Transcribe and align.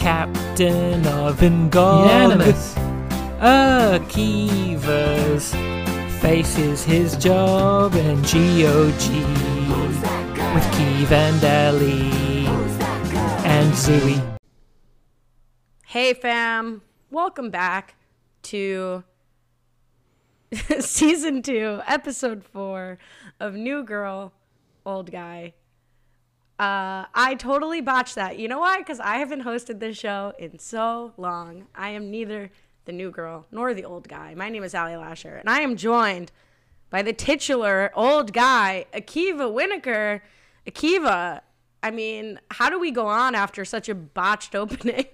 captain 0.00 1.06
of 1.06 1.40
Ingolimus. 1.40 2.06
Unanimous. 2.06 2.74
Akiva's 3.98 5.52
faces 6.22 6.82
his 6.82 7.16
job 7.18 7.94
in 7.94 8.16
GOG 8.22 9.04
with 10.54 10.64
Keeve 10.72 11.12
and 11.12 11.44
Ellie 11.44 12.46
and 13.44 13.72
Zooey. 13.74 14.38
Hey, 15.86 16.14
fam. 16.14 16.80
Welcome 17.10 17.50
back 17.50 17.96
to 18.44 19.04
season 20.80 21.42
two, 21.42 21.82
episode 21.86 22.42
four 22.42 22.96
of 23.38 23.52
New 23.54 23.82
Girl, 23.82 24.32
Old 24.86 25.12
Guy. 25.12 25.52
Uh, 26.60 27.06
I 27.14 27.36
totally 27.36 27.80
botched 27.80 28.16
that. 28.16 28.38
You 28.38 28.46
know 28.46 28.58
why? 28.58 28.76
Because 28.76 29.00
I 29.00 29.16
haven't 29.16 29.44
hosted 29.44 29.80
this 29.80 29.96
show 29.96 30.34
in 30.38 30.58
so 30.58 31.14
long. 31.16 31.68
I 31.74 31.88
am 31.88 32.10
neither 32.10 32.50
the 32.84 32.92
new 32.92 33.10
girl 33.10 33.46
nor 33.50 33.72
the 33.72 33.86
old 33.86 34.08
guy. 34.08 34.34
My 34.34 34.50
name 34.50 34.62
is 34.62 34.74
Ali 34.74 34.94
Lasher, 34.94 35.36
and 35.36 35.48
I 35.48 35.60
am 35.60 35.74
joined 35.74 36.32
by 36.90 37.00
the 37.00 37.14
titular 37.14 37.90
old 37.94 38.34
guy, 38.34 38.84
Akiva 38.92 39.50
Winokur. 39.50 40.20
Akiva, 40.66 41.40
I 41.82 41.90
mean, 41.90 42.38
how 42.50 42.68
do 42.68 42.78
we 42.78 42.90
go 42.90 43.06
on 43.06 43.34
after 43.34 43.64
such 43.64 43.88
a 43.88 43.94
botched 43.94 44.54
opening? 44.54 45.06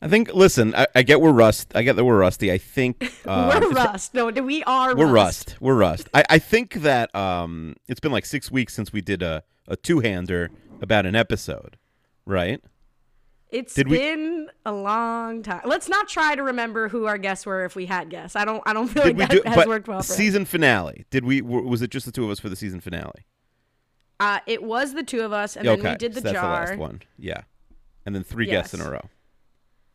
I 0.00 0.06
think. 0.06 0.34
Listen, 0.34 0.72
I, 0.76 0.86
I 0.94 1.02
get 1.02 1.20
we're 1.20 1.32
rust. 1.32 1.72
I 1.74 1.82
get 1.82 1.96
that 1.96 2.04
we're 2.04 2.18
rusty. 2.18 2.52
I 2.52 2.58
think 2.58 3.12
uh, 3.26 3.58
we're 3.60 3.70
rust. 3.70 4.14
No, 4.14 4.26
we 4.26 4.62
are. 4.62 4.94
We're 4.94 5.06
rust. 5.06 5.48
rust. 5.48 5.60
We're 5.60 5.74
rust. 5.74 6.08
I, 6.14 6.22
I 6.30 6.38
think 6.38 6.74
that 6.74 7.12
um, 7.12 7.74
it's 7.88 7.98
been 7.98 8.12
like 8.12 8.24
six 8.24 8.52
weeks 8.52 8.72
since 8.72 8.92
we 8.92 9.00
did 9.00 9.20
a, 9.20 9.42
a 9.68 9.76
two 9.76 10.00
hander 10.00 10.50
about 10.80 11.06
an 11.06 11.14
episode, 11.14 11.76
right? 12.26 12.60
It's 13.50 13.74
Did 13.74 13.88
we- 13.88 13.98
been 13.98 14.50
a 14.66 14.72
long 14.72 15.42
time. 15.42 15.60
Let's 15.64 15.88
not 15.88 16.08
try 16.08 16.34
to 16.34 16.42
remember 16.42 16.88
who 16.88 17.06
our 17.06 17.18
guests 17.18 17.46
were 17.46 17.64
if 17.64 17.76
we 17.76 17.86
had 17.86 18.10
guests. 18.10 18.34
I 18.34 18.44
don't. 18.44 18.62
I 18.66 18.72
don't 18.72 18.88
feel 18.88 19.04
Did 19.04 19.16
we 19.16 19.20
like 19.22 19.30
do? 19.30 19.36
that 19.42 19.46
has 19.48 19.56
But 19.56 19.68
worked 19.68 19.86
well 19.88 19.98
us. 19.98 20.08
season 20.08 20.44
finale. 20.44 21.04
Did 21.10 21.24
we? 21.24 21.40
Was 21.40 21.80
it 21.80 21.90
just 21.90 22.04
the 22.06 22.10
two 22.12 22.24
of 22.24 22.30
us 22.30 22.40
for 22.40 22.48
the 22.48 22.56
season 22.56 22.80
finale? 22.80 23.26
Uh, 24.18 24.40
it 24.46 24.62
was 24.62 24.94
the 24.94 25.02
two 25.04 25.20
of 25.22 25.32
us, 25.32 25.56
and 25.56 25.66
okay, 25.68 25.80
then 25.82 25.92
we 25.92 25.98
did 25.98 26.12
the 26.14 26.20
so 26.20 26.24
that's 26.24 26.34
jar. 26.34 26.64
the 26.64 26.70
last 26.72 26.78
one. 26.78 27.02
Yeah, 27.18 27.42
and 28.06 28.14
then 28.14 28.24
three 28.24 28.46
guests 28.46 28.74
in 28.74 28.80
a 28.80 28.90
row, 28.90 29.08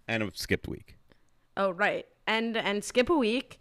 and 0.07 0.23
a 0.23 0.31
skipped 0.33 0.67
week. 0.67 0.97
Oh 1.57 1.71
right, 1.71 2.05
and 2.27 2.55
and 2.55 2.81
skip 2.83 3.09
a 3.09 3.17
week. 3.17 3.59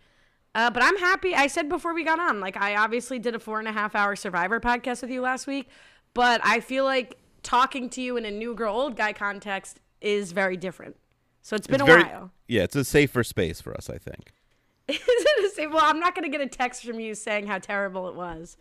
Uh, 0.55 0.71
but 0.71 0.83
I'm 0.83 0.97
happy. 0.99 1.35
I 1.35 1.47
said 1.49 1.69
before 1.69 1.93
we 1.95 2.05
got 2.05 2.19
on, 2.21 2.39
like 2.41 2.57
I 2.57 2.77
obviously 2.77 3.19
did 3.19 3.35
a 3.35 3.39
four 3.41 3.59
and 3.59 3.67
a 3.69 3.73
half 3.73 3.95
hour 3.97 4.15
Survivor 4.15 4.61
podcast 4.61 5.03
with 5.03 5.11
you 5.11 5.21
last 5.23 5.47
week, 5.47 5.69
but 6.15 6.41
I 6.45 6.61
feel 6.61 6.85
like 6.85 7.19
talking 7.43 7.89
to 7.91 8.01
you 8.03 8.17
in 8.17 8.25
a 8.25 8.31
new 8.31 8.55
girl 8.55 8.75
old 8.75 8.97
guy 8.97 9.13
context 9.13 9.81
is 10.01 10.33
very 10.33 10.57
different. 10.57 10.97
So 11.43 11.57
it's 11.57 11.67
been 11.67 11.81
It's 11.81 11.83
a 11.85 11.87
very- 11.87 12.03
while. 12.05 12.31
Yeah, 12.47 12.63
it's 12.63 12.77
a 12.77 12.85
safer 12.85 13.23
space 13.25 13.61
for 13.61 13.75
us, 13.77 13.89
I 13.91 13.99
think. 13.99 14.33
Is 14.89 14.99
it 15.07 15.45
a 15.45 15.55
same- 15.55 15.71
well, 15.73 15.85
I'm 15.85 16.01
not 16.01 16.15
gonna 16.15 16.29
get 16.29 16.41
a 16.41 16.47
text 16.47 16.85
from 16.85 16.99
you 17.01 17.15
saying 17.15 17.47
how 17.47 17.59
terrible 17.59 18.09
it 18.09 18.15
was. 18.15 18.57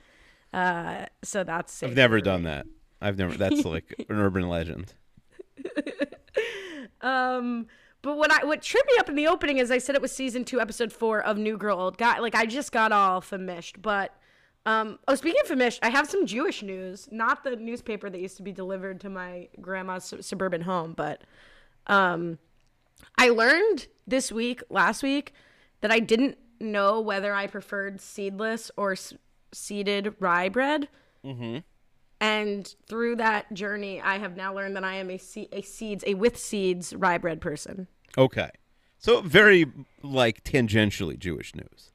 Uh, 0.53 1.06
so 1.23 1.44
that's 1.44 1.73
safe 1.73 1.90
I've 1.92 1.95
never 1.95 2.20
done 2.22 2.42
me. 2.44 2.50
that. 2.50 2.66
I've 3.02 3.18
never. 3.18 3.36
That's 3.38 3.64
like 3.66 3.94
an 4.09 4.18
urban 4.20 4.48
legend. 4.50 4.94
Um, 7.02 7.68
but 8.02 8.18
what 8.18 8.31
I 8.31 8.45
what 8.45 8.62
tripped 8.62 8.88
me 8.88 8.98
up 9.00 9.09
in 9.09 9.16
the 9.16 9.28
opening 9.28 9.58
is 9.58 9.70
I 9.72 9.78
said 9.78 9.95
it 9.95 10.02
was 10.02 10.12
season 10.12 10.45
two, 10.45 10.59
episode 10.59 10.92
four 10.92 11.22
of 11.22 11.38
New 11.38 11.58
Girl 11.58 11.80
Old 11.80 11.98
Guy. 11.98 12.20
Like 12.20 12.36
I 12.36 12.45
just 12.45 12.72
got 12.72 12.92
all 12.92 13.22
famished, 13.22 13.81
but 13.81 14.14
um, 14.67 14.99
oh, 15.07 15.15
speaking 15.15 15.39
of 15.41 15.47
famished, 15.47 15.79
I 15.81 15.89
have 15.89 16.09
some 16.09 16.25
Jewish 16.25 16.61
news. 16.61 17.07
Not 17.09 17.45
the 17.45 17.55
newspaper 17.55 18.09
that 18.09 18.19
used 18.19 18.35
to 18.35 18.43
be 18.43 18.51
delivered 18.51 18.99
to 18.99 19.09
my 19.09 19.47
grandma's 19.61 20.03
su- 20.03 20.21
suburban 20.21 20.59
home, 20.59 20.91
but 20.91 21.23
um, 21.87 22.37
I 23.17 23.29
learned 23.29 23.88
this 24.05 24.29
week, 24.29 24.61
last 24.69 25.03
week, 25.03 25.31
that 25.79 25.89
I 25.89 25.99
didn't 25.99 26.38
know 26.59 27.00
whether 27.00 27.33
I 27.33 27.47
preferred 27.47 28.01
seedless 28.01 28.69
or 28.75 28.91
s- 28.91 29.13
seeded 29.53 30.13
rye 30.19 30.50
bread. 30.50 30.89
Mm-hmm. 31.23 31.59
And 32.19 32.75
through 32.89 33.16
that 33.17 33.53
journey, 33.53 34.01
I 34.01 34.17
have 34.17 34.35
now 34.35 34.53
learned 34.53 34.75
that 34.75 34.83
I 34.83 34.95
am 34.95 35.09
a, 35.09 35.17
se- 35.17 35.47
a 35.53 35.61
seeds, 35.61 36.03
a 36.06 36.16
with 36.16 36.38
seeds 36.38 36.94
rye 36.94 37.19
bread 37.19 37.39
person. 37.39 37.88
Okay, 38.17 38.50
so 38.97 39.22
very 39.22 39.66
like 40.03 40.44
tangentially 40.44 41.17
Jewish 41.17 41.56
news. 41.56 41.94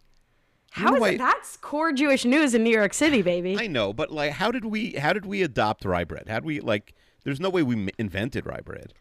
How 0.72 0.94
is 0.96 1.14
it? 1.14 1.18
That's 1.18 1.56
core 1.58 1.92
Jewish 1.92 2.24
news 2.24 2.54
in 2.54 2.64
New 2.64 2.70
York 2.70 2.94
City, 2.94 3.20
baby. 3.22 3.56
I 3.58 3.66
know, 3.66 3.92
but 3.92 4.10
like, 4.10 4.32
how 4.32 4.50
did 4.50 4.64
we? 4.64 4.92
How 4.92 5.12
did 5.12 5.26
we 5.26 5.42
adopt 5.42 5.84
rye 5.84 6.04
bread? 6.04 6.28
How 6.28 6.36
did 6.36 6.44
we 6.44 6.60
like? 6.60 6.94
There's 7.24 7.40
no 7.40 7.50
way 7.50 7.62
we 7.62 7.74
m- 7.74 7.88
invented 7.98 8.46
rye 8.46 8.60
bread. 8.64 8.94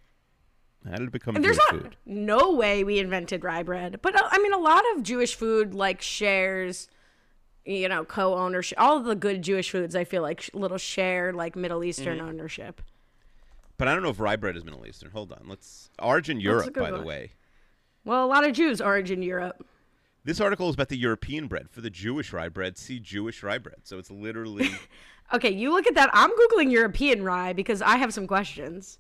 How 0.86 0.98
did 0.98 1.08
it 1.08 1.12
become 1.12 1.36
There's 1.36 1.58
Jewish 1.58 1.72
not 1.72 1.82
food? 1.84 1.96
no 2.06 2.54
way 2.54 2.84
we 2.84 3.00
invented 3.00 3.44
rye 3.44 3.64
bread, 3.64 4.00
but 4.02 4.16
uh, 4.16 4.28
I 4.32 4.40
mean, 4.40 4.52
a 4.54 4.58
lot 4.58 4.84
of 4.96 5.04
Jewish 5.04 5.34
food 5.36 5.74
like 5.74 6.02
shares, 6.02 6.90
you 7.66 7.88
know, 7.88 8.04
co-ownership. 8.04 8.80
All 8.82 9.00
the 9.00 9.16
good 9.16 9.42
Jewish 9.42 9.70
foods, 9.72 9.96
I 9.96 10.04
feel 10.04 10.24
like 10.24 10.50
little 10.54 10.78
share 10.80 11.32
like 11.34 11.56
Middle 11.56 11.84
Eastern 11.84 12.18
Mm-hmm. 12.18 12.28
ownership. 12.28 12.82
But 13.78 13.88
I 13.88 13.94
don't 13.94 14.04
know 14.04 14.10
if 14.10 14.20
rye 14.20 14.36
bread 14.36 14.58
is 14.58 14.66
Middle 14.66 14.86
Eastern. 14.86 15.12
Hold 15.12 15.32
on, 15.32 15.44
let's 15.48 15.90
origin 16.00 16.40
Europe, 16.42 16.74
by 16.74 16.92
the 16.92 17.02
way. 17.02 17.32
Well, 18.04 18.26
a 18.26 18.28
lot 18.28 18.44
of 18.46 18.54
Jews 18.54 18.82
origin 18.82 19.22
Europe. 19.24 19.66
This 20.24 20.40
article 20.40 20.70
is 20.70 20.76
about 20.76 20.90
the 20.90 20.98
European 20.98 21.48
bread. 21.48 21.70
For 21.70 21.82
the 21.82 21.90
Jewish 21.90 22.32
rye 22.32 22.50
bread, 22.50 22.78
see 22.78 23.00
Jewish 23.00 23.42
rye 23.44 23.58
bread. 23.58 23.80
So 23.84 23.98
it's 23.98 24.12
literally 24.12 24.70
Okay, 25.34 25.52
you 25.52 25.72
look 25.72 25.88
at 25.88 25.96
that. 25.96 26.10
I'm 26.14 26.30
googling 26.30 26.72
European 26.72 27.24
rye 27.24 27.54
because 27.54 27.82
I 27.82 27.96
have 27.98 28.14
some 28.14 28.28
questions. 28.28 29.00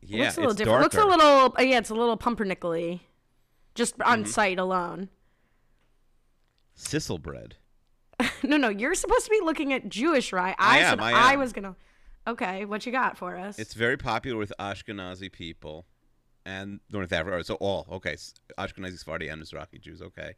yeah, 0.00 0.24
looks 0.24 0.36
a 0.36 0.40
little 0.40 0.50
it's 0.52 0.58
different. 0.58 0.82
Looks 0.82 0.96
a 0.96 1.04
little 1.04 1.54
uh, 1.58 1.62
yeah, 1.62 1.78
it's 1.78 1.90
a 1.90 1.94
little 1.94 2.16
pumpernickel-y. 2.16 3.00
Just 3.74 4.00
on 4.02 4.20
Mm-hmm. 4.22 4.30
site 4.30 4.58
alone. 4.58 5.08
Sissel 6.74 7.18
bread. 7.18 7.56
No, 8.42 8.56
no, 8.56 8.68
you're 8.68 8.94
supposed 8.94 9.24
to 9.26 9.30
be 9.30 9.40
looking 9.42 9.72
at 9.72 9.88
Jewish 9.88 10.32
rye. 10.32 10.54
I 10.58 10.76
I, 10.76 10.78
am, 10.82 10.98
said 10.98 11.00
I 11.00 11.32
I, 11.32 11.36
was 11.36 11.52
gonna. 11.52 11.74
Okay, 12.26 12.64
what 12.64 12.86
you 12.86 12.92
got 12.92 13.18
for 13.18 13.36
us? 13.36 13.58
It's 13.58 13.74
very 13.74 13.96
popular 13.96 14.38
with 14.38 14.52
Ashkenazi 14.58 15.30
people 15.30 15.84
and 16.46 16.80
North 16.90 17.12
Africa. 17.12 17.44
So 17.44 17.56
all 17.56 17.86
okay, 17.90 18.16
Ashkenazi, 18.58 18.98
Sephardi, 18.98 19.28
and 19.28 19.42
Mizrahi 19.42 19.80
Jews. 19.80 20.00
Okay. 20.00 20.34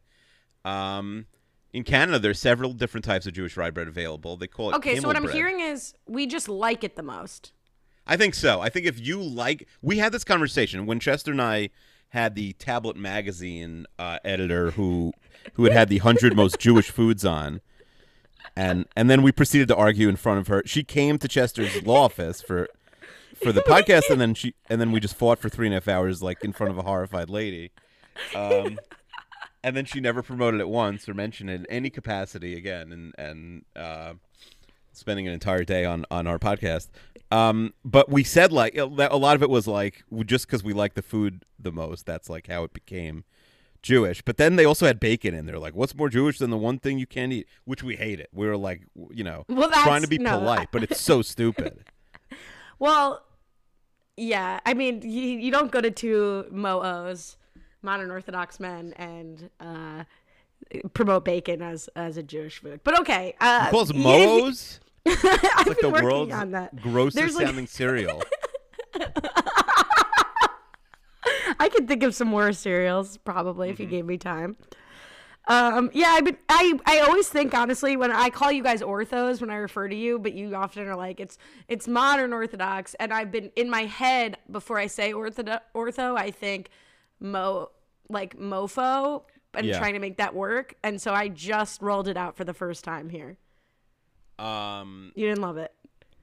Um, 0.65 1.27
in 1.71 1.83
Canada, 1.83 2.17
there's 2.17 2.39
several 2.39 2.73
different 2.73 3.05
types 3.05 3.27
of 3.27 3.33
Jewish 3.33 3.55
rye 3.55 3.69
bread 3.69 3.87
available. 3.87 4.35
They 4.35 4.47
call 4.47 4.71
it 4.71 4.75
okay. 4.77 4.99
So 4.99 5.07
what 5.07 5.15
I'm 5.15 5.23
bread. 5.23 5.35
hearing 5.35 5.59
is 5.61 5.93
we 6.07 6.25
just 6.25 6.49
like 6.49 6.83
it 6.83 6.95
the 6.95 7.03
most. 7.03 7.53
I 8.07 8.17
think 8.17 8.33
so. 8.33 8.59
I 8.59 8.69
think 8.69 8.87
if 8.87 8.99
you 8.99 9.21
like, 9.21 9.67
we 9.83 9.99
had 9.99 10.11
this 10.11 10.23
conversation 10.23 10.87
when 10.87 10.99
Chester 10.99 11.31
and 11.31 11.41
I 11.41 11.69
had 12.09 12.33
the 12.33 12.53
Tablet 12.53 12.97
magazine 12.97 13.85
uh, 13.99 14.17
editor 14.25 14.71
who 14.71 15.13
who 15.53 15.65
had 15.65 15.73
had 15.73 15.89
the 15.89 15.99
hundred 15.99 16.35
most 16.35 16.59
Jewish 16.59 16.89
foods 16.89 17.23
on, 17.23 17.61
and 18.55 18.85
and 18.95 19.11
then 19.11 19.21
we 19.21 19.31
proceeded 19.31 19.67
to 19.67 19.75
argue 19.75 20.09
in 20.09 20.15
front 20.15 20.39
of 20.39 20.47
her. 20.47 20.63
She 20.65 20.83
came 20.83 21.19
to 21.19 21.27
Chester's 21.27 21.83
law 21.83 22.05
office 22.05 22.41
for 22.41 22.67
for 23.41 23.51
the 23.51 23.61
podcast, 23.61 24.09
and 24.09 24.19
then 24.19 24.33
she 24.33 24.53
and 24.69 24.79
then 24.79 24.91
we 24.91 24.99
just 24.99 25.15
fought 25.15 25.39
for 25.39 25.49
three 25.49 25.67
and 25.67 25.73
a 25.73 25.77
half 25.77 25.87
hours, 25.87 26.21
like 26.21 26.43
in 26.43 26.53
front 26.53 26.71
of 26.71 26.77
a 26.77 26.83
horrified 26.83 27.29
lady. 27.29 27.71
Um, 28.35 28.79
and 29.63 29.75
then 29.75 29.85
she 29.85 29.99
never 29.99 30.21
promoted 30.21 30.59
it 30.59 30.69
once 30.69 31.07
or 31.07 31.13
mentioned 31.13 31.49
it 31.49 31.61
in 31.61 31.65
any 31.67 31.89
capacity 31.89 32.55
again, 32.55 32.91
and 32.91 33.13
and. 33.17 33.65
Uh, 33.75 34.13
spending 34.91 35.27
an 35.27 35.33
entire 35.33 35.63
day 35.63 35.85
on 35.85 36.05
on 36.11 36.27
our 36.27 36.37
podcast. 36.37 36.89
Um, 37.31 37.73
but 37.85 38.09
we 38.09 38.23
said 38.23 38.51
like 38.51 38.75
a 38.75 38.85
lot 38.85 39.35
of 39.35 39.43
it 39.43 39.49
was 39.49 39.67
like 39.67 40.03
just 40.25 40.45
because 40.45 40.63
we 40.63 40.73
like 40.73 40.93
the 40.95 41.01
food 41.01 41.45
the 41.57 41.71
most. 41.71 42.05
That's 42.05 42.29
like 42.29 42.47
how 42.47 42.63
it 42.63 42.73
became 42.73 43.23
Jewish. 43.81 44.21
But 44.21 44.37
then 44.37 44.55
they 44.55 44.65
also 44.65 44.85
had 44.85 44.99
bacon 44.99 45.33
in 45.33 45.45
there. 45.45 45.59
Like, 45.59 45.75
what's 45.75 45.95
more 45.95 46.09
Jewish 46.09 46.37
than 46.37 46.49
the 46.49 46.57
one 46.57 46.79
thing 46.79 46.99
you 46.99 47.07
can't 47.07 47.31
eat? 47.31 47.47
Which 47.65 47.83
we 47.83 47.95
hate 47.95 48.19
it. 48.19 48.29
We 48.33 48.47
were 48.47 48.57
like, 48.57 48.83
you 49.11 49.23
know, 49.23 49.45
Well, 49.47 49.69
trying 49.71 50.01
to 50.01 50.07
be 50.07 50.17
no, 50.17 50.39
polite, 50.39 50.69
but 50.71 50.83
it's 50.83 50.99
so 50.99 51.21
stupid. 51.21 51.85
Well, 52.81 53.25
yeah. 54.19 54.59
I 54.65 54.73
mean, 54.73 55.01
you, 55.01 55.09
you 55.39 55.51
don't 55.51 55.71
go 55.71 55.81
to 55.81 55.89
two 55.91 56.45
mo'os, 56.51 57.37
modern 57.81 58.11
Orthodox 58.11 58.59
men, 58.59 58.93
and 58.97 59.49
uh, 59.59 60.03
promote 60.93 61.25
bacon 61.25 61.61
as 61.61 61.89
as 61.95 62.17
a 62.17 62.23
Jewish 62.23 62.59
food. 62.61 62.81
But 62.83 62.99
okay. 62.99 63.35
Uh, 63.39 63.65
He 63.65 63.71
calls 63.71 63.93
moos. 64.05 64.79
if- 65.05 65.23
like 65.67 65.79
the 65.79 65.89
world's 65.89 66.33
on 66.33 66.51
that. 66.51 66.75
grossest 66.81 67.15
There's, 67.15 67.35
like- 67.35 67.47
sounding 67.47 67.67
cereal. 67.67 68.21
I 71.61 71.69
could 71.69 71.87
think 71.87 72.03
of 72.03 72.15
some 72.15 72.27
more 72.27 72.53
cereals 72.53 73.17
probably 73.17 73.69
if 73.69 73.75
Mm-hmm. 73.75 73.83
you 73.83 73.89
gave 73.89 74.05
me 74.05 74.17
time. 74.17 74.55
Um, 75.49 75.89
yeah, 75.93 76.19
I, 76.21 76.35
I 76.47 76.79
I 76.85 76.99
always 76.99 77.27
think 77.27 77.55
honestly 77.55 77.97
when 77.97 78.11
I 78.11 78.29
call 78.29 78.51
you 78.51 78.61
guys 78.61 78.81
orthos 78.83 79.41
when 79.41 79.49
I 79.49 79.55
refer 79.55 79.87
to 79.89 79.95
you, 79.95 80.19
but 80.19 80.33
you 80.33 80.53
often 80.55 80.87
are 80.87 80.95
like 80.95 81.19
it's 81.19 81.39
it's 81.67 81.87
modern 81.87 82.31
orthodox, 82.33 82.93
and 82.99 83.11
I've 83.11 83.31
been 83.31 83.51
in 83.55 83.67
my 83.67 83.81
head 83.85 84.37
before 84.51 84.77
I 84.77 84.85
say 84.85 85.11
ortho 85.11 85.59
ortho, 85.73 86.15
I 86.17 86.29
think 86.29 86.69
mo 87.19 87.71
like 88.09 88.37
mofo 88.37 89.23
and 89.55 89.65
Yeah. 89.65 89.79
trying 89.79 89.93
to 89.93 89.99
make 89.99 90.17
that 90.17 90.35
work, 90.35 90.75
and 90.83 91.01
so 91.01 91.13
I 91.15 91.29
just 91.29 91.81
rolled 91.81 92.07
it 92.07 92.15
out 92.15 92.37
for 92.37 92.43
the 92.43 92.53
first 92.53 92.83
time 92.83 93.09
here. 93.09 93.37
Um, 94.37 95.11
You 95.15 95.27
didn't 95.27 95.41
love 95.41 95.57
it. 95.57 95.73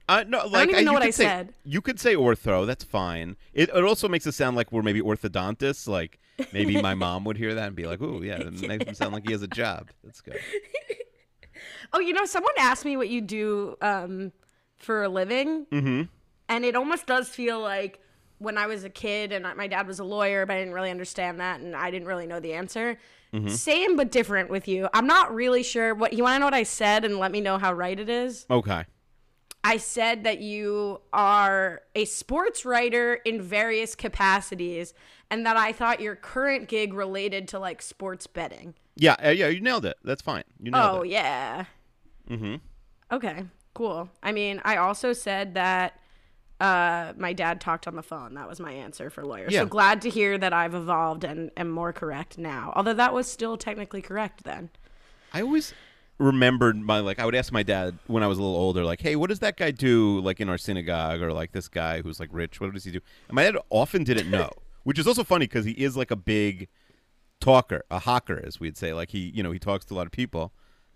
Uh, 0.09 0.23
no, 0.25 0.47
like 0.47 0.69
even 0.69 0.85
know 0.85 0.93
what 0.93 1.03
I 1.03 1.09
say, 1.09 1.25
said. 1.25 1.53
You 1.65 1.81
could 1.81 1.99
say 1.99 2.15
ortho. 2.15 2.65
That's 2.65 2.85
fine. 2.85 3.35
It, 3.53 3.67
it 3.75 3.83
also 3.83 4.07
makes 4.07 4.25
it 4.25 4.31
sound 4.31 4.55
like 4.55 4.71
we're 4.71 4.81
maybe 4.81 5.01
orthodontists. 5.01 5.85
Like 5.85 6.17
maybe 6.53 6.81
my 6.81 6.93
mom 7.05 7.23
would 7.25 7.37
hear 7.37 7.55
that 7.55 7.67
and 7.67 7.75
be 7.75 7.85
like, 7.85 8.01
"Ooh, 8.01 8.23
yeah," 8.23 8.35
it 8.37 8.67
makes 8.67 8.85
him 8.85 8.93
sound 8.95 9.13
like 9.13 9.25
he 9.25 9.31
has 9.33 9.41
a 9.41 9.47
job. 9.47 9.89
That's 10.03 10.21
good. 10.21 10.39
Oh, 11.93 11.99
you 11.99 12.13
know, 12.13 12.25
someone 12.25 12.53
asked 12.59 12.85
me 12.85 12.97
what 12.97 13.09
you 13.09 13.21
do 13.21 13.77
um, 13.81 14.31
for 14.75 15.03
a 15.03 15.09
living, 15.09 15.65
Mm-hmm. 15.71 16.03
and 16.49 16.65
it 16.65 16.75
almost 16.75 17.07
does 17.07 17.29
feel 17.29 17.59
like 17.61 17.99
when 18.39 18.57
I 18.57 18.67
was 18.67 18.83
a 18.83 18.89
kid 18.89 19.31
and 19.31 19.45
my 19.55 19.67
dad 19.67 19.87
was 19.87 19.99
a 19.99 20.03
lawyer, 20.03 20.45
but 20.45 20.55
I 20.55 20.59
didn't 20.59 20.73
really 20.73 20.91
understand 20.91 21.39
that, 21.39 21.59
and 21.61 21.75
I 21.75 21.89
didn't 21.89 22.07
really 22.07 22.27
know 22.27 22.39
the 22.39 22.53
answer. 22.53 22.97
Mm-hmm. 23.33 23.47
Same 23.49 23.95
but 23.95 24.11
different 24.11 24.49
with 24.49 24.67
you. 24.67 24.87
I'm 24.93 25.07
not 25.07 25.33
really 25.33 25.63
sure 25.63 25.95
what 25.95 26.13
you 26.13 26.23
want 26.23 26.35
to 26.35 26.39
know 26.39 26.45
what 26.45 26.53
I 26.53 26.63
said 26.63 27.03
and 27.05 27.17
let 27.17 27.31
me 27.31 27.41
know 27.41 27.57
how 27.57 27.73
right 27.73 27.99
it 27.99 28.09
is. 28.09 28.45
Okay. 28.51 28.85
I 29.67 29.77
said 29.77 30.23
that 30.23 30.39
you 30.39 31.01
are 31.11 31.81
a 31.95 32.05
sports 32.05 32.63
writer 32.65 33.15
in 33.15 33.41
various 33.41 33.95
capacities, 33.95 34.93
and 35.29 35.45
that 35.45 35.57
I 35.57 35.71
thought 35.73 35.99
your 35.99 36.15
current 36.15 36.67
gig 36.67 36.93
related 36.93 37.47
to 37.49 37.59
like 37.59 37.81
sports 37.81 38.27
betting. 38.27 38.75
Yeah, 38.95 39.15
uh, 39.23 39.29
yeah, 39.29 39.47
you 39.47 39.59
nailed 39.61 39.85
it. 39.85 39.97
That's 40.03 40.21
fine. 40.21 40.43
You 40.61 40.71
nailed 40.71 40.97
Oh 40.97 41.01
it. 41.01 41.09
yeah. 41.09 41.65
Mm-hmm. 42.29 42.55
Okay, 43.11 43.45
cool. 43.73 44.09
I 44.23 44.31
mean, 44.31 44.61
I 44.65 44.77
also 44.77 45.13
said 45.13 45.53
that 45.55 45.99
uh, 46.59 47.13
my 47.17 47.33
dad 47.33 47.61
talked 47.61 47.87
on 47.87 47.95
the 47.95 48.01
phone. 48.01 48.33
That 48.33 48.49
was 48.49 48.59
my 48.59 48.71
answer 48.71 49.09
for 49.09 49.23
lawyer. 49.25 49.47
Yeah. 49.49 49.61
So 49.61 49.65
glad 49.67 50.01
to 50.03 50.09
hear 50.09 50.37
that 50.37 50.53
I've 50.53 50.73
evolved 50.73 51.23
and 51.23 51.51
am 51.55 51.69
more 51.69 51.93
correct 51.93 52.37
now. 52.37 52.73
Although 52.75 52.95
that 52.95 53.13
was 53.13 53.29
still 53.31 53.57
technically 53.57 54.01
correct 54.01 54.43
then. 54.43 54.69
I 55.33 55.41
always 55.41 55.73
remembered 56.19 56.77
my 56.77 56.99
like 56.99 57.19
I 57.19 57.25
would 57.25 57.35
ask 57.35 57.51
my 57.51 57.63
dad 57.63 57.97
when 58.07 58.23
I 58.23 58.27
was 58.27 58.37
a 58.37 58.41
little 58.41 58.55
older, 58.57 58.83
like, 58.83 59.01
"Hey, 59.01 59.15
what 59.15 59.29
does 59.29 59.39
that 59.39 59.57
guy 59.57 59.71
do 59.71 60.19
like 60.21 60.39
in 60.39 60.49
our 60.49 60.57
synagogue 60.57 61.21
or 61.21 61.31
like 61.33 61.51
this 61.51 61.67
guy 61.67 62.01
who's 62.01 62.19
like 62.19 62.29
rich? 62.31 62.59
What 62.59 62.73
does 62.73 62.83
he 62.83 62.91
do?" 62.91 62.99
And 63.27 63.35
my 63.35 63.43
dad 63.43 63.57
often 63.69 64.03
didn't 64.03 64.29
know, 64.31 64.49
which 64.83 64.97
is 64.99 65.07
also 65.07 65.23
funny 65.23 65.45
because 65.45 65.65
he 65.65 65.71
is 65.73 65.95
like 65.97 66.11
a 66.11 66.15
big 66.15 66.67
talker, 67.39 67.83
a 67.91 67.99
hawker, 67.99 68.41
as 68.45 68.59
we'd 68.59 68.77
say. 68.77 68.93
Like 68.93 69.11
he, 69.11 69.19
you 69.35 69.43
know, 69.43 69.51
he 69.51 69.59
talks 69.59 69.85
to 69.85 69.93
a 69.93 69.95
lot 69.95 70.05
of 70.07 70.11
people, 70.11 70.53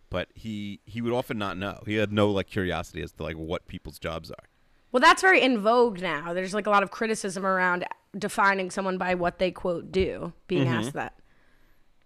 but 0.10 0.30
he 0.34 0.80
he 0.86 1.02
would 1.02 1.14
often 1.14 1.38
not 1.38 1.58
know. 1.58 1.84
He 1.86 1.96
had 1.96 2.12
no 2.12 2.32
like 2.32 2.48
curiosity 2.48 3.02
as 3.04 3.12
to 3.14 3.24
like 3.24 3.36
what 3.38 3.68
people's 3.68 4.00
jobs 4.00 4.32
are. 4.32 4.46
Well, 4.92 5.00
that's 5.02 5.22
very 5.22 5.42
in 5.42 5.60
vogue 5.60 6.02
now. 6.02 6.34
There's 6.34 6.54
like 6.54 6.68
a 6.68 6.70
lot 6.70 6.84
of 6.84 6.92
criticism 6.92 7.46
around 7.46 7.86
defining 8.18 8.70
someone 8.72 8.98
by 8.98 9.16
what 9.16 9.40
they 9.40 9.50
quote 9.52 9.92
do, 9.92 10.34
being 10.48 10.66
Mm-hmm. 10.66 10.74
asked 10.74 10.94
that. 10.94 11.14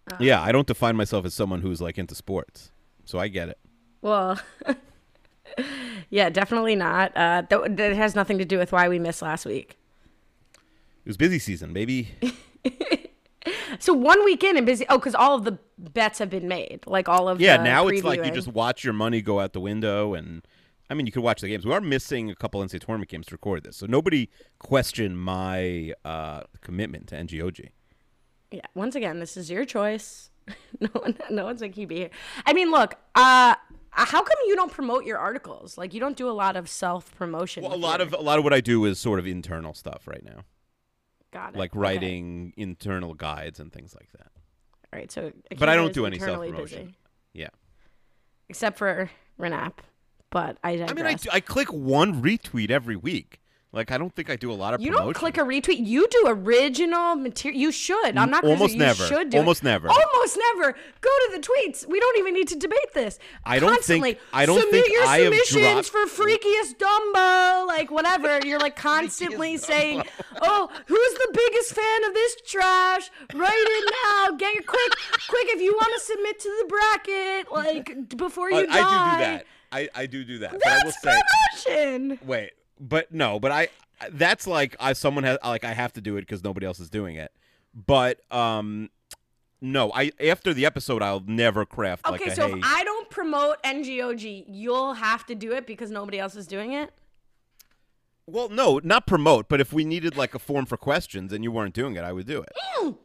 Uh. 0.08 0.16
yeah, 0.20 0.40
I 0.40 0.52
don't 0.52 0.68
define 0.68 0.94
myself 0.94 1.24
as 1.26 1.34
someone 1.34 1.62
who's 1.62 1.80
like 1.80 1.98
into 1.98 2.14
sports, 2.14 2.70
so 3.06 3.18
I 3.18 3.28
get 3.28 3.48
it. 3.48 3.58
Well, 4.02 4.38
yeah, 6.10 6.28
definitely 6.28 6.76
not. 6.76 7.16
Uh, 7.16 7.42
th- 7.42 7.62
that 7.70 7.96
has 7.96 8.14
nothing 8.14 8.36
to 8.38 8.44
do 8.44 8.58
with 8.58 8.72
why 8.72 8.88
we 8.88 8.98
missed 8.98 9.22
last 9.22 9.46
week. 9.46 9.78
It 10.52 11.08
was 11.08 11.16
busy 11.16 11.38
season, 11.38 11.72
baby. 11.72 12.10
So 13.78 13.92
one 13.92 14.24
weekend 14.24 14.56
and 14.56 14.66
busy. 14.66 14.84
Oh, 14.88 14.98
because 14.98 15.14
all 15.14 15.34
of 15.34 15.44
the 15.44 15.58
bets 15.78 16.18
have 16.18 16.30
been 16.30 16.48
made. 16.48 16.80
Like 16.86 17.08
all 17.08 17.28
of 17.28 17.40
Yeah, 17.40 17.56
now 17.56 17.88
it's 17.88 18.04
like 18.04 18.24
you 18.24 18.30
just 18.30 18.48
watch 18.48 18.84
your 18.84 18.92
money 18.92 19.22
go 19.22 19.40
out 19.40 19.52
the 19.52 19.60
window, 19.60 20.14
and 20.14 20.46
I 20.90 20.94
mean, 20.94 21.06
you 21.06 21.12
could 21.12 21.22
watch 21.22 21.40
the 21.40 21.48
games. 21.48 21.64
We 21.64 21.72
are 21.72 21.80
missing 21.80 22.30
a 22.30 22.34
couple 22.34 22.60
NCAA 22.60 22.80
tournament 22.80 23.10
games 23.10 23.26
to 23.26 23.34
record 23.34 23.64
this, 23.64 23.76
so 23.76 23.86
nobody 23.86 24.28
question 24.58 25.16
my 25.16 25.92
uh, 26.04 26.42
commitment 26.60 27.08
to 27.08 27.16
NGOG. 27.16 27.70
Yeah. 28.50 28.60
Once 28.74 28.94
again, 28.94 29.18
this 29.20 29.36
is 29.36 29.50
your 29.50 29.64
choice. 29.64 30.30
no 30.80 30.88
one, 30.92 31.16
no 31.30 31.44
one's 31.44 31.60
making 31.60 31.80
you 31.82 31.86
be 31.86 31.96
here. 31.96 32.10
I 32.44 32.52
mean, 32.52 32.70
look. 32.70 32.94
Uh, 33.14 33.54
how 33.90 34.22
come 34.22 34.36
you 34.46 34.54
don't 34.54 34.70
promote 34.70 35.04
your 35.06 35.16
articles? 35.16 35.78
Like 35.78 35.94
you 35.94 36.00
don't 36.00 36.16
do 36.18 36.28
a 36.28 36.32
lot 36.32 36.54
of 36.56 36.68
self 36.68 37.14
promotion. 37.16 37.62
Well, 37.64 37.72
a 37.72 37.76
lot 37.76 38.00
of 38.02 38.12
a 38.12 38.20
lot 38.20 38.36
of 38.38 38.44
what 38.44 38.52
I 38.52 38.60
do 38.60 38.84
is 38.84 38.98
sort 38.98 39.18
of 39.18 39.26
internal 39.26 39.72
stuff 39.72 40.06
right 40.06 40.22
now, 40.22 40.42
got 41.32 41.54
it. 41.54 41.58
like 41.58 41.70
Okay. 41.72 41.78
writing 41.80 42.52
internal 42.58 43.14
guides 43.14 43.58
and 43.58 43.72
things 43.72 43.94
like 43.94 44.10
that. 44.12 44.30
All 44.92 44.98
right. 45.00 45.10
So, 45.10 45.32
But 45.58 45.70
I 45.70 45.76
don't 45.76 45.94
do 45.94 46.04
any 46.04 46.18
self 46.18 46.46
promotion. 46.46 46.94
Yeah, 47.32 47.48
except 48.50 48.76
for 48.76 49.10
Renap. 49.40 49.78
But 50.28 50.58
I 50.62 50.72
digress. 50.76 50.90
I 50.90 50.94
mean, 50.94 51.06
I, 51.06 51.14
do- 51.14 51.30
I 51.32 51.40
click 51.40 51.72
one 51.72 52.20
retweet 52.22 52.70
every 52.70 52.96
week. 52.96 53.40
Like, 53.76 53.90
I 53.92 53.98
don't 53.98 54.12
think 54.14 54.30
I 54.30 54.36
do 54.36 54.50
a 54.50 54.54
lot 54.54 54.72
of 54.72 54.80
You 54.80 54.88
promotion. 54.92 55.04
don't 55.06 55.14
click 55.14 55.36
a 55.36 55.42
retweet. 55.42 55.86
You 55.86 56.08
do 56.10 56.24
original 56.28 57.14
material. 57.14 57.60
You 57.60 57.70
should. 57.70 58.16
I'm 58.16 58.30
not 58.30 58.40
gonna 58.42 58.54
Almost 58.54 58.72
say 58.72 58.78
you 58.78 58.84
never. 58.84 59.04
should 59.06 59.28
do 59.30 59.36
it. 59.36 59.40
Almost 59.40 59.62
never. 59.62 59.88
Almost 59.90 60.38
never. 60.54 60.72
Go 61.02 61.10
to 61.10 61.28
the 61.34 61.46
tweets. 61.46 61.86
We 61.86 62.00
don't 62.00 62.18
even 62.18 62.32
need 62.32 62.48
to 62.48 62.56
debate 62.56 62.94
this. 62.94 63.18
I 63.44 63.58
don't 63.58 63.84
think- 63.84 64.18
I 64.32 64.46
don't 64.46 64.60
Submit 64.60 64.84
think 64.84 64.94
your 64.94 65.04
I 65.04 65.18
have 65.18 65.24
submissions 65.34 65.88
dropped- 65.90 66.10
for 66.10 66.24
freakiest 66.24 66.78
Dumbo, 66.78 67.66
like 67.66 67.90
whatever. 67.90 68.40
You're 68.46 68.58
like 68.58 68.76
constantly 68.76 69.58
saying, 69.58 70.02
"Oh, 70.40 70.70
who's 70.86 71.12
the 71.14 71.28
biggest 71.34 71.74
fan 71.74 72.04
of 72.04 72.14
this 72.14 72.36
trash? 72.46 73.10
Write 73.34 73.52
it 73.78 73.92
now. 74.04 74.36
Get 74.38 74.54
your 74.54 74.62
quick, 74.62 74.92
quick. 75.28 75.48
If 75.48 75.60
you 75.60 75.72
want 75.74 75.92
to 75.94 76.00
submit 76.00 76.38
to 76.40 76.48
the 76.62 76.66
bracket, 76.66 77.52
like 77.52 78.16
before 78.16 78.50
you 78.50 78.56
Uh, 78.56 78.62
die." 78.66 78.72
I 78.72 78.80
do 78.80 79.10
do 79.12 79.24
that. 79.24 79.46
I, 79.72 79.88
I 79.94 80.06
do 80.06 80.24
do 80.24 80.38
that. 80.38 80.52
but 80.52 80.66
I 80.66 80.76
will 80.84 80.92
That's 81.02 81.02
say, 81.02 81.20
promotion. 81.66 82.18
Wait, 82.24 82.52
but 82.80 83.12
no, 83.12 83.38
but 83.40 83.52
I 83.52 83.68
that's 84.10 84.46
like 84.46 84.76
I 84.80 84.92
someone 84.92 85.24
has 85.24 85.38
like 85.44 85.64
I 85.64 85.72
have 85.72 85.92
to 85.94 86.00
do 86.00 86.16
it 86.16 86.22
because 86.22 86.42
nobody 86.44 86.66
else 86.66 86.80
is 86.80 86.90
doing 86.90 87.16
it. 87.16 87.32
But 87.74 88.20
um, 88.32 88.90
no, 89.60 89.92
I 89.94 90.12
after 90.20 90.52
the 90.54 90.66
episode 90.66 91.02
I'll 91.02 91.22
never 91.26 91.64
craft 91.64 92.06
like 92.08 92.20
Okay, 92.20 92.30
a 92.30 92.34
so 92.34 92.48
hey. 92.48 92.54
if 92.58 92.64
I 92.64 92.84
don't 92.84 93.08
promote 93.10 93.62
NGOG, 93.62 94.44
you'll 94.48 94.94
have 94.94 95.24
to 95.26 95.34
do 95.34 95.52
it 95.52 95.66
because 95.66 95.90
nobody 95.90 96.18
else 96.18 96.36
is 96.36 96.46
doing 96.46 96.72
it. 96.72 96.92
well, 98.26 98.48
no, 98.48 98.80
not 98.82 99.06
promote, 99.06 99.48
but 99.48 99.60
if 99.60 99.72
we 99.72 99.84
needed 99.84 100.16
like 100.16 100.34
a 100.34 100.38
form 100.38 100.66
for 100.66 100.76
questions 100.76 101.32
and 101.32 101.44
you 101.44 101.50
weren't 101.52 101.74
doing 101.74 101.96
it, 101.96 102.02
I 102.04 102.12
would 102.12 102.26
do 102.26 102.40
it. 102.42 102.52
Oh, 102.78 102.98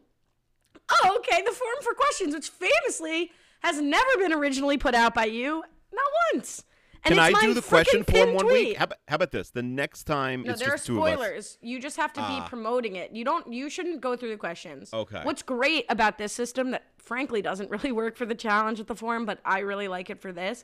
okay. 1.18 1.42
The 1.46 1.52
form 1.52 1.76
for 1.82 1.94
questions, 1.94 2.34
which 2.34 2.50
famously 2.50 3.32
has 3.62 3.80
never 3.80 4.18
been 4.18 4.34
originally 4.34 4.78
put 4.78 4.94
out 4.96 5.14
by 5.14 5.26
you, 5.26 5.64
not 5.94 6.06
once. 6.34 6.64
And 7.04 7.16
Can 7.16 7.20
I 7.20 7.32
do 7.42 7.54
the 7.56 7.64
question 7.64 8.04
form 8.04 8.34
one 8.36 8.46
tweet. 8.46 8.68
week? 8.70 8.78
How 8.78 8.84
about, 8.84 8.98
how 9.08 9.16
about 9.16 9.32
this? 9.32 9.50
The 9.50 9.64
next 9.64 10.04
time 10.04 10.44
No, 10.44 10.52
it's 10.52 10.60
there 10.62 10.70
are 10.70 10.74
just 10.74 10.86
two 10.86 10.98
of 11.00 11.04
us. 11.08 11.14
spoilers. 11.14 11.58
You 11.62 11.80
just 11.80 11.98
have 11.98 12.14
to 12.14 12.20
be 12.22 12.26
Ah. 12.28 12.48
promoting 12.48 12.96
it. 12.96 13.12
You 13.12 13.26
don't. 13.26 13.52
You 13.52 13.70
shouldn't 13.72 14.02
go 14.02 14.16
through 14.16 14.30
the 14.30 14.38
questions. 14.38 14.94
Okay. 14.94 15.22
What's 15.24 15.42
great 15.42 15.86
about 15.90 16.20
this 16.20 16.32
system 16.32 16.70
that 16.72 16.84
frankly 17.00 17.42
doesn't 17.42 17.72
really 17.72 17.92
work 17.92 18.18
for 18.18 18.26
the 18.28 18.36
challenge 18.36 18.80
at 18.80 18.86
the 18.88 18.96
forum, 18.96 19.26
but 19.26 19.40
I 19.44 19.60
really 19.60 19.88
like 19.88 20.12
it 20.12 20.22
for 20.22 20.32
this, 20.32 20.64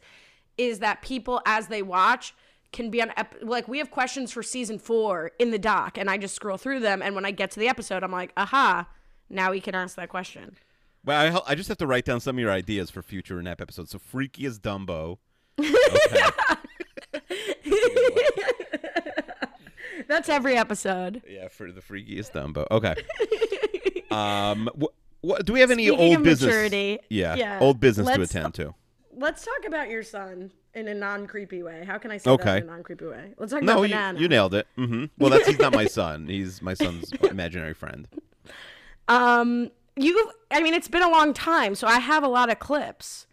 is 0.60 0.78
that 0.80 1.01
people 1.01 1.42
as 1.48 1.68
they 1.68 1.81
watch 1.81 2.36
can 2.72 2.92
be 2.92 3.01
on 3.01 3.12
ep- 3.18 3.36
like 3.42 3.68
we 3.68 3.80
have 3.80 3.90
questions 3.90 4.31
for 4.31 4.44
season 4.44 4.78
four 4.78 5.31
in 5.40 5.50
the 5.52 5.57
doc, 5.59 5.97
and 5.97 6.07
I 6.09 6.18
just 6.18 6.35
scroll 6.35 6.57
through 6.57 6.81
them, 6.81 7.02
and 7.02 7.16
when 7.16 7.26
I 7.26 7.31
get 7.31 7.50
to 7.52 7.59
the 7.59 7.68
episode, 7.68 8.04
I'm 8.04 8.11
like, 8.11 8.31
aha, 8.38 8.88
now 9.30 9.52
we 9.52 9.59
can 9.61 9.73
ask 9.73 9.95
that 9.95 10.09
question. 10.09 10.57
Well, 11.04 11.42
I, 11.47 11.54
I 11.54 11.56
just 11.56 11.69
have 11.69 11.78
to 11.78 11.88
write 11.88 12.06
down 12.06 12.19
some 12.19 12.35
of 12.35 12.40
your 12.42 12.52
ideas 12.52 12.92
for 12.92 13.02
future 13.02 13.42
Nap 13.42 13.61
episodes. 13.61 13.92
So 13.92 13.97
freaky 14.00 14.45
as 14.45 14.59
Dumbo. 14.59 15.18
Okay. 15.59 15.69
That's 20.07 20.30
every 20.30 20.56
episode. 20.56 21.21
yeah, 21.28 21.47
for 21.49 21.71
the 21.71 21.81
freakiest 21.81 22.31
Dumbo. 22.31 22.66
Okay. 22.71 22.95
um, 24.11 24.69
wh- 24.80 25.28
wh- 25.28 25.40
do 25.44 25.54
we 25.54 25.59
have 25.59 25.71
any 25.71 25.87
Speaking 25.87 26.06
old 26.07 26.18
of 26.18 26.23
business? 26.23 26.47
maturity, 26.47 26.99
yeah, 27.09 27.35
yeah, 27.35 27.59
old 27.59 27.80
business 27.80 28.07
to 28.07 28.19
let's- 28.19 28.31
attend 28.31 28.54
to. 28.56 28.73
Let's 29.19 29.44
talk 29.44 29.66
about 29.66 29.90
your 29.90 30.04
son 30.04 30.52
in 30.76 30.87
a 30.87 30.94
non-creepy 30.94 31.64
way. 31.64 31.83
How 31.85 31.97
can 31.97 32.11
I 32.11 32.18
say 32.18 32.30
Okay. 32.30 32.44
that 32.45 32.57
in 32.57 32.64
a 32.64 32.68
non-creepy 32.71 33.06
way? 33.06 33.33
Let's 33.40 33.52
talk 33.52 33.64
No, 33.64 33.73
about 33.73 33.81
you, 33.81 33.87
banana. 33.95 34.19
you 34.19 34.28
nailed 34.28 34.54
it. 34.54 34.68
hmm 34.76 35.06
Well, 35.18 35.31
that's 35.31 35.47
he's 35.47 35.57
not 35.57 35.73
my 35.73 35.85
son. 35.87 36.28
He's 36.28 36.61
my 36.61 36.76
son's 36.76 37.11
imaginary 37.23 37.73
friend. 37.73 38.07
Um, 39.07 39.71
you. 39.95 40.31
I 40.52 40.61
mean, 40.61 40.76
it's 40.76 40.87
been 40.87 41.02
a 41.02 41.09
long 41.09 41.33
time, 41.33 41.73
so 41.73 41.87
I 41.87 41.97
have 41.99 42.23
a 42.23 42.28
lot 42.28 42.52
of 42.52 42.59
clips. 42.59 43.26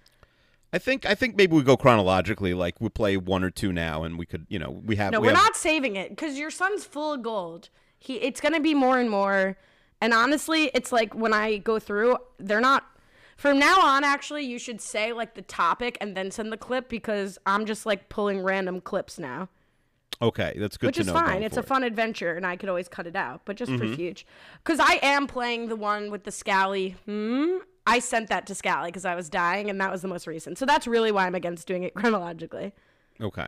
I 0.75 0.78
think 0.78 1.07
I 1.07 1.14
think 1.14 1.37
maybe 1.37 1.54
we 1.54 1.62
go 1.62 1.76
chronologically. 1.76 2.52
Like 2.52 2.81
we 2.81 2.88
play 2.88 3.16
one 3.16 3.45
or 3.45 3.50
two 3.50 3.73
now, 3.73 4.02
and 4.02 4.19
we 4.19 4.26
could, 4.26 4.45
you 4.49 4.59
know, 4.59 4.83
we 4.85 4.97
have. 4.97 5.12
No, 5.12 5.21
we 5.21 5.28
we're 5.28 5.35
have, 5.35 5.45
not 5.45 5.57
saving 5.57 5.95
it 5.95 6.11
because 6.11 6.37
your 6.37 6.50
son's 6.50 6.85
full 6.85 7.12
of 7.12 7.23
gold. 7.23 7.69
He, 8.00 8.16
it's 8.16 8.40
gonna 8.40 8.59
be 8.59 8.75
more 8.75 8.99
and 8.99 9.09
more. 9.09 9.57
And 10.00 10.12
honestly, 10.12 10.73
it's 10.75 10.90
like 10.90 11.14
when 11.14 11.33
I 11.33 11.59
go 11.59 11.78
through, 11.78 12.16
they're 12.40 12.61
not. 12.61 12.85
From 13.37 13.61
now 13.61 13.81
on, 13.83 14.02
actually, 14.02 14.45
you 14.45 14.59
should 14.59 14.81
say 14.81 15.12
like 15.12 15.35
the 15.35 15.43
topic 15.43 15.97
and 16.00 16.16
then 16.16 16.33
send 16.33 16.50
the 16.50 16.57
clip 16.57 16.88
because 16.88 17.38
I'm 17.47 17.66
just 17.66 17.87
like 17.87 18.09
pulling 18.09 18.40
random 18.43 18.81
clips 18.81 19.16
now. 19.16 19.49
Okay, 20.21 20.54
that's 20.59 20.76
good 20.76 20.88
which 20.88 20.99
is 20.99 21.09
fine. 21.09 21.45
It's 21.45 21.57
a 21.57 21.62
forward. 21.62 21.69
fun 21.69 21.83
adventure, 21.85 22.35
and 22.35 22.45
I 22.45 22.57
could 22.57 22.69
always 22.69 22.88
cut 22.88 23.07
it 23.07 23.14
out. 23.14 23.43
But 23.45 23.54
just 23.57 23.71
Mm-hmm. 23.71 23.90
for 23.90 23.97
future, 23.97 24.26
because 24.64 24.81
I 24.81 24.99
am 25.02 25.28
playing 25.28 25.69
the 25.69 25.76
one 25.76 26.11
with 26.11 26.25
the 26.25 26.33
Scally. 26.33 26.97
Hmm. 27.04 27.59
I 27.87 27.99
sent 27.99 28.29
that 28.31 28.47
to 28.47 28.55
Scally 28.55 28.88
because 28.88 29.05
I 29.05 29.14
was 29.14 29.29
dying, 29.29 29.69
and 29.69 29.81
that 29.81 29.91
was 29.93 30.03
the 30.03 30.09
most 30.09 30.26
recent. 30.26 30.57
So 30.59 30.64
that's 30.67 30.87
really 30.87 31.12
why 31.12 31.26
I'm 31.26 31.35
against 31.35 31.67
doing 31.67 31.83
it 31.83 31.95
chronologically. 31.95 32.73
Okay. 33.21 33.47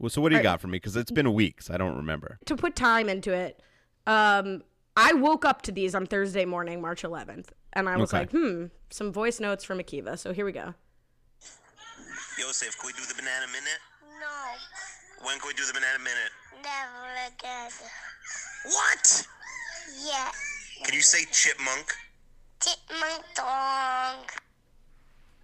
Well, 0.00 0.10
so 0.10 0.20
what 0.20 0.28
do 0.30 0.34
you 0.36 0.38
Alright. 0.40 0.54
got 0.54 0.60
for 0.60 0.68
me? 0.68 0.76
Because 0.76 0.96
it's 0.96 1.10
been 1.10 1.26
a 1.26 1.30
week, 1.30 1.62
so 1.62 1.74
I 1.74 1.76
don't 1.76 1.96
remember. 1.96 2.38
To 2.46 2.56
put 2.56 2.76
time 2.76 3.08
into 3.08 3.32
it, 3.32 3.60
um, 4.06 4.62
I 4.96 5.12
woke 5.12 5.44
up 5.44 5.62
to 5.62 5.72
these 5.72 5.94
on 5.94 6.06
Thursday 6.06 6.44
morning, 6.44 6.80
March 6.80 7.02
11th, 7.02 7.48
and 7.72 7.88
I 7.88 7.96
was 7.96 8.12
Okay. 8.12 8.20
like, 8.20 8.30
hmm, 8.30 8.66
some 8.90 9.12
voice 9.12 9.40
notes 9.40 9.64
from 9.64 9.78
Akiva. 9.78 10.18
So 10.18 10.32
here 10.32 10.44
we 10.44 10.52
go. 10.52 10.74
Yosef, 12.38 12.78
can 12.78 12.86
we 12.86 12.92
do 12.92 13.02
the 13.08 13.14
banana 13.14 13.46
minute? 13.48 13.80
No. 14.20 15.26
When 15.26 15.38
can 15.40 15.48
we 15.48 15.54
do 15.54 15.64
the 15.66 15.72
banana 15.72 15.98
minute? 15.98 16.30
Never 16.62 17.34
again. 17.34 17.70
What? 18.66 19.26
Yeah. 20.06 20.30
Can 20.84 20.94
you 20.94 21.00
say 21.02 21.24
chipmunk? 21.32 21.92
Chipmunk 22.60 23.24
dong. 23.34 24.16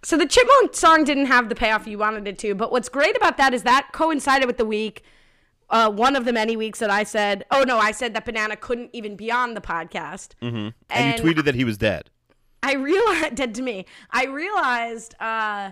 So 0.03 0.17
the 0.17 0.27
Chipmunk 0.27 0.75
song 0.75 1.03
didn't 1.03 1.25
have 1.25 1.49
the 1.49 1.55
payoff 1.55 1.87
you 1.87 1.97
wanted 1.97 2.27
it 2.27 2.37
to, 2.39 2.53
but 2.53 2.71
what's 2.71 2.89
great 2.89 3.17
about 3.17 3.37
that 3.37 3.53
is 3.53 3.63
that 3.63 3.89
coincided 3.91 4.45
with 4.45 4.57
the 4.57 4.65
week, 4.65 5.03
uh, 5.69 5.89
one 5.89 6.15
of 6.15 6.25
the 6.25 6.33
many 6.33 6.55
weeks 6.55 6.79
that 6.79 6.91
I 6.91 7.03
said, 7.03 7.43
oh 7.49 7.63
no, 7.63 7.79
I 7.79 7.91
said 7.91 8.13
that 8.13 8.25
Banana 8.25 8.55
couldn't 8.55 8.91
even 8.93 9.15
be 9.15 9.31
on 9.31 9.55
the 9.55 9.61
podcast. 9.61 10.33
Mm-hmm. 10.41 10.69
And, 10.91 11.17
you 11.17 11.23
tweeted 11.23 11.45
that 11.45 11.55
he 11.55 11.63
was 11.63 11.77
dead. 11.77 12.11
I 12.61 12.73
realized, 12.73 13.35
dead 13.35 13.55
to 13.55 13.61
me, 13.61 13.85
I 14.11 14.25
realized 14.25 15.15
uh, 15.19 15.71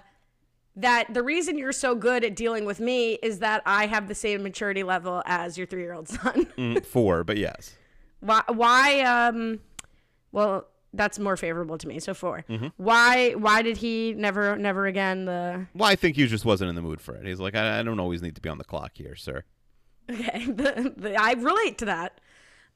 that 0.76 1.14
the 1.14 1.22
reason 1.22 1.58
you're 1.58 1.72
so 1.72 1.94
good 1.94 2.24
at 2.24 2.36
dealing 2.36 2.66
with 2.66 2.80
me 2.80 3.14
is 3.22 3.40
that 3.40 3.62
I 3.66 3.86
have 3.86 4.08
the 4.08 4.16
same 4.16 4.42
maturity 4.42 4.84
level 4.84 5.22
as 5.26 5.58
your 5.58 5.68
three 5.68 5.82
year 5.82 5.94
old 5.94 6.10
son. 6.10 6.48
Mm, 6.58 6.86
Four, 6.86 7.24
but 7.24 7.38
yes. 7.38 7.76
why, 8.20 8.42
why, 8.48 9.02
um, 9.02 9.60
well, 10.32 10.68
that's 10.94 11.20
more 11.20 11.36
favorable 11.36 11.78
to 11.78 11.88
me. 11.88 12.00
So 12.00 12.14
4 12.14 12.46
Why, 12.78 13.32
why 13.32 13.62
did 13.62 13.78
he 13.78 14.14
never, 14.14 14.56
never 14.56 14.86
again 14.86 15.26
the, 15.26 15.68
Well, 15.74 15.90
I 15.90 15.96
think 15.96 16.16
he 16.16 16.28
just 16.28 16.46
wasn't 16.46 16.70
in 16.70 16.76
the 16.76 16.82
mood 16.82 17.02
for 17.02 17.16
it. 17.16 17.26
He's 17.26 17.40
like, 17.40 17.56
I, 17.56 17.80
I 17.80 17.84
don't 17.84 18.00
always 18.00 18.22
need 18.22 18.36
to 18.36 18.42
be 18.42 18.50
on 18.50 18.58
the 18.58 18.64
clock 18.64 18.92
here, 18.96 19.16
sir. 19.16 19.44
Okay, 20.10 20.46
the, 20.48 20.94
the, 20.96 21.16
I 21.16 21.34
relate 21.34 21.78
to 21.80 21.86
that. 21.86 22.20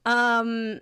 Um, 0.05 0.79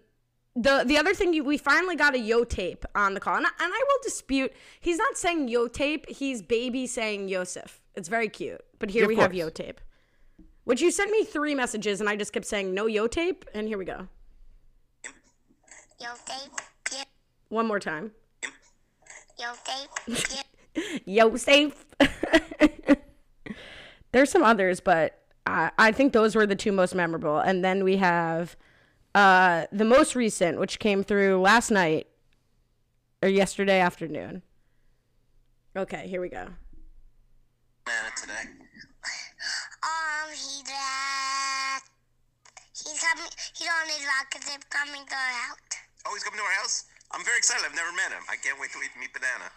the 0.55 0.83
the 0.85 0.97
other 0.97 1.13
thing 1.13 1.33
you, 1.33 1.43
we 1.43 1.57
finally 1.57 1.95
got 1.95 2.15
a 2.15 2.19
yo 2.19 2.43
tape 2.45 2.85
on 2.95 3.13
the 3.13 3.19
call, 3.19 3.35
and 3.35 3.45
I, 3.45 3.49
and 3.59 3.73
I 3.73 3.83
will 3.87 3.99
dispute. 4.03 4.53
He's 4.79 4.97
not 4.97 5.17
saying 5.17 5.49
yo 5.49 5.67
tape. 5.67 6.07
He's 6.09 6.41
baby 6.41 6.87
saying 6.87 7.27
Yosef. 7.27 7.81
It's 7.95 8.07
very 8.07 8.29
cute. 8.29 8.61
But 8.79 8.89
here 8.89 9.01
Yeah, 9.01 9.05
of 9.05 9.09
we 9.09 9.15
have 9.17 9.33
yo 9.33 9.49
tape, 9.49 9.81
which 10.63 10.81
you 10.81 10.91
sent 10.91 11.11
me 11.11 11.25
three 11.25 11.55
messages, 11.55 11.99
and 11.99 12.09
I 12.09 12.15
just 12.15 12.31
kept 12.31 12.45
saying 12.45 12.73
no 12.73 12.85
yo 12.85 13.07
tape, 13.07 13.43
and 13.53 13.67
here 13.67 13.77
we 13.77 13.85
go. 13.85 14.07
Yo 15.99 16.09
tape. 16.25 16.61
Yeah. 17.49 17.55
One 17.55 17.67
more 17.67 17.79
time. 17.79 18.11
Yo 19.39 19.53
safe. 19.65 20.43
Yo 21.05 21.35
safe. 21.35 21.85
There's 24.11 24.29
some 24.29 24.43
others, 24.43 24.79
but 24.79 25.19
I, 25.45 25.71
I 25.77 25.91
think 25.91 26.13
those 26.13 26.35
were 26.35 26.45
the 26.45 26.55
two 26.55 26.71
most 26.71 26.95
memorable. 26.95 27.39
And 27.39 27.63
then 27.63 27.83
we 27.83 27.97
have 27.97 28.55
uh, 29.13 29.65
the 29.71 29.85
most 29.85 30.15
recent, 30.15 30.59
which 30.59 30.79
came 30.79 31.03
through 31.03 31.41
last 31.41 31.69
night 31.69 32.07
or 33.21 33.29
yesterday 33.29 33.79
afternoon. 33.79 34.41
Okay, 35.75 36.07
here 36.07 36.21
we 36.21 36.29
go. 36.29 36.47
Banana 37.85 38.09
today. 38.15 38.33
Um, 39.83 40.31
he 40.31 40.63
that 40.63 41.81
he's 42.71 42.99
coming. 43.03 43.29
He's 43.53 43.67
on 43.67 43.87
his 43.87 44.05
rocket 44.07 44.43
ship 44.49 44.63
coming 44.69 45.05
to 45.05 45.13
our 45.13 45.33
house. 45.43 45.59
Oh, 46.05 46.13
he's 46.13 46.23
coming 46.23 46.39
to 46.39 46.45
our 46.45 46.51
house? 46.61 46.85
I'm 47.11 47.23
very 47.23 47.37
excited. 47.37 47.63
I've 47.65 47.75
never 47.75 47.91
met 47.93 48.11
him. 48.11 48.23
I 48.29 48.35
can't 48.35 48.59
wait 48.59 48.71
to 48.73 48.79
meet- 48.79 48.95
meet 48.97 49.13
Banana. 49.13 49.51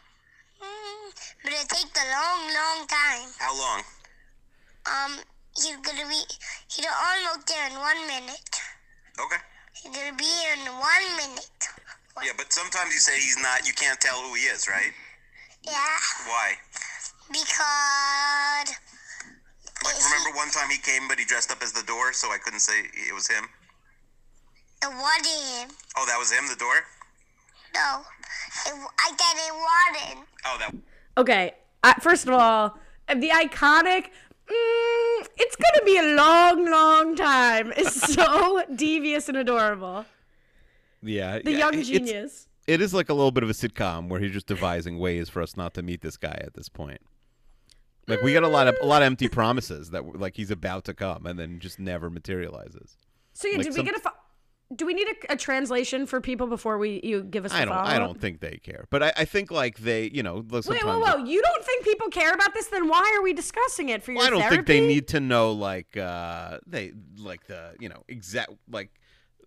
Mm, 0.61 1.13
but 1.43 1.53
it 1.53 1.69
takes 1.69 1.95
a 2.03 2.07
long, 2.11 2.53
long 2.53 2.87
time. 2.87 3.33
How 3.39 3.55
long? 3.55 3.85
Um, 4.87 5.23
he's 5.57 5.77
gonna 5.77 6.07
be. 6.07 6.23
He's 6.69 6.87
almost 6.87 7.47
there 7.47 7.67
in 7.67 7.79
one 7.79 8.07
minute. 8.07 8.61
Okay. 9.19 9.39
He's 9.75 9.95
gonna 9.95 10.13
be 10.15 10.25
here 10.25 10.55
in 10.55 10.67
one 10.79 11.17
minute. 11.17 11.69
Yeah, 12.23 12.33
but 12.37 12.53
sometimes 12.53 12.93
you 12.93 12.99
say 13.01 13.21
he's 13.21 13.39
not. 13.39 13.67
You 13.67 13.75
can't 13.75 14.01
tell 14.01 14.21
who 14.21 14.35
he 14.35 14.43
is, 14.47 14.67
right? 14.67 14.93
Yeah, 15.63 15.99
Why? 16.27 16.59
because 17.31 18.75
Like, 19.85 19.95
remember 20.03 20.31
one 20.37 20.51
time 20.51 20.71
he 20.71 20.79
came, 20.79 21.07
but 21.07 21.19
he 21.19 21.25
dressed 21.25 21.53
up 21.53 21.63
as 21.63 21.73
the 21.73 21.83
door, 21.85 22.13
so 22.13 22.33
I 22.33 22.39
couldn't 22.39 22.61
say 22.61 22.91
it 22.95 23.15
was 23.15 23.29
him. 23.29 23.49
it 24.83 24.91
wasn't 24.91 25.27
him. 25.71 25.77
Oh, 25.97 26.07
that 26.07 26.19
was 26.19 26.31
him, 26.33 26.49
the 26.49 26.57
door. 26.57 26.85
No, 27.79 28.01
it, 28.67 28.89
I 28.99 29.11
said 29.11 29.37
it 29.47 29.55
wasn't. 30.15 30.29
Oh, 30.45 30.57
that. 30.61 30.75
Okay, 31.17 31.53
uh, 31.85 31.95
first 32.01 32.27
of 32.27 32.35
all, 32.35 32.79
the 33.09 33.29
iconic. 33.31 34.07
Mm, 34.51 35.27
it's 35.37 35.57
gonna 35.57 35.85
be 35.85 35.99
a 35.99 36.15
long, 36.15 36.71
long 36.71 37.15
time. 37.15 37.73
It's 37.77 38.13
so 38.15 38.63
devious 38.75 39.29
and 39.29 39.37
adorable. 39.37 40.07
Yeah. 41.03 41.41
The 41.45 41.53
yeah, 41.53 41.59
young 41.59 41.83
genius. 41.83 42.49
It 42.67 42.81
is 42.81 42.93
like 42.95 43.09
a 43.09 43.15
little 43.15 43.31
bit 43.31 43.43
of 43.43 43.51
a 43.51 43.53
sitcom 43.53 44.09
where 44.09 44.21
he's 44.21 44.33
just 44.33 44.47
devising 44.47 44.99
ways 44.99 45.29
for 45.29 45.43
us 45.43 45.57
not 45.57 45.75
to 45.75 45.83
meet 45.83 46.01
this 46.03 46.17
guy 46.17 46.39
at 46.45 46.55
this 46.55 46.69
point. 46.69 47.01
Like 48.07 48.23
we 48.23 48.33
got 48.33 48.43
a 48.43 48.49
lot 48.49 48.69
of 48.69 48.77
a 48.81 48.87
lot 48.87 49.03
of 49.03 49.07
empty 49.07 49.29
promises 49.29 49.91
that 49.91 50.19
like 50.19 50.35
he's 50.37 50.51
about 50.51 50.85
to 50.87 50.95
come 50.95 51.27
and 51.27 51.39
then 51.39 51.61
just 51.61 51.79
never 51.79 52.09
materializes. 52.09 52.97
So 53.35 53.49
yeah, 53.49 53.59
Like 53.59 53.67
did 53.67 53.75
some- 53.75 53.85
we 53.85 53.91
get 53.91 53.99
a? 53.99 54.01
Fo- 54.01 54.11
do 54.75 54.85
we 54.85 54.93
need 54.93 55.09
a, 55.09 55.33
a 55.33 55.37
translation 55.37 56.05
for 56.07 56.21
people 56.21 56.47
before 56.47 56.77
we 56.77 57.01
you 57.03 57.23
give 57.23 57.45
us? 57.45 57.53
I 57.53 57.65
don't 57.65 57.75
I 57.75 57.99
don't 57.99 58.21
think 58.21 58.41
they 58.41 58.59
care, 58.59 58.85
but 58.91 59.03
I, 59.03 59.13
I 59.17 59.25
think 59.25 59.51
like 59.51 59.79
they 59.79 60.11
you 60.13 60.23
know 60.23 60.45
Wait, 60.51 60.67
whoa, 60.67 60.99
whoa! 60.99 61.25
You 61.25 61.41
don't 61.41 61.65
think 61.65 61.85
people 61.85 62.09
care 62.09 62.33
about 62.33 62.53
this? 62.53 62.67
Then 62.67 62.89
why 62.89 63.17
are 63.19 63.23
we 63.23 63.33
discussing 63.33 63.89
it 63.89 64.03
for 64.03 64.13
your 64.13 64.19
Well, 64.19 64.27
I 64.27 64.31
don't 64.31 64.41
therapy? 64.41 64.57
think 64.57 64.67
they 64.67 64.87
need 64.87 65.09
to 65.09 65.21
know 65.21 65.53
like 65.53 65.97
uh 65.97 66.59
they 66.67 66.93
like 67.17 67.47
the 67.47 67.75
you 67.81 67.89
know 67.89 68.05
exact 68.09 68.51
like 68.71 68.91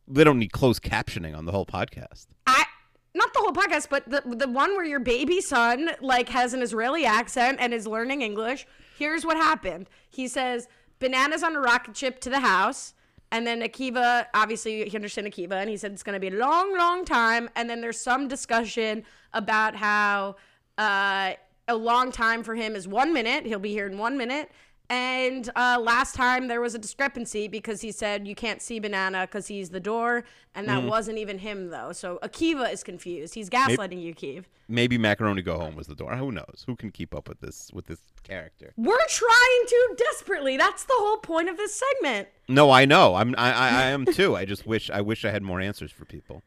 they 0.08 0.24
don't 0.24 0.40
need 0.40 0.52
closed 0.52 0.82
captioning 0.82 1.38
on 1.38 1.46
the 1.46 1.52
whole 1.52 1.66
podcast. 1.66 2.26
I 2.48 2.66
not 3.14 3.32
the 3.34 3.40
whole 3.40 3.54
podcast, 3.54 3.90
but 3.90 4.10
the 4.10 4.22
the 4.26 4.48
one 4.48 4.72
where 4.76 4.86
your 4.86 5.00
baby 5.00 5.40
son 5.40 5.92
like 6.02 6.30
has 6.30 6.54
an 6.56 6.64
Israeli 6.64 7.06
accent 7.06 7.58
and 7.62 7.74
is 7.74 7.86
learning 7.86 8.24
English. 8.24 8.66
Here's 8.98 9.24
what 9.24 9.38
happened. 9.38 9.88
He 10.10 10.28
says 10.28 10.68
bananas 10.98 11.44
on 11.44 11.56
a 11.56 11.60
rocket 11.60 11.96
ship 11.96 12.20
to 12.22 12.30
the 12.30 12.40
house. 12.40 12.94
And 13.32 13.48
then 13.48 13.62
Akiva, 13.62 14.26
obviously, 14.34 14.90
he 14.90 14.96
understood 14.96 15.26
Akiva, 15.26 15.54
and 15.54 15.70
he 15.70 15.78
said 15.78 15.92
it's 15.94 16.04
going 16.04 16.20
to 16.20 16.20
be 16.20 16.36
a 16.36 16.38
long, 16.40 16.78
long 16.78 17.06
time. 17.06 17.50
And 17.56 17.70
then 17.70 17.80
there's 17.80 18.00
some 18.00 18.28
discussion 18.28 19.04
about 19.34 19.76
how 19.76 20.36
uh, 20.78 21.34
a 21.68 21.76
long 21.76 22.12
time 22.12 22.44
for 22.44 22.56
him 22.56 22.76
is 22.76 22.88
one 22.88 23.14
minute. 23.14 23.46
He'll 23.46 23.60
be 23.60 23.72
here 23.72 23.88
in 23.88 23.98
one 23.98 24.18
minute. 24.18 24.52
And 24.92 25.50
uh, 25.56 25.80
last 25.82 26.16
time 26.16 26.50
there 26.50 26.60
was 26.60 26.76
a 26.76 26.78
discrepancy 26.78 27.48
because 27.48 27.80
he 27.80 27.94
said 27.94 28.28
you 28.28 28.36
can't 28.36 28.62
see 28.62 28.78
Banana 28.78 29.22
because 29.22 29.48
he's 29.48 29.70
the 29.70 29.80
door, 29.80 30.26
and 30.54 30.68
that 30.68 30.84
wasn't 30.84 31.18
even 31.18 31.38
him 31.38 31.70
though. 31.70 31.94
So 31.94 32.20
Akiva 32.22 32.70
is 32.74 32.84
confused. 32.84 33.34
He's 33.34 33.50
gaslighting 33.50 34.02
you, 34.02 34.14
Keeve. 34.14 34.44
Maybe 34.68 34.98
macaroni 34.98 35.44
go 35.44 35.58
home 35.58 35.78
was 35.78 35.88
the 35.88 35.96
door. 35.96 36.18
Who 36.18 36.34
knows? 36.34 36.66
Who 36.68 36.76
can 36.76 36.92
keep 36.92 37.16
up 37.16 37.30
with 37.30 37.40
this 37.40 37.72
with 37.72 37.86
this 37.86 38.00
character? 38.24 38.74
We're 38.76 39.08
trying 39.08 39.66
to 39.68 39.96
desperately. 39.98 40.58
That's 40.58 40.84
the 40.84 40.96
whole 40.98 41.20
point 41.20 41.48
of 41.48 41.56
this 41.56 41.74
segment. 41.74 42.28
No, 42.50 42.70
I 42.70 42.84
know. 42.84 43.16
I'm 43.16 43.34
I, 43.38 43.54
I, 43.54 43.68
I 43.70 43.84
am 43.84 44.04
too. 44.04 44.36
I 44.36 44.44
just 44.44 44.68
wish 44.68 44.90
I 44.90 45.00
wish 45.00 45.24
I 45.24 45.32
had 45.32 45.42
more 45.42 45.62
answers 45.62 45.94
for 45.94 46.04
people. 46.04 46.44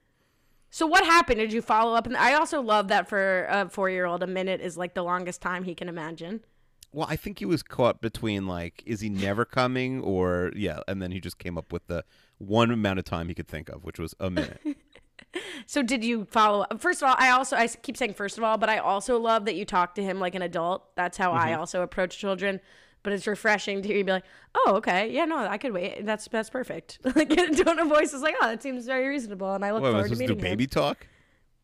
So 0.68 0.86
what 0.86 1.06
happened? 1.06 1.38
Did 1.38 1.54
you 1.54 1.62
follow 1.62 1.94
up? 1.94 2.06
And 2.06 2.14
I 2.14 2.34
also 2.34 2.60
love 2.60 2.88
that 2.88 3.08
for 3.08 3.46
a 3.48 3.70
four-year-old, 3.70 4.22
a 4.22 4.26
minute 4.26 4.60
is 4.60 4.76
like 4.76 4.92
the 4.92 5.04
longest 5.04 5.40
time 5.40 5.64
he 5.64 5.74
can 5.74 5.88
imagine. 5.88 6.44
Well, 6.94 7.06
I 7.10 7.16
think 7.16 7.40
he 7.40 7.44
was 7.44 7.62
caught 7.62 8.00
between 8.00 8.46
like, 8.46 8.82
is 8.86 9.00
he 9.00 9.08
never 9.08 9.44
coming, 9.44 10.00
or 10.00 10.52
yeah, 10.54 10.80
and 10.86 11.02
then 11.02 11.10
he 11.10 11.20
just 11.20 11.38
came 11.38 11.58
up 11.58 11.72
with 11.72 11.86
the 11.88 12.04
one 12.38 12.70
amount 12.70 12.98
of 12.98 13.04
time 13.04 13.28
he 13.28 13.34
could 13.34 13.48
think 13.48 13.68
of, 13.68 13.84
which 13.84 13.98
was 13.98 14.14
a 14.20 14.30
minute. 14.30 14.60
So 15.66 15.82
did 15.82 16.04
you 16.04 16.26
follow 16.26 16.62
up? 16.62 16.80
First 16.80 17.02
of 17.02 17.08
all, 17.08 17.16
I 17.18 17.30
also 17.30 17.56
I 17.56 17.66
keep 17.66 17.96
saying 17.96 18.14
first 18.14 18.38
of 18.38 18.44
all, 18.44 18.58
but 18.58 18.68
I 18.68 18.78
also 18.78 19.18
love 19.18 19.46
that 19.46 19.54
you 19.54 19.64
talk 19.64 19.94
to 19.96 20.02
him 20.02 20.20
like 20.20 20.34
an 20.34 20.42
adult. 20.42 20.94
That's 20.96 21.16
how 21.16 21.32
I 21.32 21.50
mm-hmm. 21.50 21.60
also 21.60 21.82
approach 21.82 22.18
children. 22.18 22.60
But 23.02 23.12
it's 23.12 23.26
refreshing 23.26 23.82
to 23.82 23.88
hear 23.88 23.98
you 23.98 24.04
be 24.04 24.12
like, 24.12 24.24
"Oh, 24.54 24.76
okay, 24.76 25.10
yeah, 25.10 25.26
no, 25.26 25.38
I 25.38 25.58
could 25.58 25.72
wait. 25.72 26.06
That's 26.06 26.26
that's 26.28 26.50
perfect." 26.50 27.00
like 27.16 27.30
in 27.30 27.52
a 27.52 27.64
tone 27.64 27.78
of 27.78 27.88
voice 27.88 28.14
is 28.14 28.22
like, 28.22 28.34
"Oh, 28.40 28.48
that 28.48 28.62
seems 28.62 28.86
very 28.86 29.08
reasonable," 29.08 29.52
and 29.54 29.64
I 29.64 29.72
look 29.72 29.82
what 29.82 29.90
forward 29.90 30.04
to 30.04 30.10
this? 30.10 30.18
Do 30.18 30.22
meeting 30.24 30.38
baby 30.38 30.64
him. 30.64 30.70
talk? 30.70 31.06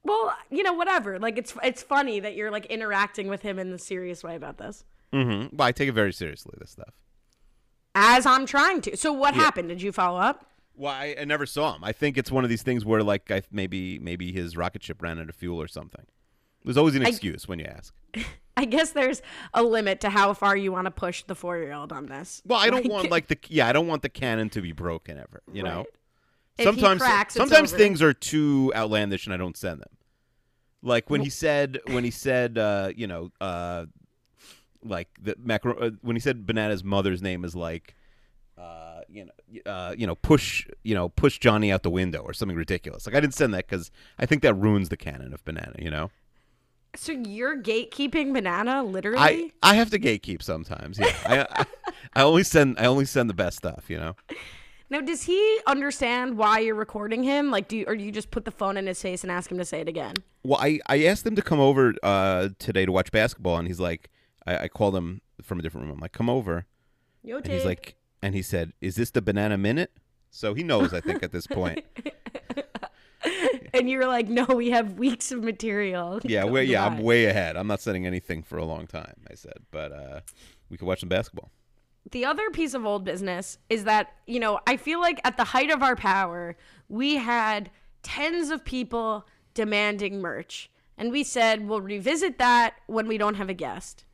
Well, 0.03 0.35
you 0.51 0.63
know, 0.63 0.75
whatever. 0.75 1.19
Like 1.19 1.39
it's 1.39 1.55
it's 1.63 1.83
funny 1.83 2.21
that 2.21 2.35
you're 2.35 2.51
like 2.51 2.67
interacting 2.67 3.29
with 3.29 3.43
him 3.43 3.59
in 3.59 3.71
the 3.71 3.79
serious 3.79 4.23
way 4.23 4.37
about 4.37 4.59
this, 4.59 4.85
Mm-hmm. 5.13 5.57
Well, 5.57 5.69
I 5.69 5.73
take 5.73 5.89
it 5.89 5.93
very 5.93 6.13
seriously. 6.13 6.55
This 6.59 6.71
stuff. 6.71 6.95
as 7.95 8.27
I'm 8.27 8.47
trying 8.47 8.81
to. 8.83 8.97
So 8.97 9.13
what 9.13 9.35
happened? 9.35 9.69
Did 9.69 9.83
you 9.83 9.93
follow 9.93 10.19
up? 10.19 10.47
Well, 10.77 10.93
I, 10.93 11.17
I 11.21 11.25
never 11.25 11.47
saw 11.47 11.75
him. 11.75 11.85
I 11.85 11.93
think 11.93 12.17
it's 12.17 12.31
one 12.31 12.45
of 12.45 12.51
these 12.51 12.63
things 12.63 12.85
where 12.85 13.03
like 13.03 13.31
I 13.31 13.43
maybe 13.51 13.99
maybe 13.99 14.33
his 14.33 14.57
rocket 14.57 14.83
ship 14.83 15.03
ran 15.03 15.19
out 15.19 15.29
of 15.29 15.35
fuel 15.35 15.61
or 15.61 15.69
something. 15.69 16.07
There's 16.65 16.77
always 16.77 16.95
an 16.95 17.05
excuse 17.05 17.49
when 17.49 17.59
you 17.59 17.67
ask. 17.67 17.95
I 18.57 18.67
guess 18.67 18.91
there's 18.91 19.23
a 19.55 19.63
limit 19.63 20.01
to 20.03 20.11
how 20.11 20.35
far 20.35 20.57
you 20.57 20.71
want 20.71 20.85
to 20.85 20.91
push 20.91 21.23
the 21.25 21.35
four 21.35 21.57
year 21.59 21.73
old 21.73 21.93
on 21.93 22.07
this. 22.07 22.43
Well, 22.45 22.59
I 22.59 22.69
don't 22.69 22.89
want 22.89 23.11
like 23.17 23.29
the 23.29 23.39
yeah, 23.49 23.69
I 23.69 23.73
don't 23.73 23.87
want 23.87 24.03
the 24.03 24.09
cannon 24.09 24.51
to 24.51 24.61
be 24.61 24.73
broken 24.73 25.19
ever. 25.19 25.43
You 25.53 25.63
know. 25.63 25.79
Right. 25.79 25.87
If 26.59 26.65
he 26.75 26.81
sometimes 26.81 27.01
cracks, 27.01 27.35
sometimes 27.35 27.73
things 27.73 28.03
are 28.03 28.13
too 28.13 28.71
outlandish 28.75 29.27
and 29.27 29.33
I 29.33 29.39
don't 29.39 29.57
send 29.57 29.81
them. 29.81 29.89
Like 30.83 31.09
when 31.11 31.21
he 31.23 31.31
said 31.31 31.81
when 31.87 32.05
he 32.05 32.11
said 32.11 32.59
uh, 32.59 32.91
you 32.95 33.07
know 33.07 33.31
uh, 33.41 33.87
like 34.85 35.09
the 35.21 35.37
macro 35.39 35.77
uh, 35.79 35.91
when 36.03 36.17
he 36.17 36.21
said 36.21 36.47
banana's 36.47 36.83
mother's 36.83 37.23
name 37.23 37.45
is 37.45 37.55
like 37.55 37.95
uh, 38.59 39.01
you 39.09 39.25
know 39.25 39.71
uh, 39.71 39.95
you 39.97 40.07
know 40.07 40.15
push 40.15 40.67
you 40.83 40.95
know 40.95 41.09
push 41.09 41.39
Johnny 41.39 41.73
out 41.73 41.83
the 41.83 41.91
window 41.91 42.21
or 42.21 42.33
something 42.33 42.57
ridiculous. 42.57 43.07
Like 43.07 43.15
I 43.15 43.21
didn't 43.21 43.35
send 43.35 43.55
that 43.55 43.67
because 43.69 43.91
I 44.19 44.27
think 44.27 44.43
that 44.43 44.55
ruins 44.55 44.89
the 44.89 44.97
canon 44.97 45.33
of 45.33 45.45
banana. 45.45 45.77
You 45.79 45.91
know. 45.91 46.11
So 46.97 47.13
you're 47.13 47.57
gatekeeping 47.57 48.33
banana, 48.33 48.83
literally? 48.83 49.19
I 49.19 49.53
I 49.63 49.75
have 49.77 49.91
to 49.91 49.99
gatekeep 49.99 50.43
sometimes. 50.43 50.99
Yeah, 50.99 51.15
I, 51.25 51.47
I 51.51 51.67
I 52.15 52.23
only 52.23 52.43
send 52.43 52.79
I 52.79 52.87
only 52.87 53.05
send 53.05 53.31
the 53.31 53.35
best 53.35 53.59
stuff. 53.59 53.89
You 53.89 53.99
know. 53.99 54.17
now, 54.91 55.01
does 55.01 55.23
he 55.23 55.61
understand 55.67 56.37
why 56.37 56.59
you're 56.59 56.75
recording 56.75 57.23
him? 57.23 57.51
Like, 57.51 57.69
do 57.69 57.79
you, 57.79 57.85
or 57.87 57.97
do 57.97 58.03
you 58.03 58.13
just 58.13 58.31
put 58.31 58.45
the 58.45 58.51
phone 58.51 58.77
in 58.77 58.87
his 58.87 59.01
face 59.01 59.23
and 59.23 59.31
ask 59.31 59.51
him 59.51 59.59
to 59.59 59.65
say 59.65 59.81
it 59.81 59.89
again? 59.89 60.15
Well, 60.43 60.61
I, 60.61 60.81
I 60.87 61.05
asked 61.05 61.27
him 61.27 61.37
to 61.37 61.43
come 61.43 61.61
over 61.61 61.95
uh, 62.03 62.49
today 62.59 62.87
to 62.87 62.93
watch 62.93 63.13
basketball, 63.13 63.59
and 63.59 63.69
he's 63.69 63.81
like, 63.81 64.11
I, 64.47 64.65
I 64.65 64.69
called 64.69 64.97
him 64.97 65.21
from 65.43 65.59
a 65.59 65.63
different 65.63 65.87
room. 65.87 65.95
I'm 65.97 66.01
like, 66.01 66.13
come 66.13 66.31
over, 66.31 66.67
Yo, 67.23 67.37
and 67.37 67.47
he's 67.47 67.65
like, 67.65 67.97
and 68.23 68.35
he 68.35 68.43
said, 68.43 68.73
"Is 68.81 68.97
this 68.97 69.11
the 69.11 69.23
banana 69.23 69.59
minute?" 69.59 69.91
So 70.31 70.55
he 70.55 70.63
knows, 70.63 70.95
I 70.95 71.01
think, 71.01 71.23
at 71.23 71.33
this 71.33 71.47
point. 71.47 71.85
and 73.75 73.91
you're 73.91 74.07
like, 74.07 74.29
no, 74.29 74.45
we 74.47 74.71
have 74.71 74.95
weeks 74.99 75.33
of 75.33 75.43
material. 75.43 76.21
Yeah, 76.25 76.45
way, 76.45 76.65
yeah, 76.65 76.87
I'm 76.87 76.99
way 76.99 77.25
ahead. 77.27 77.57
I'm 77.57 77.67
not 77.67 77.81
sending 77.81 78.07
anything 78.07 78.43
for 78.43 78.57
a 78.57 78.65
long 78.65 78.87
time. 78.87 79.15
I 79.31 79.35
said, 79.35 79.59
but 79.71 79.93
uh, 79.93 80.21
we 80.69 80.77
could 80.77 80.87
watch 80.87 81.01
some 81.01 81.09
basketball. 81.09 81.51
the 82.13 82.25
other 82.25 82.49
piece 82.51 82.75
of 82.75 82.87
old 82.87 83.05
business 83.05 83.59
is 83.69 83.85
that 83.85 84.15
you 84.27 84.41
know 84.41 84.59
i 84.67 84.75
feel 84.77 85.01
like 85.01 85.21
at 85.25 85.37
the 85.37 85.45
height 85.45 85.71
of 85.71 85.83
our 85.83 85.95
power 85.95 86.57
we 86.89 87.17
had 87.17 87.71
tens 88.03 88.49
of 88.51 88.65
people 88.65 89.27
demanding 89.53 90.19
merch 90.21 90.71
and 90.97 91.13
we 91.13 91.23
said 91.23 91.69
we'll 91.69 91.83
revisit 91.83 92.39
that 92.39 92.75
when 92.87 93.07
we 93.07 93.19
don't 93.19 93.35
have 93.35 93.51
a 93.51 93.55
guest 93.55 94.05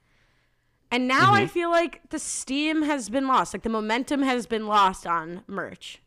and 0.90 1.06
now 1.08 1.32
i 1.32 1.46
feel 1.46 1.70
like 1.70 2.00
the 2.10 2.18
steam 2.18 2.82
has 2.82 3.08
been 3.08 3.26
lost 3.26 3.52
like 3.54 3.62
the 3.62 3.68
momentum 3.68 4.22
has 4.22 4.46
been 4.46 4.66
lost 4.66 5.06
on 5.06 5.42
merch 5.46 6.00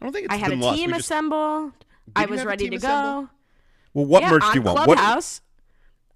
I 0.00 0.06
don't 0.06 0.12
think 0.12 0.26
it's 0.26 0.34
i 0.34 0.36
had 0.36 0.52
a 0.52 0.56
lost. 0.56 0.76
team 0.78 0.90
just- 0.90 1.00
assembled 1.00 1.72
i 2.16 2.26
was 2.26 2.44
ready 2.44 2.68
to 2.70 2.76
assembled? 2.76 3.26
go 3.26 3.30
Well, 3.94 4.06
what 4.06 4.22
yeah, 4.22 4.30
merch 4.32 4.42
do 4.52 4.58
you 4.58 4.62
want? 4.62 4.78
What? 4.86 4.98
Clubhouse, 4.98 5.40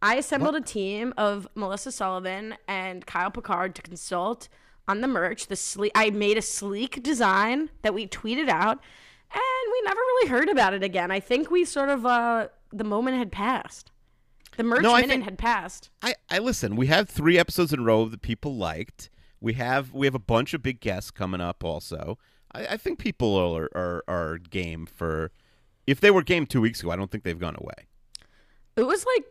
I 0.03 0.17
assembled 0.17 0.55
a 0.57 0.61
team 0.61 1.15
of 1.17 1.47
Melissa 1.55 1.91
Sullivan 1.93 2.57
and 2.67 3.07
Kyle 3.07 3.31
Picard 3.31 3.75
to 3.77 3.83
consult 3.83 4.49
on 4.87 5.01
the 5.01 5.09
merch. 5.09 5.47
The 5.47 5.57
sleek, 5.57 5.93
I 5.95 6.11
made 6.11 6.37
a 6.39 6.43
sleek 6.43 7.03
design 7.03 7.71
that 7.83 7.95
we 7.95 8.07
tweeted 8.09 8.49
out, 8.49 8.79
and 9.33 9.73
we 9.73 9.83
never 9.83 10.01
really 10.01 10.29
heard 10.29 10.49
about 10.49 10.75
it 10.75 10.83
again. 10.83 11.11
I 11.11 11.21
think 11.21 11.51
we 11.51 11.65
sort 11.65 11.89
of 11.89 12.05
uh, 12.05 12.49
the 12.73 12.85
moment 12.85 13.17
had 13.17 13.31
passed. 13.33 13.91
The 14.57 14.65
merch 14.65 14.83
No, 14.83 14.95
minute 14.95 15.09
think- 15.11 15.25
had 15.25 15.39
passed. 15.39 15.91
I, 16.03 16.15
I 16.31 16.39
listen. 16.39 16.75
We 16.77 16.87
have 16.89 17.09
three 17.09 17.39
episodes 17.39 17.73
in 17.73 17.81
a 17.81 17.83
row 17.83 18.07
that 18.07 18.23
people 18.23 18.57
liked. 18.57 19.11
We 19.41 19.53
have 19.55 19.93
we 19.95 20.07
have 20.07 20.15
a 20.17 20.21
bunch 20.21 20.53
of 20.55 20.63
big 20.63 20.81
guests 20.81 21.11
coming 21.13 21.41
up. 21.41 21.63
Also, 21.63 22.19
I, 22.53 22.67
I 22.67 22.77
think 22.77 22.99
people 22.99 23.37
are, 23.37 23.69
are 23.75 24.03
are 24.09 24.39
game 24.39 24.87
for. 24.87 25.31
If 25.87 26.01
they 26.01 26.11
were 26.11 26.23
game 26.23 26.45
two 26.45 26.61
weeks 26.61 26.81
ago, 26.81 26.91
I 26.91 26.97
don't 26.97 27.11
think 27.11 27.25
they've 27.25 27.39
gone 27.39 27.57
away. 27.59 27.87
It 28.77 28.83
was 28.83 29.05
like 29.17 29.25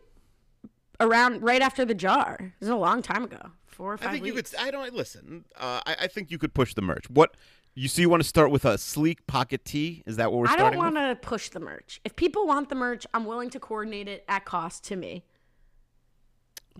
around 1.00 1.42
right 1.42 1.62
after 1.62 1.84
the 1.84 1.94
jar. 1.94 2.36
It 2.40 2.52
was 2.60 2.68
a 2.68 2.76
long 2.76 3.02
time 3.02 3.24
ago, 3.24 3.50
four 3.66 3.92
or 3.92 3.96
five 3.96 4.08
I 4.08 4.12
think 4.12 4.24
weeks. 4.24 4.36
you 4.36 4.58
could. 4.58 4.66
I 4.66 4.70
don't 4.70 4.94
listen. 4.94 5.44
Uh, 5.56 5.80
I, 5.86 5.96
I 6.00 6.06
think 6.06 6.30
you 6.30 6.38
could 6.38 6.54
push 6.54 6.74
the 6.74 6.82
merch. 6.82 7.08
What 7.10 7.36
you 7.78 7.88
see? 7.88 8.02
You 8.02 8.08
want 8.08 8.22
to 8.22 8.28
start 8.28 8.50
with 8.50 8.64
a 8.64 8.76
sleek 8.76 9.26
pocket 9.26 9.64
tee? 9.64 10.02
Is 10.06 10.16
that 10.16 10.32
what 10.32 10.40
we're 10.40 10.48
I 10.48 10.56
don't 10.56 10.76
want 10.76 10.96
to 10.96 11.16
push 11.20 11.48
the 11.48 11.60
merch. 11.60 12.00
If 12.04 12.16
people 12.16 12.46
want 12.46 12.68
the 12.68 12.74
merch, 12.74 13.06
I'm 13.14 13.24
willing 13.24 13.50
to 13.50 13.60
coordinate 13.60 14.08
it 14.08 14.24
at 14.28 14.44
cost 14.44 14.84
to 14.84 14.96
me. 14.96 15.24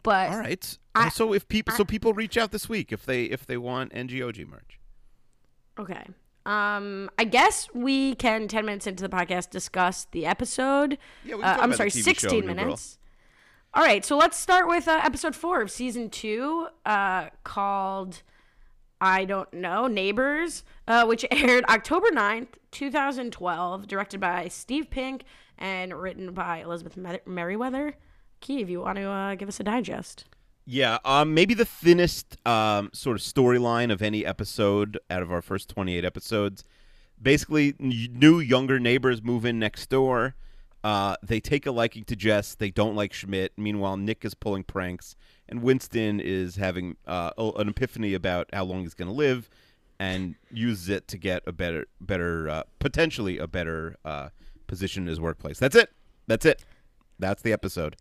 But 0.02 0.30
All 0.30 0.38
right. 0.38 0.78
I- 0.94 1.08
so 1.08 1.32
if 1.32 1.48
people 1.48 1.74
so 1.74 1.84
people 1.84 2.12
reach 2.12 2.36
out 2.36 2.50
this 2.50 2.68
week 2.68 2.92
if 2.92 3.06
they 3.06 3.24
if 3.24 3.46
they 3.46 3.56
want 3.56 3.92
NGOG 3.92 4.46
merch. 4.48 4.78
Okay. 5.78 6.04
Um, 6.44 7.10
I 7.18 7.24
guess 7.24 7.68
we 7.74 8.14
can 8.14 8.48
ten 8.48 8.64
minutes 8.64 8.86
into 8.86 9.02
the 9.06 9.08
podcast 9.14 9.50
discuss 9.50 10.06
the 10.12 10.26
episode. 10.26 10.98
Yeah, 11.24 11.36
we 11.36 11.42
Uh, 11.42 11.58
I'm 11.60 11.72
sorry, 11.74 11.90
sixteen 11.90 12.46
minutes. 12.46 12.98
All 13.74 13.84
right, 13.84 14.02
so 14.04 14.16
let's 14.16 14.38
start 14.38 14.66
with 14.66 14.88
uh, 14.88 15.00
episode 15.04 15.36
four 15.36 15.60
of 15.60 15.70
season 15.70 16.08
two, 16.08 16.68
uh, 16.86 17.28
called 17.44 18.22
I 19.00 19.24
don't 19.24 19.52
know 19.52 19.86
Neighbors, 19.86 20.64
uh, 20.86 21.04
which 21.06 21.24
aired 21.30 21.64
October 21.68 22.08
9th, 22.08 22.48
two 22.70 22.90
thousand 22.90 23.32
twelve, 23.32 23.86
directed 23.86 24.20
by 24.20 24.48
Steve 24.48 24.90
Pink 24.90 25.24
and 25.56 25.94
written 25.94 26.32
by 26.32 26.58
Elizabeth 26.58 26.96
Mer- 26.96 27.20
Meriwether. 27.26 27.94
If 28.46 28.70
you 28.70 28.80
want 28.80 28.96
to 28.96 29.04
uh, 29.04 29.34
give 29.34 29.48
us 29.48 29.58
a 29.58 29.64
digest. 29.64 30.24
Yeah, 30.64 30.98
um, 31.04 31.34
maybe 31.34 31.54
the 31.54 31.64
thinnest 31.64 32.36
um, 32.46 32.90
sort 32.92 33.16
of 33.16 33.22
storyline 33.22 33.90
of 33.90 34.02
any 34.02 34.24
episode 34.24 34.98
out 35.10 35.22
of 35.22 35.32
our 35.32 35.42
first 35.42 35.68
28 35.70 36.04
episodes. 36.04 36.62
Basically, 37.20 37.74
new 37.78 38.38
younger 38.38 38.78
neighbors 38.78 39.22
move 39.22 39.44
in 39.44 39.58
next 39.58 39.88
door. 39.90 40.36
Uh, 40.84 41.16
they 41.22 41.40
take 41.40 41.66
a 41.66 41.70
liking 41.70 42.04
to 42.04 42.16
Jess. 42.16 42.54
They 42.54 42.70
don't 42.70 42.94
like 42.94 43.12
Schmidt. 43.12 43.52
Meanwhile, 43.56 43.96
Nick 43.96 44.24
is 44.24 44.34
pulling 44.34 44.64
pranks, 44.64 45.16
and 45.48 45.62
Winston 45.62 46.20
is 46.20 46.56
having 46.56 46.96
uh, 47.06 47.30
an 47.36 47.68
epiphany 47.68 48.14
about 48.14 48.48
how 48.52 48.64
long 48.64 48.82
he's 48.82 48.94
going 48.94 49.08
to 49.08 49.14
live, 49.14 49.50
and 49.98 50.36
uses 50.50 50.88
it 50.88 51.08
to 51.08 51.18
get 51.18 51.42
a 51.46 51.52
better, 51.52 51.86
better, 52.00 52.48
uh, 52.48 52.62
potentially 52.78 53.38
a 53.38 53.48
better 53.48 53.96
uh, 54.04 54.28
position 54.68 55.04
in 55.04 55.08
his 55.08 55.20
workplace. 55.20 55.58
That's 55.58 55.74
it. 55.74 55.90
That's 56.28 56.46
it. 56.46 56.64
That's 57.18 57.42
the 57.42 57.52
episode. 57.52 57.96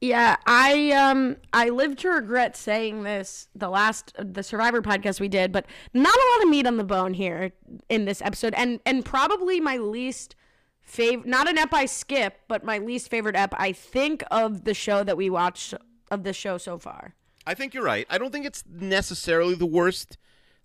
Yeah, 0.00 0.34
I 0.46 0.90
um 0.90 1.36
I 1.52 1.68
live 1.68 1.94
to 1.98 2.08
regret 2.08 2.56
saying 2.56 3.04
this 3.04 3.48
the 3.54 3.68
last 3.68 4.12
the 4.18 4.42
Survivor 4.42 4.82
podcast 4.82 5.20
we 5.20 5.28
did, 5.28 5.52
but 5.52 5.64
not 5.94 6.12
a 6.12 6.28
lot 6.34 6.42
of 6.42 6.48
meat 6.50 6.66
on 6.66 6.76
the 6.76 6.82
bone 6.82 7.14
here 7.14 7.52
in 7.88 8.04
this 8.04 8.20
episode, 8.20 8.52
and 8.56 8.80
and 8.84 9.04
probably 9.04 9.60
my 9.60 9.76
least 9.76 10.34
favorite, 10.82 11.26
not 11.26 11.48
an 11.48 11.58
ep 11.58 11.72
I 11.72 11.86
skip, 11.86 12.40
but 12.48 12.64
my 12.64 12.78
least 12.78 13.08
favorite 13.10 13.36
ep 13.36 13.54
I 13.56 13.72
think 13.72 14.22
of 14.30 14.64
the 14.64 14.74
show 14.74 15.02
that 15.04 15.16
we 15.16 15.30
watched 15.30 15.74
of 16.10 16.24
the 16.24 16.32
show 16.32 16.58
so 16.58 16.78
far. 16.78 17.14
I 17.46 17.54
think 17.54 17.74
you're 17.74 17.84
right. 17.84 18.06
I 18.10 18.18
don't 18.18 18.30
think 18.30 18.46
it's 18.46 18.62
necessarily 18.68 19.54
the 19.54 19.66
worst. 19.66 20.18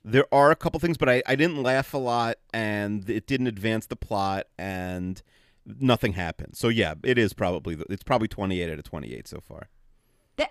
There 0.03 0.25
are 0.31 0.51
a 0.51 0.55
couple 0.55 0.79
things, 0.79 0.97
but 0.97 1.09
I, 1.09 1.23
I 1.25 1.35
didn't 1.35 1.61
laugh 1.63 1.93
a 1.93 1.97
lot, 1.97 2.37
and 2.53 3.09
it 3.09 3.25
didn't 3.27 3.47
advance 3.47 3.87
the 3.87 3.95
plot, 3.95 4.47
and 4.57 5.21
nothing 5.65 6.13
happened. 6.13 6.55
So 6.55 6.69
yeah, 6.69 6.93
it 7.03 7.17
is 7.17 7.33
probably 7.33 7.75
the- 7.75 7.85
it's 7.89 8.03
probably 8.03 8.27
28 8.27 8.71
out 8.71 8.77
of 8.77 8.83
28 8.85 9.27
so 9.27 9.39
far. 9.41 9.69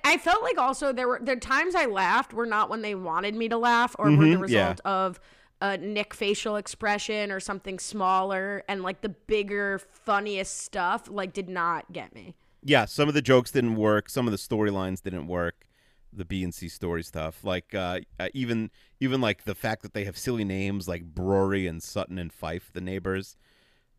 I 0.03 0.19
felt 0.19 0.43
like 0.43 0.59
also 0.59 0.93
there 0.93 1.07
were 1.07 1.21
there 1.23 1.37
times 1.37 1.77
I 1.77 1.87
laughed 1.87 2.33
were 2.33 2.45
not 2.45 2.69
when 2.69 2.83
they 2.83 2.97
wanted 2.97 3.37
me 3.37 3.49
to 3.49 3.57
laugh 3.57 3.95
or 4.01 4.07
were 4.11 4.17
the 4.27 4.35
Mhm, 4.35 4.49
yeah. 4.49 4.69
result 4.71 4.81
of 4.85 5.21
a 5.61 5.77
Nick 5.79 6.13
facial 6.15 6.57
expression 6.57 7.33
or 7.33 7.41
something 7.41 7.79
smaller 7.79 8.63
and 8.69 8.83
like 8.83 9.01
the 9.01 9.09
bigger 9.09 9.81
funniest 9.91 10.59
stuff 10.59 11.09
like 11.11 11.33
did 11.33 11.49
not 11.49 11.93
get 11.93 12.15
me. 12.15 12.35
Yeah, 12.63 12.85
some 12.85 13.09
of 13.09 13.15
the 13.15 13.23
jokes 13.23 13.51
didn't 13.53 13.77
work. 13.77 14.11
Some 14.11 14.27
of 14.27 14.33
the 14.33 14.39
storylines 14.39 15.03
didn't 15.03 15.29
work. 15.29 15.67
The 16.13 16.25
B 16.25 16.43
and 16.43 16.55
C 16.55 16.69
story 16.69 17.03
stuff, 17.03 17.45
like 17.45 17.75
uh, 17.75 18.01
uh, 18.19 18.29
even 18.33 18.71
even 19.01 19.21
like 19.21 19.45
the 19.45 19.55
fact 19.55 19.83
that 19.83 19.93
they 19.93 20.05
have 20.05 20.17
silly 20.17 20.45
names 20.45 20.89
like 20.89 21.15
Brory 21.15 21.69
and 21.69 21.83
Sutton 21.83 22.19
and 22.19 22.33
Fife, 22.33 22.71
the 22.73 22.81
neighbors. 22.81 23.37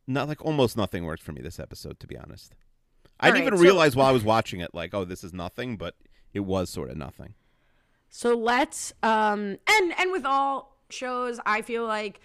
Not 0.08 0.28
like 0.28 0.44
almost 0.44 0.78
nothing 0.78 1.04
worked 1.06 1.22
for 1.22 1.32
me 1.34 1.42
this 1.42 1.60
episode, 1.60 2.00
to 2.00 2.08
be 2.08 2.18
honest. 2.18 2.56
I 3.20 3.28
All 3.28 3.34
didn't 3.34 3.46
right, 3.46 3.48
even 3.54 3.58
so- 3.60 3.64
realize 3.64 3.96
while 3.96 4.08
I 4.08 4.12
was 4.12 4.24
watching 4.24 4.62
it, 4.62 4.74
like, 4.74 4.94
oh, 4.94 5.06
this 5.06 5.24
is 5.24 5.34
nothing, 5.34 5.76
but 5.78 5.96
it 6.34 6.40
was 6.42 6.70
sort 6.70 6.90
of 6.90 6.98
nothing. 6.98 7.34
So 8.10 8.36
let's 8.36 8.94
um 9.04 9.58
and 9.70 9.94
and 10.00 10.12
with 10.12 10.26
all 10.26 10.77
shows 10.90 11.40
I 11.46 11.62
feel 11.62 11.86
like 11.86 12.20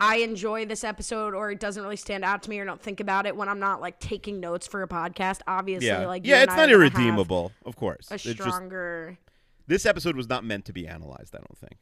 I 0.00 0.16
enjoy 0.16 0.66
this 0.66 0.84
episode 0.84 1.34
or 1.34 1.50
it 1.50 1.60
doesn't 1.60 1.82
really 1.82 1.96
stand 1.96 2.24
out 2.24 2.42
to 2.44 2.50
me 2.50 2.58
or 2.58 2.64
don't 2.64 2.80
think 2.80 3.00
about 3.00 3.26
it 3.26 3.36
when 3.36 3.48
I'm 3.48 3.60
not 3.60 3.80
like 3.80 4.00
taking 4.00 4.40
notes 4.40 4.66
for 4.66 4.82
a 4.82 4.88
podcast. 4.88 5.40
Obviously 5.46 5.88
Yeah, 5.88 6.06
like 6.06 6.26
yeah, 6.26 6.42
it's 6.42 6.48
not 6.48 6.68
are 6.68 6.72
gonna 6.72 6.84
have 6.84 6.94
irredeemable, 6.94 7.52
of 7.64 7.76
course. 7.76 8.10
A 8.10 8.14
It's 8.14 8.24
just 8.24 8.40
stronger 8.40 9.18
this 9.66 9.86
episode 9.86 10.16
was 10.16 10.28
not 10.28 10.44
meant 10.44 10.64
to 10.66 10.72
be 10.72 10.86
analyzed. 10.86 11.34
I 11.34 11.38
don't 11.38 11.58
think. 11.58 11.78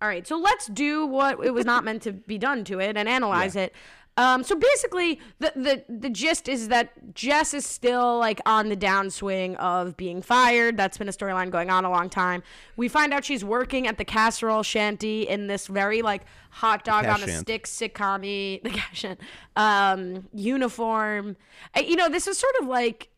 All 0.00 0.08
right, 0.08 0.26
so 0.26 0.36
let's 0.36 0.66
do 0.66 1.06
what 1.06 1.44
it 1.44 1.54
was 1.54 1.64
not 1.64 1.84
meant 1.84 2.02
to 2.02 2.12
be 2.12 2.36
done 2.36 2.64
to 2.64 2.80
it 2.80 2.96
and 2.96 3.08
analyze 3.08 3.54
it. 3.54 3.72
Um, 4.18 4.44
so 4.44 4.54
basically, 4.54 5.20
the, 5.38 5.52
the 5.56 5.84
the 5.88 6.10
gist 6.10 6.46
is 6.46 6.68
that 6.68 7.14
Jess 7.14 7.54
is 7.54 7.64
still 7.64 8.18
like 8.18 8.40
on 8.44 8.68
the 8.68 8.76
downswing 8.76 9.56
of 9.56 9.96
being 9.96 10.20
fired. 10.20 10.76
That's 10.76 10.98
been 10.98 11.08
a 11.08 11.12
storyline 11.12 11.50
going 11.50 11.70
on 11.70 11.86
a 11.86 11.90
long 11.90 12.10
time. 12.10 12.42
We 12.76 12.88
find 12.88 13.14
out 13.14 13.24
she's 13.24 13.42
working 13.42 13.86
at 13.86 13.96
the 13.96 14.04
casserole 14.04 14.62
shanty 14.62 15.22
in 15.22 15.46
this 15.46 15.66
very 15.66 16.02
like 16.02 16.22
hot 16.50 16.84
dog 16.84 17.06
on 17.06 17.22
a 17.22 17.38
stick 17.38 17.66
sitcom 17.66 18.20
the 18.62 19.16
um, 19.56 20.28
uniform. 20.34 21.36
You 21.74 21.96
know, 21.96 22.10
this 22.10 22.26
is 22.26 22.36
sort 22.36 22.54
of 22.60 22.66
like 22.68 23.08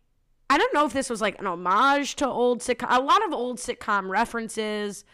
I 0.48 0.58
don't 0.58 0.72
know 0.74 0.86
if 0.86 0.92
this 0.92 1.10
was 1.10 1.20
like 1.20 1.40
an 1.40 1.46
homage 1.48 2.14
to 2.16 2.28
old 2.28 2.60
sitcom. 2.60 2.86
A 2.90 3.00
lot 3.00 3.24
of 3.26 3.32
old 3.32 3.58
sitcom 3.58 4.08
references. 4.08 5.04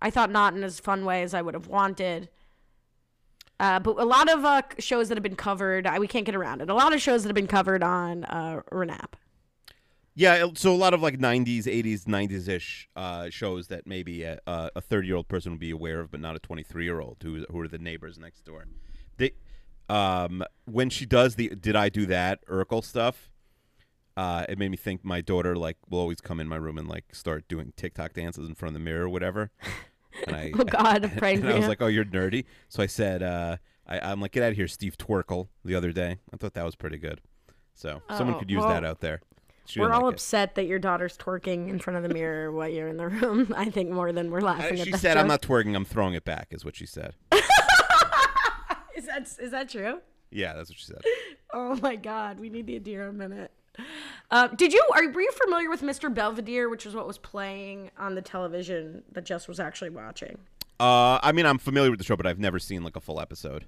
I 0.00 0.08
thought 0.10 0.30
not 0.30 0.54
in 0.54 0.62
as 0.62 0.80
fun 0.80 1.04
way 1.04 1.22
as 1.22 1.34
I 1.34 1.42
would 1.42 1.54
have 1.54 1.66
wanted. 1.66 2.30
Uh, 3.58 3.78
but 3.80 3.98
a 3.98 4.04
lot 4.04 4.30
of 4.30 4.44
uh, 4.44 4.62
shows 4.78 5.08
that 5.08 5.16
have 5.16 5.22
been 5.22 5.36
covered, 5.36 5.86
I, 5.86 5.98
we 5.98 6.06
can't 6.06 6.26
get 6.26 6.34
around 6.34 6.60
it. 6.60 6.68
A 6.68 6.74
lot 6.74 6.92
of 6.92 7.00
shows 7.00 7.22
that 7.22 7.28
have 7.28 7.34
been 7.34 7.46
covered 7.46 7.82
on 7.82 8.24
uh, 8.24 8.60
Renap. 8.70 9.14
Yeah, 10.14 10.46
so 10.54 10.72
a 10.72 10.76
lot 10.76 10.94
of 10.94 11.02
like 11.02 11.18
'90s, 11.18 11.64
'80s, 11.64 12.04
'90s 12.04 12.48
ish 12.48 12.88
uh, 12.96 13.28
shows 13.28 13.68
that 13.68 13.86
maybe 13.86 14.22
a 14.22 14.40
a 14.46 14.80
30 14.80 15.06
year 15.06 15.16
old 15.16 15.28
person 15.28 15.52
would 15.52 15.60
be 15.60 15.70
aware 15.70 16.00
of, 16.00 16.10
but 16.10 16.20
not 16.20 16.34
a 16.34 16.38
23 16.38 16.84
year 16.84 17.00
old 17.00 17.18
who 17.22 17.44
who 17.50 17.60
are 17.60 17.68
the 17.68 17.78
neighbors 17.78 18.18
next 18.18 18.44
door. 18.46 18.64
They, 19.18 19.32
um, 19.90 20.42
when 20.64 20.88
she 20.88 21.04
does 21.04 21.34
the 21.34 21.48
"Did 21.48 21.76
I 21.76 21.90
do 21.90 22.06
that?" 22.06 22.44
Urkel 22.46 22.82
stuff, 22.82 23.30
uh, 24.16 24.46
it 24.48 24.58
made 24.58 24.70
me 24.70 24.78
think 24.78 25.04
my 25.04 25.20
daughter 25.20 25.54
like 25.54 25.76
will 25.90 26.00
always 26.00 26.22
come 26.22 26.40
in 26.40 26.48
my 26.48 26.56
room 26.56 26.78
and 26.78 26.88
like 26.88 27.14
start 27.14 27.46
doing 27.46 27.74
TikTok 27.76 28.14
dances 28.14 28.48
in 28.48 28.54
front 28.54 28.74
of 28.74 28.80
the 28.80 28.84
mirror 28.84 29.04
or 29.04 29.08
whatever. 29.10 29.50
And 30.26 30.36
I, 30.36 30.52
Oh, 30.58 30.64
God, 30.64 31.04
I'm 31.04 31.10
praying 31.16 31.40
and 31.42 31.48
I 31.50 31.58
was 31.58 31.68
like, 31.68 31.82
"Oh, 31.82 31.86
you're 31.86 32.04
nerdy." 32.04 32.44
So 32.68 32.82
I 32.82 32.86
said, 32.86 33.22
uh, 33.22 33.56
I, 33.86 33.98
"I'm 34.00 34.20
like, 34.20 34.32
get 34.32 34.42
out 34.42 34.50
of 34.50 34.56
here, 34.56 34.68
Steve 34.68 34.96
Twerkle." 34.96 35.48
The 35.64 35.74
other 35.74 35.92
day, 35.92 36.18
I 36.32 36.36
thought 36.36 36.54
that 36.54 36.64
was 36.64 36.74
pretty 36.76 36.98
good. 36.98 37.20
So 37.74 38.02
someone 38.16 38.36
Oh, 38.36 38.38
could 38.38 38.50
use 38.50 38.60
well, 38.60 38.68
that 38.70 38.84
out 38.84 39.00
there. 39.00 39.20
She 39.66 39.80
We're 39.80 39.92
all 39.92 40.02
like 40.02 40.12
it. 40.12 40.14
upset 40.14 40.54
that 40.54 40.66
your 40.66 40.78
daughter's 40.78 41.18
twerking 41.18 41.68
in 41.68 41.78
front 41.80 41.96
of 41.96 42.02
the 42.08 42.14
mirror 42.14 42.52
while 42.56 42.68
you're 42.68 42.88
in 42.88 42.96
the 42.96 43.08
room. 43.08 43.52
I 43.56 43.68
think 43.70 43.90
more 43.90 44.12
than 44.12 44.30
we're 44.30 44.40
laughing 44.40 44.78
at 44.78 44.84
she 44.86 44.92
that 44.92 44.98
said, 45.00 45.16
"I'm 45.16 45.26
not 45.28 45.42
twerking. 45.42 45.74
I'm 45.74 45.84
throwing 45.84 46.14
it 46.14 46.24
back," 46.24 46.48
is 46.50 46.64
what 46.64 46.76
she 46.76 46.86
said. 46.86 47.14
Is 48.96 49.06
that 49.06 49.28
is 49.40 49.50
that 49.50 49.68
true? 49.68 50.00
Yeah, 50.30 50.54
that's 50.54 50.70
what 50.70 50.78
she 50.78 50.86
said. 50.86 51.02
Oh 51.52 51.76
my 51.76 51.96
God, 51.96 52.40
we 52.40 52.48
need 52.48 52.66
the 52.66 52.80
Adira 52.80 53.14
minute. 53.14 53.50
Uh, 54.30 54.48
did 54.48 54.72
you 54.72 54.82
are 54.94 55.08
were 55.10 55.20
you 55.20 55.30
familiar 55.32 55.70
with 55.70 55.82
Mr. 55.82 56.12
Belvedere, 56.12 56.68
which 56.68 56.84
is 56.86 56.94
what 56.94 57.06
was 57.06 57.18
playing 57.18 57.90
on 57.98 58.14
the 58.14 58.22
television 58.22 59.02
that 59.12 59.24
Jess 59.24 59.46
was 59.46 59.60
actually 59.60 59.90
watching? 59.90 60.38
Uh, 60.78 61.18
I 61.22 61.32
mean, 61.32 61.46
I'm 61.46 61.58
familiar 61.58 61.90
with 61.90 61.98
the 61.98 62.04
show, 62.04 62.16
but 62.16 62.26
I've 62.26 62.38
never 62.38 62.58
seen 62.58 62.82
like 62.82 62.96
a 62.96 63.00
full 63.00 63.20
episode. 63.20 63.66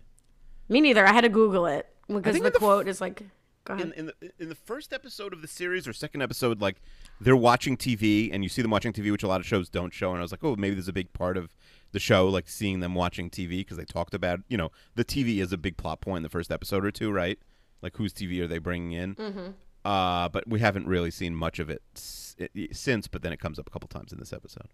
Me 0.68 0.81
neither. 0.81 1.07
I 1.07 1.12
had 1.12 1.23
to 1.23 1.29
Google 1.29 1.66
it 1.66 1.87
because 2.09 2.35
the 2.37 2.42
the 2.42 2.47
f- 2.49 2.55
quote 2.55 2.88
is 2.88 3.01
like, 3.01 3.23
"Go 3.64 3.75
ahead." 3.75 3.87
in, 3.87 3.92
in 3.92 4.07
the 4.07 4.33
in 4.38 4.49
the 4.49 4.55
first 4.55 4.92
episode 4.92 5.33
of 5.33 5.40
the 5.40 5.49
series 5.49 5.88
or 5.88 5.92
second 5.92 6.23
episode, 6.23 6.61
like 6.61 6.83
they're 7.21 7.37
watching 7.37 7.77
TV 7.77 8.29
and 8.33 8.42
you 8.42 8.49
see 8.51 8.61
them 8.61 8.71
watching 8.71 8.92
TV, 8.92 9.11
which 9.11 9.23
a 9.23 9.29
lot 9.29 9.40
of 9.40 9.47
shows 9.47 9.68
don't 9.71 9.94
show. 9.94 10.11
And 10.11 10.18
I 10.18 10.23
was 10.23 10.33
like, 10.33 10.44
oh, 10.44 10.57
maybe 10.57 10.75
there's 10.75 10.88
a 10.88 10.92
big 10.92 11.12
part 11.12 11.37
of 11.37 11.55
the 11.92 12.01
show, 12.01 12.29
like 12.29 12.49
seeing 12.49 12.81
them 12.81 12.94
watching 12.94 13.31
TV 13.31 13.61
because 13.61 13.77
they 13.79 13.85
talked 13.85 14.12
about, 14.12 14.40
you 14.49 14.59
know, 14.59 14.71
the 14.94 15.05
TV 15.05 15.38
is 15.38 15.53
a 15.53 15.57
big 15.59 15.77
plot 15.79 16.01
point 16.01 16.18
in 16.18 16.23
the 16.23 16.29
first 16.29 16.51
episode 16.51 16.85
or 16.85 16.90
two, 16.90 17.11
right? 17.11 17.38
Like 17.81 17.97
whose 17.97 18.12
TV 18.12 18.40
are 18.40 18.47
they 18.47 18.59
bringing 18.59 18.92
in? 18.92 19.14
Mm-hmm. 19.14 19.51
Uh, 19.88 20.29
but 20.29 20.46
we 20.46 20.61
haven't 20.61 20.87
really 20.87 21.11
seen 21.11 21.35
much 21.35 21.59
of 21.59 21.70
it 21.70 21.83
s- 21.96 22.37
since. 22.72 23.09
But 23.09 23.22
then 23.22 23.33
it 23.33 23.40
comes 23.40 23.59
up 23.59 23.66
a 23.66 23.70
couple 23.70 23.88
times 23.88 24.12
in 24.12 24.18
this 24.18 24.33
episode. 24.33 24.68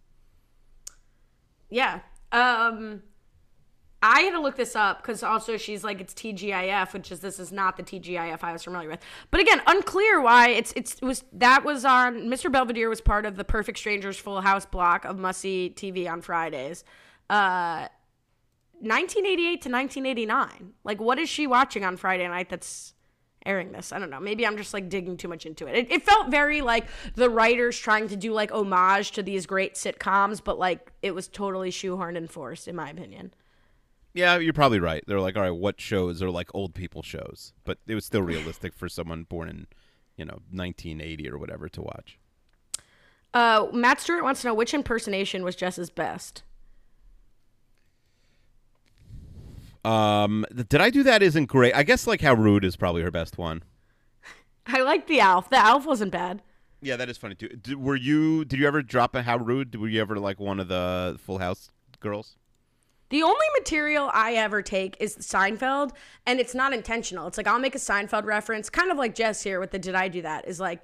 Yeah. 1.71 2.01
Um 2.33 3.03
I 4.03 4.21
had 4.21 4.33
to 4.33 4.41
look 4.41 4.57
this 4.57 4.77
up 4.77 5.01
because 5.01 5.23
also 5.23 5.57
she's 5.57 5.83
like 5.83 6.01
it's 6.01 6.13
TGIF, 6.13 6.93
which 6.93 7.11
is 7.11 7.21
this 7.21 7.39
is 7.39 7.51
not 7.53 7.77
the 7.79 7.83
TGIF 7.83 8.41
I 8.43 8.53
was 8.53 8.63
familiar 8.65 8.89
with. 8.89 9.01
But 9.31 9.41
again, 9.41 9.63
unclear 9.67 10.21
why 10.21 10.49
it's 10.51 10.73
it's 10.77 10.95
it 10.95 11.03
was 11.05 11.25
that 11.33 11.65
was 11.65 11.85
on 11.85 12.23
Mr. 12.27 12.51
Belvedere 12.53 12.89
was 12.89 13.01
part 13.01 13.25
of 13.25 13.37
the 13.37 13.45
Perfect 13.45 13.79
Strangers 13.79 14.19
Full 14.19 14.41
House 14.43 14.67
block 14.67 15.05
of 15.05 15.19
must 15.19 15.41
see 15.41 15.73
TV 15.75 16.11
on 16.11 16.21
Fridays. 16.23 16.85
Uh 17.31 17.89
1988 18.81 19.63
to 19.63 19.71
1989. 19.71 20.75
Like 20.85 21.01
what 21.01 21.19
is 21.19 21.29
she 21.29 21.47
watching 21.47 21.85
on 21.85 21.97
Friday 21.97 22.27
night 22.29 22.51
that's 22.51 22.93
airing 23.47 23.73
this. 23.73 23.93
I 23.93 23.99
don't 23.99 24.11
know. 24.11 24.21
Maybe 24.21 24.47
I'm 24.47 24.57
just 24.57 24.75
like 24.75 24.89
digging 24.89 25.17
too 25.17 25.29
much 25.29 25.47
into 25.47 25.67
it. 25.67 25.77
It, 25.77 25.93
it 25.93 26.03
felt 26.03 26.31
very 26.31 26.61
like 26.61 26.87
the 27.15 27.29
writers 27.29 27.79
trying 27.79 28.09
to 28.09 28.17
do 28.17 28.33
like 28.33 28.51
homage 28.51 29.13
to 29.13 29.23
these 29.23 29.47
great 29.47 29.75
sitcoms, 29.75 30.43
but 30.43 30.59
like 30.59 30.93
it 31.03 31.15
was 31.15 31.29
totally 31.29 31.71
shoehorned 31.71 32.17
and 32.17 32.31
forced, 32.31 32.69
in 32.69 32.77
my 32.77 32.91
opinion. 32.91 33.35
Yeah, 34.15 34.39
you're 34.39 34.53
probably 34.53 34.79
right. 34.79 35.03
They're 35.07 35.21
like, 35.21 35.37
all 35.37 35.43
right, 35.43 35.51
what 35.51 35.81
shows 35.81 36.23
are 36.23 36.31
like 36.31 36.49
old 36.55 36.75
people 36.75 37.03
shows? 37.03 37.53
But 37.65 37.79
it 37.87 37.95
was 37.95 38.05
still 38.05 38.23
realistic 38.23 38.73
for 38.73 38.89
someone 38.89 39.25
born 39.25 39.49
in, 39.49 39.67
you 40.17 40.25
know, 40.25 40.39
1980 40.51 41.29
or 41.29 41.37
whatever 41.37 41.69
to 41.69 41.83
watch. 41.83 42.19
Uh, 43.35 43.67
Matt 43.73 44.01
Stewart 44.01 44.23
wants 44.23 44.43
to 44.43 44.47
know 44.47 44.55
which 44.55 44.73
impersonation 44.73 45.43
was 45.43 45.57
Jess's 45.57 45.91
best. 45.91 46.45
Um, 49.85 50.47
did 50.55 50.81
I 50.81 50.91
do 50.91 51.03
that? 51.03 51.23
Isn't 51.23 51.47
great. 51.47 51.75
I 51.75 51.83
guess 51.83 52.07
like 52.07 52.21
how 52.21 52.35
rude 52.35 52.65
is 52.65 52.77
probably 52.77 53.03
her 53.03 53.11
best 53.11 53.37
one. 53.39 53.63
I 54.67 54.81
like 54.81 55.07
the 55.07 55.21
Alf. 55.21 55.51
The 55.51 55.59
Alf 55.59 55.87
wasn't 55.87 56.13
bad. 56.13 56.43
Yeah, 56.81 56.97
that 56.97 57.09
is 57.09 57.17
funny 57.17 57.35
too. 57.35 57.49
Did, 57.49 57.77
were 57.77 57.97
you? 57.97 58.45
Did 58.45 58.59
you 58.59 58.67
ever 58.67 58.83
drop 58.83 59.15
a 59.15 59.23
how 59.23 59.37
rude? 59.39 59.75
Were 59.75 59.89
you 59.89 60.01
ever 60.01 60.19
like 60.19 60.41
one 60.41 60.61
of 60.61 60.69
the 60.69 61.19
Full 61.25 61.39
House 61.39 61.71
girls? 62.01 62.37
The 63.11 63.23
only 63.23 63.47
material 63.59 64.11
I 64.13 64.35
ever 64.35 64.63
take 64.63 64.97
is 64.99 65.17
Seinfeld, 65.17 65.93
and 66.27 66.41
it's 66.41 66.55
not 66.55 66.73
intentional. 66.73 67.27
It's 67.27 67.37
like 67.37 67.47
I'll 67.47 67.59
make 67.59 67.75
a 67.75 67.79
Seinfeld 67.79 68.25
reference, 68.25 68.71
kind 68.71 68.91
of 68.91 68.97
like 68.97 69.15
Jess 69.15 69.43
here 69.43 69.61
with 69.61 69.71
the 69.71 69.79
"Did 69.79 69.95
I 69.95 70.09
do 70.09 70.23
that?" 70.23 70.49
Is 70.49 70.61
like 70.61 70.83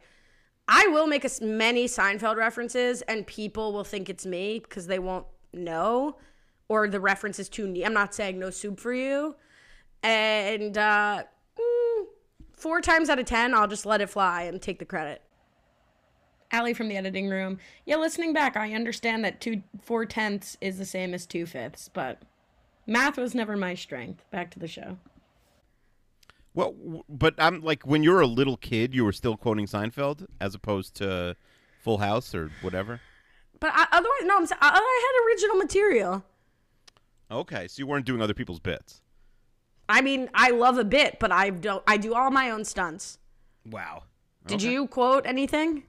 I 0.68 0.86
will 0.88 1.06
make 1.06 1.24
as 1.24 1.40
many 1.40 1.86
Seinfeld 1.86 2.36
references, 2.36 3.02
and 3.02 3.26
people 3.26 3.72
will 3.72 3.84
think 3.84 4.08
it's 4.08 4.24
me 4.24 4.60
because 4.60 4.86
they 4.86 4.98
won't 4.98 5.26
know, 5.52 6.16
or 6.70 6.86
the 6.86 7.00
reference 7.00 7.40
is 7.40 7.48
too 7.48 7.66
neat. 7.66 7.84
I'm 7.84 7.92
not 7.92 8.14
saying 8.14 8.38
no 8.38 8.48
soup 8.48 8.78
for 8.78 8.94
you, 8.94 9.34
and 10.04 10.78
uh, 10.78 11.24
mm, 11.58 12.04
four 12.52 12.80
times 12.80 13.10
out 13.10 13.18
of 13.18 13.26
ten, 13.26 13.52
I'll 13.52 13.66
just 13.66 13.84
let 13.84 14.00
it 14.00 14.08
fly 14.08 14.44
and 14.44 14.62
take 14.62 14.78
the 14.78 14.84
credit. 14.84 15.20
Allie 16.52 16.72
from 16.72 16.88
the 16.88 16.96
editing 16.96 17.28
room. 17.28 17.58
Yeah, 17.86 17.96
listening 17.96 18.32
back, 18.32 18.56
I 18.56 18.72
understand 18.72 19.24
that 19.24 19.40
two 19.40 19.62
four 19.82 20.06
tenths 20.06 20.56
is 20.60 20.78
the 20.78 20.84
same 20.84 21.12
as 21.12 21.26
two 21.26 21.44
fifths, 21.44 21.90
but 21.92 22.22
math 22.86 23.18
was 23.18 23.34
never 23.34 23.56
my 23.56 23.74
strength. 23.74 24.24
Back 24.30 24.52
to 24.52 24.60
the 24.60 24.68
show. 24.68 24.96
Well, 26.54 27.04
but 27.08 27.34
I'm 27.38 27.62
like 27.62 27.84
when 27.84 28.04
you 28.04 28.12
were 28.12 28.20
a 28.20 28.28
little 28.28 28.56
kid, 28.56 28.94
you 28.94 29.04
were 29.04 29.12
still 29.12 29.36
quoting 29.36 29.66
Seinfeld 29.66 30.24
as 30.40 30.54
opposed 30.54 30.94
to 30.96 31.34
Full 31.82 31.98
House 31.98 32.32
or 32.32 32.52
whatever. 32.62 33.00
But 33.58 33.72
I, 33.74 33.86
otherwise, 33.90 34.22
no, 34.22 34.36
I'm 34.36 34.44
I, 34.44 34.80
I 34.80 35.16
had 35.18 35.26
original 35.26 35.56
material. 35.56 36.24
Okay, 37.30 37.68
so 37.68 37.78
you 37.78 37.86
weren't 37.86 38.06
doing 38.06 38.20
other 38.20 38.34
people's 38.34 38.60
bits. 38.60 39.02
I 39.88 40.00
mean, 40.00 40.30
I 40.34 40.50
love 40.50 40.78
a 40.78 40.84
bit, 40.84 41.18
but 41.18 41.32
I 41.32 41.50
don't. 41.50 41.82
I 41.86 41.96
do 41.96 42.14
all 42.14 42.30
my 42.30 42.50
own 42.50 42.64
stunts. 42.64 43.18
Wow. 43.66 44.04
Did 44.46 44.62
you 44.62 44.86
quote 44.86 45.26
anything? 45.26 45.84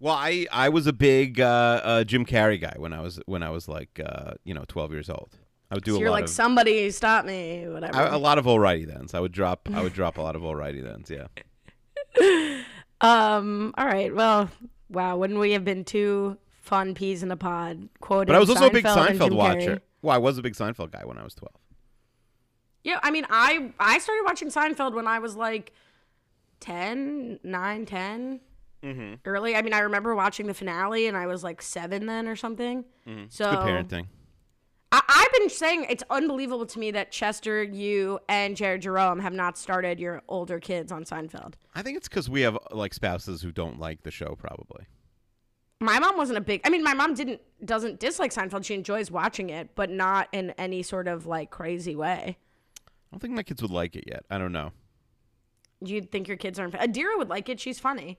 Well, 0.00 0.14
I 0.14 0.46
I 0.52 0.68
was 0.68 0.86
a 0.86 0.92
big 0.92 1.40
uh, 1.40 1.80
uh, 1.82 2.04
Jim 2.04 2.26
Carrey 2.26 2.60
guy 2.60 2.74
when 2.76 2.92
I 2.92 3.00
was 3.00 3.20
when 3.26 3.42
I 3.42 3.50
was 3.50 3.68
like 3.68 4.00
uh, 4.04 4.34
you 4.44 4.54
know 4.54 4.64
12 4.68 4.92
years 4.92 5.10
old. 5.10 5.36
I 5.70 5.74
would 5.76 5.84
do 5.84 5.92
So 5.92 5.96
a 5.96 6.00
you're 6.00 6.10
lot 6.10 6.16
like, 6.16 6.24
of 6.24 6.30
somebody 6.30 6.90
stop 6.90 7.24
me, 7.24 7.66
whatever. 7.66 7.96
I, 7.96 8.08
a 8.08 8.18
lot 8.18 8.38
of 8.38 8.44
alrighty 8.44 8.86
thens. 8.86 9.14
I 9.14 9.20
would 9.20 9.32
drop 9.32 9.68
I 9.72 9.82
would 9.82 9.94
drop 9.94 10.18
a 10.18 10.22
lot 10.22 10.36
of 10.36 10.42
alrighty 10.42 10.82
thens. 10.82 11.10
Yeah. 11.10 12.62
um. 13.00 13.74
All 13.76 13.86
right. 13.86 14.14
Well. 14.14 14.50
Wow. 14.90 15.16
Wouldn't 15.16 15.40
we 15.40 15.52
have 15.52 15.64
been 15.64 15.84
two 15.84 16.36
fun 16.60 16.94
peas 16.94 17.22
in 17.22 17.30
a 17.30 17.36
pod 17.36 17.88
quoting? 18.00 18.26
But 18.26 18.36
I 18.36 18.40
was 18.40 18.50
also 18.50 18.66
a 18.66 18.70
big 18.70 18.84
Seinfeld 18.84 19.16
Seinfeld 19.18 19.34
watcher. 19.34 19.76
Carrey? 19.76 19.80
Well, 20.04 20.14
I 20.14 20.18
was 20.18 20.36
a 20.36 20.42
big 20.42 20.52
Seinfeld 20.52 20.90
guy 20.92 21.02
when 21.04 21.16
I 21.16 21.24
was 21.24 21.34
12. 21.34 21.50
Yeah, 22.84 23.00
I 23.02 23.10
mean, 23.10 23.26
I 23.30 23.72
I 23.80 23.98
started 23.98 24.22
watching 24.24 24.48
Seinfeld 24.48 24.92
when 24.92 25.06
I 25.06 25.18
was 25.18 25.34
like 25.34 25.72
10, 26.60 27.40
9, 27.42 27.86
10. 27.86 28.40
Mm-hmm. 28.82 29.14
Early. 29.24 29.56
I 29.56 29.62
mean, 29.62 29.72
I 29.72 29.78
remember 29.78 30.14
watching 30.14 30.46
the 30.46 30.52
finale 30.52 31.06
and 31.06 31.16
I 31.16 31.26
was 31.26 31.42
like 31.42 31.62
seven 31.62 32.04
then 32.04 32.28
or 32.28 32.36
something. 32.36 32.84
So 33.30 33.46
Mm-hmm. 33.46 33.54
Good 33.54 33.88
parenting. 33.88 34.06
I, 34.92 35.00
I've 35.08 35.32
been 35.40 35.48
saying 35.48 35.86
it's 35.88 36.04
unbelievable 36.10 36.66
to 36.66 36.78
me 36.78 36.90
that 36.90 37.10
Chester, 37.10 37.62
you, 37.62 38.18
and 38.28 38.54
Jared 38.54 38.82
Jerome 38.82 39.20
have 39.20 39.32
not 39.32 39.56
started 39.56 39.98
your 39.98 40.20
older 40.28 40.60
kids 40.60 40.92
on 40.92 41.04
Seinfeld. 41.04 41.54
I 41.74 41.80
think 41.80 41.96
it's 41.96 42.08
because 42.08 42.28
we 42.28 42.42
have 42.42 42.58
like 42.70 42.92
spouses 42.92 43.40
who 43.40 43.50
don't 43.52 43.80
like 43.80 44.02
the 44.02 44.10
show, 44.10 44.36
probably. 44.38 44.84
My 45.80 45.98
mom 45.98 46.16
wasn't 46.16 46.38
a 46.38 46.40
big. 46.40 46.60
I 46.64 46.70
mean, 46.70 46.82
my 46.82 46.94
mom 46.94 47.14
didn't 47.14 47.40
doesn't 47.64 48.00
dislike 48.00 48.32
Seinfeld. 48.32 48.64
She 48.64 48.74
enjoys 48.74 49.10
watching 49.10 49.50
it, 49.50 49.70
but 49.74 49.90
not 49.90 50.28
in 50.32 50.50
any 50.52 50.82
sort 50.82 51.08
of 51.08 51.26
like 51.26 51.50
crazy 51.50 51.94
way. 51.94 52.38
I 52.86 52.90
don't 53.10 53.20
think 53.20 53.34
my 53.34 53.42
kids 53.42 53.60
would 53.62 53.70
like 53.70 53.96
it 53.96 54.04
yet. 54.06 54.24
I 54.30 54.38
don't 54.38 54.52
know. 54.52 54.72
Do 55.82 55.92
you 55.92 56.02
think 56.02 56.28
your 56.28 56.36
kids 56.36 56.58
aren't? 56.58 56.74
Adira 56.74 57.18
would 57.18 57.28
like 57.28 57.48
it. 57.48 57.60
She's 57.60 57.78
funny. 57.78 58.18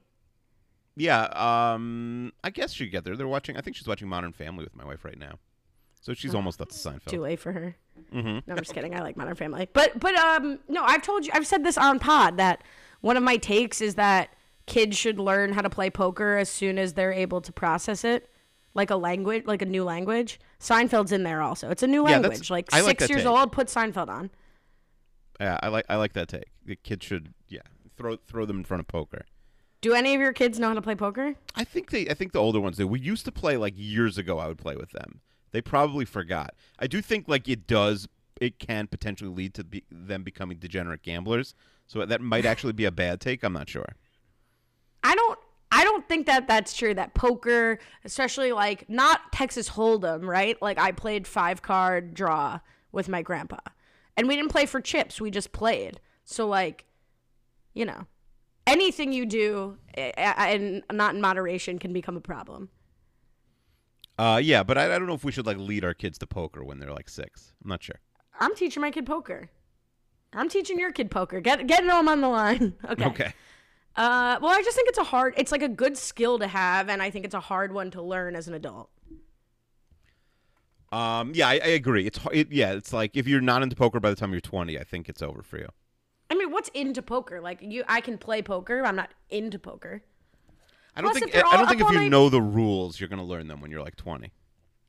Yeah, 0.96 1.24
um, 1.74 2.32
I 2.44 2.50
guess 2.52 2.72
she'd 2.72 2.91
get 2.91 3.04
there. 3.04 3.18
They're 3.18 3.28
watching. 3.28 3.58
I 3.58 3.62
think 3.62 3.76
she's 3.76 3.88
watching 3.88 4.08
Modern 4.08 4.32
Family 4.32 4.63
with 4.63 4.76
my 4.76 4.86
wife 4.86 5.04
right 5.04 5.18
now, 5.18 5.39
so 6.00 6.13
she's 6.13 6.34
almost 6.34 6.62
up 6.62 6.70
to 6.70 6.76
Seinfeld. 6.76 7.08
Too 7.08 7.22
late 7.22 7.39
for 7.39 7.52
her. 7.52 7.76
Mm-hmm. 8.13 8.28
No, 8.28 8.41
I'm 8.48 8.58
just 8.58 8.74
kidding. 8.74 8.96
I 8.96 9.02
like 9.02 9.18
Modern 9.18 9.36
Family, 9.36 9.68
but 9.74 10.00
but 10.00 10.15
um, 10.15 10.60
no, 10.70 10.84
I've 10.84 11.02
told 11.02 11.26
you, 11.26 11.32
I've 11.34 11.48
said 11.48 11.65
this 11.65 11.78
on 11.78 12.00
Pod 12.00 12.38
that 12.38 12.63
one 13.02 13.18
of 13.18 13.24
my 13.24 13.36
takes 13.38 13.82
is 13.82 13.96
that 13.96 14.30
kids 14.65 14.97
should 14.97 15.19
learn 15.19 15.54
how 15.54 15.62
to 15.62 15.69
play 15.69 15.89
poker 15.89 16.38
as 16.38 16.49
soon 16.49 16.78
as 16.78 16.93
they're 16.93 17.13
able 17.13 17.41
to 17.41 17.51
process 17.51 18.04
it, 18.04 18.30
like 18.73 18.89
a 18.89 18.95
language, 18.95 19.45
like 19.45 19.62
a 19.62 19.65
new 19.65 19.84
language. 19.84 20.39
Seinfeld's 20.60 21.12
in 21.12 21.23
there 21.23 21.41
also. 21.41 21.69
It's 21.69 21.84
a 21.84 21.88
new 21.88 22.08
Yeah, 22.08 22.19
language. 22.19 22.49
Like 22.49 22.73
I 22.73 22.82
six 22.82 23.01
that 23.01 23.10
years 23.10 23.23
take. 23.23 23.32
old, 23.32 23.51
put 23.51 23.67
Seinfeld 23.67 24.10
on. 24.10 24.30
Yeah, 25.39 25.60
I 25.62 25.67
like 25.67 25.86
I 25.89 25.95
like 25.97 26.13
that 26.13 26.28
take. 26.30 26.51
The 26.65 26.75
kids 26.75 27.06
should 27.06 27.34
yeah 27.49 27.62
throw 27.97 28.17
throw 28.17 28.45
them 28.45 28.58
in 28.58 28.63
front 28.63 28.82
of 28.82 28.88
poker. 28.88 29.25
Do 29.82 29.93
any 29.93 30.15
of 30.15 30.21
your 30.21 30.34
kids 30.34 30.60
know 30.60 30.69
how 30.69 30.73
to 30.73 30.82
play 30.82 30.95
poker? 30.95 31.36
I 31.56 31.63
think 31.63 31.91
they 31.91 32.08
I 32.10 32.13
think 32.13 32.32
the 32.32 32.39
older 32.39 32.60
ones 32.60 32.78
do. 32.78 32.88
We 32.88 32.99
used 32.99 33.25
to 33.25 33.32
play 33.32 33.58
like 33.58 33.73
years 33.75 34.17
ago. 34.17 34.39
I 34.39 34.47
would 34.47 34.58
play 34.58 34.75
with 34.75 34.91
them. 34.91 35.21
They 35.51 35.62
probably 35.62 36.06
forgot. 36.06 36.54
I 36.80 36.88
do 36.88 37.01
think 37.01 37.28
like 37.28 37.47
it 37.47 37.67
does. 37.67 38.08
It 38.41 38.60
can 38.60 38.88
potentially 38.88 39.30
lead 39.30 39.54
to 39.54 39.63
be, 39.63 39.86
them 39.89 40.23
becoming 40.23 40.58
degenerate 40.58 41.04
gamblers. 41.04 41.56
So 41.88 42.06
that 42.06 42.19
might 42.19 42.45
actually 42.45 42.73
be 42.73 42.84
a 42.84 42.91
bad 42.91 43.21
take. 43.21 43.43
I'm 43.43 43.54
not 43.54 43.69
sure. 43.69 43.95
I 45.06 45.13
don't 45.13 45.39
I 45.72 45.84
don't 45.84 46.08
think 46.08 46.26
that 46.26 46.48
that's 46.48 46.76
true 46.76 46.94
that 46.96 47.13
poker 47.13 47.80
especially 48.04 48.52
like 48.52 48.89
not 48.89 49.32
Texas 49.32 49.70
Hold'em, 49.70 50.26
right? 50.26 50.60
Like 50.62 50.80
I 50.80 50.91
played 50.91 51.28
5 51.28 51.62
card 51.62 52.13
draw 52.13 52.60
with 52.91 53.08
my 53.08 53.22
grandpa. 53.22 53.60
And 54.18 54.28
we 54.28 54.36
didn't 54.36 54.52
play 54.52 54.65
for 54.65 54.82
chips, 54.82 55.22
we 55.22 55.30
just 55.30 55.52
played. 55.52 56.00
So 56.24 56.48
like 56.48 56.86
you 57.76 57.86
know, 57.86 58.08
anything 58.65 59.13
you 59.13 59.26
do 59.26 59.78
eh, 59.96 60.12
eh, 60.18 60.34
and 60.38 60.84
not 60.91 61.13
in 61.13 61.22
moderation 61.22 61.78
can 61.78 61.94
become 61.94 62.18
a 62.18 62.22
problem. 62.22 62.70
Uh, 64.18 64.39
yeah, 64.41 64.63
but 64.63 64.78
I, 64.78 64.86
I 64.96 64.98
don't 64.98 65.08
know 65.08 65.13
if 65.13 65.26
we 65.26 65.32
should 65.32 65.46
like 65.46 65.58
lead 65.58 65.86
our 65.86 65.94
kids 65.94 66.18
to 66.20 66.28
poker 66.28 66.63
when 66.63 66.80
they're 66.80 66.94
like 66.94 67.10
six. 67.10 67.54
I'm 67.63 67.70
not 67.70 67.84
sure. 67.84 68.00
I'm 68.39 68.56
teaching 68.56 68.82
my 68.82 68.89
kid 68.89 69.06
poker. 69.06 69.50
I'm 70.34 70.50
teaching 70.50 70.80
your 70.80 70.91
kid 70.91 71.12
poker. 71.12 71.41
Get 71.41 71.68
getting 71.68 71.88
them 71.88 72.08
on 72.08 72.22
the 72.22 72.30
line. 72.30 72.74
Okay. 72.89 73.06
Okay. 73.06 73.34
Uh, 73.96 74.38
well, 74.42 74.52
I 74.52 74.62
just 74.62 74.76
think 74.76 74.90
it's 74.90 74.98
a 74.98 75.04
hard. 75.04 75.34
It's 75.38 75.52
like 75.52 75.62
a 75.62 75.70
good 75.70 75.98
skill 75.98 76.38
to 76.40 76.48
have, 76.48 76.90
and 76.90 77.02
I 77.02 77.10
think 77.10 77.24
it's 77.26 77.36
a 77.36 77.40
hard 77.40 77.74
one 77.74 77.92
to 77.92 78.02
learn 78.02 78.36
as 78.36 78.48
an 78.48 78.54
adult. 78.54 78.90
Um, 80.92 81.32
yeah, 81.34 81.48
I, 81.48 81.54
I 81.54 81.68
agree. 81.70 82.06
It's 82.06 82.18
hard. 82.18 82.36
It, 82.36 82.52
yeah, 82.52 82.74
it's 82.74 82.94
like 82.94 83.16
if 83.18 83.28
you're 83.28 83.42
not 83.42 83.64
into 83.64 83.76
poker 83.76 84.00
by 84.00 84.10
the 84.10 84.16
time 84.16 84.32
you're 84.32 84.42
20, 84.42 84.78
I 84.80 84.84
think 84.84 85.10
it's 85.10 85.22
over 85.22 85.42
for 85.42 85.58
you. 85.58 85.68
I 86.30 86.36
mean, 86.36 86.52
what's 86.52 86.70
into 86.70 87.02
poker? 87.02 87.40
Like 87.42 87.60
you, 87.62 87.84
I 87.88 88.02
can 88.02 88.18
play 88.18 88.42
poker. 88.42 88.84
I'm 88.86 88.96
not 88.96 89.12
into 89.30 89.60
poker. 89.60 90.02
I 90.96 91.02
don't 91.02 91.12
Plus, 91.12 91.20
think 91.24 91.36
if 91.36 91.44
I 91.44 91.58
don't 91.58 91.68
think 91.68 91.82
if 91.82 91.90
you 91.90 92.00
night- 92.00 92.12
know 92.12 92.30
the 92.30 92.42
rules, 92.42 93.00
you're 93.00 93.10
gonna 93.10 93.24
learn 93.24 93.48
them 93.48 93.60
when 93.62 93.72
you're 93.72 93.82
like 93.82 93.96
20. 93.98 94.32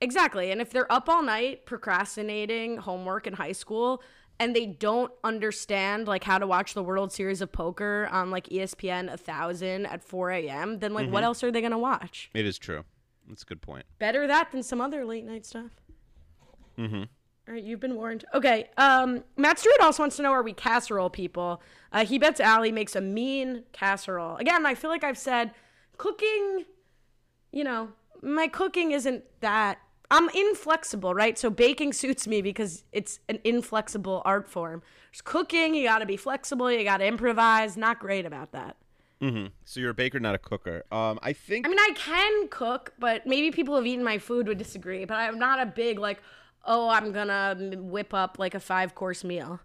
Exactly. 0.01 0.51
And 0.51 0.61
if 0.61 0.71
they're 0.71 0.91
up 0.93 1.09
all 1.09 1.23
night 1.23 1.65
procrastinating 1.67 2.77
homework 2.77 3.27
in 3.27 3.33
high 3.33 3.53
school 3.53 4.03
and 4.39 4.55
they 4.55 4.67
don't 4.67 5.13
understand 5.25 6.07
like 6.07 6.25
how 6.25 6.39
to 6.39 6.47
watch 6.47 6.75
the 6.75 6.83
World 6.83 7.13
Series 7.13 7.41
of 7.41 7.53
Poker 7.53 8.09
on 8.11 8.31
like 8.31 8.49
ESPN 8.49 9.09
1000 9.09 9.87
at 9.87 10.03
4 10.03 10.31
a.m., 10.31 10.79
then 10.79 10.93
like 10.95 11.11
what 11.11 11.25
else 11.25 11.43
are 11.43 11.51
they 11.51 11.61
going 11.61 11.73
to 11.73 11.79
watch? 11.79 12.31
It 12.35 12.47
is 12.47 12.59
true. 12.59 12.85
That's 13.29 13.43
a 13.43 13.47
good 13.47 13.63
point. 13.63 13.87
Better 13.99 14.27
that 14.27 14.53
than 14.53 14.63
some 14.63 14.81
other 14.81 15.05
late 15.05 15.25
night 15.25 15.45
stuff. 15.45 15.71
Mm-hmm. 16.79 17.05
All 17.49 17.55
right, 17.55 17.63
you've 17.63 17.81
been 17.81 17.95
warned. 17.95 18.25
Okay. 18.35 18.71
Um, 18.77 19.23
Matt 19.37 19.59
Stewart 19.59 19.81
also 19.81 20.03
wants 20.03 20.17
to 20.17 20.23
know: 20.23 20.33
Are 20.33 20.43
we 20.43 20.53
casserole 20.53 21.11
people? 21.11 21.63
Uh, 21.93 22.05
he 22.05 22.19
bets 22.19 22.41
Allie 22.41 22.73
makes 22.73 22.97
a 22.97 23.01
mean 23.01 23.63
casserole. 23.73 24.37
Again, 24.37 24.67
I 24.67 24.75
feel 24.75 24.91
like 24.91 25.05
I've 25.05 25.19
said 25.19 25.53
cooking. 25.97 26.65
You 27.53 27.65
know, 27.65 27.89
my 28.23 28.49
cooking 28.49 28.91
isn't 28.91 29.25
that. 29.41 29.79
I'm 30.11 30.29
inflexible, 30.31 31.15
right? 31.15 31.39
So 31.39 31.51
baking 31.51 31.93
suits 31.93 32.27
me 32.27 32.43
because 32.43 32.85
it's 32.93 33.21
an 33.29 33.39
inflexible 33.45 34.23
art 34.25 34.49
form. 34.49 34.83
There's 35.13 35.23
cooking, 35.23 35.75
you 35.75 35.85
got 35.85 35.99
to 35.99 36.07
be 36.07 36.17
flexible, 36.17 36.71
you 36.71 36.85
got 36.85 36.99
to 36.99 37.07
improvise. 37.07 37.77
Not 37.77 37.99
great 37.99 38.27
about 38.27 38.53
that. 38.53 38.77
So 39.65 39.81
you're 39.81 39.91
a 39.91 39.95
baker, 39.95 40.21
not 40.21 40.35
a 40.37 40.39
cooker. 40.39 40.85
Um, 40.93 41.19
I 41.23 41.33
think 41.33 41.67
I 41.67 41.69
mean, 41.71 41.81
I 41.81 41.91
can 41.97 42.49
cook, 42.49 42.93
but 42.99 43.27
maybe 43.27 43.51
people 43.51 43.75
who 43.75 43.79
have 43.79 43.87
eaten 43.87 44.05
my 44.05 44.19
food 44.19 44.47
would 44.47 44.59
disagree. 44.59 45.05
But 45.05 45.15
I'm 45.15 45.39
not 45.39 45.59
a 45.59 45.67
big 45.67 45.99
like, 45.99 46.23
oh, 46.65 46.89
I'm 46.89 47.11
gonna 47.13 47.57
whip 47.77 48.15
up 48.15 48.39
like 48.39 48.55
a 48.55 48.61
five 48.61 48.95
course 48.95 49.25
meal. 49.25 49.59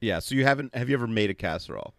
yeah. 0.00 0.18
So 0.18 0.34
you 0.34 0.44
haven't 0.44 0.74
have 0.74 0.88
you 0.88 0.96
ever 0.96 1.06
made 1.06 1.30
a 1.30 1.34
casserole? 1.34 1.94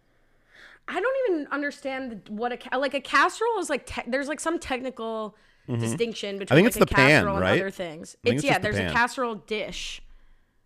I 0.86 1.00
don't 1.00 1.16
even 1.30 1.46
understand 1.50 2.22
what 2.28 2.52
a 2.52 2.76
like 2.78 2.92
a 2.92 3.00
casserole 3.00 3.58
is 3.60 3.70
like. 3.70 3.86
Te- 3.86 4.02
there's 4.06 4.28
like 4.28 4.40
some 4.40 4.58
technical 4.58 5.36
distinction 5.68 6.38
between 6.38 6.46
Mm-hmm. 6.46 6.54
think 6.56 6.64
like 6.64 6.66
it's 6.68 6.76
a 6.76 6.80
the 6.80 6.86
pan, 6.86 7.08
casserole 7.24 7.38
right? 7.40 7.52
and 7.52 7.60
other 7.60 7.70
things. 7.70 8.16
I 8.24 8.28
It's, 8.30 8.34
it's 8.36 8.44
yeah, 8.44 8.50
just 8.58 8.62
the 8.62 8.72
there's 8.72 8.90
a 8.90 8.94
casserole 8.94 9.34
dish. 9.36 10.02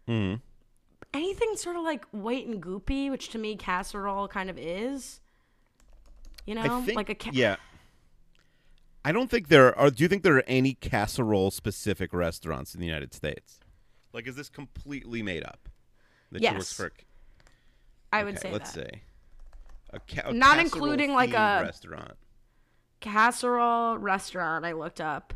Mm-hmm. 0.08 0.36
Anything 1.14 1.56
sort 1.56 1.76
of 1.76 1.82
like 1.82 2.04
white 2.10 2.46
and 2.46 2.62
goopy, 2.62 3.10
which 3.10 3.30
to 3.30 3.38
me 3.38 3.56
casserole 3.56 4.28
kind 4.28 4.50
of 4.50 4.58
is. 4.58 5.20
You 6.46 6.54
know, 6.54 6.62
I 6.62 6.80
think 6.82 6.96
like 6.96 7.08
a 7.10 7.14
ca- 7.14 7.30
yeah. 7.32 7.56
I 9.04 9.12
don't 9.12 9.30
think 9.30 9.48
there 9.48 9.78
are. 9.78 9.90
Do 9.90 10.02
you 10.02 10.08
think 10.08 10.22
there 10.22 10.36
are 10.36 10.44
any 10.46 10.74
casserole 10.74 11.50
specific 11.50 12.12
restaurants 12.12 12.74
in 12.74 12.80
the 12.80 12.86
United 12.86 13.14
States? 13.14 13.58
Like, 14.12 14.26
is 14.26 14.34
this 14.36 14.48
completely 14.48 15.22
made 15.22 15.44
up? 15.44 15.68
That 16.32 16.42
Yes. 16.42 16.72
for- 16.72 16.92
I 18.12 18.24
would 18.24 18.34
okay, 18.38 18.48
say 18.48 18.52
let's 18.52 18.72
that. 18.72 18.90
see. 18.94 19.00
A 19.90 20.00
ca- 20.00 20.28
a 20.28 20.32
Not 20.32 20.58
including, 20.58 21.12
like, 21.14 21.30
a- 21.30 21.62
restaurant. 21.64 22.12
Casserole 23.00 23.98
restaurant 23.98 24.64
I 24.64 24.72
looked 24.72 25.00
up. 25.00 25.34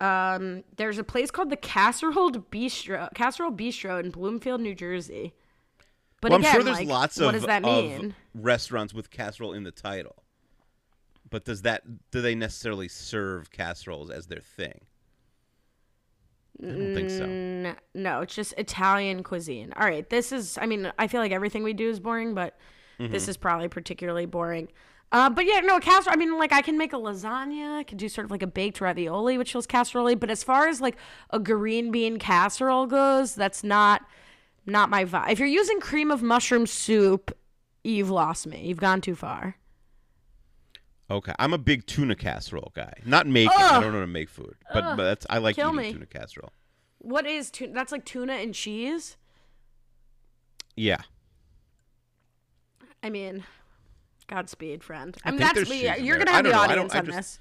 Um, 0.00 0.62
there's 0.76 0.98
a 0.98 1.04
place 1.04 1.30
called 1.30 1.50
the 1.50 1.56
Casserole 1.56 2.30
Bistro, 2.30 3.12
Casserole 3.14 3.50
Bistro 3.52 3.98
in 3.98 4.10
Bloomfield, 4.10 4.60
New 4.60 4.74
Jersey. 4.74 5.34
But 6.20 6.30
well, 6.30 6.40
again, 6.40 6.50
I'm 6.50 6.54
sure 6.56 6.64
there's 6.64 6.78
like, 6.78 6.88
lots 6.88 7.18
of, 7.18 7.26
what 7.26 7.32
does 7.32 7.46
that 7.46 7.62
mean? 7.62 8.14
restaurants 8.34 8.94
with 8.94 9.10
casserole 9.10 9.52
in 9.52 9.64
the 9.64 9.70
title. 9.70 10.22
But 11.30 11.44
does 11.44 11.62
that 11.62 11.82
do 12.10 12.20
they 12.20 12.34
necessarily 12.34 12.88
serve 12.88 13.50
casseroles 13.50 14.10
as 14.10 14.26
their 14.28 14.40
thing? 14.40 14.80
I 16.62 16.66
don't 16.66 16.94
think 16.94 17.10
so. 17.10 17.24
N- 17.24 17.76
no, 17.94 18.22
it's 18.22 18.34
just 18.34 18.54
Italian 18.58 19.22
cuisine. 19.22 19.72
All 19.76 19.86
right, 19.86 20.08
this 20.08 20.32
is. 20.32 20.58
I 20.60 20.66
mean, 20.66 20.90
I 20.98 21.06
feel 21.06 21.20
like 21.20 21.30
everything 21.32 21.62
we 21.62 21.72
do 21.72 21.88
is 21.88 22.00
boring, 22.00 22.34
but 22.34 22.56
Mm-hmm. 23.00 23.12
this 23.12 23.28
is 23.28 23.36
probably 23.36 23.68
particularly 23.68 24.26
boring. 24.26 24.66
Uh, 25.10 25.30
but 25.30 25.46
yeah, 25.46 25.60
no, 25.60 25.78
casserole. 25.80 26.12
I 26.12 26.16
mean, 26.16 26.36
like 26.38 26.52
I 26.52 26.60
can 26.60 26.76
make 26.76 26.92
a 26.92 26.96
lasagna. 26.96 27.78
I 27.78 27.82
could 27.82 27.98
do 27.98 28.08
sort 28.08 28.26
of 28.26 28.30
like 28.30 28.42
a 28.42 28.46
baked 28.46 28.80
ravioli, 28.80 29.38
which 29.38 29.52
feels 29.52 29.66
casserole 29.66 30.14
But 30.16 30.30
as 30.30 30.44
far 30.44 30.68
as 30.68 30.80
like 30.80 30.96
a 31.30 31.38
green 31.38 31.90
bean 31.90 32.18
casserole 32.18 32.86
goes, 32.86 33.34
that's 33.34 33.64
not 33.64 34.02
not 34.66 34.90
my 34.90 35.04
vibe. 35.04 35.30
If 35.30 35.38
you're 35.38 35.48
using 35.48 35.80
cream 35.80 36.10
of 36.10 36.22
mushroom 36.22 36.66
soup, 36.66 37.36
you've 37.82 38.10
lost 38.10 38.46
me. 38.46 38.66
You've 38.66 38.80
gone 38.80 39.00
too 39.00 39.14
far. 39.14 39.56
Okay, 41.10 41.32
I'm 41.38 41.54
a 41.54 41.58
big 41.58 41.86
tuna 41.86 42.14
casserole 42.14 42.70
guy. 42.74 42.92
Not 43.06 43.26
making. 43.26 43.50
I 43.58 43.80
don't 43.80 43.92
know 43.92 44.00
how 44.00 44.00
to 44.00 44.06
make 44.06 44.28
food, 44.28 44.56
but, 44.74 44.94
but 44.94 45.04
that's 45.04 45.26
I 45.30 45.38
like 45.38 45.56
Kill 45.56 45.68
eating 45.68 45.76
me. 45.76 45.92
tuna 45.92 46.06
casserole. 46.06 46.52
What 46.98 47.26
is 47.26 47.50
tuna? 47.50 47.72
That's 47.72 47.92
like 47.92 48.04
tuna 48.04 48.34
and 48.34 48.54
cheese. 48.54 49.16
Yeah, 50.76 51.00
I 53.02 53.10
mean, 53.10 53.44
Godspeed, 54.28 54.84
friend. 54.84 55.16
I, 55.24 55.30
mean, 55.30 55.40
that's 55.40 55.68
me. 55.68 55.90
You're 56.00 56.18
gonna 56.18 56.30
have 56.30 56.44
the 56.44 56.50
know. 56.50 56.58
Audience 56.58 56.94
on 56.94 57.06
just- 57.06 57.16
this. 57.16 57.40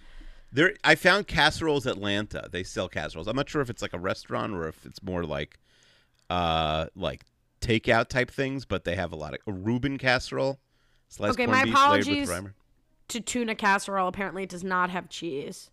there. 0.52 0.74
I 0.84 0.96
found 0.96 1.28
Casseroles 1.28 1.86
Atlanta. 1.86 2.48
They 2.52 2.64
sell 2.64 2.88
casseroles. 2.90 3.28
I'm 3.28 3.36
not 3.36 3.50
sure 3.50 3.62
if 3.62 3.70
it's 3.70 3.82
like 3.82 3.94
a 3.94 4.00
restaurant 4.00 4.54
or 4.54 4.68
if 4.68 4.86
it's 4.86 5.04
more 5.04 5.24
like, 5.24 5.60
uh, 6.30 6.88
like 6.96 7.26
takeout 7.62 8.08
type 8.08 8.32
things. 8.32 8.66
But 8.66 8.86
they 8.86 8.96
have 8.96 9.12
a 9.12 9.16
lot 9.18 9.34
of 9.34 9.40
a 9.48 9.52
Reuben 9.52 9.98
casserole, 9.98 10.60
sliced 11.10 11.34
Okay, 11.34 11.46
corned 11.46 11.60
my 11.60 11.66
beef 11.66 11.74
flavored 11.74 12.08
with 12.08 12.30
apologies. 12.30 12.54
to 13.10 13.20
tuna 13.22 13.56
casserole 13.56 14.08
apparently 14.08 14.44
it 14.44 14.50
does 14.50 14.64
not 14.64 14.90
have 14.90 15.10
cheese. 15.10 15.70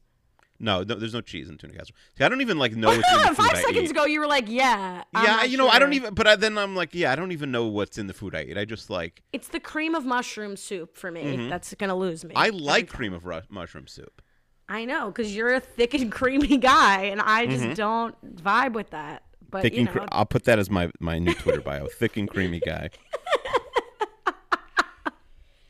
No, 0.61 0.79
no, 0.85 0.95
there's 0.95 1.12
no 1.14 1.21
cheese 1.21 1.49
in 1.49 1.59
tuna 1.59 1.73
casserole. 1.75 1.97
See, 2.17 2.25
I 2.25 2.29
don't 2.29 2.40
even 2.40 2.59
like 2.59 2.77
know 2.77 2.88
what's 2.88 3.12
in 3.12 3.21
the 3.23 3.27
food 3.29 3.37
Five 3.37 3.51
I 3.55 3.61
seconds 3.62 3.85
eat. 3.85 3.90
ago, 3.90 4.05
you 4.05 4.21
were 4.21 4.27
like, 4.27 4.49
"Yeah." 4.49 5.03
I'm 5.12 5.25
yeah, 5.25 5.37
not 5.37 5.51
you 5.51 5.59
know, 5.59 5.69
I 5.69 5.79
don't 5.81 5.93
even. 5.95 6.14
But 6.14 6.27
I, 6.29 6.37
then 6.37 6.57
I'm 6.57 6.77
like, 6.77 6.95
yeah, 6.95 7.11
I 7.12 7.17
don't 7.17 7.33
even 7.33 7.51
know 7.51 7.67
what's 7.67 7.99
in 7.99 8.07
the 8.07 8.14
food 8.14 8.35
I 8.37 8.43
eat. 8.45 8.57
I 8.57 8.64
just 8.64 8.88
like 8.88 9.23
It's 9.33 9.49
the 9.49 9.59
cream 9.61 9.95
of 9.97 10.05
mushroom 10.05 10.57
soup 10.57 10.97
for 10.97 11.11
me. 11.11 11.49
That's 11.49 11.75
gonna 11.75 11.97
lose 11.97 12.25
me. 12.25 12.31
Mm-hmm. 12.35 12.38
I 12.38 12.47
every 12.49 12.61
like 12.61 12.87
time. 12.88 12.97
cream 12.97 13.12
of 13.14 13.27
ru- 13.27 13.40
mushroom 13.51 13.88
soup. 13.88 14.23
I 14.69 14.85
know, 14.87 15.09
because 15.09 15.35
you're 15.37 15.53
a 15.55 15.61
thick 15.61 15.93
and 15.95 16.11
creamy 16.12 16.57
guy, 16.57 17.03
and 17.05 17.21
I 17.21 17.47
just 17.47 17.77
don't 17.77 18.14
vibe 18.43 18.73
with 18.75 18.90
that. 18.90 19.23
But 19.51 19.59
Mm-hmm. 19.59 19.62
Thick 19.62 19.73
you 19.75 19.79
and 19.81 19.87
know, 19.95 20.01
cre- 20.03 20.09
I'll 20.12 20.27
put 20.27 20.45
that 20.45 20.59
as 20.59 20.71
my 20.71 20.90
my 21.01 21.19
new 21.19 21.35
Twitter 21.35 21.61
bio. 21.61 21.87
Thick 21.88 22.17
and 22.17 22.29
creamy 22.29 22.61
guy. 22.61 22.90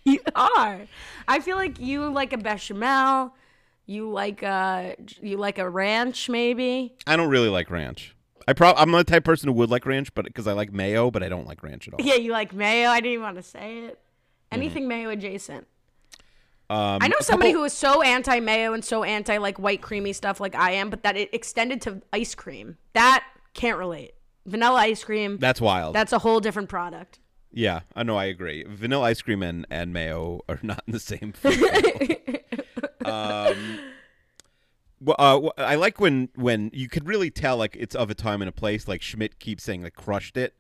you 0.05 0.21
are. 0.35 0.81
I 1.27 1.41
feel 1.41 1.57
like 1.57 1.81
you 1.81 2.09
like 2.11 2.33
a 2.33 2.39
bechamel. 2.39 3.35
You 3.87 4.11
like 4.11 4.43
a 4.43 4.97
you 5.21 5.37
like 5.37 5.59
a 5.59 5.69
ranch, 5.69 6.29
maybe. 6.29 6.95
I 7.07 7.17
don't 7.17 7.29
really 7.29 7.49
like 7.51 7.71
ranch. 7.71 8.17
I 8.49 8.53
prob 8.53 8.77
I'm 8.79 8.91
the 8.93 9.05
type 9.05 9.19
of 9.19 9.25
person 9.25 9.49
who 9.49 9.55
would 9.55 9.71
like 9.71 9.85
ranch, 9.87 10.15
but 10.15 10.25
because 10.25 10.47
I 10.47 10.53
like 10.53 10.73
mayo, 10.73 11.11
but 11.11 11.23
I 11.23 11.29
don't 11.29 11.47
like 11.47 11.63
ranch 11.63 11.89
at 11.89 11.95
all. 11.95 12.01
Yeah, 12.01 12.15
you 12.15 12.33
like 12.33 12.53
mayo. 12.55 12.89
I 12.91 13.01
didn't 13.01 13.13
even 13.13 13.23
want 13.25 13.37
to 13.37 13.43
say 13.43 13.79
it. 13.81 13.99
Anything 14.53 14.87
mayo 14.89 15.11
adjacent. 15.11 15.67
Um, 16.71 16.99
I 17.03 17.09
know 17.09 17.17
somebody 17.21 17.51
couple- 17.53 17.61
who 17.63 17.67
is 17.67 17.73
so 17.75 18.01
anti 18.01 18.41
mayo 18.41 18.73
and 18.73 18.83
so 18.85 19.05
anti 19.05 19.37
like 19.37 19.59
white 19.59 19.83
creamy 19.83 20.13
stuff 20.15 20.41
like 20.41 20.55
I 20.55 20.73
am, 20.73 20.89
but 20.89 21.03
that 21.03 21.17
it 21.17 21.29
extended 21.35 21.81
to 21.83 22.01
ice 22.13 22.35
cream. 22.35 22.79
That 22.95 23.25
can't 23.53 23.77
relate. 23.79 24.13
Vanilla 24.47 24.79
ice 24.81 25.05
cream. 25.05 25.37
That's 25.39 25.61
wild. 25.61 25.95
that's 25.95 26.13
a 26.13 26.19
whole 26.19 26.41
different 26.41 26.69
product. 26.71 27.19
yeah, 27.53 27.81
I 27.95 28.03
know. 28.03 28.17
I 28.17 28.25
agree. 28.27 28.65
Vanilla 28.67 29.05
ice 29.07 29.21
cream 29.23 29.43
and, 29.43 29.67
and 29.71 29.93
mayo 29.93 30.41
are 30.49 30.59
not 30.63 30.83
in 30.87 30.93
the 30.93 31.01
same. 31.01 31.35
um, 33.05 33.79
well, 35.01 35.17
uh, 35.19 35.63
I 35.63 35.75
like 35.75 36.01
when 36.01 36.29
when 36.35 36.71
you 36.73 36.89
could 36.89 37.07
really 37.07 37.31
tell 37.31 37.57
like 37.57 37.77
it's 37.79 37.95
of 37.95 38.11
a 38.11 38.15
time 38.15 38.43
and 38.43 38.49
a 38.49 38.53
place. 38.53 38.89
Like 38.89 39.03
Schmidt 39.03 39.39
keeps 39.39 39.63
saying 39.65 39.83
like 39.83 39.95
crushed 39.95 40.37
it 40.37 40.55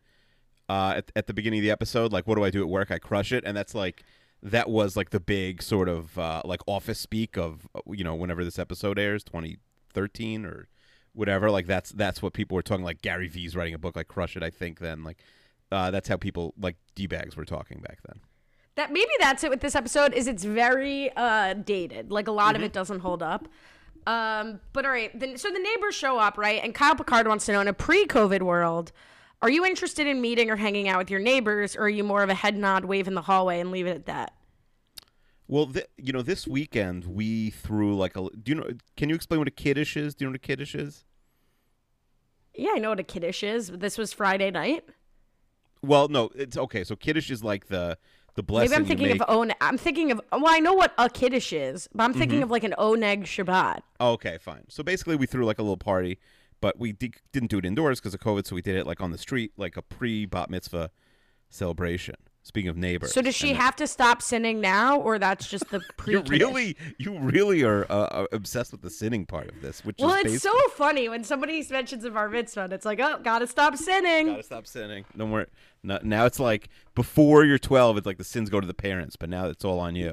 uh, 0.68 0.94
at 0.96 1.12
at 1.16 1.26
the 1.26 1.34
beginning 1.34 1.60
of 1.60 1.62
the 1.62 1.70
episode. 1.70 2.12
Like, 2.12 2.26
what 2.26 2.36
do 2.36 2.44
I 2.44 2.50
do 2.50 2.62
at 2.62 2.68
work? 2.68 2.90
I 2.90 2.98
crush 2.98 3.32
it, 3.32 3.44
and 3.46 3.56
that's 3.56 3.74
like 3.74 4.04
that 4.42 4.68
was 4.68 4.96
like 4.96 5.10
the 5.10 5.20
big 5.20 5.62
sort 5.62 5.88
of 5.88 6.18
uh, 6.18 6.42
like 6.44 6.60
office 6.66 6.98
speak 6.98 7.36
of 7.36 7.66
you 7.86 8.04
know 8.04 8.14
whenever 8.14 8.44
this 8.44 8.58
episode 8.58 8.98
airs, 8.98 9.24
2013 9.24 10.44
or 10.44 10.68
whatever. 11.14 11.50
Like 11.50 11.66
that's 11.66 11.90
that's 11.90 12.20
what 12.20 12.32
people 12.34 12.54
were 12.54 12.62
talking. 12.62 12.84
Like 12.84 13.02
Gary 13.02 13.28
V's 13.28 13.56
writing 13.56 13.74
a 13.74 13.78
book 13.78 13.96
like 13.96 14.08
Crush 14.08 14.36
It. 14.36 14.42
I 14.42 14.50
think 14.50 14.80
then 14.80 15.04
like 15.04 15.18
uh, 15.72 15.90
that's 15.90 16.08
how 16.08 16.16
people 16.16 16.54
like 16.60 16.76
d 16.94 17.06
bags 17.06 17.36
were 17.36 17.44
talking 17.46 17.80
back 17.80 18.00
then. 18.06 18.20
That 18.76 18.92
maybe 18.92 19.10
that's 19.20 19.44
it 19.44 19.50
with 19.50 19.60
this 19.60 19.74
episode. 19.76 20.12
Is 20.14 20.26
it's 20.26 20.44
very 20.44 21.10
uh, 21.16 21.54
dated. 21.54 22.10
Like 22.10 22.26
a 22.26 22.32
lot 22.32 22.56
of 22.56 22.62
it 22.62 22.72
doesn't 22.72 23.00
hold 23.00 23.22
up. 23.22 23.48
Um, 24.06 24.60
but 24.72 24.84
all 24.84 24.90
right, 24.90 25.18
then 25.18 25.36
so 25.38 25.50
the 25.50 25.58
neighbors 25.58 25.94
show 25.94 26.18
up, 26.18 26.36
right? 26.36 26.60
And 26.62 26.74
Kyle 26.74 26.94
Picard 26.94 27.26
wants 27.26 27.46
to 27.46 27.52
know 27.52 27.60
in 27.60 27.68
a 27.68 27.72
pre-COVID 27.72 28.42
world, 28.42 28.92
are 29.40 29.48
you 29.48 29.64
interested 29.64 30.06
in 30.06 30.20
meeting 30.20 30.50
or 30.50 30.56
hanging 30.56 30.88
out 30.88 30.98
with 30.98 31.10
your 31.10 31.20
neighbors, 31.20 31.74
or 31.74 31.82
are 31.82 31.88
you 31.88 32.04
more 32.04 32.22
of 32.22 32.28
a 32.28 32.34
head 32.34 32.56
nod, 32.56 32.84
wave 32.84 33.08
in 33.08 33.14
the 33.14 33.22
hallway, 33.22 33.60
and 33.60 33.70
leave 33.70 33.86
it 33.86 33.94
at 33.94 34.06
that? 34.06 34.34
Well, 35.46 35.66
th- 35.66 35.86
you 35.96 36.12
know, 36.12 36.22
this 36.22 36.46
weekend 36.46 37.04
we 37.04 37.50
threw 37.50 37.96
like 37.96 38.16
a. 38.16 38.28
Do 38.30 38.52
you 38.52 38.54
know? 38.54 38.68
Can 38.96 39.08
you 39.08 39.14
explain 39.14 39.40
what 39.40 39.48
a 39.48 39.52
kiddush 39.52 39.96
is? 39.96 40.14
Do 40.14 40.24
you 40.24 40.28
know 40.28 40.32
what 40.32 40.36
a 40.36 40.46
kiddush 40.46 40.74
is? 40.74 41.04
Yeah, 42.54 42.70
I 42.74 42.78
know 42.78 42.90
what 42.90 43.00
a 43.00 43.04
kiddush 43.04 43.42
is. 43.42 43.70
but 43.70 43.80
This 43.80 43.98
was 43.98 44.12
Friday 44.12 44.50
night. 44.50 44.84
Well, 45.82 46.08
no, 46.08 46.30
it's 46.34 46.56
okay. 46.56 46.84
So 46.84 46.96
kiddush 46.96 47.30
is 47.30 47.44
like 47.44 47.66
the 47.66 47.98
the 48.34 48.42
blessing. 48.42 48.70
Maybe 48.70 48.80
I'm 48.80 48.86
thinking 48.86 49.10
of 49.12 49.22
on. 49.28 49.52
I'm 49.60 49.78
thinking 49.78 50.10
of. 50.10 50.20
Well, 50.32 50.46
I 50.48 50.58
know 50.60 50.74
what 50.74 50.92
a 50.98 51.08
kiddush 51.08 51.52
is, 51.52 51.88
but 51.94 52.04
I'm 52.04 52.10
Mm-hmm. 52.10 52.18
thinking 52.20 52.42
of 52.42 52.50
like 52.50 52.64
an 52.64 52.74
oneg 52.78 53.22
Shabbat. 53.24 53.80
Oh, 54.00 54.12
okay, 54.12 54.38
fine. 54.38 54.64
So 54.68 54.82
basically, 54.82 55.16
we 55.16 55.26
threw 55.26 55.44
like 55.44 55.58
a 55.58 55.62
little 55.62 55.76
party, 55.76 56.18
but 56.60 56.78
we 56.78 56.92
d- 56.92 57.12
didn't 57.32 57.50
do 57.50 57.58
it 57.58 57.64
indoors 57.64 58.00
because 58.00 58.14
of 58.14 58.20
COVID. 58.20 58.46
So 58.46 58.54
we 58.54 58.62
did 58.62 58.76
it 58.76 58.86
like 58.86 59.00
on 59.00 59.10
the 59.12 59.18
street, 59.18 59.52
like 59.56 59.76
a 59.76 59.82
pre 59.82 60.26
bat 60.26 60.50
mitzvah 60.50 60.90
celebration. 61.50 62.16
Speaking 62.46 62.68
of 62.68 62.76
neighbors, 62.76 63.12
So 63.14 63.22
does 63.22 63.34
she 63.34 63.50
And 63.50 63.58
have 63.58 63.74
to 63.76 63.86
stop 63.86 64.20
sinning 64.20 64.60
now, 64.60 65.00
or 65.00 65.18
that's 65.18 65.48
just 65.48 65.70
the 65.70 65.80
pre? 65.96 66.12
You 66.14 66.20
really, 66.28 66.76
you 66.98 67.18
really 67.18 67.62
are 67.64 67.86
uh, 67.90 67.94
uh, 67.94 68.26
obsessed 68.32 68.70
with 68.70 68.82
the 68.82 68.90
sinning 68.90 69.24
part 69.24 69.48
of 69.48 69.62
this, 69.62 69.82
which 69.82 69.96
Well, 69.98 70.10
is 70.10 70.16
it's 70.16 70.24
basically- 70.44 70.60
so 70.60 70.68
funny 70.74 71.08
when 71.08 71.24
somebody 71.24 71.66
mentions 71.70 72.04
a 72.04 72.10
bar 72.10 72.28
mitzvah. 72.28 72.64
and 72.64 72.72
It's 72.74 72.84
like, 72.84 73.00
oh, 73.00 73.18
gotta 73.22 73.46
stop 73.46 73.76
sinning. 73.78 74.26
Gotta 74.26 74.42
stop 74.42 74.66
sinning. 74.66 75.06
No 75.14 75.26
more. 75.26 75.46
No, 75.82 75.98
now 76.02 76.26
it's 76.26 76.38
like 76.38 76.68
before 76.94 77.46
you're 77.46 77.58
12, 77.58 77.96
it's 77.96 78.06
like 78.06 78.18
the 78.18 78.24
sins 78.24 78.50
go 78.50 78.60
to 78.60 78.66
the 78.66 78.74
parents, 78.74 79.16
but 79.16 79.30
now 79.30 79.46
it's 79.46 79.64
all 79.64 79.80
on 79.80 79.96
you. 79.96 80.12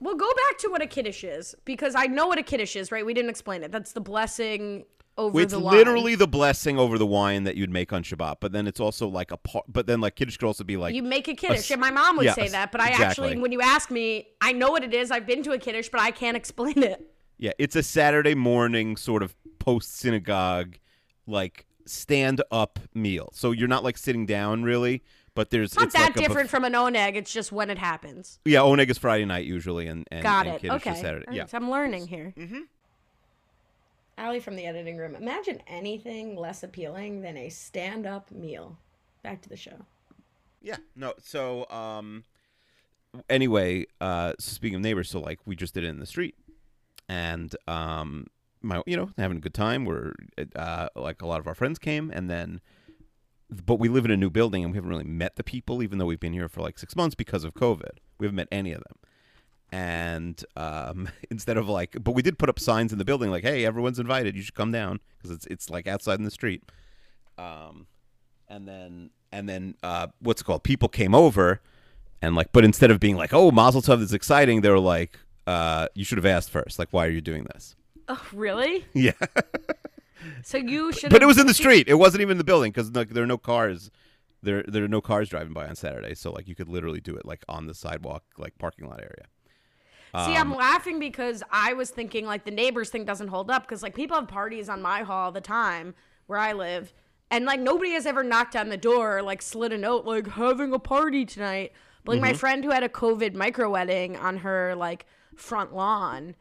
Well, 0.00 0.14
go 0.14 0.28
back 0.48 0.58
to 0.60 0.68
what 0.68 0.80
a 0.80 0.86
kiddush 0.86 1.24
is 1.24 1.54
because 1.66 1.94
I 1.94 2.06
know 2.06 2.26
what 2.26 2.38
a 2.38 2.42
kiddush 2.42 2.74
is, 2.76 2.90
right? 2.90 3.04
We 3.04 3.12
didn't 3.12 3.30
explain 3.30 3.62
it. 3.62 3.70
That's 3.70 3.92
the 3.92 4.00
blessing 4.00 4.84
over 5.18 5.40
It's 5.40 5.52
the 5.52 5.60
wine. 5.60 5.76
literally 5.76 6.14
the 6.14 6.26
blessing 6.28 6.78
over 6.78 6.98
the 6.98 7.06
wine 7.06 7.44
that 7.44 7.56
you'd 7.56 7.70
make 7.70 7.92
on 7.92 8.02
Shabbat, 8.02 8.36
but 8.40 8.52
then 8.52 8.66
it's 8.66 8.80
also 8.80 9.08
like 9.08 9.30
a 9.30 9.36
part. 9.36 9.64
But 9.68 9.86
then 9.86 10.00
like 10.00 10.14
kiddush 10.16 10.36
could 10.36 10.46
also 10.46 10.64
be 10.64 10.76
like 10.76 10.94
you 10.94 11.02
make 11.02 11.28
a 11.28 11.34
kiddush. 11.34 11.58
s- 11.58 11.70
and 11.70 11.80
my 11.80 11.90
mom 11.90 12.16
would 12.16 12.26
yeah, 12.26 12.34
say 12.34 12.46
s- 12.46 12.52
that. 12.52 12.72
But 12.72 12.80
I 12.80 12.88
exactly. 12.90 13.06
actually, 13.28 13.40
when 13.42 13.52
you 13.52 13.60
ask 13.62 13.90
me, 13.90 14.28
I 14.40 14.52
know 14.52 14.70
what 14.70 14.84
it 14.84 14.92
is. 14.94 15.10
I've 15.10 15.26
been 15.26 15.42
to 15.44 15.52
a 15.52 15.58
kiddush, 15.58 15.88
but 15.88 16.00
I 16.00 16.10
can't 16.10 16.36
explain 16.36 16.82
it. 16.82 17.10
yeah, 17.38 17.52
it's 17.58 17.76
a 17.76 17.82
Saturday 17.82 18.34
morning 18.34 18.96
sort 18.96 19.22
of 19.22 19.34
post 19.58 19.96
synagogue 19.96 20.76
like 21.26 21.66
stand 21.86 22.42
up 22.50 22.78
meal. 22.94 23.30
So 23.32 23.52
you're 23.52 23.68
not 23.68 23.84
like 23.84 23.96
sitting 23.98 24.26
down 24.26 24.62
really, 24.64 25.02
but 25.34 25.50
there's 25.50 25.72
It's 25.72 25.76
not 25.80 25.92
that 25.92 26.00
like 26.00 26.10
a 26.10 26.12
buff- 26.14 26.28
different 26.28 26.50
from 26.50 26.64
an 26.64 26.72
oneg. 26.72 27.14
It's 27.16 27.32
just 27.32 27.52
when 27.52 27.70
it 27.70 27.78
happens. 27.78 28.38
yeah, 28.44 28.58
oneg 28.60 28.90
is 28.90 28.98
Friday 28.98 29.24
night 29.24 29.44
usually, 29.46 29.86
and, 29.86 30.06
and 30.10 30.22
Got 30.22 30.46
and 30.46 30.56
it. 30.56 30.60
kiddush 30.62 30.76
Okay. 30.82 30.90
is 30.92 31.00
Saturday. 31.00 31.24
All 31.26 31.30
right, 31.32 31.36
Yeah, 31.36 31.46
so 31.46 31.56
I'm 31.58 31.70
learning 31.70 32.06
here. 32.08 32.34
Mm-hmm. 32.36 32.60
Allie 34.18 34.40
from 34.40 34.56
the 34.56 34.66
editing 34.66 34.96
room. 34.96 35.14
Imagine 35.14 35.60
anything 35.66 36.36
less 36.36 36.62
appealing 36.62 37.20
than 37.20 37.36
a 37.36 37.48
stand-up 37.48 38.30
meal. 38.30 38.78
Back 39.22 39.42
to 39.42 39.48
the 39.48 39.56
show. 39.56 39.84
Yeah. 40.62 40.76
No. 40.94 41.14
So, 41.18 41.68
um, 41.68 42.24
anyway, 43.28 43.86
uh, 44.00 44.32
speaking 44.38 44.76
of 44.76 44.82
neighbors, 44.82 45.10
so 45.10 45.20
like 45.20 45.40
we 45.44 45.54
just 45.54 45.74
did 45.74 45.84
it 45.84 45.88
in 45.88 45.98
the 45.98 46.06
street, 46.06 46.34
and 47.08 47.54
um, 47.68 48.26
my, 48.62 48.82
you 48.86 48.96
know, 48.96 49.10
having 49.18 49.36
a 49.36 49.40
good 49.40 49.54
time. 49.54 49.84
We're 49.84 50.14
uh, 50.54 50.88
like 50.96 51.22
a 51.22 51.26
lot 51.26 51.40
of 51.40 51.46
our 51.46 51.54
friends 51.54 51.78
came, 51.78 52.10
and 52.10 52.30
then, 52.30 52.60
but 53.50 53.78
we 53.78 53.88
live 53.88 54.04
in 54.04 54.10
a 54.10 54.16
new 54.16 54.30
building, 54.30 54.64
and 54.64 54.72
we 54.72 54.76
haven't 54.76 54.90
really 54.90 55.04
met 55.04 55.36
the 55.36 55.44
people, 55.44 55.82
even 55.82 55.98
though 55.98 56.06
we've 56.06 56.20
been 56.20 56.32
here 56.32 56.48
for 56.48 56.62
like 56.62 56.78
six 56.78 56.96
months 56.96 57.14
because 57.14 57.44
of 57.44 57.54
COVID. 57.54 57.98
We 58.18 58.26
haven't 58.26 58.36
met 58.36 58.48
any 58.50 58.72
of 58.72 58.82
them. 58.82 58.98
And 59.72 60.42
um, 60.56 61.08
instead 61.30 61.56
of 61.56 61.68
like, 61.68 61.96
but 62.02 62.12
we 62.12 62.22
did 62.22 62.38
put 62.38 62.48
up 62.48 62.58
signs 62.60 62.92
in 62.92 62.98
the 62.98 63.04
building 63.04 63.30
like, 63.30 63.42
"Hey, 63.44 63.64
everyone's 63.66 63.98
invited. 63.98 64.36
You 64.36 64.42
should 64.42 64.54
come 64.54 64.72
down," 64.72 65.00
because 65.18 65.30
it's 65.34 65.46
it's 65.46 65.70
like 65.70 65.86
outside 65.86 66.18
in 66.18 66.24
the 66.24 66.30
street. 66.30 66.62
Um, 67.38 67.86
and 68.48 68.66
then 68.68 69.10
and 69.32 69.48
then 69.48 69.74
uh, 69.82 70.06
what's 70.20 70.40
it 70.40 70.44
called? 70.44 70.62
People 70.62 70.88
came 70.88 71.14
over, 71.14 71.60
and 72.22 72.34
like, 72.36 72.52
but 72.52 72.64
instead 72.64 72.90
of 72.90 73.00
being 73.00 73.16
like, 73.16 73.32
"Oh, 73.32 73.50
Mazel 73.50 73.82
Tov 73.82 74.00
is 74.00 74.12
exciting," 74.14 74.60
they 74.60 74.70
were 74.70 74.78
like, 74.78 75.18
uh, 75.46 75.88
"You 75.94 76.04
should 76.04 76.18
have 76.18 76.26
asked 76.26 76.50
first. 76.50 76.78
Like, 76.78 76.88
why 76.92 77.06
are 77.06 77.10
you 77.10 77.20
doing 77.20 77.44
this?" 77.52 77.74
Oh, 78.08 78.22
really? 78.32 78.84
Yeah, 78.94 79.12
So 80.44 80.58
you 80.58 80.92
should. 80.92 81.10
but 81.10 81.22
it 81.22 81.26
was 81.26 81.38
in 81.38 81.46
the 81.48 81.54
street. 81.54 81.88
It 81.88 81.94
wasn't 81.94 82.20
even 82.22 82.32
in 82.32 82.38
the 82.38 82.44
building 82.44 82.70
because 82.70 82.92
like 82.94 83.10
there 83.10 83.24
are 83.24 83.26
no 83.26 83.38
cars. 83.38 83.90
There 84.42 84.62
there 84.68 84.84
are 84.84 84.88
no 84.88 85.00
cars 85.00 85.28
driving 85.28 85.52
by 85.52 85.66
on 85.66 85.74
Saturday, 85.74 86.14
so 86.14 86.30
like 86.30 86.46
you 86.46 86.54
could 86.54 86.68
literally 86.68 87.00
do 87.00 87.16
it 87.16 87.26
like 87.26 87.44
on 87.48 87.66
the 87.66 87.74
sidewalk, 87.74 88.22
like 88.38 88.56
parking 88.58 88.88
lot 88.88 89.00
area. 89.00 89.26
See, 90.14 90.36
Um, 90.36 90.52
I'm 90.52 90.54
laughing 90.56 90.98
because 90.98 91.42
I 91.50 91.72
was 91.74 91.90
thinking 91.90 92.26
like 92.26 92.44
the 92.44 92.50
neighbors 92.50 92.90
thing 92.90 93.04
doesn't 93.04 93.28
hold 93.28 93.50
up 93.50 93.62
because 93.62 93.82
like 93.82 93.94
people 93.94 94.16
have 94.16 94.28
parties 94.28 94.68
on 94.68 94.80
my 94.80 95.02
hall 95.02 95.26
all 95.26 95.32
the 95.32 95.40
time 95.40 95.94
where 96.26 96.38
I 96.38 96.52
live, 96.52 96.92
and 97.30 97.44
like 97.44 97.60
nobody 97.60 97.90
has 97.92 98.06
ever 98.06 98.22
knocked 98.22 98.56
on 98.56 98.68
the 98.68 98.76
door 98.76 99.18
or 99.18 99.22
like 99.22 99.42
slid 99.42 99.72
a 99.72 99.78
note 99.78 100.04
like 100.06 100.26
having 100.28 100.72
a 100.72 100.78
party 100.78 101.24
tonight. 101.24 101.72
But 102.04 102.12
like 102.12 102.20
my 102.20 102.28
Mm-hmm. 102.30 102.36
friend 102.38 102.64
who 102.64 102.70
had 102.70 102.82
a 102.84 102.88
COVID 102.88 103.34
micro 103.34 103.68
wedding 103.70 104.16
on 104.16 104.38
her 104.38 104.74
like 104.76 105.06
front 105.34 105.74
lawn 105.74 106.36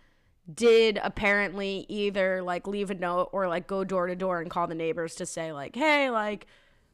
did 0.54 1.00
apparently 1.04 1.86
either 1.90 2.44
like 2.44 2.68
leave 2.68 2.92
a 2.92 2.94
note 2.94 3.30
or 3.32 3.48
like 3.48 3.66
go 3.66 3.84
door 3.84 4.06
to 4.06 4.16
door 4.16 4.42
and 4.42 4.52
call 4.52 4.68
the 4.68 4.76
neighbors 4.76 5.16
to 5.16 5.26
say 5.26 5.52
like, 5.52 5.76
hey, 5.76 6.12
like 6.12 6.46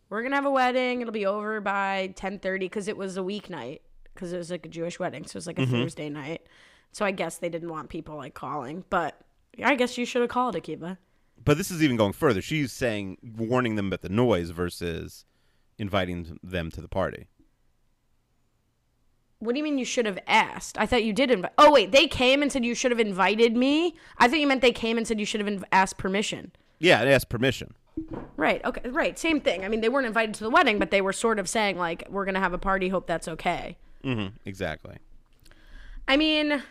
we're 0.10 0.24
gonna 0.24 0.36
have 0.36 0.46
a 0.46 0.52
wedding. 0.52 1.02
It'll 1.02 1.12
be 1.12 1.26
over 1.26 1.60
by 1.60 2.14
ten 2.16 2.40
thirty 2.40 2.66
because 2.66 2.88
it 2.88 2.96
was 2.98 3.18
a 3.18 3.22
weeknight 3.22 3.82
because 4.13 4.34
it 4.34 4.38
was 4.38 4.52
like 4.52 4.65
a 4.65 4.69
Jewish 4.69 5.00
wedding, 5.00 5.26
so 5.26 5.32
it 5.32 5.36
was 5.36 5.47
like 5.47 5.60
a 5.60 5.63
mm-hmm. 5.63 5.71
Thursday 5.71 6.10
night. 6.10 6.47
So 6.91 7.06
I 7.06 7.12
guess 7.12 7.38
they 7.38 7.50
didn't 7.50 7.69
want 7.69 7.89
people 7.89 8.15
like 8.15 8.34
calling, 8.34 8.84
but 8.89 9.19
I 9.63 9.76
guess 9.76 9.97
you 9.97 10.06
should 10.06 10.21
have 10.21 10.30
called 10.30 10.56
Akiva. 10.56 10.97
But 11.43 11.58
this 11.58 11.71
is 11.71 11.82
even 11.82 11.97
going 11.97 12.13
further. 12.13 12.41
She's 12.41 12.71
saying 12.71 13.17
warning 13.38 13.76
them 13.76 13.88
about 13.88 14.02
the 14.02 14.10
noise 14.10 14.52
versus 14.52 15.26
inviting 15.78 16.39
them 16.43 16.69
to 16.71 16.82
the 16.82 16.88
party. 16.88 17.28
What 19.39 19.54
do 19.54 19.58
you 19.58 19.63
mean 19.63 19.80
you 19.80 19.86
should 19.86 20.06
have 20.06 20.19
asked? 20.28 20.78
I 20.78 20.86
thought 20.86 21.04
you 21.04 21.13
did 21.13 21.32
invite. 21.32 21.54
Oh 21.58 21.71
wait, 21.71 21.91
they 21.91 22.08
came 22.08 22.43
and 22.43 22.52
said 22.52 22.63
you 22.63 22.76
should 22.76 22.91
have 22.91 23.00
invited 23.00 23.56
me. 23.56 23.95
I 24.19 24.28
thought 24.28 24.39
you 24.39 24.45
meant 24.45 24.62
they 24.62 24.71
came 24.71 24.97
and 24.97 25.08
said 25.08 25.19
you 25.19 25.26
should 25.26 25.41
have 25.41 25.50
inv- 25.50 25.63
asked 25.71 25.97
permission. 25.97 26.52
Yeah, 26.78 27.02
it 27.02 27.08
asked 27.08 27.30
permission. 27.30 27.74
Right. 28.38 28.63
Okay. 28.63 28.88
Right. 28.89 29.17
Same 29.17 29.41
thing. 29.41 29.65
I 29.65 29.67
mean, 29.67 29.82
they 29.82 29.89
weren't 29.89 30.08
invited 30.08 30.36
to 30.36 30.43
the 30.43 30.50
wedding, 30.50 30.78
but 30.78 30.91
they 30.91 31.02
were 31.02 31.13
sort 31.13 31.39
of 31.39 31.50
saying 31.50 31.78
like, 31.78 32.08
"We're 32.10 32.26
gonna 32.26 32.39
have 32.39 32.54
a 32.54 32.60
party. 32.60 32.89
Hope 32.89 33.08
that's 33.08 33.28
okay." 33.28 33.78
Hmm 34.04 34.28
exactly. 34.46 34.98
I 36.08 36.18
mean, 36.18 36.62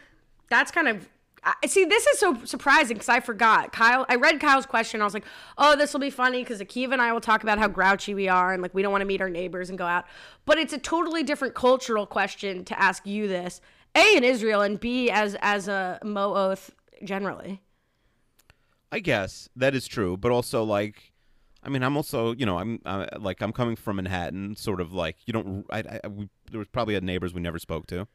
that's 0.49 0.71
kind 0.71 0.89
of. 0.89 1.09
I 1.43 1.69
see, 1.69 1.87
this 1.87 2.07
is 2.07 2.19
so 2.19 2.37
surprising 2.45 2.97
because 2.97 3.09
I 3.09 3.21
forgot. 3.21 3.73
Kyle, 3.73 4.05
I 4.11 4.17
read 4.17 4.41
Kyle's 4.41 4.67
question. 4.67 5.01
I 5.01 5.05
was 5.05 5.15
like, 5.15 5.25
oh, 5.57 5.75
this 5.75 5.95
will 5.95 6.01
be 6.01 6.11
funny 6.11 6.43
because 6.43 6.61
Akiva 6.61 6.93
and 6.93 7.01
I 7.01 7.15
will 7.15 7.21
talk 7.23 7.43
about 7.43 7.59
how 7.59 7.67
grouchy 7.67 8.13
we 8.13 8.29
are 8.29 8.53
and 8.53 8.61
like 8.61 8.75
we 8.75 8.83
don't 8.83 8.93
want 8.93 9.01
to 9.01 9.07
meet 9.07 9.23
our 9.23 9.31
neighbors 9.31 9.71
and 9.71 9.79
go 9.79 9.87
out. 9.87 10.05
But 10.45 10.59
it's 10.59 10.75
a 10.75 10.79
totally 10.79 11.23
different 11.23 11.55
cultural 11.55 12.05
question 12.05 12.63
to 12.67 12.79
ask 12.79 13.07
you 13.07 13.27
this. 13.27 13.63
A, 13.95 14.17
in 14.17 14.23
Israel, 14.23 14.61
and 14.61 14.79
B, 14.79 15.11
as, 15.11 15.35
as 15.41 15.67
a 15.67 15.99
Mo'oth 16.05 16.71
generally. 17.03 17.63
I 18.93 18.99
guess 19.01 19.49
that 19.57 19.75
is 19.75 19.87
true, 19.87 20.17
but 20.19 20.31
also 20.33 20.63
like, 20.63 21.13
I 21.63 21.69
mean, 21.69 21.83
I'm 21.83 21.97
also 21.97 22.33
you 22.33 22.47
know 22.47 22.59
I'm 22.59 22.81
uh, 22.85 23.07
like 23.19 23.41
I'm 23.41 23.53
coming 23.53 23.77
from 23.77 23.97
Manhattan, 23.97 24.57
sort 24.57 24.81
of 24.81 24.93
like 24.93 25.17
you 25.27 25.33
don't. 25.33 25.65
I, 25.71 26.01
I 26.05 26.09
we, 26.09 26.29
there 26.51 26.59
was 26.59 26.69
probably 26.69 26.95
had 26.95 27.03
neighbors 27.05 27.33
we 27.35 27.41
never 27.41 27.59
spoke 27.59 27.87
to. 27.89 28.07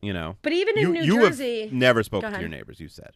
You 0.00 0.12
know, 0.12 0.36
But 0.42 0.52
even 0.52 0.76
in 0.76 0.82
you 0.82 0.92
New 0.94 1.02
you 1.02 1.20
Jersey. 1.28 1.68
never 1.72 2.02
spoke 2.02 2.24
to 2.24 2.40
your 2.40 2.48
neighbors. 2.48 2.80
You 2.80 2.88
said, 2.88 3.12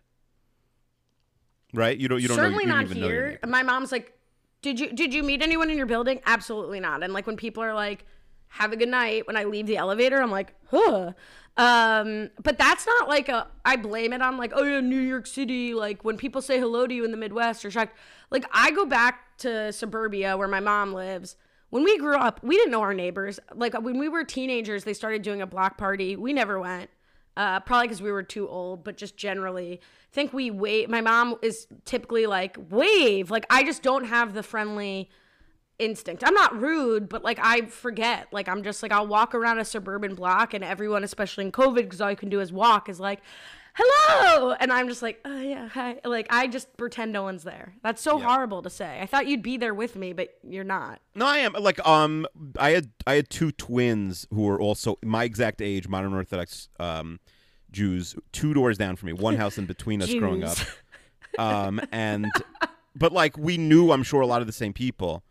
right? 1.74 1.96
You 1.98 2.06
don't. 2.08 2.20
You 2.22 2.28
don't 2.28 2.36
certainly 2.36 2.64
know. 2.64 2.78
You 2.80 2.86
not 2.88 2.96
here. 2.96 3.38
My 3.46 3.62
mom's 3.64 3.90
like, 3.90 4.16
"Did 4.62 4.78
you 4.78 4.92
did 4.92 5.12
you 5.12 5.22
meet 5.24 5.42
anyone 5.42 5.68
in 5.68 5.76
your 5.76 5.86
building?" 5.86 6.20
Absolutely 6.26 6.78
not. 6.78 7.02
And 7.02 7.12
like 7.12 7.26
when 7.26 7.36
people 7.36 7.62
are 7.64 7.74
like, 7.74 8.04
"Have 8.48 8.72
a 8.72 8.76
good 8.76 8.88
night," 8.88 9.26
when 9.26 9.36
I 9.36 9.44
leave 9.44 9.66
the 9.66 9.76
elevator, 9.76 10.22
I'm 10.22 10.30
like, 10.30 10.54
"Huh." 10.70 11.12
Um, 11.58 12.30
but 12.42 12.58
that's 12.58 12.86
not 12.86 13.08
like 13.08 13.28
a. 13.28 13.48
I 13.64 13.76
blame 13.76 14.12
it 14.12 14.20
on 14.22 14.36
like, 14.36 14.52
oh 14.54 14.62
yeah, 14.62 14.80
New 14.80 15.00
York 15.00 15.26
City. 15.26 15.74
Like 15.74 16.04
when 16.04 16.16
people 16.18 16.42
say 16.42 16.60
hello 16.60 16.86
to 16.86 16.94
you 16.94 17.04
in 17.04 17.10
the 17.10 17.16
Midwest, 17.16 17.68
shocked. 17.68 17.96
Like 18.30 18.44
I 18.52 18.70
go 18.70 18.84
back 18.86 19.38
to 19.38 19.72
suburbia 19.72 20.36
where 20.36 20.48
my 20.48 20.60
mom 20.60 20.92
lives. 20.92 21.36
When 21.76 21.84
we 21.84 21.98
grew 21.98 22.16
up, 22.16 22.40
we 22.42 22.56
didn't 22.56 22.70
know 22.70 22.80
our 22.80 22.94
neighbors. 22.94 23.38
Like 23.54 23.78
when 23.78 23.98
we 23.98 24.08
were 24.08 24.24
teenagers, 24.24 24.84
they 24.84 24.94
started 24.94 25.20
doing 25.20 25.42
a 25.42 25.46
block 25.46 25.76
party. 25.76 26.16
We 26.16 26.32
never 26.32 26.58
went 26.58 26.88
uh, 27.36 27.60
probably 27.60 27.88
because 27.88 28.00
we 28.00 28.10
were 28.10 28.22
too 28.22 28.48
old, 28.48 28.82
but 28.82 28.96
just 28.96 29.18
generally, 29.18 29.74
I 29.82 30.14
think 30.14 30.32
we 30.32 30.50
wave. 30.50 30.88
My 30.88 31.02
mom 31.02 31.34
is 31.42 31.66
typically 31.84 32.24
like 32.24 32.56
wave. 32.70 33.30
Like 33.30 33.44
I 33.50 33.62
just 33.62 33.82
don't 33.82 34.06
have 34.06 34.32
the 34.32 34.42
friendly 34.42 35.10
instinct. 35.78 36.24
I'm 36.26 36.32
not 36.32 36.58
rude, 36.58 37.10
but 37.10 37.22
like 37.22 37.38
I 37.42 37.66
forget. 37.66 38.28
Like 38.32 38.48
I'm 38.48 38.62
just 38.62 38.82
like 38.82 38.90
I'll 38.90 39.06
walk 39.06 39.34
around 39.34 39.58
a 39.58 39.64
suburban 39.66 40.14
block, 40.14 40.54
and 40.54 40.64
everyone, 40.64 41.04
especially 41.04 41.44
in 41.44 41.52
COVID, 41.52 41.74
because 41.74 42.00
all 42.00 42.08
you 42.10 42.16
can 42.16 42.30
do 42.30 42.40
is 42.40 42.54
walk, 42.54 42.88
is 42.88 42.98
like, 42.98 43.20
"Hello," 43.76 44.52
and 44.58 44.72
I'm 44.72 44.88
just 44.88 45.02
like, 45.02 45.20
"Oh 45.24 45.40
yeah, 45.40 45.68
hi." 45.68 46.00
Like 46.04 46.26
I 46.30 46.46
just 46.46 46.76
pretend 46.76 47.12
no 47.12 47.22
one's 47.22 47.44
there. 47.44 47.74
That's 47.82 48.00
so 48.00 48.18
horrible 48.18 48.62
to 48.62 48.70
say. 48.70 49.00
I 49.00 49.06
thought 49.06 49.26
you'd 49.26 49.42
be 49.42 49.56
there 49.56 49.74
with 49.74 49.96
me, 49.96 50.12
but 50.12 50.30
you're 50.42 50.64
not. 50.64 51.00
No, 51.14 51.26
I 51.26 51.38
am 51.38 51.52
like 51.54 51.84
um 51.86 52.26
I 52.58 52.70
had 52.70 52.90
I 53.06 53.14
had 53.14 53.28
two 53.30 53.52
twins 53.52 54.26
who 54.32 54.42
were 54.42 54.60
also 54.60 54.98
my 55.04 55.24
exact 55.24 55.60
age, 55.60 55.88
modern 55.88 56.14
Orthodox 56.14 56.68
um 56.80 57.20
Jews, 57.70 58.14
two 58.32 58.54
doors 58.54 58.78
down 58.78 58.96
from 58.96 59.08
me, 59.08 59.12
one 59.12 59.36
house 59.36 59.58
in 59.58 59.66
between 59.66 60.02
us 60.02 60.12
growing 60.14 60.44
up. 60.44 60.58
Um 61.38 61.82
and 61.92 62.30
but 62.94 63.12
like 63.12 63.36
we 63.36 63.58
knew 63.58 63.92
I'm 63.92 64.02
sure 64.02 64.22
a 64.22 64.26
lot 64.26 64.40
of 64.40 64.46
the 64.46 64.54
same 64.54 64.72
people. 64.72 65.22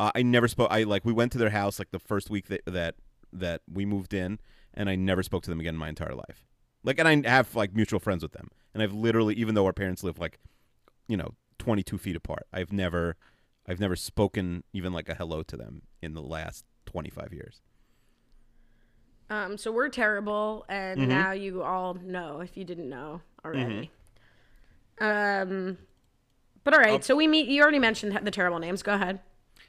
Uh, 0.00 0.10
I 0.12 0.22
never 0.22 0.48
spoke 0.48 0.68
I 0.72 0.82
like 0.82 1.04
we 1.04 1.12
went 1.12 1.30
to 1.32 1.38
their 1.38 1.50
house 1.50 1.78
like 1.78 1.92
the 1.92 2.00
first 2.00 2.30
week 2.30 2.48
that 2.48 2.62
that 2.66 2.96
that 3.32 3.60
we 3.72 3.84
moved 3.84 4.12
in 4.12 4.40
and 4.74 4.90
I 4.90 4.96
never 4.96 5.22
spoke 5.22 5.44
to 5.44 5.50
them 5.50 5.60
again 5.60 5.74
in 5.74 5.78
my 5.78 5.88
entire 5.88 6.14
life. 6.16 6.44
Like, 6.84 6.98
and 6.98 7.08
I 7.08 7.28
have 7.28 7.54
like 7.54 7.74
mutual 7.74 8.00
friends 8.00 8.22
with 8.22 8.32
them, 8.32 8.48
and 8.74 8.82
I've 8.82 8.92
literally, 8.92 9.34
even 9.34 9.54
though 9.54 9.66
our 9.66 9.72
parents 9.72 10.02
live 10.02 10.18
like, 10.18 10.38
you 11.08 11.16
know, 11.16 11.34
22 11.58 11.98
feet 11.98 12.16
apart, 12.16 12.46
I've 12.52 12.72
never, 12.72 13.16
I've 13.68 13.80
never 13.80 13.96
spoken 13.96 14.64
even 14.72 14.92
like 14.92 15.08
a 15.08 15.14
hello 15.14 15.42
to 15.44 15.56
them 15.56 15.82
in 16.02 16.14
the 16.14 16.22
last 16.22 16.64
25 16.86 17.32
years. 17.32 17.60
Um, 19.30 19.56
so 19.56 19.72
we're 19.72 19.88
terrible, 19.88 20.64
and 20.68 20.98
Mm-hmm. 20.98 21.08
now 21.08 21.32
you 21.32 21.62
all 21.62 21.94
know 21.94 22.40
if 22.40 22.56
you 22.56 22.64
didn't 22.64 22.88
know 22.88 23.22
already. 23.44 23.90
Um, 25.00 25.78
but 26.64 26.74
all 26.74 26.80
right, 26.80 26.90
right, 26.92 27.04
so 27.04 27.16
we 27.16 27.26
meet. 27.26 27.48
You 27.48 27.62
already 27.62 27.78
mentioned 27.78 28.18
the 28.24 28.30
terrible 28.30 28.58
names. 28.58 28.82
Go 28.82 28.94
ahead. 28.94 29.20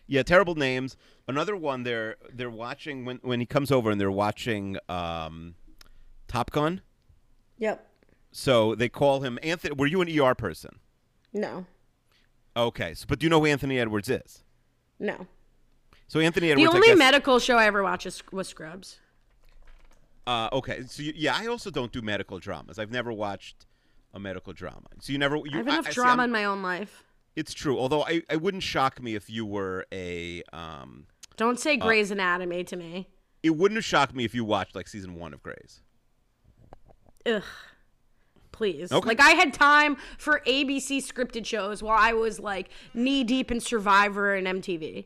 Yeah, 0.07 0.24
terrible 0.24 0.55
names. 0.55 0.97
Another 1.28 1.55
one. 1.55 1.84
They're 1.84 2.18
they're 2.32 2.49
watching 2.49 3.05
when 3.05 3.18
when 3.22 3.39
he 3.39 3.45
comes 3.45 3.72
over 3.72 3.89
and 3.89 3.99
they're 3.99 4.11
watching 4.11 4.78
um, 4.89 5.55
Top 6.28 6.51
Gun. 6.51 6.82
Yep. 7.64 7.88
So 8.34 8.76
they 8.76 8.89
call 8.89 9.22
him 9.22 9.39
Anthony. 9.41 9.74
Were 9.74 9.88
you 9.88 10.01
an 10.01 10.20
ER 10.20 10.36
person? 10.36 10.80
No. 11.32 11.66
Okay, 12.57 12.93
so 12.93 13.05
but 13.07 13.20
do 13.20 13.26
you 13.26 13.30
know 13.30 13.39
who 13.39 13.45
Anthony 13.45 13.80
Edwards 13.80 14.09
is? 14.09 14.43
No. 14.99 15.28
So 16.09 16.20
Anthony 16.20 16.47
The 16.47 16.51
Edwards. 16.53 16.74
I 16.74 16.76
only 16.76 16.88
guess, 16.89 16.97
medical 16.97 17.39
show 17.39 17.57
I 17.57 17.66
ever 17.66 17.82
watched 17.82 18.05
is, 18.05 18.22
was 18.34 18.47
Scrubs. 18.49 18.99
Uh, 20.28 20.49
okay, 20.53 20.84
so 20.88 21.03
you, 21.03 21.14
yeah, 21.16 21.36
I 21.38 21.47
also 21.47 21.70
don't 21.72 21.91
do 21.91 22.01
medical 22.01 22.38
dramas. 22.38 22.80
I've 22.80 22.91
never 22.91 23.11
watched 23.14 23.66
a 24.14 24.20
medical 24.20 24.51
drama. 24.53 24.88
So 24.99 25.11
you 25.14 25.18
never. 25.20 25.38
You, 25.38 25.43
I 25.53 25.57
have 25.57 25.68
enough 25.68 25.88
I- 25.88 25.91
drama 25.91 26.22
I'm- 26.24 26.30
in 26.30 26.32
my 26.32 26.43
own 26.45 26.61
life. 26.61 27.03
It's 27.36 27.53
true. 27.53 27.80
Although 27.80 28.03
I, 28.03 28.22
I 28.30 28.36
wouldn't 28.36 28.61
shock 28.61 29.01
me 29.01 29.16
if 29.16 29.30
you 29.30 29.45
were 29.45 29.86
a. 29.91 30.43
Um, 30.53 31.07
Don't 31.38 31.55
Uh, 31.57 31.61
say 31.61 31.78
Grey's 31.78 32.11
Anatomy 32.11 32.64
to 32.66 32.76
me. 32.76 33.07
it 33.41 33.51
wouldn't 33.57 33.78
have 33.78 33.86
shocked 33.86 34.14
me 34.14 34.24
if 34.26 34.36
you 34.36 34.45
watched 34.45 34.76
like 34.76 34.88
season 34.88 35.16
one 35.16 35.34
of 35.34 35.41
Grey's. 35.41 35.82
Ugh. 37.26 37.43
Please. 38.51 38.91
Okay. 38.91 39.07
Like 39.07 39.19
I 39.19 39.32
had 39.32 39.53
time 39.53 39.97
for 40.17 40.41
ABC 40.45 40.97
scripted 40.99 41.45
shows 41.45 41.82
while 41.82 41.97
I 41.99 42.13
was 42.13 42.39
like 42.39 42.69
knee 42.93 43.24
deep 43.24 43.51
in 43.51 43.59
Survivor 43.59 44.36
and 44.36 44.45
MTV. 44.45 45.05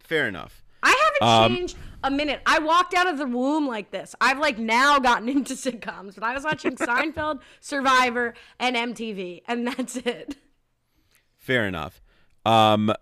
Fair 0.00 0.28
enough. 0.28 0.62
I 0.82 1.12
haven't 1.20 1.28
Um, 1.52 1.56
changed 1.56 1.76
a 2.02 2.10
minute. 2.10 2.40
I 2.46 2.58
walked 2.58 2.94
out 2.94 3.06
of 3.06 3.18
the 3.18 3.26
womb 3.26 3.66
like 3.66 3.90
this. 3.90 4.14
I've 4.20 4.38
like 4.38 4.58
now 4.58 4.98
gotten 4.98 5.28
into 5.30 5.54
sitcoms, 5.54 6.14
but 6.14 6.24
I 6.24 6.32
was 6.34 6.44
watching 6.44 6.76
Seinfeld, 6.76 7.40
Survivor, 7.60 8.34
and 8.58 8.76
MTV, 8.76 9.42
and 9.46 9.66
that's 9.66 9.96
it. 9.96 10.36
Fair 11.36 11.66
enough. 11.66 12.00
Um, 12.46 12.92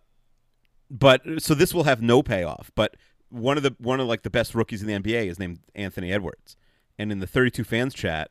but 0.91 1.23
so 1.39 1.55
this 1.55 1.73
will 1.73 1.85
have 1.85 2.03
no 2.03 2.23
payoff. 2.23 2.71
But 2.75 2.97
one 3.29 3.57
of 3.57 3.63
the 3.63 3.75
one 3.79 4.01
of 4.01 4.07
like 4.09 4.23
the 4.23 4.31
best 4.31 4.55
rookies 4.55 4.83
in 4.83 4.89
the 4.89 4.95
NBA 4.99 5.27
is 5.29 5.39
named 5.39 5.61
Anthony 5.75 6.13
Edwards, 6.13 6.57
and 6.99 7.13
in 7.13 7.21
the 7.21 7.27
32 7.27 7.65
fans 7.65 7.95
chat, 7.95 8.31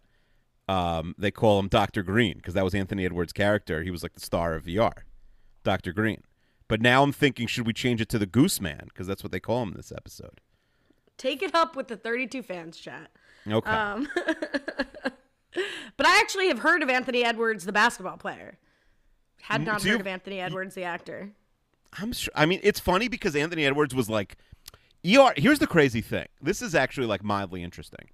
um, 0.67 1.15
they 1.17 1.31
call 1.31 1.59
him 1.59 1.67
Doctor 1.67 2.03
Green 2.03 2.37
because 2.37 2.53
that 2.53 2.63
was 2.63 2.73
Anthony 2.73 3.05
Edwards' 3.05 3.33
character. 3.33 3.83
He 3.83 3.91
was 3.91 4.03
like 4.03 4.13
the 4.13 4.21
star 4.21 4.53
of 4.53 4.65
VR, 4.65 4.93
Doctor 5.63 5.91
Green. 5.91 6.23
But 6.67 6.81
now 6.81 7.03
I'm 7.03 7.11
thinking, 7.11 7.47
should 7.47 7.67
we 7.67 7.73
change 7.73 7.99
it 7.99 8.07
to 8.09 8.17
the 8.17 8.25
Goose 8.25 8.61
Man 8.61 8.85
because 8.87 9.05
that's 9.05 9.23
what 9.23 9.31
they 9.31 9.41
call 9.41 9.63
him 9.63 9.69
in 9.69 9.75
this 9.75 9.91
episode? 9.91 10.39
Take 11.17 11.43
it 11.43 11.53
up 11.53 11.75
with 11.75 11.89
the 11.89 11.97
32 11.97 12.41
fans 12.41 12.77
chat. 12.77 13.11
Okay. 13.45 13.69
Um, 13.69 14.07
but 14.15 16.05
I 16.05 16.19
actually 16.19 16.47
have 16.47 16.59
heard 16.59 16.81
of 16.81 16.89
Anthony 16.89 17.25
Edwards, 17.25 17.65
the 17.65 17.73
basketball 17.73 18.17
player. 18.17 18.57
Had 19.41 19.65
not 19.65 19.81
so 19.81 19.89
heard 19.89 20.01
of 20.01 20.07
Anthony 20.07 20.39
Edwards, 20.39 20.75
the 20.75 20.83
actor. 20.83 21.31
I'm 21.99 22.13
sure. 22.13 22.31
I 22.35 22.45
mean, 22.45 22.61
it's 22.63 22.79
funny 22.79 23.09
because 23.09 23.35
Anthony 23.35 23.65
Edwards 23.65 23.93
was 23.93 24.09
like, 24.09 24.37
ER. 25.05 25.33
Here's 25.35 25.59
the 25.59 25.67
crazy 25.67 26.01
thing. 26.01 26.27
This 26.41 26.61
is 26.61 26.73
actually 26.73 27.07
like 27.07 27.23
mildly 27.23 27.63
interesting 27.63 28.07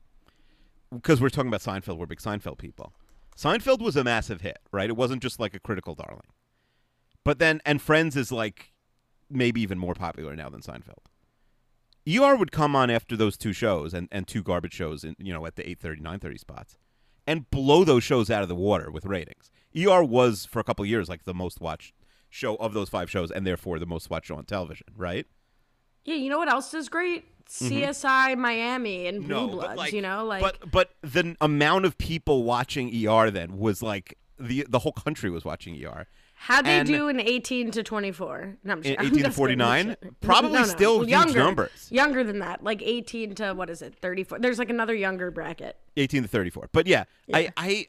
because 0.94 1.22
we're 1.22 1.30
talking 1.30 1.50
about 1.50 1.62
Seinfeld. 1.62 1.98
We're 1.98 2.06
big 2.06 2.20
Seinfeld 2.20 2.58
people. 2.58 2.94
Seinfeld 3.38 3.80
was 3.82 3.96
a 3.96 4.04
massive 4.04 4.42
hit, 4.42 4.60
right? 4.72 4.90
It 4.90 4.98
wasn't 4.98 5.22
just 5.22 5.40
like 5.40 5.54
a 5.54 5.60
critical 5.60 5.96
darling. 5.96 6.28
But 7.24 7.40
then, 7.40 7.62
and 7.66 7.82
Friends 7.82 8.16
is 8.16 8.32
like 8.32 8.74
maybe 9.30 9.62
even 9.62 9.78
more 9.78 9.94
popular 9.94 10.36
now 10.36 10.50
than 10.50 10.62
Seinfeld. 10.62 11.06
ER 12.08 12.36
would 12.36 12.52
come 12.52 12.76
on 12.76 12.90
after 12.90 13.18
those 13.18 13.38
two 13.38 13.52
shows 13.52 13.94
and, 13.94 14.08
and 14.12 14.28
two 14.28 14.42
garbage 14.42 14.74
shows, 14.74 15.04
in, 15.04 15.16
you 15.20 15.34
know, 15.34 15.46
at 15.46 15.56
the 15.56 15.64
8:30, 15.64 16.02
9:30 16.02 16.40
spots, 16.40 16.78
and 17.28 17.50
blow 17.52 17.84
those 17.84 18.04
shows 18.04 18.32
out 18.32 18.44
of 18.44 18.50
the 18.50 18.56
water 18.56 18.90
with 18.90 19.06
ratings. 19.06 19.52
ER 19.78 20.04
was 20.04 20.46
for 20.46 20.60
a 20.60 20.64
couple 20.64 20.86
years 20.86 21.10
like 21.10 21.26
the 21.26 21.34
most 21.34 21.60
watched 21.60 21.94
show 22.30 22.56
of 22.56 22.74
those 22.74 22.90
five 22.90 23.12
shows, 23.12 23.30
and 23.30 23.46
therefore 23.46 23.78
the 23.78 23.86
most 23.86 24.10
watched 24.10 24.28
show 24.28 24.38
on 24.38 24.46
television, 24.46 24.88
right? 24.96 25.28
Yeah, 26.06 26.16
you 26.16 26.30
know 26.30 26.38
what 26.38 26.50
else 26.50 26.74
is 26.74 26.88
great? 26.88 27.26
CSI 27.50 28.38
Miami 28.38 29.08
and 29.08 29.26
Blue 29.28 29.48
Bloods, 29.50 29.92
you 29.94 30.02
know? 30.02 30.26
Like 30.26 30.44
Mm-hmm. 30.44 30.70
but 30.70 30.72
but 30.72 31.12
the 31.12 31.36
amount 31.42 31.86
of 31.86 31.98
people 31.98 32.44
watching 32.44 32.90
ER 33.08 33.32
then 33.32 33.58
was 33.58 33.82
like 33.82 34.18
the 34.40 34.66
the 34.70 34.80
whole 34.80 34.92
country 34.92 35.30
was 35.30 35.44
watching 35.46 35.74
ER. 35.84 36.08
how'd 36.36 36.66
they 36.66 36.80
and- 36.80 36.88
do 36.88 37.08
in 37.08 37.20
18 37.20 37.72
to 37.72 37.82
24? 37.84 38.58
No, 38.64 38.74
I'm 38.74 38.82
just, 38.84 38.94
In 38.94 39.00
I'm 39.00 39.06
18 39.08 39.24
to 39.24 39.32
49? 39.32 39.88
No, 39.88 39.96
no. 40.04 40.10
Probably 40.22 40.52
No, 40.52 40.60
no. 40.60 40.66
still 40.66 41.00
huge 41.00 41.10
younger, 41.10 41.40
numbers. 41.40 41.88
Younger 41.92 42.24
than 42.24 42.40
that, 42.40 42.64
like 42.64 42.82
18 42.84 43.34
to 43.36 43.54
what 43.54 43.70
is 43.70 43.82
it? 43.82 43.96
34. 43.96 44.40
There's 44.40 44.60
like 44.60 44.70
another 44.70 44.94
younger 44.94 45.32
bracket. 45.32 45.78
18 45.98 46.22
to 46.24 46.28
34. 46.28 46.70
But 46.72 46.86
yeah, 46.86 47.06
I, 47.34 47.50
I, 47.58 47.88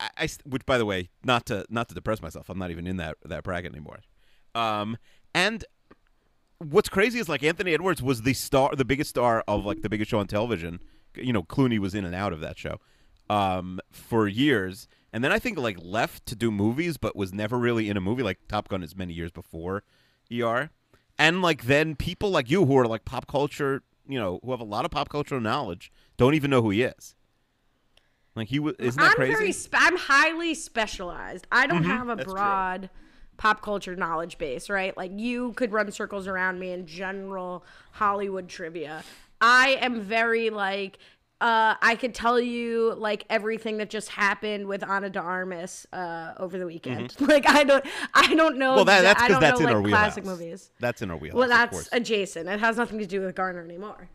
I, 0.00 0.08
I, 0.16 0.28
which 0.46 0.64
by 0.64 0.78
the 0.78 0.86
way, 0.86 1.10
not 1.24 1.44
to 1.46 1.66
not 1.68 1.88
to 1.88 1.94
depress 1.94 2.22
myself, 2.22 2.48
I'm 2.48 2.58
not 2.58 2.70
even 2.70 2.86
in 2.86 2.96
that 2.96 3.16
that 3.26 3.42
bracket 3.44 3.72
anymore. 3.72 4.00
Um, 4.54 4.96
and 5.34 5.64
what's 6.58 6.88
crazy 6.88 7.18
is 7.18 7.28
like 7.28 7.42
Anthony 7.42 7.74
Edwards 7.74 8.02
was 8.02 8.22
the 8.22 8.34
star, 8.34 8.74
the 8.74 8.84
biggest 8.84 9.10
star 9.10 9.44
of 9.46 9.64
like 9.64 9.82
the 9.82 9.88
biggest 9.88 10.10
show 10.10 10.18
on 10.18 10.26
television. 10.26 10.80
You 11.16 11.32
know, 11.32 11.42
Clooney 11.42 11.78
was 11.78 11.94
in 11.94 12.04
and 12.04 12.14
out 12.14 12.32
of 12.32 12.40
that 12.40 12.58
show 12.58 12.80
um, 13.30 13.80
for 13.90 14.26
years, 14.26 14.88
and 15.12 15.22
then 15.22 15.30
I 15.32 15.38
think 15.38 15.58
like 15.58 15.78
left 15.80 16.26
to 16.26 16.34
do 16.34 16.50
movies, 16.50 16.96
but 16.96 17.14
was 17.14 17.32
never 17.32 17.58
really 17.58 17.88
in 17.88 17.96
a 17.96 18.00
movie. 18.00 18.22
Like 18.22 18.38
Top 18.48 18.68
Gun 18.68 18.82
is 18.82 18.96
many 18.96 19.12
years 19.12 19.30
before 19.30 19.84
ER, 20.32 20.70
and 21.18 21.42
like 21.42 21.64
then 21.64 21.94
people 21.94 22.30
like 22.30 22.50
you 22.50 22.64
who 22.66 22.76
are 22.78 22.86
like 22.86 23.04
pop 23.04 23.26
culture, 23.26 23.82
you 24.08 24.18
know, 24.18 24.40
who 24.44 24.50
have 24.50 24.60
a 24.60 24.64
lot 24.64 24.84
of 24.84 24.90
pop 24.90 25.08
cultural 25.08 25.40
knowledge, 25.40 25.92
don't 26.16 26.34
even 26.34 26.50
know 26.50 26.62
who 26.62 26.70
he 26.70 26.82
is. 26.82 27.14
Like 28.34 28.48
he 28.48 28.58
was, 28.58 28.74
isn't 28.80 29.00
that 29.00 29.10
I'm 29.10 29.14
crazy? 29.14 29.34
very 29.34 29.52
spe- 29.52 29.74
I'm 29.74 29.96
highly 29.96 30.54
specialized. 30.54 31.46
I 31.52 31.66
don't 31.66 31.84
have 31.84 32.08
a 32.08 32.16
Mm-hmm. 32.16 32.18
That's 32.18 32.24
true. 32.24 32.34
Pop 33.36 33.62
culture 33.62 33.96
knowledge 33.96 34.38
base, 34.38 34.70
right? 34.70 34.96
Like 34.96 35.10
you 35.14 35.52
could 35.54 35.72
run 35.72 35.90
circles 35.90 36.26
around 36.26 36.58
me 36.58 36.70
in 36.72 36.86
general 36.86 37.64
Hollywood 37.92 38.48
trivia. 38.48 39.02
I 39.40 39.78
am 39.80 40.00
very 40.00 40.50
like 40.50 40.98
uh, 41.40 41.74
I 41.82 41.96
could 41.96 42.14
tell 42.14 42.40
you 42.40 42.94
like 42.96 43.26
everything 43.28 43.76
that 43.78 43.90
just 43.90 44.08
happened 44.08 44.66
with 44.66 44.82
Ana 44.82 45.10
de 45.10 45.18
Armas 45.18 45.86
uh, 45.92 46.32
over 46.38 46.58
the 46.58 46.66
weekend. 46.66 47.14
Like 47.20 47.48
I 47.48 47.64
don't, 47.64 47.84
I 48.14 48.34
don't 48.34 48.56
know. 48.56 48.70
Mm-hmm. 48.70 48.76
well, 48.76 48.84
that, 48.86 49.02
that's 49.02 49.20
I 49.20 49.26
because 49.26 49.34
don't 49.34 49.40
that's 49.40 49.60
know, 49.60 49.66
in 49.66 49.66
like, 49.66 49.74
our 49.74 49.82
wheelhouse. 49.82 50.00
classic 50.00 50.24
movies. 50.24 50.70
That's 50.78 51.02
in 51.02 51.10
our 51.10 51.16
wheelhouse. 51.16 51.38
Well, 51.38 51.48
that's 51.48 51.88
adjacent. 51.92 52.48
It 52.48 52.60
has 52.60 52.76
nothing 52.76 52.98
to 52.98 53.06
do 53.06 53.20
with 53.20 53.34
Garner 53.34 53.62
anymore. 53.62 54.08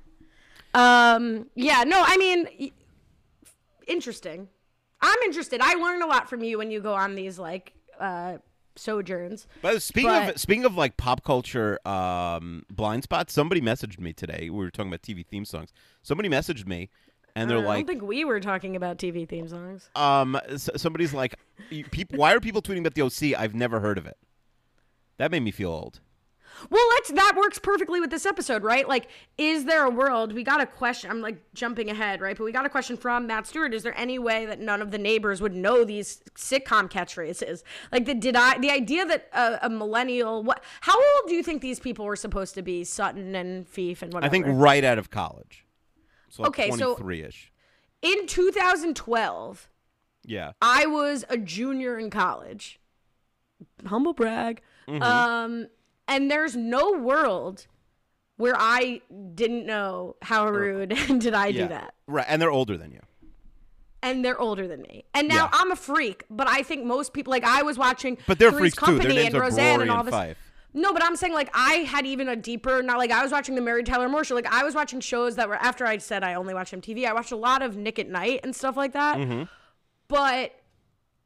Um, 0.73 1.47
yeah, 1.55 1.83
no, 1.85 2.03
I 2.05 2.17
mean, 2.17 2.71
interesting. 3.87 4.47
I'm 5.01 5.17
interested. 5.25 5.61
I 5.61 5.73
learn 5.75 6.01
a 6.01 6.07
lot 6.07 6.29
from 6.29 6.43
you 6.43 6.57
when 6.57 6.71
you 6.71 6.79
go 6.79 6.93
on 6.93 7.15
these 7.15 7.37
like 7.37 7.73
uh 7.99 8.37
sojourns. 8.79 9.47
But 9.61 9.81
speaking 9.81 10.09
But- 10.09 10.35
of 10.35 10.39
speaking 10.41 10.65
of 10.65 10.75
like 10.75 10.97
pop 10.97 11.23
culture 11.23 11.79
um, 11.87 12.63
blind 12.69 13.03
spots, 13.03 13.33
somebody 13.33 13.61
messaged 13.61 13.99
me 13.99 14.13
today. 14.13 14.49
We 14.49 14.57
were 14.57 14.71
talking 14.71 14.89
about 14.91 15.01
TV 15.01 15.25
theme 15.25 15.45
songs. 15.45 15.71
Somebody 16.01 16.29
messaged 16.29 16.65
me, 16.67 16.89
and 17.35 17.49
they're 17.49 17.59
Uh, 17.59 17.69
I 17.71 17.75
don't 17.77 17.87
think 17.87 18.01
we 18.01 18.25
were 18.25 18.39
talking 18.39 18.75
about 18.75 18.97
TV 18.97 19.27
theme 19.27 19.47
songs. 19.47 19.89
um, 19.95 20.39
s- 20.47 20.69
somebody's 20.77 21.13
like, 21.13 21.35
"You- 21.69 21.85
why 22.11 22.33
are 22.33 22.39
people 22.39 22.61
tweeting 22.61 22.79
about 22.79 22.95
the 22.95 23.01
OC? 23.03 23.35
I've 23.35 23.53
never 23.53 23.79
heard 23.81 23.97
of 23.97 24.05
it. 24.05 24.17
That 25.17 25.31
made 25.31 25.41
me 25.43 25.51
feel 25.51 25.69
old. 25.71 25.99
Well, 26.69 26.83
let's 26.91 27.11
that 27.11 27.33
works 27.37 27.59
perfectly 27.59 27.99
with 27.99 28.09
this 28.09 28.25
episode, 28.25 28.63
right? 28.63 28.87
Like, 28.87 29.07
is 29.37 29.65
there 29.65 29.83
a 29.85 29.89
world? 29.89 30.33
We 30.33 30.43
got 30.43 30.61
a 30.61 30.65
question. 30.65 31.09
I'm 31.11 31.21
like 31.21 31.37
jumping 31.53 31.89
ahead, 31.89 32.21
right? 32.21 32.37
But 32.37 32.43
we 32.43 32.51
got 32.51 32.65
a 32.65 32.69
question 32.69 32.97
from 32.97 33.27
Matt 33.27 33.47
Stewart. 33.47 33.73
Is 33.73 33.83
there 33.83 33.97
any 33.97 34.19
way 34.19 34.45
that 34.45 34.59
none 34.59 34.81
of 34.81 34.91
the 34.91 34.97
neighbors 34.97 35.41
would 35.41 35.53
know 35.55 35.83
these 35.83 36.21
sitcom 36.35 36.89
catchphrases? 36.89 37.63
Like, 37.91 38.05
the 38.05 38.13
did 38.13 38.35
I 38.35 38.57
the 38.59 38.71
idea 38.71 39.05
that 39.05 39.29
a, 39.33 39.59
a 39.67 39.69
millennial? 39.69 40.43
What? 40.43 40.63
How 40.81 40.95
old 40.97 41.27
do 41.27 41.33
you 41.35 41.43
think 41.43 41.61
these 41.61 41.79
people 41.79 42.05
were 42.05 42.15
supposed 42.15 42.53
to 42.55 42.61
be? 42.61 42.83
Sutton 42.83 43.35
and 43.35 43.67
Fife 43.67 44.01
and 44.01 44.13
whatever. 44.13 44.25
I 44.29 44.29
think 44.29 44.45
right 44.47 44.83
out 44.83 44.97
of 44.97 45.09
college. 45.09 45.65
So 46.29 46.43
like 46.43 46.49
Okay, 46.49 46.71
so- 46.71 46.95
23-ish. 46.95 47.51
in 48.01 48.27
2012, 48.27 49.69
Yeah. 50.25 50.51
I 50.61 50.85
was 50.85 51.25
a 51.29 51.37
junior 51.37 51.97
in 51.97 52.09
college. 52.09 52.79
Humble 53.85 54.13
brag. 54.13 54.61
Mm-hmm. 54.87 55.01
Um, 55.03 55.67
and 56.09 56.29
there's 56.29 56.55
no 56.57 56.91
world 56.91 57.67
where 58.35 58.55
I 58.57 59.01
didn't 59.35 59.65
know 59.65 60.15
how 60.21 60.47
rude 60.49 60.89
did 61.19 61.33
I 61.33 61.47
yeah. 61.47 61.61
do 61.61 61.67
that. 61.69 61.93
Right, 62.07 62.25
and 62.27 62.41
they're 62.41 62.51
older 62.51 62.77
than 62.77 62.91
you. 62.91 62.99
And 64.01 64.23
they're 64.23 64.39
older 64.39 64.65
than 64.67 64.81
me. 64.81 65.03
And 65.13 65.27
now 65.27 65.45
Yeah. 65.45 65.49
I'm 65.51 65.71
a 65.71 65.75
freak, 65.75 66.23
but 66.29 66.47
I 66.47 66.63
think 66.63 66.85
most 66.85 67.13
people 67.13 67.31
like 67.31 67.43
I 67.43 67.63
was 67.63 67.77
watching 67.77 68.17
But 68.27 68.39
they're 68.39 68.49
Three's 68.49 68.73
freaks 68.73 68.77
too. 68.77 68.85
Their 68.85 68.95
Company 68.95 69.15
names 69.15 69.33
and 69.33 69.35
are 69.35 69.41
Roseanne 69.41 69.81
and 69.81 69.91
all 69.91 70.03
this. 70.03 70.13
Fife. 70.13 70.37
No, 70.73 70.93
but 70.93 71.03
I'm 71.03 71.15
saying 71.17 71.33
like 71.33 71.49
I 71.53 71.75
had 71.79 72.05
even 72.05 72.29
a 72.29 72.35
deeper, 72.35 72.81
not 72.81 72.97
like 72.97 73.11
I 73.11 73.21
was 73.23 73.31
watching 73.33 73.55
the 73.55 73.61
Mary 73.61 73.83
Tyler 73.83 74.07
Moore 74.07 74.23
show. 74.23 74.35
Like 74.35 74.45
I 74.45 74.63
was 74.63 74.73
watching 74.73 75.01
shows 75.01 75.35
that 75.35 75.49
were 75.49 75.55
after 75.55 75.85
I 75.85 75.97
said 75.97 76.23
I 76.23 76.35
only 76.35 76.53
watched 76.53 76.73
MTV. 76.73 77.05
I 77.05 77.13
watched 77.13 77.33
a 77.33 77.35
lot 77.35 77.61
of 77.61 77.75
Nick 77.75 77.99
at 77.99 78.07
Night 78.07 78.39
and 78.43 78.55
stuff 78.55 78.77
like 78.77 78.93
that. 78.93 79.17
Mm-hmm. 79.17 79.43
But 80.07 80.53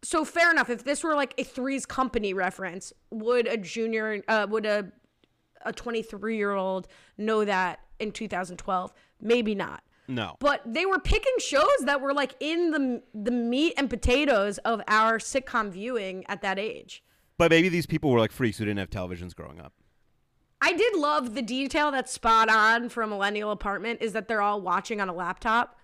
so 0.04 0.26
fair 0.26 0.52
enough. 0.52 0.70
If 0.70 0.84
this 0.84 1.04
were 1.04 1.16
like 1.16 1.34
a 1.38 1.44
Three's 1.44 1.86
Company 1.86 2.34
reference, 2.34 2.94
would 3.10 3.48
a 3.48 3.58
junior, 3.58 4.22
uh, 4.28 4.48
would 4.50 4.66
a 4.66 4.92
a 5.66 5.72
23 5.72 6.36
year 6.36 6.52
old 6.52 6.88
know 7.18 7.46
that 7.46 7.80
in 8.00 8.12
2012? 8.12 8.94
Maybe 9.22 9.56
not. 9.56 9.82
No. 10.08 10.36
But 10.40 10.62
they 10.66 10.86
were 10.86 11.00
picking 11.00 11.34
shows 11.40 11.86
that 11.86 12.02
were 12.02 12.14
like 12.14 12.36
in 12.40 12.72
the 12.72 13.04
the 13.14 13.32
meat 13.32 13.74
and 13.78 13.90
potatoes 13.90 14.58
of 14.60 14.82
our 14.88 15.18
sitcom 15.18 15.72
viewing 15.72 16.26
at 16.28 16.42
that 16.42 16.60
age. 16.60 17.04
But 17.38 17.50
maybe 17.50 17.70
these 17.70 17.86
people 17.86 18.12
were 18.12 18.20
like 18.20 18.32
freaks 18.32 18.58
who 18.58 18.66
didn't 18.66 18.80
have 18.80 18.90
televisions 18.90 19.34
growing 19.34 19.60
up. 19.60 19.74
I 20.62 20.74
did 20.74 20.96
love 20.96 21.36
the 21.36 21.42
detail 21.42 21.92
that's 21.92 22.12
spot 22.12 22.50
on 22.50 22.90
for 22.90 23.04
a 23.04 23.08
millennial 23.08 23.52
apartment 23.52 24.02
is 24.02 24.14
that 24.14 24.28
they're 24.28 24.42
all 24.42 24.62
watching 24.62 25.02
on 25.02 25.10
a 25.10 25.14
laptop. 25.14 25.78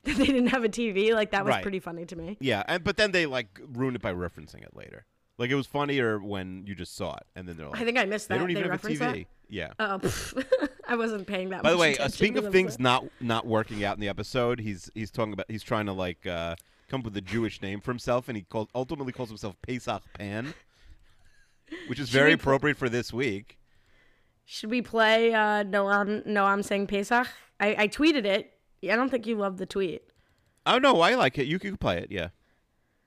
That 0.04 0.16
they 0.16 0.26
didn't 0.26 0.48
have 0.48 0.64
a 0.64 0.68
TV. 0.68 1.12
Like 1.12 1.32
that 1.32 1.44
was 1.44 1.52
Right. 1.54 1.62
pretty 1.62 1.80
funny 1.80 2.04
to 2.06 2.16
me. 2.16 2.36
Yeah, 2.40 2.62
and 2.68 2.82
but 2.84 2.96
then 2.96 3.10
they 3.12 3.26
like 3.26 3.60
ruined 3.72 3.96
it 3.96 4.02
by 4.02 4.12
referencing 4.12 4.62
it 4.62 4.74
later. 4.74 5.04
Like 5.38 5.50
it 5.50 5.54
was 5.54 5.66
funnier 5.66 6.18
when 6.18 6.64
you 6.66 6.74
just 6.74 6.96
saw 6.96 7.14
it, 7.16 7.24
and 7.36 7.48
then 7.48 7.56
they're 7.56 7.68
like, 7.68 7.80
I 7.80 7.84
think 7.84 7.98
I 7.98 8.04
missed 8.06 8.28
that. 8.28 8.34
they 8.34 8.38
don't 8.40 8.50
even 8.50 8.70
have 8.70 8.84
a 8.84 8.88
TV. 8.88 8.98
that? 8.98 9.18
Yeah. 9.48 9.72
Oh, 9.78 10.00
I 10.88 10.96
wasn't 10.96 11.26
paying 11.26 11.50
that. 11.50 11.56
Much. 11.58 11.62
By 11.64 11.70
the 11.70 11.76
way, 11.78 11.96
uh, 11.98 12.08
speaking 12.08 12.38
of 12.44 12.50
things 12.52 12.72
so- 12.74 12.82
not 12.82 13.04
not 13.20 13.46
working 13.46 13.84
out 13.84 13.96
in 13.96 14.00
the 14.00 14.08
episode, 14.08 14.60
he's 14.60 14.90
he's 14.94 15.10
talking 15.10 15.32
about 15.32 15.46
he's 15.48 15.62
trying 15.62 15.86
to 15.86 15.92
like 15.92 16.26
uh, 16.26 16.54
come 16.88 17.00
up 17.00 17.04
with 17.06 17.16
a 17.16 17.20
Jewish 17.20 17.60
name 17.62 17.80
for 17.80 17.90
himself, 17.92 18.28
and 18.28 18.36
he 18.36 18.42
calls 18.44 18.68
ultimately 18.74 19.12
calls 19.12 19.28
himself 19.28 19.56
Pesach 19.62 20.02
Pan, 20.14 20.54
which 21.88 21.98
is 22.00 22.08
very 22.08 22.30
pl- 22.36 22.40
appropriate 22.52 22.76
for 22.76 22.88
this 22.88 23.12
week. 23.12 23.58
Should 24.44 24.70
we 24.70 24.80
play? 24.82 25.34
Uh, 25.34 25.62
no, 25.62 25.86
I'm 25.88 26.22
no, 26.26 26.44
I'm 26.44 26.62
saying 26.62 26.86
Pesach. 26.86 27.28
I, 27.60 27.74
I 27.78 27.88
tweeted 27.88 28.24
it. 28.24 28.52
I 28.82 28.96
don't 28.96 29.10
think 29.10 29.26
you 29.26 29.36
love 29.36 29.58
the 29.58 29.66
tweet. 29.66 30.02
Oh 30.66 30.78
no, 30.78 31.00
I 31.00 31.14
like 31.14 31.38
it. 31.38 31.46
You 31.46 31.58
can 31.58 31.76
play 31.76 31.98
it. 31.98 32.10
Yeah. 32.10 32.28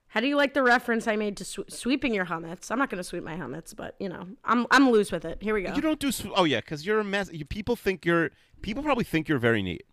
How 0.08 0.20
do 0.20 0.28
you 0.28 0.36
like 0.36 0.54
the 0.54 0.64
reference 0.64 1.08
I 1.08 1.16
made 1.16 1.38
to 1.38 1.46
sw- 1.46 1.70
sweeping 1.70 2.14
your 2.14 2.26
helmets? 2.26 2.70
I'm 2.70 2.78
not 2.78 2.90
going 2.90 2.98
to 2.98 3.04
sweep 3.04 3.24
my 3.24 3.38
helmets, 3.38 3.74
but 3.74 3.96
you 3.98 4.10
know, 4.10 4.28
I'm 4.44 4.68
I'm 4.70 4.90
loose 4.92 5.12
with 5.12 5.24
it. 5.24 5.42
Here 5.42 5.54
we 5.54 5.62
go. 5.62 5.74
You 5.74 5.82
don't 5.82 6.00
do. 6.00 6.12
Sw- 6.12 6.26
oh 6.36 6.44
yeah, 6.44 6.60
because 6.60 6.86
you're 6.86 7.00
a 7.00 7.04
mess. 7.04 7.30
You, 7.32 7.46
people 7.46 7.78
think 7.78 8.06
you're. 8.06 8.32
People 8.62 8.84
probably 8.84 9.06
think 9.06 9.30
you're 9.30 9.40
very 9.40 9.62
neat. 9.62 9.86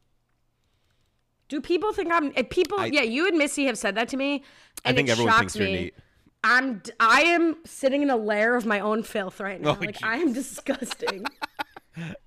Do 1.49 1.61
people 1.61 1.93
think 1.93 2.13
I'm? 2.13 2.33
If 2.37 2.51
people, 2.51 2.81
I- 2.81 2.87
yeah, 2.87 3.03
you 3.03 3.29
and 3.29 3.39
Missy 3.39 3.67
have 3.67 3.79
said 3.79 3.95
that 3.95 4.09
to 4.09 4.17
me, 4.17 4.43
I 4.85 4.89
and 4.89 4.97
think 4.97 5.09
it 5.09 5.13
everyone 5.13 5.33
shocks 5.33 5.41
thinks 5.41 5.57
you're 5.57 5.67
me. 5.67 5.73
neat. 5.85 5.95
I'm 6.43 6.79
d- 6.79 6.93
I 6.99 7.23
am 7.23 7.57
sitting 7.65 8.03
in 8.03 8.11
a 8.11 8.17
lair 8.17 8.57
of 8.57 8.67
my 8.67 8.81
own 8.81 9.03
filth 9.05 9.41
right 9.41 9.61
oh, 9.61 9.73
now. 9.73 9.79
Oh, 9.81 9.85
like. 9.85 10.03
I 10.03 10.17
am 10.17 10.33
disgusting. 10.33 11.25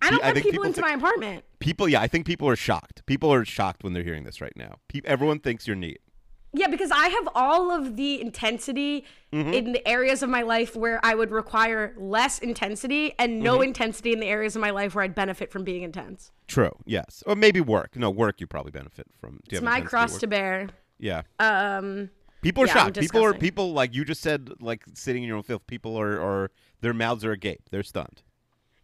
I 0.02 0.10
don't 0.10 0.22
let 0.22 0.36
people 0.36 0.52
people 0.52 0.64
into 0.66 0.82
think- 0.82 0.88
my 0.88 0.94
apartment. 0.94 1.44
People, 1.60 1.88
yeah, 1.88 2.02
I 2.02 2.08
think 2.08 2.26
people 2.26 2.48
are 2.50 2.56
shocked. 2.56 3.06
People 3.06 3.32
are 3.34 3.46
shocked 3.46 3.84
when 3.84 3.94
they're 3.94 4.04
hearing 4.04 4.24
this 4.24 4.42
right 4.42 4.56
now. 4.56 4.76
Pe- 4.88 5.02
everyone 5.06 5.40
thinks 5.40 5.68
you're 5.68 5.76
neat. 5.76 6.02
Yeah, 6.54 6.68
because 6.68 6.92
I 6.92 7.08
have 7.08 7.30
all 7.34 7.72
of 7.72 7.96
the 7.96 8.20
intensity 8.20 9.06
Mm-hmm. 9.32 9.54
in 9.54 9.72
the 9.72 9.88
areas 9.88 10.22
of 10.22 10.30
my 10.30 10.42
life 10.42 10.76
where 10.76 11.00
I 11.06 11.16
would 11.16 11.32
require 11.32 11.94
less 11.98 12.40
intensity, 12.40 13.14
and 13.18 13.40
no 13.40 13.54
Mm-hmm. 13.56 13.64
intensity 13.70 14.12
in 14.12 14.20
the 14.20 14.28
areas 14.28 14.58
of 14.58 14.62
my 14.62 14.72
life 14.72 14.94
where 14.94 15.06
I'd 15.06 15.16
benefit 15.16 15.50
from 15.52 15.64
being 15.64 15.84
intense. 15.84 16.32
True. 16.48 16.74
Yes. 16.86 17.24
Or 17.26 17.38
maybe 17.38 17.62
work. 17.62 17.96
No, 17.96 18.10
work. 18.10 18.42
You 18.42 18.48
probably 18.48 18.72
benefit 18.74 19.08
from. 19.22 19.40
Do 19.48 19.56
you 19.56 19.58
It's 19.60 19.62
my 19.64 19.80
cross 19.80 20.18
to 20.18 20.28
bear. 20.28 20.68
Yeah. 21.00 21.22
Um, 21.40 22.10
People 22.42 22.64
are 22.64 22.68
yeah, 22.68 22.74
shocked. 22.74 23.00
People 23.00 23.24
are 23.24 23.34
people 23.34 23.72
like 23.72 23.94
you 23.96 24.04
just 24.04 24.22
said, 24.22 24.50
like 24.60 24.84
sitting 24.96 25.24
in 25.24 25.28
your 25.30 25.38
own 25.38 25.44
filth. 25.44 25.66
People 25.68 25.96
are, 25.98 26.20
are 26.20 26.52
their 26.82 26.94
mouths 26.94 27.24
are 27.24 27.32
agape. 27.32 27.70
They're 27.70 27.84
stunned. 27.84 28.24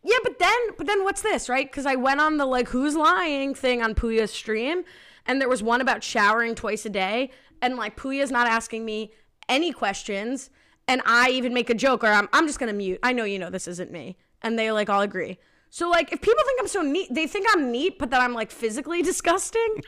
Yeah, 0.07 0.19
but 0.23 0.39
then, 0.39 0.57
but 0.77 0.87
then 0.87 1.03
what's 1.03 1.21
this, 1.21 1.49
right? 1.49 1.69
Because 1.69 1.85
I 1.85 1.95
went 1.95 2.21
on 2.21 2.37
the 2.37 2.45
like 2.45 2.69
who's 2.69 2.95
lying 2.95 3.53
thing 3.53 3.81
on 3.81 3.93
Puya's 3.93 4.31
stream, 4.31 4.83
and 5.25 5.41
there 5.41 5.49
was 5.49 5.61
one 5.61 5.81
about 5.81 6.01
showering 6.01 6.55
twice 6.55 6.85
a 6.85 6.89
day, 6.89 7.29
and 7.61 7.75
like 7.75 7.97
Puya's 7.97 8.31
not 8.31 8.47
asking 8.47 8.85
me 8.85 9.11
any 9.49 9.73
questions, 9.73 10.49
and 10.87 11.01
I 11.05 11.31
even 11.31 11.53
make 11.53 11.69
a 11.69 11.73
joke 11.73 12.05
or 12.05 12.07
I'm 12.07 12.29
I'm 12.31 12.47
just 12.47 12.57
gonna 12.57 12.71
mute. 12.71 12.99
I 13.03 13.11
know 13.11 13.25
you 13.25 13.37
know 13.37 13.49
this 13.49 13.67
isn't 13.67 13.91
me, 13.91 14.15
and 14.41 14.57
they 14.57 14.71
like 14.71 14.89
all 14.89 15.01
agree. 15.01 15.39
So 15.69 15.89
like, 15.89 16.13
if 16.13 16.21
people 16.21 16.41
think 16.45 16.61
I'm 16.61 16.69
so 16.69 16.81
neat, 16.81 17.13
they 17.13 17.27
think 17.27 17.45
I'm 17.51 17.69
neat, 17.69 17.99
but 17.99 18.09
that 18.11 18.21
I'm 18.21 18.33
like 18.33 18.49
physically 18.49 19.01
disgusting. 19.11 19.83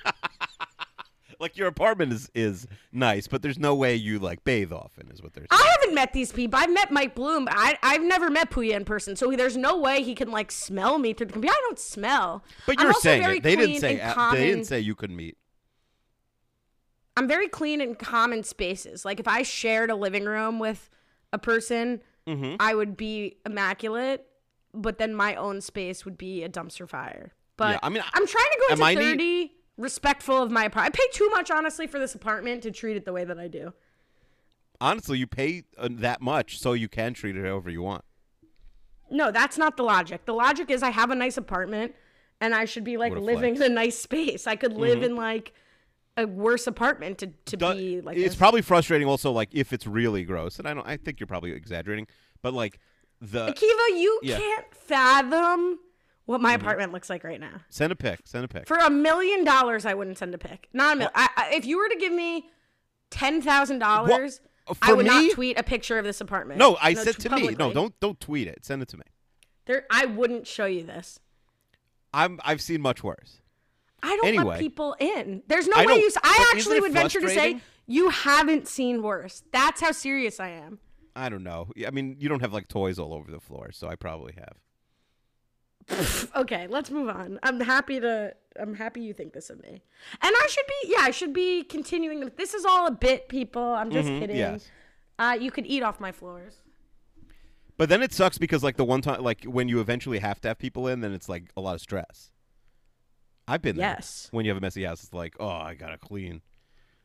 Like 1.40 1.58
your 1.58 1.68
apartment 1.68 2.12
is 2.14 2.30
is 2.36 2.68
nice, 2.92 3.28
but 3.28 3.42
there's 3.42 3.58
no 3.58 3.74
way 3.76 3.96
you 3.96 4.20
like 4.20 4.44
bathe 4.44 4.72
often. 4.72 5.10
Is 5.12 5.24
what 5.24 5.34
they're 5.34 5.46
saying. 5.50 5.62
I 5.64 5.76
haven't 5.80 5.96
met 5.96 6.14
these 6.14 6.32
people. 6.32 6.60
I've 6.60 6.72
met 6.72 6.92
Mike 6.92 7.16
Bloom. 7.16 7.48
I 7.50 7.78
I've 7.82 8.04
never 8.04 8.30
met 8.30 8.52
Puya 8.52 8.74
in 8.74 8.86
person, 8.86 9.16
so 9.16 9.32
there's 9.32 9.58
no 9.58 9.78
way 9.78 10.04
he 10.04 10.16
can 10.16 10.32
like 10.32 10.52
smell 10.52 10.98
me 10.98 11.14
through 11.14 11.28
the 11.28 11.34
computer. 11.34 11.56
I 11.56 11.62
don't 11.62 11.80
smell. 11.80 12.44
But 12.66 12.78
I'm 12.78 12.84
you're 12.84 12.90
also 12.92 13.02
saying 13.02 13.24
very 13.24 13.38
it. 13.38 13.44
They 13.44 13.56
didn't 13.56 13.80
say. 13.80 13.96
They 14.34 14.48
didn't 14.48 14.66
say 14.66 14.80
you 14.80 14.96
couldn't 14.96 15.16
meet. 15.16 15.38
I'm 17.16 17.28
very 17.28 17.48
clean 17.48 17.82
in 17.82 17.96
common 17.96 18.44
spaces. 18.44 19.04
Like 19.06 19.20
if 19.20 19.28
I 19.28 19.44
shared 19.44 19.90
a 19.90 19.96
living 19.96 20.26
room 20.26 20.60
with 20.60 20.90
a 21.34 21.38
person, 21.38 22.02
Mm-hmm. 22.30 22.56
I 22.60 22.76
would 22.76 22.96
be 22.96 23.38
immaculate, 23.46 24.26
but 24.74 25.00
then 25.00 25.16
my 25.16 25.36
own 25.36 25.62
space 25.62 26.06
would 26.06 26.18
be 26.18 26.44
a 26.44 26.50
dumpster 26.50 26.88
fire. 26.88 27.34
But 27.58 27.72
Yeah, 27.72 27.80
I 27.82 27.90
mean, 27.90 28.04
I'm 28.14 28.28
trying 28.28 28.52
to 28.52 28.66
go 28.68 28.74
am 28.74 28.84
I 28.84 28.92
into 28.92 29.16
neat? 29.16 29.52
30 29.80 29.84
respectful 29.84 30.42
of 30.44 30.52
my 30.52 30.66
apartment. 30.66 30.96
I 30.96 30.98
pay 30.98 31.08
too 31.14 31.30
much 31.30 31.50
honestly 31.52 31.88
for 31.88 32.00
this 32.00 32.16
apartment 32.16 32.64
to 32.64 32.72
treat 32.72 32.98
it 32.98 33.06
the 33.06 33.14
way 33.14 33.26
that 33.26 33.40
I 33.40 33.48
do. 33.48 33.74
Honestly, 34.82 35.18
you 35.18 35.28
pay 35.28 35.64
uh, 35.78 35.90
that 35.92 36.22
much 36.22 36.60
so 36.60 36.74
you 36.74 36.88
can 36.88 37.14
treat 37.14 37.36
it 37.36 37.46
however 37.46 37.70
you 37.70 37.82
want. 37.82 38.04
No, 39.12 39.32
that's 39.32 39.58
not 39.58 39.76
the 39.76 39.84
logic. 39.84 40.26
The 40.26 40.34
logic 40.34 40.70
is 40.70 40.84
I 40.84 40.92
have 40.92 41.10
a 41.12 41.16
nice 41.16 41.36
apartment 41.38 41.96
and 42.40 42.54
I 42.54 42.66
should 42.66 42.84
be 42.84 42.96
like 42.98 43.14
living 43.14 43.56
flex. 43.56 43.66
in 43.66 43.72
a 43.72 43.76
nice 43.76 43.98
space. 44.08 44.48
I 44.48 44.56
could 44.56 44.74
live 44.74 45.04
in 45.04 45.16
like 45.16 45.54
a 46.18 46.26
worse 46.28 46.68
apartment 46.68 47.18
to, 47.20 47.28
to 47.46 47.58
Du- 47.58 47.74
be 47.74 48.02
like 48.02 48.18
it's 48.18 48.30
this. 48.30 48.36
probably 48.36 48.62
frustrating 48.62 49.08
also 49.08 49.32
like 49.32 49.48
if 49.54 49.72
it's 49.72 49.88
really 49.88 50.26
gross 50.26 50.60
and 50.60 50.68
i 50.68 50.74
don't 50.74 50.86
i 50.86 50.98
think 50.98 51.18
you're 51.18 51.28
probably 51.28 51.52
exaggerating 51.54 52.06
but 52.42 52.54
like 52.54 52.78
the 53.22 53.48
Akiva, 53.54 53.98
you 53.98 54.20
Yeah. 54.24 54.36
Mm-hmm. 54.36 54.42
can't 54.44 54.76
fathom 54.76 55.80
what 56.30 56.42
my 56.42 56.54
mm-hmm. 56.54 56.62
apartment 56.62 56.94
looks 56.94 57.10
like 57.10 57.24
right 57.24 57.40
now. 57.40 57.62
send 57.70 57.92
a 57.92 57.96
pic 57.96 58.20
send 58.26 58.46
a 58.46 58.48
pic 58.48 58.68
For 58.68 58.78
a 58.78 58.90
million 58.90 59.44
dollars, 59.44 59.84
I 59.84 59.96
wouldn't 59.96 60.20
send 60.20 60.36
a 60.36 60.38
pic. 60.38 60.70
Not 60.74 60.94
a 60.94 60.96
million. 60.98 61.12
I, 61.16 61.30
I, 61.36 61.50
if 61.56 61.66
you 61.66 61.78
were 61.80 61.90
to 61.90 61.96
give 61.96 62.14
me 62.14 62.48
ten 63.10 63.42
thousand 63.42 63.80
dollars, 63.80 64.40
I 64.80 64.94
would 64.94 65.08
me? 65.08 65.12
not 65.12 65.32
tweet 65.34 65.60
a 65.60 65.64
picture 65.64 65.98
of 65.98 66.06
this 66.06 66.22
apartment. 66.22 66.60
no 66.60 66.78
i 66.80 66.94
said 66.94 67.16
t- 67.16 67.28
to 67.28 67.36
me 67.36 67.56
no 67.58 67.74
don't 67.74 68.00
don't 68.00 68.20
tweet 68.20 68.48
it 68.48 68.64
send 68.64 68.84
it 68.84 68.88
to 68.90 68.98
me 68.98 69.06
There, 69.66 69.86
I 69.90 70.06
wouldn't 70.06 70.46
show 70.46 70.68
you 70.68 70.84
this. 70.84 71.20
i'm 72.14 72.40
i've 72.44 72.62
seen 72.62 72.82
much 72.82 73.04
worse 73.04 73.42
I 74.02 74.16
don't 74.16 74.28
Anyway. 74.28 74.46
let 74.46 74.60
people 74.62 74.96
in. 74.98 75.44
There's 75.48 75.68
no 75.68 75.76
I 75.76 75.86
way 75.86 75.96
you. 75.96 76.10
I 76.24 76.54
actually 76.54 76.80
would 76.80 76.94
venture 76.94 77.20
to 77.20 77.28
say 77.28 77.60
you 77.86 78.10
haven't 78.10 78.66
seen 78.66 79.02
worse. 79.04 79.44
That's 79.52 79.82
how 79.82 79.92
serious 79.92 80.40
I 80.40 80.52
am. 80.52 80.80
i 81.16 81.28
don't 81.28 81.44
know 81.44 81.68
i 81.88 81.92
mean 81.92 82.16
you 82.20 82.30
don't 82.30 82.40
have 82.40 82.54
like 82.54 82.68
toys 82.70 82.98
all 83.00 83.14
over 83.14 83.30
the 83.30 83.42
floor 83.42 83.72
so 83.74 83.90
i 83.90 83.96
probably 83.96 84.34
have 84.38 84.56
Okay, 86.36 86.68
let's 86.68 86.92
move 86.92 87.10
on. 87.10 87.40
I'm 87.44 87.60
happy 87.60 88.00
to. 88.00 88.34
I'm 88.60 88.74
happy 88.76 89.02
you 89.02 89.14
think 89.14 89.34
this 89.34 89.50
of 89.50 89.62
me, 89.62 89.70
and 89.70 89.82
I 90.22 90.48
should 90.50 90.66
be. 90.68 90.92
Yeah, 90.92 91.02
I 91.02 91.12
should 91.12 91.34
be 91.34 91.64
continuing. 91.64 92.30
This 92.38 92.54
is 92.54 92.66
all 92.66 92.88
a 92.88 92.92
bit, 92.92 93.28
people. 93.30 93.62
I'm 93.64 93.90
just 93.92 94.08
kidding. 94.08 94.30
Mm-hmm, 94.38 94.54
yes. 94.54 94.70
Uh, 95.18 95.38
you 95.40 95.52
could 95.52 95.66
eat 95.66 95.84
off 95.84 96.00
my 96.00 96.12
floors. 96.12 96.62
but 97.78 97.90
then 97.90 98.02
it 98.04 98.14
sucks 98.14 98.38
because 98.38 98.64
like 98.64 98.78
the 98.78 98.86
one 98.86 99.02
time 99.02 99.22
like 99.24 99.44
when 99.46 99.68
you 99.70 99.80
eventually 99.82 100.20
have 100.20 100.40
to 100.42 100.48
have 100.50 100.58
people 100.60 100.88
in 100.88 101.02
then 101.02 101.12
it's 101.14 101.28
like 101.30 101.46
a 101.58 101.62
lot 101.62 101.76
of 101.76 101.82
stress 101.82 102.32
i've 103.48 103.62
been 103.62 103.76
there 103.78 103.90
Yes. 103.96 104.28
when 104.32 104.46
you 104.46 104.52
have 104.52 104.58
a 104.58 104.62
messy 104.62 104.84
house 104.84 105.04
it's 105.04 105.14
like 105.14 105.36
oh 105.40 105.48
i 105.50 105.74
gotta 105.76 105.98
clean 105.98 106.42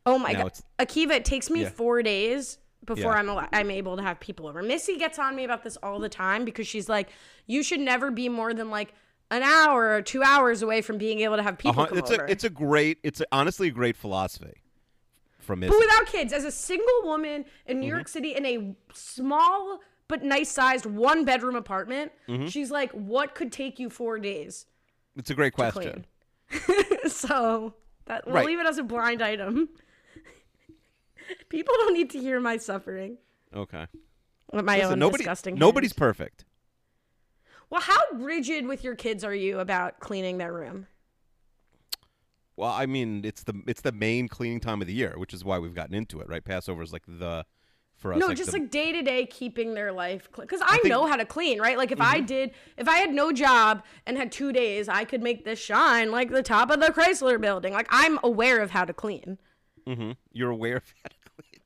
Oh 0.05 0.17
my 0.19 0.33
Now 0.33 0.43
god, 0.43 0.47
it's- 0.47 0.63
Akiva! 0.79 1.11
It 1.11 1.25
takes 1.25 1.49
me 1.49 1.61
Yeah. 1.63 1.69
four 1.69 2.03
days 2.03 2.59
before 2.85 3.13
Yeah. 3.13 3.19
I'm 3.19 3.29
al- 3.29 3.47
I'm 3.51 3.71
able 3.71 3.97
to 3.97 4.03
have 4.03 4.19
people 4.19 4.47
over. 4.47 4.61
Missy 4.63 4.97
gets 4.97 5.17
on 5.19 5.35
me 5.35 5.43
about 5.43 5.63
this 5.63 5.77
all 5.83 5.99
the 5.99 6.09
time 6.09 6.45
because 6.45 6.67
she's 6.67 6.87
like, 6.89 7.09
you 7.47 7.63
should 7.63 7.79
never 7.79 8.11
be 8.11 8.29
more 8.29 8.53
than 8.53 8.69
like 8.69 8.93
an 9.31 9.41
hour 9.43 9.89
or 9.95 10.01
two 10.01 10.21
hours 10.23 10.61
away 10.61 10.81
from 10.81 10.97
being 10.97 11.19
able 11.21 11.35
to 11.35 11.43
have 11.43 11.57
people 11.57 11.71
Uh-huh. 11.81 11.87
come 11.87 11.97
it's 11.97 12.11
over. 12.11 12.25
a 12.25 12.29
it's 12.31 12.43
a 12.43 12.49
great 12.49 12.99
it's 13.03 13.21
a, 13.21 13.25
honestly 13.31 13.69
a 13.69 13.71
great 13.71 13.97
philosophy 13.97 14.61
from 15.39 15.59
Missy. 15.61 15.71
but 15.71 15.79
without 15.79 16.05
kids, 16.07 16.31
as 16.33 16.43
a 16.43 16.51
single 16.51 17.01
woman 17.03 17.45
in 17.65 17.77
Mm-hmm. 17.77 17.79
New 17.81 17.87
York 17.87 18.07
City 18.07 18.35
in 18.35 18.45
a 18.45 18.75
small 18.93 19.79
but 20.07 20.23
nice 20.23 20.49
sized 20.51 20.85
one 20.85 21.25
bedroom 21.25 21.55
apartment, 21.55 22.11
Mm-hmm. 22.27 22.45
she's 22.47 22.69
like, 22.69 22.91
what 22.91 23.33
could 23.35 23.51
take 23.51 23.79
you 23.79 23.89
four 23.89 24.19
days 24.19 24.67
It's 25.17 25.29
a 25.31 25.33
great 25.35 25.53
question. 25.53 26.05
so 27.07 27.73
that 28.05 28.25
we'll 28.25 28.35
Right. 28.35 28.45
leave 28.45 28.59
it 28.59 28.67
as 28.67 28.77
a 28.77 28.83
blind 28.83 29.21
item. 29.23 29.69
People 31.49 31.73
don't 31.77 31.93
need 31.93 32.09
to 32.11 32.19
hear 32.19 32.39
my 32.39 32.57
suffering. 32.57 33.17
Okay. 33.55 33.85
My 34.53 34.77
Listen, 34.77 34.93
own 34.93 34.99
nobody, 34.99 35.23
disgusting. 35.23 35.55
nobody's 35.55 35.91
hairs. 35.91 35.97
perfect. 35.97 36.45
Well, 37.69 37.81
how 37.81 37.99
rigid 38.13 38.67
with 38.67 38.83
your 38.83 38.95
kids 38.95 39.23
are 39.23 39.33
you 39.35 39.59
about 39.59 39.99
cleaning 39.99 40.37
their 40.37 40.53
room? 40.53 40.87
Well, 42.57 42.71
I 42.71 42.85
mean, 42.85 43.25
it's 43.25 43.43
the 43.43 43.53
it's 43.67 43.81
the 43.81 43.91
main 43.91 44.27
cleaning 44.29 44.59
time 44.61 44.81
of 44.81 44.87
the 44.87 44.93
year, 44.93 45.15
which 45.17 45.33
is 45.33 45.43
why 45.43 45.59
we've 45.59 45.73
gotten 45.73 45.93
into 45.95 46.21
it, 46.21 46.29
right? 46.29 46.43
Passover 46.43 46.81
is 46.83 46.93
like 46.93 47.03
the 47.07 47.45
for 47.97 48.13
us. 48.13 48.19
No, 48.19 48.27
like 48.27 48.37
just 48.37 48.51
the- 48.51 48.59
like 48.59 48.71
day 48.71 48.91
to 48.93 49.01
day 49.01 49.25
keeping 49.25 49.73
their 49.73 49.91
life 49.91 50.31
clean. 50.31 50.45
Because 50.47 50.61
I, 50.61 50.77
think- 50.77 50.85
know 50.87 51.05
how 51.05 51.17
to 51.17 51.25
clean, 51.25 51.59
right? 51.59 51.77
Like 51.77 51.91
if 51.91 51.99
I 51.99 52.17
Mm-hmm. 52.17 52.25
did, 52.27 52.51
if 52.77 52.87
I 52.87 52.97
had 52.97 53.13
no 53.13 53.31
job 53.33 53.83
and 54.05 54.15
had 54.17 54.31
two 54.31 54.53
days, 54.53 54.87
I 54.87 55.03
could 55.03 55.21
make 55.21 55.43
this 55.43 55.59
shine 55.59 56.11
like 56.11 56.29
the 56.29 56.43
top 56.43 56.69
of 56.69 56.79
the 56.79 56.87
Chrysler 56.87 57.41
building. 57.41 57.73
Like 57.73 57.87
I'm 57.89 58.19
aware 58.23 58.61
of 58.61 58.71
how 58.71 58.85
to 58.85 58.93
clean. 58.93 59.37
Mm-hmm. 59.87 60.11
you're 60.31 60.51
aware 60.51 60.77
of 60.77 60.93
that. 61.03 61.13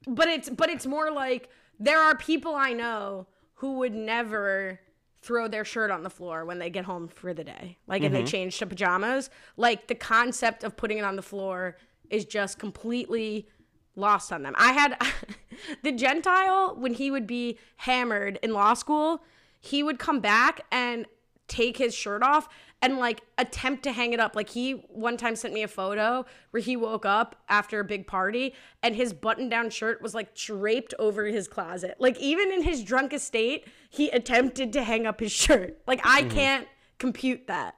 But 0.07 0.28
it's 0.28 0.49
but 0.49 0.70
it's 0.70 0.86
more 0.86 1.11
like 1.11 1.49
there 1.80 1.99
are 1.99 2.15
people 2.15 2.55
I 2.55 2.74
know 2.74 3.28
who 3.55 3.74
would 3.80 3.93
never 3.93 4.80
throw 5.22 5.47
their 5.47 5.65
shirt 5.65 5.91
on 5.91 6.03
the 6.03 6.09
floor 6.09 6.45
when 6.45 6.59
they 6.59 6.70
get 6.70 6.86
home 6.86 7.07
for 7.07 7.34
the 7.34 7.43
day. 7.43 7.78
Like 7.88 8.03
and 8.03 8.13
they 8.13 8.20
mm-hmm. 8.20 8.28
change 8.28 8.57
to 8.59 8.65
pajamas. 8.65 9.30
Like 9.57 9.88
the 9.88 9.95
concept 9.95 10.63
of 10.63 10.78
putting 10.78 10.97
it 10.97 11.03
on 11.03 11.15
the 11.15 11.22
floor 11.22 11.78
is 12.09 12.26
just 12.26 12.57
completely 12.57 13.47
lost 13.95 14.32
on 14.32 14.43
them. 14.43 14.55
I 14.57 14.72
had 14.72 14.97
the 15.84 15.91
Gentile 15.91 16.76
when 16.76 16.93
he 16.93 17.11
would 17.11 17.28
be 17.28 17.59
hammered 17.78 18.39
in 18.41 18.53
law 18.53 18.74
school, 18.74 19.24
he 19.59 19.84
would 19.84 19.99
come 19.99 20.22
back 20.22 20.61
and 20.72 21.05
take 21.47 21.78
his 21.78 21.93
shirt 21.93 22.24
off 22.24 22.47
and 22.82 22.97
like 22.97 23.21
attempt 23.38 23.84
to 23.84 23.91
hang 23.91 24.13
it 24.13 24.19
up. 24.19 24.36
Like 24.36 24.49
he 24.49 24.71
one 24.89 25.17
time 25.17 25.36
sent 25.36 25.53
me 25.53 25.63
a 25.63 25.67
photo 25.67 26.25
where 26.51 26.61
he 26.61 26.77
woke 26.77 27.05
up 27.05 27.36
after 27.49 27.80
a 27.80 27.84
big 27.84 28.07
party 28.07 28.53
and 28.82 28.95
his 28.95 29.13
button-down 29.13 29.69
shirt 29.69 30.01
was 30.01 30.13
like 30.15 30.36
draped 30.36 30.93
over 30.97 31.25
his 31.25 31.47
closet. 31.47 31.97
Like 31.99 32.17
even 32.19 32.51
in 32.51 32.63
his 32.63 32.84
drunkest 32.84 33.25
state, 33.25 33.67
he 33.89 34.09
attempted 34.09 34.73
to 34.73 34.84
hang 34.84 35.05
up 35.05 35.19
his 35.19 35.32
shirt. 35.32 35.80
Like 35.88 36.01
I 36.03 36.21
mm-hmm. 36.21 36.30
can't 36.30 36.67
compute 36.97 37.47
that. 37.47 37.75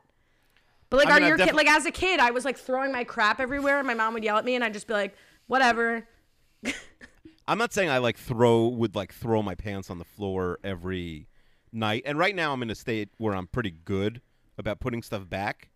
But 0.90 0.98
like, 0.98 1.08
I 1.08 1.16
mean, 1.16 1.24
are 1.24 1.28
your 1.30 1.38
kid 1.38 1.56
like 1.56 1.70
as 1.70 1.86
a 1.86 1.92
kid? 1.92 2.20
I 2.20 2.32
was 2.32 2.44
like 2.44 2.58
throwing 2.58 2.92
my 2.92 3.06
crap 3.06 3.40
everywhere, 3.40 3.80
and 3.80 3.88
my 3.88 3.94
mom 3.94 4.14
would 4.14 4.26
yell 4.26 4.38
at 4.38 4.44
me, 4.44 4.56
and 4.56 4.64
I'd 4.64 4.74
just 4.74 4.88
be 4.88 4.94
like, 4.94 5.16
"Whatever." 5.48 6.06
I'm 7.48 7.58
not 7.58 7.72
saying 7.72 7.90
I 7.90 8.00
like 8.00 8.18
throw 8.18 8.68
would 8.68 8.94
like 8.94 9.14
throw 9.14 9.42
my 9.42 9.56
pants 9.56 9.90
on 9.90 10.00
the 10.00 10.06
floor 10.06 10.60
every 10.66 11.30
night. 11.72 12.04
And 12.06 12.20
right 12.20 12.36
now 12.36 12.52
I'm 12.52 12.62
in 12.62 12.70
a 12.70 12.76
state 12.76 13.10
where 13.18 13.34
I'm 13.34 13.48
pretty 13.48 13.72
good 13.72 14.22
about 14.62 14.80
putting 14.80 15.04
stuff 15.04 15.30
back. 15.30 15.70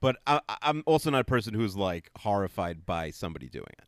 But 0.00 0.16
I, 0.26 0.40
I'm 0.62 0.82
also 0.86 1.10
not 1.10 1.20
a 1.20 1.24
person 1.24 1.52
who's 1.52 1.76
like 1.76 2.10
horrified 2.18 2.86
by 2.86 3.10
somebody 3.10 3.50
doing 3.50 3.66
it. 3.78 3.84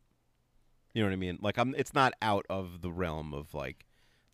You 0.93 1.03
know 1.03 1.09
what 1.09 1.15
I 1.15 1.17
mean? 1.17 1.39
Like 1.41 1.57
I'm. 1.57 1.75
It's 1.79 1.95
not 1.95 2.13
out 2.21 2.45
of 2.51 2.83
the 2.83 2.93
realm 2.93 3.33
of 3.33 3.55
like 3.55 3.87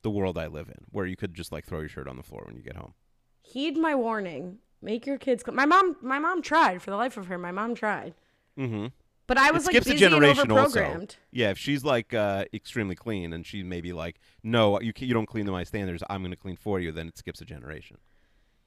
the 0.03 0.11
world 0.11 0.37
I 0.37 0.49
live 0.49 0.69
in, 0.69 0.85
where 0.91 1.07
you 1.07 1.15
could 1.15 1.35
just 1.35 1.53
like 1.53 1.65
throw 1.67 1.79
your 1.79 1.89
shirt 1.89 2.09
on 2.09 2.17
the 2.17 2.25
floor 2.25 2.43
when 2.47 2.57
you 2.57 2.63
get 2.63 2.77
home. 2.77 2.95
Heed 3.43 3.77
my 3.77 3.95
warning. 3.95 4.59
Make 4.83 5.07
your 5.07 5.19
kids. 5.19 5.45
Cl- 5.47 5.55
my 5.55 5.67
mom. 5.67 5.97
My 6.03 6.19
mom 6.19 6.43
tried 6.43 6.83
for 6.83 6.91
the 6.91 6.97
life 6.97 7.17
of 7.17 7.27
her. 7.29 7.39
My 7.39 7.53
mom 7.53 7.77
tried. 7.77 8.15
Mm-hmm. 8.59 8.87
But 9.29 9.39
I 9.39 9.49
It 9.49 9.55
was 9.55 9.67
like 9.67 9.75
skips 9.75 9.87
a 9.87 9.93
busy 9.93 10.05
and 10.07 10.15
generation 10.15 10.51
also. 10.51 10.81
overprogrammed. 10.81 11.17
Yeah, 11.31 11.51
if 11.51 11.59
she's 11.59 11.85
like 11.85 12.15
uh, 12.15 12.47
extremely 12.53 12.97
clean 12.97 13.33
and 13.33 13.47
she 13.47 13.63
may 13.63 13.81
be 13.81 13.93
like, 13.93 14.19
no, 14.43 14.81
you 14.81 14.93
you 14.97 15.13
don't 15.15 15.27
clean 15.27 15.47
to 15.47 15.53
my 15.53 15.65
standards. 15.65 16.03
I'm 16.11 16.23
going 16.23 16.31
to 16.33 16.37
clean 16.37 16.57
for 16.57 16.81
you. 16.81 16.91
Then 16.91 17.07
it 17.09 17.19
skips 17.19 17.41
a 17.41 17.45
generation. 17.45 17.99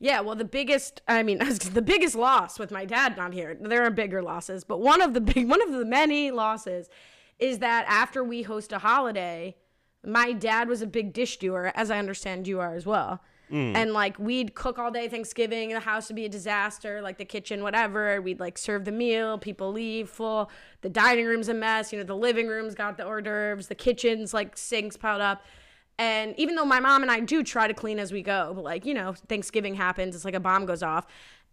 Yeah, 0.03 0.21
well, 0.21 0.35
the 0.35 0.43
biggest, 0.43 1.01
I 1.07 1.21
mean, 1.21 1.37
the 1.73 1.81
biggest 1.81 2.15
loss 2.15 2.57
with 2.57 2.71
my 2.71 2.85
dad 2.85 3.15
not 3.15 3.33
here. 3.33 3.55
There 3.61 3.85
are 3.85 3.91
bigger 3.91 4.23
losses, 4.23 4.63
but 4.63 4.81
one 4.81 4.99
of 4.99 5.13
the 5.13 5.21
big, 5.21 5.47
one 5.49 5.61
of 5.61 5.71
the 5.71 5.85
many 5.85 6.31
losses 6.31 6.89
is 7.39 7.59
that 7.59 7.85
after 7.87 8.23
we 8.23 8.41
host 8.41 8.71
a 8.71 8.79
holiday, 8.79 9.55
my 10.03 10.33
dad 10.33 10.67
was 10.67 10.81
a 10.81 10.87
big 10.87 11.13
dish 11.13 11.37
doer, 11.37 11.71
as 11.75 11.91
I 11.91 11.99
understand 11.99 12.47
you 12.47 12.59
are 12.59 12.75
as 12.75 12.85
well. 12.85 13.21
Mm. 13.51 13.75
And 13.75 13.93
like 13.93 14.17
we'd 14.17 14.55
cook 14.55 14.79
all 14.79 14.89
day 14.89 15.07
Thanksgiving, 15.07 15.69
the 15.69 15.79
house 15.79 16.09
would 16.09 16.15
be 16.15 16.25
a 16.25 16.29
disaster, 16.29 17.01
like 17.01 17.17
the 17.17 17.25
kitchen, 17.25 17.61
whatever. 17.61 18.21
We'd 18.21 18.39
like 18.39 18.57
serve 18.57 18.85
the 18.85 18.91
meal, 18.91 19.37
people 19.37 19.71
leave 19.71 20.09
full, 20.09 20.49
the 20.81 20.89
dining 20.89 21.25
room's 21.25 21.49
a 21.49 21.53
mess, 21.53 21.91
you 21.91 21.99
know, 21.99 22.05
the 22.05 22.15
living 22.15 22.47
room's 22.47 22.73
got 22.73 22.97
the 22.97 23.03
hors 23.03 23.21
d'oeuvres, 23.21 23.67
the 23.67 23.75
kitchen's 23.75 24.33
like 24.33 24.57
sinks 24.57 24.97
piled 24.97 25.21
up. 25.21 25.43
And 26.01 26.33
even 26.39 26.55
though 26.55 26.65
my 26.65 26.79
mom 26.79 27.03
and 27.03 27.11
I 27.11 27.19
do 27.19 27.43
try 27.43 27.67
to 27.67 27.75
clean 27.75 27.99
as 27.99 28.11
we 28.11 28.23
go, 28.23 28.53
but 28.55 28.63
like, 28.63 28.87
you 28.87 28.93
know, 28.95 29.13
Thanksgiving 29.29 29.75
happens, 29.75 30.15
it's 30.15 30.25
like 30.25 30.33
a 30.33 30.39
bomb 30.39 30.65
goes 30.65 30.81
off. 30.81 31.05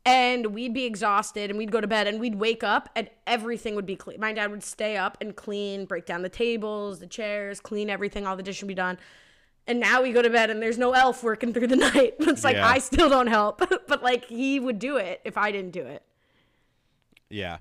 And 0.07 0.55
we'd 0.55 0.73
be 0.73 0.87
exhausted 0.87 1.51
and 1.51 1.59
we'd 1.59 1.71
go 1.71 1.83
to 1.83 1.87
bed 1.87 2.07
and 2.07 2.19
we'd 2.19 2.37
wake 2.37 2.65
up 2.65 2.89
and 2.97 3.11
everything 3.27 3.75
would 3.75 3.85
be 3.85 3.95
clean. 3.95 4.19
My 4.19 4.33
dad 4.33 4.51
would 4.51 4.65
stay 4.65 4.97
up 4.97 5.19
and 5.21 5.37
clean, 5.37 5.85
break 5.85 6.07
down 6.07 6.23
the 6.23 6.31
tables, 6.31 6.99
the 6.99 7.07
chairs, 7.07 7.61
clean 7.61 7.91
everything, 7.91 8.27
all 8.27 8.37
the 8.37 8.43
dishes 8.43 8.63
would 8.63 8.69
be 8.69 8.75
done. 8.75 8.99
And 9.67 9.81
now 9.81 10.01
we 10.01 10.13
go 10.13 10.23
to 10.23 10.31
bed 10.31 10.49
and 10.49 10.63
there's 10.63 10.79
no 10.79 10.93
elf 10.93 11.23
working 11.23 11.53
through 11.53 11.67
the 11.67 11.77
night. 11.93 12.15
It's 12.21 12.43
like 12.43 12.57
Yeah. 12.57 12.67
I 12.67 12.79
still 12.79 13.11
don't 13.11 13.27
help. 13.27 13.59
but 13.87 14.03
like 14.03 14.25
he 14.25 14.59
would 14.59 14.79
do 14.79 14.97
it 14.97 15.21
if 15.27 15.37
I 15.37 15.53
didn't 15.53 15.73
do 15.73 15.83
it. 15.83 16.03
Yeah. 17.29 17.59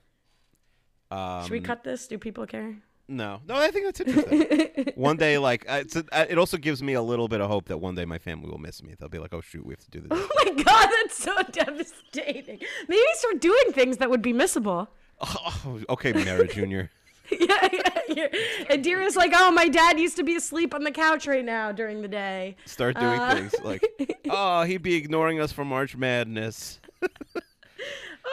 Um, 1.11 1.43
Should 1.43 1.51
we 1.51 1.59
cut 1.59 1.83
this? 1.83 2.07
Do 2.07 2.17
people 2.17 2.45
care? 2.45 2.77
No, 3.09 3.39
no, 3.47 3.55
I 3.55 3.71
think 3.71 3.85
that's 3.85 3.99
interesting. 4.01 4.93
one 4.95 5.15
day, 5.15 5.37
like, 5.49 5.63
it's 5.69 5.95
a, 5.95 6.03
it 6.29 6.37
also 6.37 6.57
gives 6.57 6.83
me 6.83 6.93
a 6.93 7.01
little 7.01 7.27
bit 7.29 7.39
of 7.39 7.49
hope 7.49 7.65
that 7.69 7.77
one 7.77 7.95
day 7.95 8.03
my 8.03 8.17
family 8.17 8.49
will 8.49 8.57
miss 8.57 8.83
me. 8.83 8.95
They'll 8.99 9.07
be 9.07 9.19
like, 9.19 9.33
"Oh 9.33 9.39
shoot, 9.41 9.65
we 9.65 9.71
have 9.73 9.79
to 9.85 9.89
do 9.89 10.01
this." 10.01 10.09
Oh 10.11 10.29
my 10.43 10.51
god, 10.63 10.89
that's 11.01 11.17
so 11.17 11.33
devastating. 11.51 12.59
Maybe 12.89 13.01
start 13.13 13.39
doing 13.39 13.71
things 13.71 13.97
that 13.97 14.09
would 14.09 14.21
be 14.21 14.33
missable. 14.33 14.87
oh, 15.21 15.79
okay, 15.89 16.11
Mara 16.11 16.47
Junior. 16.47 16.91
yeah, 17.31 17.67
yeah, 17.73 17.89
yeah. 18.09 18.27
And 18.69 18.83
Dira's 18.83 19.15
like, 19.15 19.31
oh, 19.35 19.51
my 19.51 19.67
dad 19.67 19.99
used 19.99 20.15
to 20.17 20.23
be 20.23 20.35
asleep 20.35 20.73
on 20.73 20.83
the 20.83 20.91
couch 20.91 21.27
right 21.27 21.43
now 21.45 21.71
during 21.71 22.01
the 22.01 22.07
day. 22.07 22.55
Start 22.65 22.97
doing 22.99 23.19
Uh. 23.19 23.35
things 23.35 23.55
like, 23.63 23.81
"Oh, 24.29 24.63
he'd 24.63 24.81
be 24.83 24.95
ignoring 24.95 25.39
us 25.39 25.51
for 25.53 25.63
March 25.63 25.95
Madness." 25.95 26.79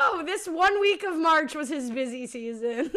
Oh, 0.00 0.24
this 0.26 0.46
one 0.48 0.80
week 0.80 1.04
of 1.04 1.16
March 1.16 1.54
was 1.54 1.68
his 1.68 1.88
busy 1.90 2.26
season. 2.26 2.90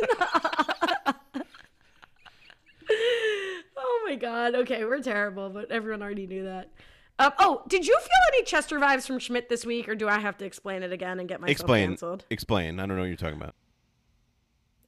Oh 2.90 4.04
my 4.06 4.16
god. 4.16 4.56
Okay, 4.56 4.86
we're 4.86 5.02
terrible, 5.02 5.50
but 5.50 5.72
everyone 5.72 6.02
already 6.02 6.28
knew 6.28 6.44
that. 6.44 6.72
Um, 7.20 7.32
oh, 7.40 7.64
did 7.68 7.88
you 7.88 7.98
feel 8.00 8.36
any 8.36 8.44
Chester 8.44 8.80
vibes 8.80 9.08
from 9.08 9.18
Schmidt 9.20 9.50
this 9.50 9.66
week, 9.66 9.90
or 9.90 9.96
do 9.96 10.08
I 10.08 10.20
have 10.20 10.38
to 10.38 10.46
explain 10.46 10.84
it 10.84 10.92
again 10.92 11.20
and 11.20 11.28
get 11.28 11.42
myself 11.42 11.52
Explain. 11.52 11.90
canceled? 11.90 12.26
Explain. 12.30 12.80
I 12.80 12.86
don't 12.86 12.96
know 12.96 13.02
what 13.02 13.08
you're 13.08 13.16
talking 13.16 13.38
about. 13.38 13.56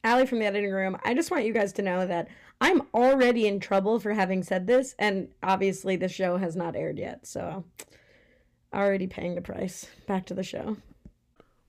Allie 0.04 0.26
from 0.26 0.38
the 0.38 0.46
editing 0.46 0.70
room, 0.70 0.96
I 1.04 1.12
just 1.12 1.30
want 1.30 1.44
you 1.44 1.52
guys 1.52 1.72
to 1.74 1.82
know 1.82 2.06
that 2.06 2.28
I'm 2.60 2.82
already 2.94 3.46
in 3.46 3.60
trouble 3.60 3.98
for 3.98 4.14
having 4.14 4.42
said 4.42 4.66
this, 4.66 4.94
and 4.98 5.28
obviously 5.42 5.96
the 5.96 6.08
show 6.08 6.38
has 6.38 6.56
not 6.56 6.74
aired 6.76 6.98
yet, 6.98 7.26
so 7.26 7.64
already 8.72 9.06
paying 9.06 9.34
the 9.34 9.42
price. 9.42 9.86
Back 10.06 10.24
to 10.26 10.34
the 10.34 10.42
show. 10.42 10.76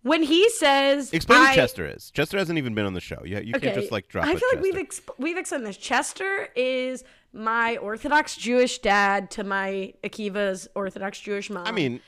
When 0.04 0.24
he 0.24 0.50
says, 0.50 1.14
Explain 1.14 1.48
who 1.48 1.54
Chester 1.54 1.88
is. 1.88 2.10
Chester 2.12 2.38
hasn't 2.38 2.58
even 2.58 2.74
been 2.74 2.86
on 2.86 2.94
the 2.94 3.02
show. 3.02 3.22
You, 3.24 3.40
you 3.40 3.54
can't 3.54 3.76
just 3.76 3.92
like 3.92 4.08
drop. 4.08 4.26
i 4.26 4.36
feel 4.36 4.50
like 4.54 4.62
we've 4.62 4.74
exp- 4.76 5.10
we've 5.20 5.38
explained 5.38 5.66
this. 5.66 5.78
Chester 5.78 6.50
is 6.56 7.04
my 7.34 7.78
Orthodox 7.78 8.36
Jewish 8.36 8.80
dad 8.80 9.30
to 9.32 9.44
my 9.44 9.94
Akiva's 10.04 10.68
Orthodox 10.76 11.20
Jewish 11.20 11.50
mom. 11.50 11.68
I 11.68 11.72
mean, 11.72 12.02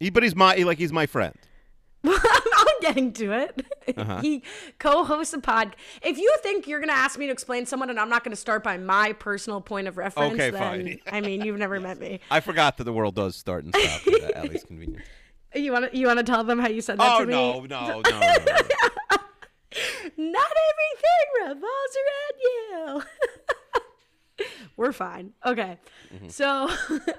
he, 0.00 0.10
but 0.10 0.22
he's 0.24 0.34
my 0.34 0.56
like 0.56 0.78
he's 0.78 0.92
my 0.92 1.06
friend. 1.06 1.34
I'm 2.04 2.80
getting 2.80 3.12
to 3.14 3.32
it. 3.32 3.66
Uh-huh. 3.96 4.20
he 4.20 4.42
co-hosts 4.78 5.32
a 5.32 5.38
pod. 5.38 5.74
If 6.02 6.18
you 6.18 6.32
think 6.42 6.66
you're 6.66 6.80
gonna 6.80 6.92
ask 6.92 7.18
me 7.18 7.26
to 7.26 7.32
explain 7.32 7.66
someone, 7.66 7.88
and 7.88 7.98
I'm 8.00 8.08
not 8.08 8.24
gonna 8.24 8.36
start 8.36 8.62
by 8.64 8.76
my 8.76 9.12
personal 9.12 9.60
point 9.60 9.86
of 9.88 9.96
reference, 9.96 10.34
Okay, 10.34 10.50
then 10.50 10.60
fine. 10.60 10.98
I 11.10 11.20
mean 11.20 11.42
you've 11.44 11.58
never 11.58 11.78
met 11.80 11.98
me. 12.00 12.20
I 12.30 12.40
forgot 12.40 12.76
that 12.78 12.84
the 12.84 12.92
world 12.92 13.14
does 13.14 13.36
start 13.36 13.64
and 13.64 13.74
stop 13.74 14.14
at 14.14 14.36
Allie's 14.36 14.64
convenience. 14.64 15.04
You 15.56 15.72
want 15.72 15.90
to 15.90 15.96
you 15.98 16.06
want 16.06 16.18
to 16.18 16.24
tell 16.24 16.44
them 16.44 16.58
how 16.58 16.68
you 16.68 16.80
said 16.80 16.98
that 16.98 17.16
Oh 17.16 17.20
to 17.20 17.26
me? 17.26 17.32
no, 17.32 17.60
no, 17.60 18.00
no, 18.00 18.00
no, 18.00 18.20
no. 18.20 18.36
Not 20.16 20.52
everything 20.70 21.26
revolves 21.42 21.96
around 22.04 23.02
you. 24.38 24.46
We're 24.76 24.92
fine. 24.92 25.32
Okay. 25.44 25.78
Mm-hmm. 26.14 26.28
So 26.28 26.68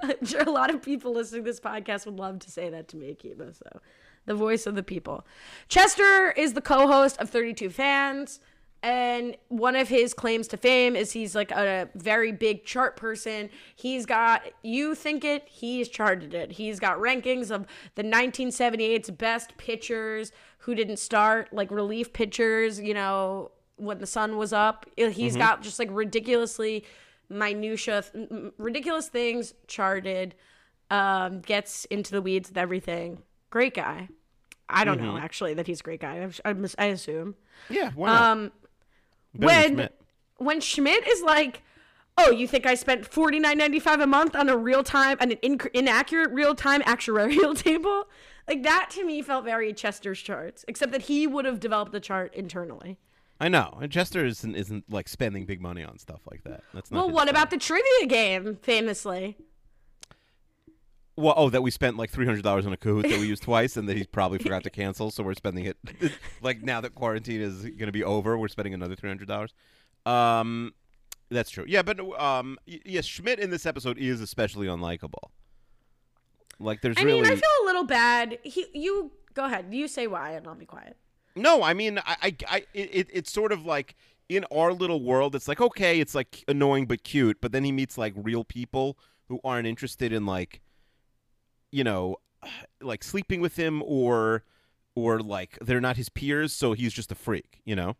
I'm 0.03 0.25
sure 0.25 0.41
a 0.41 0.51
lot 0.51 0.73
of 0.73 0.81
people 0.81 1.13
listening 1.13 1.43
to 1.43 1.49
this 1.51 1.59
podcast 1.59 2.05
would 2.05 2.19
love 2.19 2.39
to 2.39 2.51
say 2.51 2.69
that 2.69 2.87
to 2.89 2.97
me, 2.97 3.15
Akiva. 3.15 3.55
So 3.55 3.79
the 4.25 4.35
voice 4.35 4.67
of 4.67 4.75
the 4.75 4.83
people. 4.83 5.25
Chester 5.67 6.31
is 6.31 6.53
the 6.53 6.61
co-host 6.61 7.17
of 7.19 7.29
32 7.29 7.69
Fans. 7.69 8.39
And 8.83 9.35
one 9.49 9.75
of 9.75 9.87
his 9.87 10.13
claims 10.13 10.47
to 10.49 10.57
fame 10.57 10.95
is 10.95 11.11
he's 11.11 11.35
like 11.35 11.51
a 11.51 11.89
very 11.95 12.31
big 12.31 12.63
chart 12.63 12.95
person. 12.95 13.49
He's 13.75 14.05
got, 14.05 14.43
you 14.61 14.93
think 14.93 15.25
it, 15.25 15.47
he's 15.47 15.89
charted 15.89 16.33
it. 16.33 16.51
He's 16.51 16.79
got 16.79 16.99
rankings 16.99 17.49
of 17.49 17.65
the 17.95 18.03
1978's 18.03 19.09
best 19.09 19.57
pitchers 19.57 20.31
who 20.59 20.75
didn't 20.75 20.97
start, 20.97 21.51
like 21.51 21.71
relief 21.71 22.13
pitchers, 22.13 22.79
you 22.79 22.93
know, 22.93 23.51
when 23.77 23.97
the 23.99 24.07
sun 24.07 24.37
was 24.37 24.53
up. 24.53 24.85
He's 24.95 25.35
got 25.35 25.61
just 25.61 25.79
like 25.79 25.89
ridiculously 25.91 26.85
minutia, 27.29 28.03
th- 28.03 28.29
ridiculous 28.57 29.07
things 29.07 29.53
charted, 29.67 30.35
um, 30.91 31.41
gets 31.41 31.85
into 31.85 32.11
the 32.11 32.21
weeds 32.21 32.49
with 32.49 32.57
everything. 32.57 33.23
Great 33.49 33.73
guy. 33.73 34.09
I 34.69 34.83
don't 34.83 35.01
know 35.01 35.17
actually 35.17 35.53
that 35.55 35.67
he's 35.67 35.79
a 35.79 35.83
great 35.83 36.01
guy. 36.01 36.29
I, 36.45 36.51
I, 36.51 36.55
I 36.77 36.85
assume. 36.87 37.35
Yeah, 37.69 37.91
why 37.95 38.07
not? 38.09 38.21
Um, 38.21 38.51
Better 39.37 39.47
when 39.47 39.73
Schmidt. 39.75 40.01
when 40.37 40.59
Schmidt 40.61 41.07
is 41.07 41.21
like, 41.21 41.61
"Oh, 42.17 42.31
you 42.31 42.47
think 42.47 42.65
I 42.65 42.75
spent 42.75 43.05
forty 43.05 43.39
nine 43.39 43.57
ninety 43.57 43.79
five 43.79 43.99
a 43.99 44.07
month 44.07 44.35
on 44.35 44.49
a 44.49 44.57
real 44.57 44.83
time 44.83 45.17
and 45.19 45.31
an 45.31 45.37
inc- 45.43 45.69
inaccurate 45.73 46.31
real 46.31 46.55
time 46.55 46.81
actuarial 46.83 47.57
table?" 47.63 48.05
Like 48.47 48.63
that 48.63 48.89
to 48.91 49.05
me 49.05 49.21
felt 49.21 49.43
very 49.45 49.73
Chester's 49.73 50.21
charts, 50.21 50.63
except 50.67 50.91
that 50.93 51.03
he 51.03 51.27
would 51.27 51.45
have 51.45 51.59
developed 51.59 51.91
the 51.91 51.99
chart 51.99 52.33
internally. 52.33 52.97
I 53.39 53.49
know. 53.49 53.77
And 53.81 53.91
Chester 53.91 54.25
isn't 54.25 54.55
isn't 54.55 54.91
like 54.91 55.07
spending 55.07 55.45
big 55.45 55.61
money 55.61 55.83
on 55.83 55.97
stuff 55.99 56.21
like 56.29 56.43
that. 56.43 56.63
That's 56.73 56.89
not. 56.91 57.05
Well, 57.07 57.13
what 57.13 57.29
about 57.29 57.49
the 57.51 57.57
trivia 57.57 58.07
game, 58.07 58.55
famously? 58.61 59.37
Well, 61.17 61.33
oh, 61.35 61.49
that 61.49 61.61
we 61.63 61.71
spent 61.71 61.97
like 61.97 62.11
three 62.11 62.25
hundred 62.25 62.43
dollars 62.43 62.65
on 62.65 62.73
a 62.73 62.77
Kahoot 62.77 63.01
that 63.09 63.19
we 63.19 63.27
used 63.27 63.43
twice, 63.43 63.75
and 63.75 63.89
that 63.89 63.97
he 63.97 64.05
probably 64.05 64.37
forgot 64.37 64.63
to 64.63 64.69
cancel. 64.69 65.09
So 65.11 65.23
we're 65.23 65.33
spending 65.33 65.65
it 65.65 65.77
like 66.41 66.61
now 66.61 66.79
that 66.81 66.93
quarantine 66.95 67.41
is 67.41 67.63
going 67.63 67.87
to 67.87 67.91
be 67.91 68.03
over, 68.03 68.37
we're 68.37 68.47
spending 68.47 68.73
another 68.73 68.95
three 68.95 69.09
hundred 69.09 69.27
dollars. 69.27 69.53
Um, 70.05 70.73
that's 71.29 71.49
true. 71.49 71.65
Yeah, 71.67 71.81
but 71.81 71.99
um, 72.21 72.57
yes, 72.65 73.05
Schmidt 73.05 73.39
in 73.39 73.49
this 73.49 73.65
episode 73.65 73.97
is 73.97 74.21
especially 74.21 74.67
unlikable. 74.67 75.31
Like, 76.59 76.81
there's 76.81 76.97
I 76.97 77.03
really 77.03 77.21
mean, 77.21 77.31
I 77.31 77.35
feel 77.35 77.49
a 77.63 77.65
little 77.65 77.83
bad. 77.83 78.39
He, 78.43 78.65
you 78.73 79.11
go 79.33 79.45
ahead. 79.45 79.67
You 79.71 79.87
say 79.87 80.07
why, 80.07 80.31
and 80.31 80.47
I'll 80.47 80.55
be 80.55 80.65
quiet. 80.65 80.97
No, 81.35 81.61
I 81.61 81.73
mean, 81.73 81.99
I, 81.99 82.15
I, 82.21 82.35
I 82.47 82.65
it- 82.73 83.09
it's 83.13 83.31
sort 83.31 83.51
of 83.51 83.65
like 83.65 83.95
in 84.29 84.45
our 84.51 84.73
little 84.73 85.01
world, 85.03 85.35
it's 85.35 85.47
like 85.47 85.61
okay, 85.61 85.99
it's 85.99 86.15
like 86.15 86.43
annoying 86.47 86.85
but 86.85 87.03
cute, 87.03 87.37
but 87.41 87.51
then 87.51 87.63
he 87.63 87.71
meets 87.71 87.97
like 87.97 88.13
real 88.15 88.43
people 88.43 88.97
who 89.27 89.39
aren't 89.43 89.67
interested 89.67 90.13
in 90.13 90.25
like, 90.25 90.61
you 91.77 91.83
know, 91.83 92.15
like 92.81 93.03
sleeping 93.03 93.39
with 93.39 93.55
him 93.55 93.83
or, 93.85 94.43
or 94.95 95.19
like 95.19 95.59
they're 95.61 95.79
not 95.79 95.95
his 95.95 96.09
peers, 96.09 96.51
so 96.51 96.73
he's 96.73 96.91
just 96.91 97.11
a 97.11 97.15
freak, 97.15 97.61
you 97.65 97.75
know. 97.75 97.95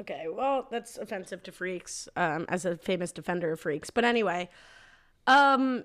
Okay, 0.00 0.26
well, 0.28 0.66
that's 0.68 0.98
offensive 0.98 1.44
to 1.44 1.52
freaks, 1.52 2.08
um, 2.16 2.44
as 2.48 2.64
a 2.64 2.76
famous 2.76 3.12
defender 3.12 3.52
of 3.52 3.60
freaks. 3.60 3.88
But 3.90 4.04
anyway, 4.04 4.50
um, 5.28 5.84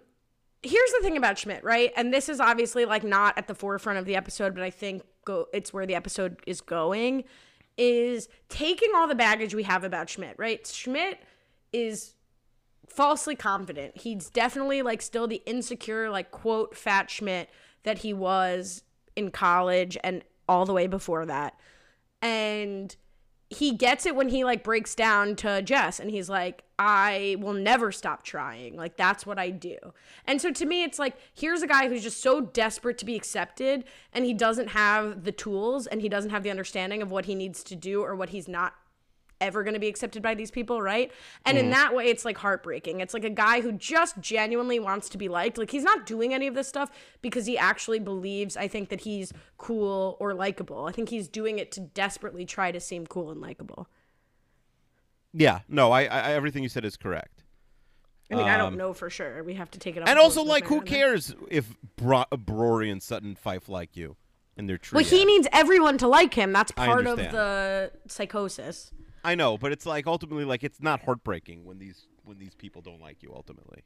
here's 0.63 0.91
the 0.93 0.99
thing 1.03 1.17
about 1.17 1.37
Schmidt, 1.37 1.63
right? 1.63 1.93
And 1.95 2.11
this 2.11 2.29
is 2.29 2.39
obviously 2.39 2.85
like 2.85 3.03
not 3.03 3.37
at 3.37 3.47
the 3.47 3.55
forefront 3.55 3.99
of 3.99 4.05
the 4.05 4.15
episode, 4.15 4.55
but 4.55 4.63
I 4.63 4.71
think 4.71 5.03
go 5.23 5.45
it's 5.53 5.71
where 5.71 5.85
the 5.85 5.95
episode 5.95 6.39
is 6.47 6.61
going. 6.61 7.25
Is 7.77 8.27
taking 8.49 8.89
all 8.95 9.07
the 9.07 9.15
baggage 9.15 9.53
we 9.53 9.63
have 9.63 9.83
about 9.83 10.09
Schmidt, 10.09 10.35
right? 10.37 10.65
Schmidt 10.65 11.19
is 11.71 12.15
falsely 12.91 13.35
confident. 13.35 13.97
He's 13.97 14.29
definitely 14.29 14.81
like 14.81 15.01
still 15.01 15.27
the 15.27 15.41
insecure, 15.45 16.09
like 16.09 16.31
quote 16.31 16.75
fat 16.75 17.09
Schmidt 17.09 17.49
that 17.83 17.99
he 17.99 18.13
was 18.13 18.83
in 19.15 19.31
college 19.31 19.97
and 20.03 20.23
all 20.47 20.65
the 20.65 20.73
way 20.73 20.87
before 20.87 21.25
that. 21.25 21.57
And 22.21 22.95
he 23.49 23.73
gets 23.73 24.05
it 24.05 24.15
when 24.15 24.29
he 24.29 24.45
like 24.45 24.63
breaks 24.63 24.95
down 24.95 25.35
to 25.37 25.61
Jess 25.61 25.99
and 25.99 26.09
he's 26.09 26.29
like, 26.29 26.63
I 26.79 27.35
will 27.39 27.53
never 27.53 27.91
stop 27.91 28.23
trying. 28.23 28.75
Like, 28.75 28.97
that's 28.97 29.25
what 29.25 29.37
I 29.37 29.49
do. 29.49 29.77
And 30.25 30.41
so 30.41 30.51
to 30.51 30.65
me, 30.65 30.83
it's 30.83 30.97
like, 30.97 31.15
here's 31.33 31.61
a 31.61 31.67
guy 31.67 31.89
who's 31.89 32.01
just 32.01 32.21
so 32.21 32.41
desperate 32.41 32.97
to 32.99 33.05
be 33.05 33.15
accepted 33.15 33.83
and 34.13 34.25
he 34.25 34.33
doesn't 34.33 34.69
have 34.69 35.25
the 35.25 35.31
tools 35.31 35.85
and 35.85 36.01
he 36.01 36.09
doesn't 36.09 36.31
have 36.31 36.43
the 36.43 36.49
understanding 36.49 37.01
of 37.01 37.11
what 37.11 37.25
he 37.25 37.35
needs 37.35 37.61
to 37.65 37.75
do 37.75 38.01
or 38.01 38.15
what 38.15 38.29
he's 38.29 38.47
not 38.47 38.73
ever 39.41 39.63
going 39.63 39.73
to 39.73 39.79
be 39.79 39.87
accepted 39.87 40.21
by 40.23 40.35
these 40.35 40.51
people, 40.51 40.81
right? 40.81 41.11
And 41.45 41.57
in 41.57 41.69
that 41.71 41.93
way, 41.93 42.05
it's 42.07 42.23
like 42.23 42.37
heartbreaking. 42.37 43.01
It's 43.01 43.13
like 43.13 43.25
a 43.25 43.29
guy 43.29 43.59
who 43.59 43.73
just 43.73 44.19
genuinely 44.19 44.79
wants 44.79 45.09
to 45.09 45.17
be 45.17 45.27
liked. 45.27 45.57
Like 45.57 45.71
he's 45.71 45.83
not 45.83 46.05
doing 46.05 46.33
any 46.33 46.47
of 46.47 46.55
this 46.55 46.67
stuff 46.67 46.89
because 47.21 47.45
he 47.45 47.57
actually 47.57 47.99
believes, 47.99 48.55
I 48.55 48.67
think, 48.69 48.89
that 48.89 49.01
he's 49.01 49.33
cool 49.57 50.15
or 50.19 50.33
likable. 50.33 50.85
I 50.85 50.93
think 50.93 51.09
he's 51.09 51.27
doing 51.27 51.59
it 51.59 51.71
to 51.73 51.81
desperately 51.81 52.45
try 52.45 52.71
to 52.71 52.79
seem 52.79 53.05
cool 53.07 53.31
and 53.31 53.41
likable. 53.41 53.89
Yeah, 55.33 55.59
no, 55.67 55.91
I, 55.91 56.03
I 56.03 56.31
everything 56.33 56.63
you 56.63 56.69
said 56.69 56.85
is 56.85 56.97
correct. 56.97 57.43
I 58.29 58.35
mean, 58.35 58.47
I 58.47 58.53
Um, 58.53 58.59
don't 58.59 58.77
know 58.77 58.93
for 58.93 59.09
sure. 59.09 59.43
We 59.43 59.55
have 59.55 59.69
to 59.71 59.79
take 59.79 59.97
it 59.97 60.03
up. 60.03 60.07
And 60.07 60.17
also, 60.17 60.43
like, 60.43 60.65
who 60.65 60.81
cares 60.81 61.35
if 61.49 61.75
Bro- 61.97 62.25
Brory 62.31 62.89
and 62.89 63.03
Sutton 63.03 63.35
Fife 63.35 63.67
like 63.67 63.97
you 63.97 64.15
and 64.55 64.69
they're 64.69 64.77
true? 64.77 64.97
Well, 64.97 65.05
he 65.05 65.25
needs 65.25 65.47
everyone 65.51 65.97
to 65.97 66.07
like 66.07 66.33
him. 66.33 66.53
That's 66.53 66.71
part 66.71 67.07
of 67.07 67.17
the 67.17 67.91
psychosis. 68.07 68.91
I 69.23 69.35
know, 69.35 69.57
but 69.57 69.71
it's 69.71 69.85
like 69.85 70.07
ultimately, 70.07 70.45
like, 70.45 70.63
it's 70.63 70.81
not 70.81 71.01
heartbreaking 71.01 71.65
when 71.65 71.77
these 71.79 72.07
when 72.23 72.37
these 72.39 72.53
people 72.55 72.81
don't 72.81 73.01
like 73.01 73.21
you. 73.23 73.31
Ultimately, 73.35 73.83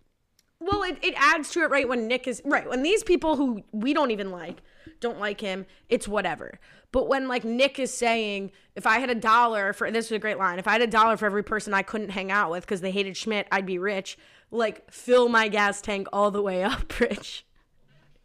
Well, 0.59 0.83
it, 0.83 0.97
it 1.01 1.13
adds 1.17 1.49
to 1.51 1.61
it, 1.63 1.69
right? 1.69 1.88
When 1.88 2.07
Nick 2.07 2.27
is 2.27 2.41
right, 2.45 2.67
when 2.69 2.83
these 2.83 3.03
people 3.03 3.36
who 3.36 3.63
we 3.71 3.93
don't 3.93 4.11
even 4.11 4.31
like 4.31 4.61
don't 4.99 5.19
like 5.19 5.41
him, 5.41 5.65
it's 5.89 6.07
whatever. 6.07 6.59
But 6.91 7.07
when 7.07 7.27
like 7.27 7.43
Nick 7.43 7.79
is 7.79 7.93
saying, 7.93 8.51
if 8.75 8.88
I 8.88 8.99
had 8.99 9.09
a 9.09 9.15
dollar 9.15 9.73
for 9.73 9.89
this 9.91 10.05
is 10.05 10.11
a 10.13 10.19
great 10.19 10.38
line, 10.38 10.59
if 10.59 10.67
I 10.67 10.71
had 10.73 10.81
a 10.81 10.88
dollar 10.88 11.17
for 11.17 11.25
every 11.25 11.43
person 11.43 11.73
I 11.73 11.81
couldn't 11.81 12.09
hang 12.09 12.31
out 12.31 12.51
with 12.51 12.63
because 12.65 12.81
they 12.81 12.91
hated 12.91 13.17
Schmidt, 13.17 13.47
I'd 13.51 13.65
be 13.65 13.77
rich. 13.77 14.17
Like 14.51 14.89
fill 14.91 15.27
my 15.27 15.49
gas 15.49 15.81
tank 15.81 16.07
all 16.13 16.31
the 16.31 16.41
way 16.41 16.63
up, 16.63 16.97
rich. 16.99 17.45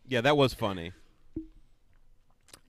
yeah, 0.07 0.21
that 0.21 0.37
was 0.37 0.55
funny. 0.55 0.93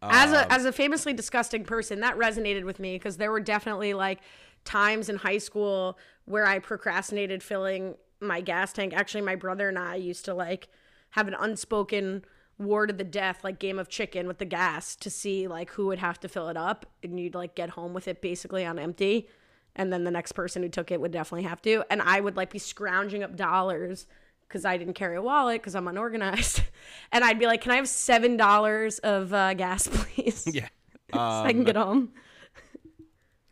As 0.09 0.31
Um, 0.31 0.37
a 0.37 0.51
as 0.51 0.65
a 0.65 0.71
famously 0.71 1.13
disgusting 1.13 1.63
person, 1.63 1.99
that 2.01 2.17
resonated 2.17 2.63
with 2.63 2.79
me 2.79 2.95
because 2.95 3.17
there 3.17 3.31
were 3.31 3.39
definitely 3.39 3.93
like 3.93 4.19
times 4.65 5.09
in 5.09 5.17
high 5.17 5.37
school 5.37 5.97
where 6.25 6.45
I 6.45 6.59
procrastinated 6.59 7.43
filling 7.43 7.95
my 8.19 8.41
gas 8.41 8.73
tank. 8.73 8.93
Actually, 8.93 9.21
my 9.21 9.35
brother 9.35 9.69
and 9.69 9.79
I 9.79 9.95
used 9.95 10.25
to 10.25 10.33
like 10.33 10.69
have 11.11 11.27
an 11.27 11.35
unspoken 11.39 12.23
war 12.57 12.85
to 12.85 12.93
the 12.93 13.03
death, 13.03 13.43
like 13.43 13.59
game 13.59 13.79
of 13.79 13.89
chicken 13.89 14.27
with 14.27 14.37
the 14.37 14.45
gas 14.45 14.95
to 14.97 15.09
see 15.09 15.47
like 15.47 15.71
who 15.71 15.87
would 15.87 15.99
have 15.99 16.19
to 16.19 16.29
fill 16.29 16.47
it 16.49 16.57
up, 16.57 16.85
and 17.03 17.19
you'd 17.19 17.35
like 17.35 17.55
get 17.55 17.71
home 17.71 17.93
with 17.93 18.07
it 18.07 18.21
basically 18.21 18.65
on 18.65 18.77
empty. 18.79 19.27
And 19.75 19.91
then 19.91 20.03
the 20.03 20.11
next 20.11 20.33
person 20.33 20.63
who 20.63 20.69
took 20.69 20.91
it 20.91 20.99
would 20.99 21.11
definitely 21.11 21.47
have 21.47 21.61
to. 21.61 21.83
And 21.89 22.01
I 22.01 22.19
would 22.19 22.35
like 22.35 22.51
be 22.51 22.59
scrounging 22.59 23.23
up 23.23 23.35
dollars 23.35 24.05
because 24.51 24.65
I 24.65 24.75
didn't 24.77 24.95
carry 24.95 25.15
a 25.15 25.21
wallet 25.21 25.61
because 25.61 25.75
I'm 25.75 25.87
unorganized. 25.87 26.61
and 27.13 27.23
I'd 27.23 27.39
be 27.39 27.45
like, 27.45 27.61
"Can 27.61 27.71
I 27.71 27.77
have 27.77 27.87
seven 27.87 28.35
dollars 28.35 28.99
of 28.99 29.33
uh, 29.33 29.53
gas, 29.53 29.87
please?" 29.91 30.45
Yeah. 30.51 30.67
so 31.13 31.19
I 31.19 31.51
can 31.51 31.59
Um, 31.61 31.65
get 31.65 31.75
home. 31.77 32.11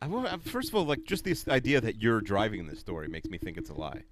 I, 0.02 0.08
wa- 0.08 0.24
uh, 0.24 0.38
first 0.38 0.70
of 0.70 0.76
all, 0.76 0.86
like, 0.86 1.04
just 1.06 1.24
this 1.24 1.48
idea 1.48 1.82
that 1.82 2.02
you're 2.02 2.22
driving 2.22 2.60
in 2.62 2.68
this 2.68 2.80
story 2.80 3.08
makes 3.08 3.30
me 3.30 3.38
think 3.38 3.58
it's 3.58 3.70
a 3.70 3.74
lie. 3.74 4.04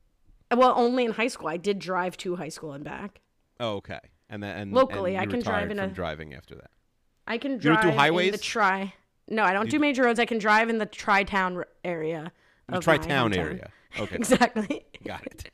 Well, 0.56 0.74
only 0.76 1.06
in 1.06 1.12
high 1.12 1.28
school. 1.28 1.48
I 1.50 1.58
did 1.58 1.80
drive 1.80 2.18
to 2.18 2.36
high 2.36 2.50
school 2.50 2.74
and 2.74 2.84
back. 2.84 3.22
Oh, 3.60 3.76
okay. 3.78 4.00
And 4.30 4.42
then 4.44 4.58
and, 4.58 4.74
Locally, 4.74 5.16
and 5.16 5.22
I 5.22 5.26
can 5.26 5.42
drive 5.42 5.72
in 5.72 5.78
from 5.78 5.90
a- 5.90 5.94
driving 5.94 6.34
after 6.34 6.56
that. 6.56 6.72
I 7.26 7.38
can 7.38 7.58
drive 7.58 7.82
do 7.82 7.90
in 7.90 7.96
highways? 7.98 8.32
the 8.32 8.38
tri. 8.38 8.94
No, 9.30 9.44
I 9.44 9.52
don't 9.52 9.70
do 9.70 9.80
major 9.80 10.04
roads. 10.04 10.20
I 10.20 10.26
can 10.26 10.38
drive 10.38 10.70
in 10.70 10.78
the 10.78 10.86
tri-town 10.86 11.64
area. 11.84 12.32
The 12.70 12.80
tri-town 12.80 13.34
area. 13.34 13.70
Okay. 14.00 14.16
Exactly. 14.16 14.86
Got 15.06 15.26
it. 15.26 15.52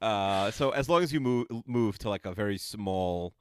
Uh, 0.00 0.50
so 0.50 0.70
as 0.70 0.88
long 0.88 1.02
as 1.02 1.12
you 1.12 1.20
move 1.20 1.46
move 1.66 1.98
to 1.98 2.08
like 2.08 2.24
a 2.26 2.32
very 2.32 2.56
small, 2.58 3.34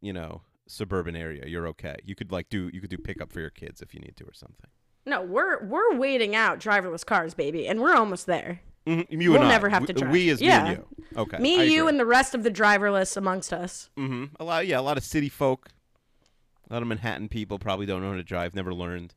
you 0.00 0.12
know, 0.12 0.42
suburban 0.66 1.14
area, 1.16 1.44
you're 1.46 1.66
okay. 1.68 1.96
You 2.04 2.14
could 2.14 2.32
like 2.32 2.48
do 2.48 2.70
you 2.72 2.80
could 2.80 2.90
do 2.90 2.98
pickup 2.98 3.32
for 3.32 3.40
your 3.40 3.50
kids 3.50 3.82
if 3.82 3.94
you 3.94 4.00
need 4.00 4.16
to 4.16 4.24
or 4.24 4.32
something. 4.32 4.70
No, 5.04 5.20
we're 5.22 5.64
we're 5.66 5.96
waiting 5.96 6.34
out 6.34 6.58
driverless 6.60 7.04
cars, 7.04 7.34
baby, 7.34 7.66
and 7.68 7.80
we're 7.80 7.94
almost 7.94 8.26
there. 8.26 8.60
Mhm, 8.86 9.06
You 9.10 9.30
We'll 9.32 9.40
and 9.42 9.48
I. 9.48 9.50
never 9.50 9.68
have 9.68 9.86
to 9.86 9.92
drive. 9.92 10.10
We 10.10 10.28
as 10.30 10.40
Yeah. 10.40 10.62
me 10.64 10.68
and 10.70 10.78
you. 10.78 11.06
Okay. 11.20 11.38
Me, 11.38 11.60
I 11.60 11.62
you, 11.64 11.82
agree. 11.82 11.88
and 11.90 12.00
the 12.00 12.06
rest 12.06 12.34
of 12.34 12.42
the 12.42 12.50
driverless 12.50 13.16
amongst 13.16 13.52
us. 13.52 13.90
Mm-hmm. 13.96 14.34
A 14.40 14.44
lot, 14.44 14.66
yeah, 14.66 14.80
a 14.80 14.82
lot 14.82 14.96
of 14.96 15.04
city 15.04 15.28
folk, 15.28 15.68
a 16.68 16.72
lot 16.72 16.82
of 16.82 16.88
Manhattan 16.88 17.28
people 17.28 17.58
probably 17.60 17.86
don't 17.86 18.00
know 18.02 18.10
how 18.10 18.16
to 18.16 18.22
drive, 18.24 18.54
never 18.54 18.72
learned. 18.74 19.14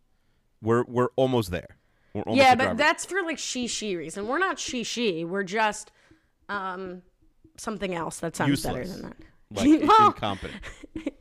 We're 0.62 0.84
we're 0.84 1.10
almost 1.16 1.52
there. 1.52 1.78
We're 2.14 2.22
almost 2.24 2.38
yeah, 2.44 2.56
but 2.56 2.64
driver. 2.66 2.78
that's 2.78 3.06
for 3.06 3.22
like 3.24 3.38
she 3.40 3.66
she 3.68 3.96
reason. 3.96 4.28
We're 4.28 4.38
not 4.40 4.60
she 4.60 4.84
she. 4.84 5.24
We're 5.26 5.44
just 5.44 5.92
um 6.50 7.02
something 7.58 7.96
else 7.96 8.20
that 8.20 8.36
sounds 8.36 8.64
better 8.64 8.86
than 8.86 9.02
that. 9.04 9.16
like 9.52 9.82
Well- 9.88 10.08
incompetent. 10.08 10.62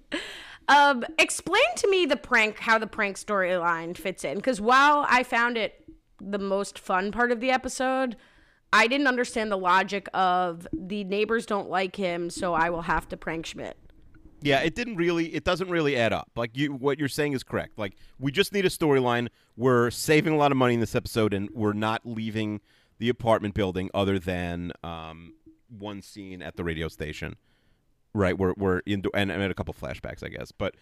Um, 0.68 1.04
explain 1.18 1.62
to 1.76 1.90
me 1.90 2.06
the 2.06 2.16
prank, 2.16 2.58
how 2.58 2.78
the 2.78 2.86
prank 2.86 3.18
storyline 3.18 3.96
fits 3.96 4.24
in. 4.24 4.36
Because 4.36 4.60
while 4.60 5.04
I 5.08 5.22
found 5.22 5.58
it 5.58 5.84
the 6.20 6.38
most 6.38 6.78
fun 6.78 7.12
part 7.12 7.30
of 7.30 7.40
the 7.40 7.50
episode, 7.50 8.16
I 8.72 8.86
didn't 8.86 9.06
understand 9.06 9.52
the 9.52 9.58
logic 9.58 10.08
of 10.14 10.66
the 10.72 11.04
neighbors 11.04 11.46
don't 11.46 11.68
like 11.68 11.96
him, 11.96 12.30
so 12.30 12.54
I 12.54 12.70
will 12.70 12.82
have 12.82 13.08
to 13.10 13.16
prank 13.16 13.46
Schmidt. 13.46 13.76
Yeah, 14.40 14.60
it 14.60 14.74
didn't 14.74 14.96
really. 14.96 15.34
It 15.34 15.44
doesn't 15.44 15.68
really 15.70 15.96
add 15.96 16.12
up. 16.12 16.30
Like 16.36 16.56
you, 16.56 16.72
what 16.72 16.98
you're 16.98 17.08
saying 17.08 17.32
is 17.32 17.42
correct. 17.42 17.78
Like 17.78 17.94
we 18.18 18.30
just 18.30 18.52
need 18.52 18.66
a 18.66 18.70
storyline. 18.70 19.28
We're 19.56 19.90
saving 19.90 20.34
a 20.34 20.36
lot 20.36 20.50
of 20.50 20.58
money 20.58 20.74
in 20.74 20.80
this 20.80 20.94
episode, 20.94 21.32
and 21.32 21.48
we're 21.54 21.72
not 21.72 22.02
leaving 22.04 22.60
the 22.98 23.08
apartment 23.08 23.54
building 23.54 23.90
other 23.94 24.18
than 24.18 24.72
um, 24.82 25.34
one 25.68 26.02
scene 26.02 26.42
at 26.42 26.56
the 26.56 26.64
radio 26.64 26.88
station. 26.88 27.36
Right, 28.12 28.38
we're 28.38 28.54
we're 28.56 28.78
in 28.86 29.02
and, 29.12 29.30
and 29.30 29.42
a 29.42 29.54
couple 29.54 29.74
flashbacks, 29.74 30.22
I 30.22 30.28
guess, 30.28 30.52
but 30.52 30.76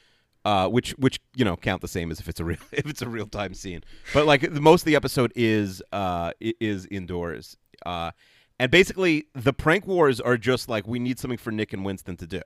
uh, 0.44 0.68
which 0.68 0.90
which 0.92 1.20
you 1.34 1.44
know 1.44 1.56
count 1.56 1.80
the 1.80 1.88
same 1.88 2.10
as 2.10 2.20
if 2.20 2.28
it's 2.28 2.40
a 2.40 2.44
real 2.44 2.58
if 2.72 2.86
it's 2.86 3.02
a 3.02 3.08
real 3.08 3.26
time 3.26 3.54
scene. 3.54 3.82
But 4.12 4.26
like 4.26 4.50
most 4.50 4.82
of 4.82 4.86
the 4.86 4.96
episode 4.96 5.32
is 5.34 5.82
uh 5.92 6.32
is 6.40 6.86
indoors, 6.90 7.56
uh, 7.86 8.10
and 8.58 8.70
basically 8.70 9.28
the 9.34 9.52
prank 9.52 9.86
wars 9.86 10.20
are 10.20 10.36
just 10.36 10.68
like 10.68 10.86
we 10.86 10.98
need 10.98 11.18
something 11.18 11.38
for 11.38 11.52
Nick 11.52 11.72
and 11.72 11.84
Winston 11.84 12.16
to 12.18 12.26
do. 12.26 12.42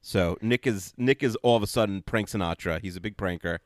So 0.00 0.38
Nick 0.40 0.66
is 0.66 0.94
Nick 0.96 1.22
is 1.22 1.36
all 1.36 1.56
of 1.56 1.62
a 1.62 1.66
sudden 1.66 2.02
prank 2.02 2.28
Sinatra. 2.28 2.80
He's 2.80 2.96
a 2.96 3.00
big 3.00 3.16
pranker, 3.16 3.58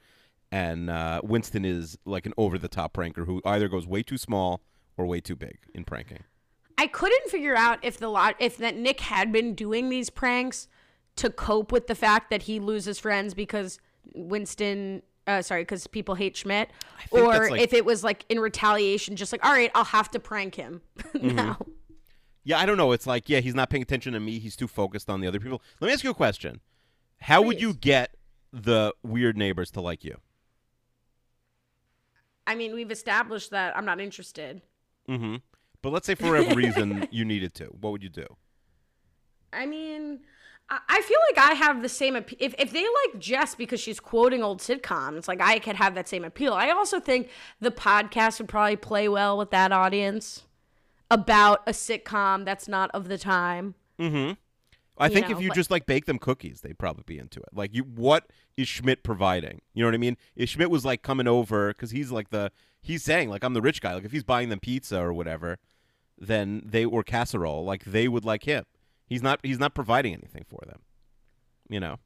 and 0.50 0.88
uh, 0.88 1.20
Winston 1.22 1.64
is 1.64 1.98
like 2.04 2.26
an 2.26 2.32
over 2.36 2.58
the 2.58 2.68
top 2.68 2.94
pranker 2.94 3.26
who 3.26 3.42
either 3.44 3.68
goes 3.68 3.86
way 3.86 4.02
too 4.02 4.18
small 4.18 4.62
or 4.96 5.06
way 5.06 5.20
too 5.20 5.36
big 5.36 5.58
in 5.74 5.84
pranking. 5.84 6.22
I 6.78 6.86
couldn't 6.88 7.30
figure 7.30 7.56
out 7.56 7.78
if 7.82 7.98
the 7.98 8.08
lot 8.08 8.34
if 8.38 8.56
that 8.58 8.76
Nick 8.76 9.00
had 9.00 9.30
been 9.32 9.54
doing 9.54 9.88
these 9.88 10.10
pranks 10.10 10.68
to 11.16 11.30
cope 11.30 11.70
with 11.70 11.86
the 11.86 11.94
fact 11.94 12.30
that 12.30 12.42
he 12.42 12.58
loses 12.60 12.98
friends 12.98 13.34
because 13.34 13.78
Winston 14.14 15.02
uh, 15.26 15.40
sorry, 15.40 15.62
because 15.62 15.86
people 15.86 16.14
hate 16.16 16.36
Schmidt, 16.36 16.68
or 17.10 17.48
like- 17.48 17.60
if 17.62 17.72
it 17.72 17.84
was 17.86 18.04
like 18.04 18.26
in 18.28 18.38
retaliation, 18.40 19.16
just 19.16 19.32
like, 19.32 19.42
all 19.42 19.52
right, 19.52 19.70
I'll 19.74 19.84
have 19.84 20.10
to 20.10 20.18
prank 20.20 20.54
him 20.54 20.82
Mm-hmm. 21.14 21.34
now. 21.36 21.58
Yeah, 22.46 22.58
I 22.58 22.66
don't 22.66 22.76
know. 22.76 22.92
It's 22.92 23.06
like, 23.06 23.30
yeah, 23.30 23.40
he's 23.40 23.54
not 23.54 23.70
paying 23.70 23.82
attention 23.82 24.12
to 24.12 24.20
me. 24.20 24.38
He's 24.38 24.54
too 24.54 24.68
focused 24.68 25.08
on 25.08 25.22
the 25.22 25.26
other 25.26 25.40
people. 25.40 25.62
Let 25.80 25.86
me 25.88 25.94
ask 25.94 26.04
you 26.04 26.10
a 26.10 26.14
question. 26.14 26.60
How 27.20 27.40
would 27.40 27.58
you 27.58 27.72
get 27.72 28.14
the 28.52 28.92
weird 29.02 29.38
neighbors 29.38 29.70
to 29.70 29.80
like 29.80 30.04
you? 30.04 30.18
I 32.46 32.54
mean, 32.54 32.74
we've 32.74 32.90
established 32.90 33.50
that 33.52 33.74
I'm 33.76 33.86
not 33.86 34.00
interested. 34.00 34.60
Mm-hmm. 35.08 35.36
But 35.82 35.92
let's 35.92 36.06
say 36.06 36.14
for 36.14 36.30
whatever 36.30 36.54
reason 36.54 37.06
you 37.10 37.24
needed 37.24 37.54
to. 37.54 37.64
What 37.66 37.90
would 37.92 38.02
you 38.02 38.08
do? 38.08 38.26
I 39.52 39.66
mean, 39.66 40.20
I 40.68 40.80
I 40.88 41.02
feel 41.02 41.18
like 41.30 41.50
I 41.50 41.54
have 41.54 41.82
the 41.82 41.88
same 41.88 42.16
appeal. 42.16 42.38
if 42.40 42.54
if 42.58 42.72
they 42.72 42.82
like 42.82 43.20
Jess 43.20 43.54
because 43.54 43.80
she's 43.80 44.00
quoting 44.00 44.42
old 44.42 44.60
sitcoms, 44.60 45.28
like 45.28 45.40
I 45.40 45.58
could 45.58 45.76
have 45.76 45.94
that 45.94 46.08
same 46.08 46.24
appeal. 46.24 46.54
I 46.54 46.70
also 46.70 47.00
think 47.00 47.28
the 47.60 47.70
podcast 47.70 48.38
would 48.40 48.48
probably 48.48 48.76
play 48.76 49.08
well 49.08 49.36
with 49.36 49.50
that 49.50 49.72
audience 49.72 50.44
about 51.10 51.62
a 51.66 51.72
sitcom 51.72 52.44
that's 52.44 52.66
not 52.66 52.90
of 52.92 53.08
the 53.08 53.18
time. 53.18 53.74
Mm-hmm. 53.98 54.32
I 54.96 55.08
think 55.08 55.28
know, 55.28 55.36
if 55.36 55.42
you 55.42 55.48
but- 55.48 55.54
just 55.54 55.70
like 55.70 55.86
bake 55.86 56.06
them 56.06 56.18
cookies, 56.18 56.60
they'd 56.60 56.78
probably 56.78 57.04
be 57.06 57.18
into 57.18 57.40
it. 57.40 57.48
Like, 57.52 57.74
you, 57.74 57.82
what 57.82 58.30
is 58.56 58.68
Schmidt 58.68 59.02
providing? 59.02 59.60
You 59.72 59.82
know 59.82 59.88
what 59.88 59.94
I 59.94 59.98
mean? 59.98 60.16
If 60.36 60.50
Schmidt 60.50 60.70
was 60.70 60.84
like 60.84 61.02
coming 61.02 61.26
over 61.26 61.68
because 61.68 61.90
he's 61.90 62.10
like 62.12 62.30
the 62.30 62.52
he's 62.80 63.02
saying 63.02 63.28
like 63.30 63.42
I'm 63.42 63.54
the 63.54 63.62
rich 63.62 63.80
guy. 63.80 63.94
Like 63.94 64.04
if 64.04 64.12
he's 64.12 64.24
buying 64.24 64.50
them 64.50 64.60
pizza 64.60 65.00
or 65.00 65.12
whatever, 65.12 65.58
then 66.18 66.62
they 66.64 66.84
or 66.84 67.02
casserole, 67.02 67.64
like 67.64 67.84
they 67.84 68.06
would 68.08 68.24
like 68.24 68.44
him. 68.44 68.64
He's 69.06 69.22
not. 69.22 69.40
He's 69.42 69.58
not 69.58 69.74
providing 69.74 70.14
anything 70.14 70.44
for 70.48 70.60
them. 70.66 70.80
You 71.68 71.80
know, 71.80 71.98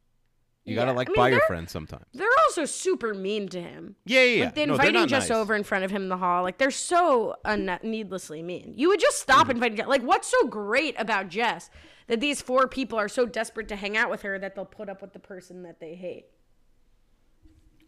you 0.69 0.75
gotta 0.75 0.91
Yeah, 0.91 0.97
like 0.97 1.09
I 1.09 1.11
mean, 1.11 1.17
buy 1.17 1.29
your 1.31 1.41
friends 1.47 1.73
sometimes. 1.73 2.05
They're 2.15 2.27
also 2.47 2.65
super 2.65 3.15
mean 3.15 3.49
to 3.49 3.61
him. 3.61 3.97
Yeah, 4.05 4.23
yeah, 4.23 4.25
yeah. 4.37 4.45
Like, 4.47 4.55
they 4.55 4.67
No, 4.67 4.77
they're 4.77 4.87
inviting 4.89 5.09
Jess 5.09 5.29
nice. 5.29 5.37
over 5.37 5.55
in 5.55 5.65
front 5.65 5.85
of 5.85 5.91
him 5.91 6.03
in 6.03 6.09
the 6.09 6.17
hall. 6.17 6.43
Like 6.43 6.59
they're 6.59 6.71
so 6.71 7.37
un- 7.45 7.79
needlessly 7.83 8.43
mean. 8.43 8.75
You 8.77 8.89
would 8.89 9.01
just 9.01 9.19
stop 9.21 9.43
Mm-hmm. 9.43 9.51
inviting. 9.53 9.77
Jess. 9.79 9.87
Like 9.87 10.03
what's 10.03 10.29
so 10.29 10.47
great 10.47 10.95
about 10.99 11.29
Jess 11.29 11.71
that 12.07 12.21
these 12.21 12.41
four 12.41 12.67
people 12.69 12.99
are 12.99 13.09
so 13.09 13.27
desperate 13.27 13.69
to 13.69 13.77
hang 13.77 13.97
out 13.97 14.11
with 14.11 14.23
her 14.23 14.39
that 14.39 14.55
they'll 14.55 14.65
put 14.65 14.89
up 14.89 15.03
with 15.03 15.13
the 15.13 15.19
person 15.19 15.63
that 15.65 15.81
they 15.81 15.95
hate. 15.95 16.27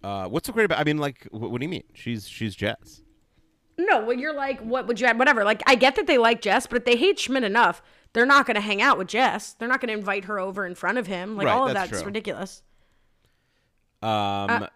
Uh, 0.03 0.27
what's 0.29 0.47
so 0.47 0.53
great 0.53 0.65
about? 0.65 0.79
I 0.79 0.85
mean, 0.85 0.99
like, 0.99 1.27
what, 1.31 1.51
what 1.51 1.61
do 1.61 1.65
you 1.65 1.71
mean? 1.71 1.85
She's 1.95 2.27
she's 2.29 2.55
Jess. 2.55 3.03
No, 3.79 4.01
well, 4.05 4.17
you're 4.17 4.35
like, 4.35 4.61
what 4.61 4.87
would 4.87 5.01
you 5.01 5.07
add? 5.07 5.19
Whatever. 5.19 5.43
Like, 5.45 5.63
I 5.67 5.75
get 5.75 5.97
that 5.97 6.07
they 6.07 6.19
like 6.19 6.43
Jess, 6.43 6.67
but 6.67 6.77
if 6.79 6.85
they 6.85 6.97
hate 6.97 7.19
Schmidt 7.19 7.45
enough, 7.45 7.83
they're 8.13 8.27
not 8.27 8.45
going 8.45 8.57
to 8.57 8.61
hang 8.61 8.83
out 8.83 8.99
with 8.99 9.09
Jess. 9.09 9.55
They're 9.55 9.69
not 9.69 9.81
going 9.81 9.89
to 9.89 9.95
invite 9.99 10.25
her 10.27 10.39
over 10.39 10.67
in 10.67 10.75
front 10.75 10.99
of 10.99 11.07
him. 11.07 11.35
Like, 11.37 11.47
Right, 11.47 11.53
all 11.57 11.67
of 11.69 11.73
that's 11.75 11.91
that's 11.91 12.05
ridiculous. 12.05 12.63
Um, 14.03 14.51
Uh, 14.51 14.67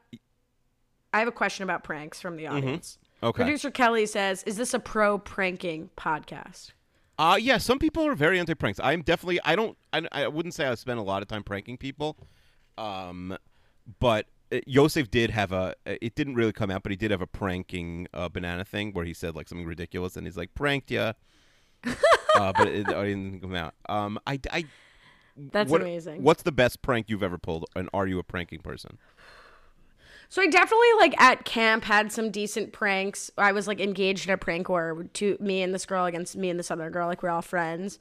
I 1.12 1.18
have 1.20 1.28
a 1.28 1.32
question 1.32 1.62
about 1.62 1.84
pranks 1.84 2.20
from 2.20 2.36
the 2.36 2.46
audience. 2.48 2.98
Mm-hmm. 3.22 3.26
okay. 3.26 3.42
Producer 3.44 3.70
Kelly 3.70 4.06
says, 4.06 4.42
"Is 4.44 4.56
this 4.56 4.74
a 4.74 4.80
pro 4.80 5.18
pranking 5.18 5.90
podcast?" 5.96 6.72
Uh 7.16 7.38
yeah, 7.40 7.58
some 7.58 7.78
people 7.78 8.04
are 8.04 8.14
very 8.14 8.40
anti 8.40 8.54
pranks. 8.54 8.80
I'm 8.82 9.02
definitely 9.02 9.38
I 9.44 9.54
don't 9.54 9.78
I, 9.92 10.02
I 10.10 10.28
wouldn't 10.28 10.54
say 10.54 10.66
I 10.66 10.74
spend 10.74 10.98
a 10.98 11.02
lot 11.02 11.22
of 11.22 11.28
time 11.28 11.44
pranking 11.44 11.76
people. 11.76 12.16
Um 12.76 13.36
but 14.00 14.26
uh, 14.50 14.58
Yosef 14.66 15.10
did 15.12 15.30
have 15.30 15.52
a 15.52 15.76
it 15.86 16.16
didn't 16.16 16.34
really 16.34 16.52
come 16.52 16.72
out, 16.72 16.82
but 16.82 16.90
he 16.90 16.96
did 16.96 17.12
have 17.12 17.22
a 17.22 17.26
pranking 17.28 18.08
uh, 18.12 18.28
banana 18.28 18.64
thing 18.64 18.92
where 18.92 19.04
he 19.04 19.14
said 19.14 19.36
like 19.36 19.48
something 19.48 19.66
ridiculous 19.66 20.16
and 20.16 20.26
he's 20.26 20.36
like 20.36 20.52
pranked 20.54 20.90
ya. 20.90 21.12
uh, 21.86 22.52
but 22.56 22.66
it, 22.66 22.80
it 22.80 22.86
didn't 22.86 23.40
come 23.40 23.54
out. 23.54 23.74
Um 23.88 24.18
I 24.26 24.40
I 24.50 24.64
That's 25.36 25.70
what- 25.70 25.80
amazing. 25.80 26.22
What's 26.22 26.42
the 26.42 26.52
best 26.52 26.82
prank 26.82 27.08
you've 27.08 27.22
ever 27.22 27.38
pulled 27.38 27.66
and 27.74 27.88
are 27.92 28.06
you 28.06 28.18
a 28.18 28.22
pranking 28.22 28.60
person? 28.60 28.98
So 30.28 30.42
I 30.42 30.46
definitely 30.46 30.88
like 30.98 31.20
at 31.20 31.44
camp 31.44 31.84
had 31.84 32.10
some 32.10 32.30
decent 32.30 32.72
pranks. 32.72 33.30
I 33.38 33.52
was 33.52 33.68
like 33.68 33.80
engaged 33.80 34.26
in 34.26 34.34
a 34.34 34.38
prank 34.38 34.68
war 34.68 35.06
to 35.12 35.36
me 35.38 35.62
and 35.62 35.72
this 35.72 35.86
girl 35.86 36.06
against 36.06 36.34
me 36.36 36.50
and 36.50 36.58
this 36.58 36.70
other 36.70 36.90
girl, 36.90 37.06
like 37.06 37.22
we're 37.22 37.30
all 37.30 37.42
friends. 37.42 37.98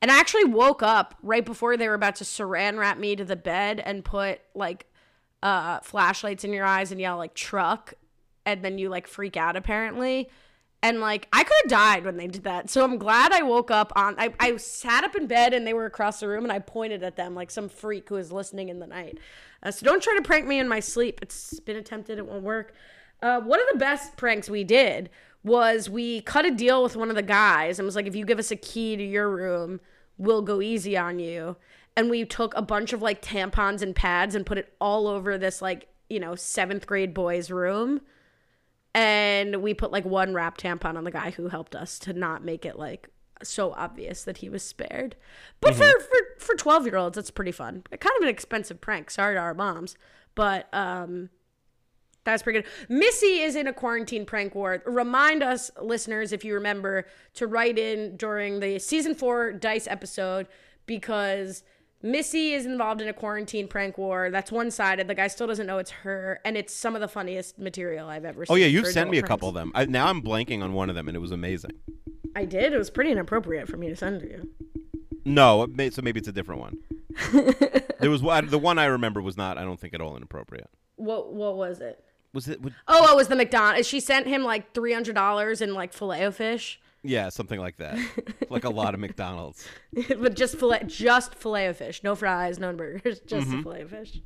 And 0.00 0.10
I 0.10 0.18
actually 0.18 0.44
woke 0.44 0.82
up 0.82 1.14
right 1.22 1.44
before 1.44 1.76
they 1.76 1.88
were 1.88 1.94
about 1.94 2.16
to 2.16 2.24
saran 2.24 2.78
wrap 2.78 2.98
me 2.98 3.16
to 3.16 3.24
the 3.24 3.36
bed 3.36 3.80
and 3.84 4.04
put 4.04 4.40
like 4.54 4.86
uh 5.42 5.78
flashlights 5.80 6.42
in 6.42 6.52
your 6.52 6.64
eyes 6.64 6.90
and 6.90 7.00
yell 7.00 7.16
like 7.16 7.34
truck 7.34 7.94
and 8.44 8.64
then 8.64 8.78
you 8.78 8.88
like 8.88 9.06
freak 9.06 9.36
out 9.36 9.54
apparently. 9.56 10.28
And 10.82 11.00
like 11.00 11.26
I 11.32 11.42
could 11.42 11.56
have 11.64 11.70
died 11.70 12.04
when 12.04 12.16
they 12.16 12.28
did 12.28 12.44
that. 12.44 12.70
So 12.70 12.84
I'm 12.84 12.98
glad 12.98 13.32
I 13.32 13.42
woke 13.42 13.70
up 13.70 13.92
on 13.96 14.14
I, 14.16 14.32
I 14.38 14.56
sat 14.58 15.02
up 15.02 15.16
in 15.16 15.26
bed 15.26 15.52
and 15.52 15.66
they 15.66 15.74
were 15.74 15.86
across 15.86 16.20
the 16.20 16.28
room 16.28 16.44
and 16.44 16.52
I 16.52 16.60
pointed 16.60 17.02
at 17.02 17.16
them 17.16 17.34
like 17.34 17.50
some 17.50 17.68
freak 17.68 18.08
who 18.08 18.14
was 18.14 18.30
listening 18.30 18.68
in 18.68 18.78
the 18.78 18.86
night. 18.86 19.18
Uh, 19.62 19.72
so 19.72 19.84
don't 19.84 20.02
try 20.02 20.14
to 20.16 20.22
prank 20.22 20.46
me 20.46 20.60
in 20.60 20.68
my 20.68 20.80
sleep. 20.80 21.18
It's 21.20 21.58
been 21.60 21.76
attempted, 21.76 22.18
it 22.18 22.26
won't 22.26 22.44
work. 22.44 22.74
Uh, 23.20 23.40
one 23.40 23.60
of 23.60 23.66
the 23.72 23.78
best 23.78 24.16
pranks 24.16 24.48
we 24.48 24.62
did 24.62 25.10
was 25.42 25.90
we 25.90 26.20
cut 26.20 26.46
a 26.46 26.50
deal 26.50 26.82
with 26.82 26.96
one 26.96 27.10
of 27.10 27.16
the 27.16 27.22
guys 27.22 27.78
and 27.78 27.86
was 27.86 27.96
like, 27.96 28.06
if 28.06 28.14
you 28.14 28.24
give 28.24 28.38
us 28.38 28.50
a 28.50 28.56
key 28.56 28.96
to 28.96 29.02
your 29.02 29.28
room, 29.28 29.80
we'll 30.16 30.42
go 30.42 30.60
easy 30.60 30.96
on 30.96 31.18
you. 31.18 31.56
And 31.96 32.10
we 32.10 32.24
took 32.24 32.56
a 32.56 32.62
bunch 32.62 32.92
of 32.92 33.02
like 33.02 33.20
tampons 33.22 33.82
and 33.82 33.94
pads 33.94 34.36
and 34.36 34.46
put 34.46 34.58
it 34.58 34.72
all 34.80 35.08
over 35.08 35.36
this 35.36 35.60
like, 35.60 35.88
you 36.08 36.20
know, 36.20 36.36
seventh 36.36 36.86
grade 36.86 37.12
boy's 37.12 37.50
room 37.50 38.00
and 38.98 39.62
we 39.62 39.74
put 39.74 39.92
like 39.92 40.04
one 40.04 40.34
wrap 40.34 40.58
tampon 40.58 40.96
on 40.96 41.04
the 41.04 41.12
guy 41.12 41.30
who 41.30 41.46
helped 41.46 41.76
us 41.76 42.00
to 42.00 42.12
not 42.12 42.44
make 42.44 42.66
it 42.66 42.76
like 42.76 43.08
so 43.44 43.72
obvious 43.74 44.24
that 44.24 44.38
he 44.38 44.48
was 44.48 44.64
spared. 44.64 45.14
But 45.60 45.76
for 45.76 45.88
for 46.00 46.18
for 46.40 46.56
12 46.56 46.86
year 46.86 46.96
olds 46.96 47.14
that's 47.14 47.30
pretty 47.30 47.52
fun. 47.52 47.84
Kind 47.90 48.16
of 48.16 48.22
an 48.22 48.28
expensive 48.28 48.80
prank. 48.80 49.12
Sorry 49.12 49.36
to 49.36 49.40
our 49.40 49.54
moms, 49.54 49.96
but 50.34 50.66
um 50.74 51.30
that's 52.24 52.42
pretty 52.42 52.60
good. 52.60 52.68
Missy 52.88 53.38
is 53.38 53.54
in 53.54 53.68
a 53.68 53.72
quarantine 53.72 54.26
prank 54.26 54.54
war. 54.54 54.82
Remind 54.84 55.42
us, 55.42 55.70
listeners, 55.80 56.32
if 56.32 56.44
you 56.44 56.52
remember, 56.54 57.06
to 57.34 57.46
write 57.46 57.78
in 57.78 58.16
during 58.16 58.58
the 58.58 58.80
season 58.80 59.14
four 59.14 59.52
Dice 59.52 59.86
episode 59.86 60.48
because 60.86 61.62
Missy 62.00 62.52
is 62.52 62.64
involved 62.64 63.00
in 63.00 63.08
a 63.08 63.12
quarantine 63.12 63.66
prank 63.66 63.98
war. 63.98 64.30
That's 64.30 64.52
one 64.52 64.70
sided. 64.70 65.08
The 65.08 65.14
guy 65.16 65.26
still 65.26 65.48
doesn't 65.48 65.66
know 65.66 65.78
it's 65.78 65.90
her, 65.90 66.40
and 66.44 66.56
it's 66.56 66.72
some 66.72 66.94
of 66.94 67.00
the 67.00 67.08
funniest 67.08 67.58
material 67.58 68.08
I've 68.08 68.24
ever 68.24 68.46
seen. 68.46 68.54
Oh 68.54 68.56
yeah, 68.56 68.66
you've 68.66 68.86
sent 68.86 69.10
me 69.10 69.18
a 69.18 69.22
pranks. 69.22 69.28
couple 69.28 69.48
of 69.48 69.54
them. 69.54 69.72
I, 69.74 69.84
now 69.86 70.06
I'm 70.06 70.22
blanking 70.22 70.62
on 70.62 70.74
one 70.74 70.88
of 70.90 70.94
them 70.94 71.08
and 71.08 71.16
it 71.16 71.20
was 71.20 71.32
amazing. 71.32 71.72
I 72.36 72.44
did. 72.44 72.72
It 72.72 72.78
was 72.78 72.90
pretty 72.90 73.10
inappropriate 73.10 73.68
for 73.68 73.76
me 73.76 73.88
to 73.88 73.96
send 73.96 74.20
to 74.20 74.28
you. 74.28 74.48
No, 75.24 75.66
may, 75.66 75.90
so 75.90 76.02
maybe 76.02 76.20
it's 76.20 76.28
a 76.28 76.32
different 76.32 76.60
one. 76.60 76.78
there 78.00 78.10
was 78.10 78.22
one 78.22 78.48
the 78.48 78.58
one 78.58 78.78
I 78.78 78.84
remember 78.84 79.20
was 79.20 79.36
not 79.36 79.58
I 79.58 79.64
don't 79.64 79.80
think 79.80 79.92
at 79.92 80.00
all 80.00 80.16
inappropriate. 80.16 80.70
What 80.96 81.32
What 81.32 81.56
was 81.56 81.80
it? 81.80 82.04
Was 82.32 82.46
it 82.48 82.62
would, 82.62 82.74
oh, 82.86 83.06
oh, 83.08 83.12
it 83.14 83.16
was 83.16 83.28
the 83.28 83.36
McDonald's. 83.36 83.88
She 83.88 83.98
sent 84.00 84.26
him 84.26 84.44
like 84.44 84.72
three 84.72 84.92
hundred 84.92 85.16
dollars 85.16 85.60
in 85.60 85.74
like 85.74 85.92
filet 85.92 86.24
o 86.24 86.30
fish, 86.30 86.80
Yeah, 87.08 87.30
something 87.30 87.58
like 87.58 87.76
that. 87.78 87.98
like 88.50 88.64
a 88.64 88.70
lot 88.70 88.92
of 88.94 89.00
McDonald's. 89.00 89.66
but 90.08 90.34
just 90.36 90.56
filet, 90.58 90.82
just 90.86 91.34
filet 91.34 91.68
o 91.68 91.72
fish, 91.72 92.02
no 92.02 92.14
fries, 92.14 92.58
no 92.58 92.72
burgers, 92.72 93.20
just 93.26 93.48
Mm-hmm. 93.48 93.58
a 93.58 93.62
filet 93.62 93.84
o 93.84 93.88
fish. 93.88 94.20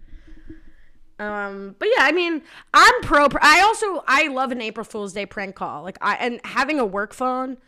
Um, 1.18 1.76
but 1.78 1.88
yeah, 1.96 2.04
I 2.04 2.12
mean, 2.12 2.42
I'm 2.74 2.94
pro. 3.02 3.28
I 3.40 3.60
also 3.60 4.02
I 4.08 4.26
love 4.28 4.50
an 4.50 4.60
April 4.60 4.84
Fool's 4.84 5.12
Day 5.12 5.26
prank 5.26 5.54
call. 5.54 5.82
Like 5.82 5.98
I 6.00 6.14
and 6.16 6.40
having 6.44 6.80
a 6.80 6.86
work 6.86 7.14
phone. 7.14 7.58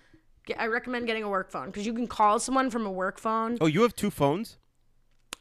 I 0.58 0.66
recommend 0.66 1.06
getting 1.06 1.22
a 1.22 1.28
work 1.28 1.50
phone 1.50 1.66
because 1.66 1.86
you 1.86 1.94
can 1.94 2.06
call 2.06 2.38
someone 2.38 2.68
from 2.70 2.84
a 2.84 2.90
work 2.90 3.18
phone. 3.18 3.56
Oh, 3.60 3.66
you 3.66 3.82
have 3.82 3.94
two 3.94 4.10
phones? 4.10 4.58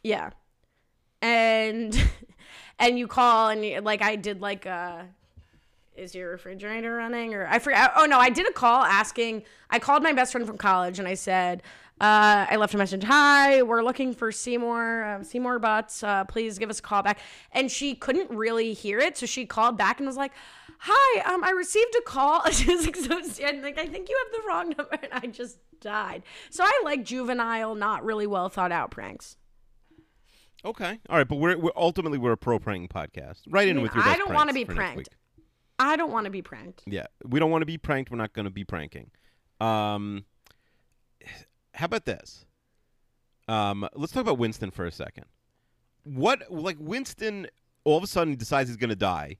Yeah. 0.03 0.29
And 1.21 1.99
and 2.79 2.99
you 2.99 3.07
call 3.07 3.49
and 3.49 3.65
you, 3.65 3.81
like 3.81 4.01
I 4.01 4.15
did 4.15 4.41
like 4.41 4.65
uh 4.67 5.03
is 5.95 6.15
your 6.15 6.31
refrigerator 6.31 6.95
running 6.95 7.33
or 7.33 7.47
I 7.47 7.59
forgot 7.59 7.93
oh 7.95 8.05
no, 8.05 8.19
I 8.19 8.29
did 8.29 8.47
a 8.47 8.53
call 8.53 8.83
asking 8.83 9.43
I 9.69 9.79
called 9.79 10.03
my 10.03 10.13
best 10.13 10.31
friend 10.31 10.45
from 10.47 10.57
college 10.57 10.99
and 10.99 11.07
I 11.07 11.13
said 11.13 11.63
uh, 12.01 12.47
I 12.49 12.55
left 12.55 12.73
a 12.73 12.77
message. 12.77 13.03
Hi, 13.03 13.61
we're 13.61 13.83
looking 13.83 14.13
for 14.13 14.31
Seymour, 14.31 15.03
uh, 15.03 15.23
Seymour 15.23 15.59
Butts. 15.59 16.03
Uh, 16.03 16.25
please 16.25 16.57
give 16.57 16.69
us 16.69 16.79
a 16.79 16.81
call 16.81 17.03
back. 17.03 17.19
And 17.51 17.71
she 17.71 17.93
couldn't 17.95 18.29
really 18.31 18.73
hear 18.73 18.99
it, 18.99 19.15
so 19.15 19.25
she 19.25 19.45
called 19.45 19.77
back 19.77 19.99
and 19.99 20.07
was 20.07 20.17
like, 20.17 20.33
"Hi, 20.79 21.21
um, 21.21 21.43
I 21.43 21.51
received 21.51 21.95
a 21.95 22.01
call." 22.01 22.43
she 22.51 22.75
was 22.75 22.85
like 22.85 22.95
so 22.95 23.21
sad, 23.21 23.61
like, 23.61 23.77
"I 23.77 23.85
think 23.85 24.09
you 24.09 24.17
have 24.25 24.41
the 24.41 24.47
wrong 24.47 24.73
number," 24.77 24.99
and 25.03 25.13
I 25.13 25.27
just 25.27 25.59
died. 25.79 26.23
So 26.49 26.63
I 26.63 26.81
like 26.83 27.05
juvenile, 27.05 27.75
not 27.75 28.03
really 28.03 28.27
well 28.27 28.49
thought 28.49 28.71
out 28.71 28.89
pranks. 28.91 29.37
Okay. 30.65 30.99
All 31.09 31.17
right, 31.17 31.27
but 31.27 31.35
we're, 31.35 31.57
we're 31.57 31.71
ultimately 31.75 32.17
we're 32.17 32.31
a 32.31 32.37
pro 32.37 32.57
pranking 32.57 32.87
podcast. 32.87 33.41
Right 33.47 33.67
in 33.67 33.77
mean, 33.77 33.83
with 33.83 33.93
your 33.93 34.03
I 34.03 34.17
don't 34.17 34.33
wanna 34.33 34.53
be 34.53 34.65
pranked. 34.65 35.09
I 35.83 35.95
don't 35.97 36.11
want 36.11 36.25
to 36.25 36.31
be 36.31 36.41
pranked. 36.41 36.83
Yeah, 36.85 37.07
we 37.25 37.39
don't 37.39 37.51
want 37.51 37.61
to 37.61 37.65
be 37.65 37.77
pranked. 37.77 38.09
We're 38.09 38.17
not 38.17 38.33
going 38.33 38.45
to 38.45 38.51
be 38.51 38.63
pranking. 38.63 39.11
Um, 39.59 40.25
how 41.73 41.85
about 41.85 42.05
this? 42.05 42.45
Um, 43.47 43.87
let's 43.93 44.13
talk 44.13 44.21
about 44.21 44.37
Winston 44.37 44.71
for 44.71 44.85
a 44.85 44.91
second. 44.91 45.25
What, 46.03 46.49
like, 46.49 46.77
Winston 46.79 47.47
all 47.83 47.97
of 47.97 48.03
a 48.03 48.07
sudden 48.07 48.35
decides 48.35 48.69
he's 48.69 48.77
going 48.77 48.89
to 48.91 48.95
die 48.95 49.37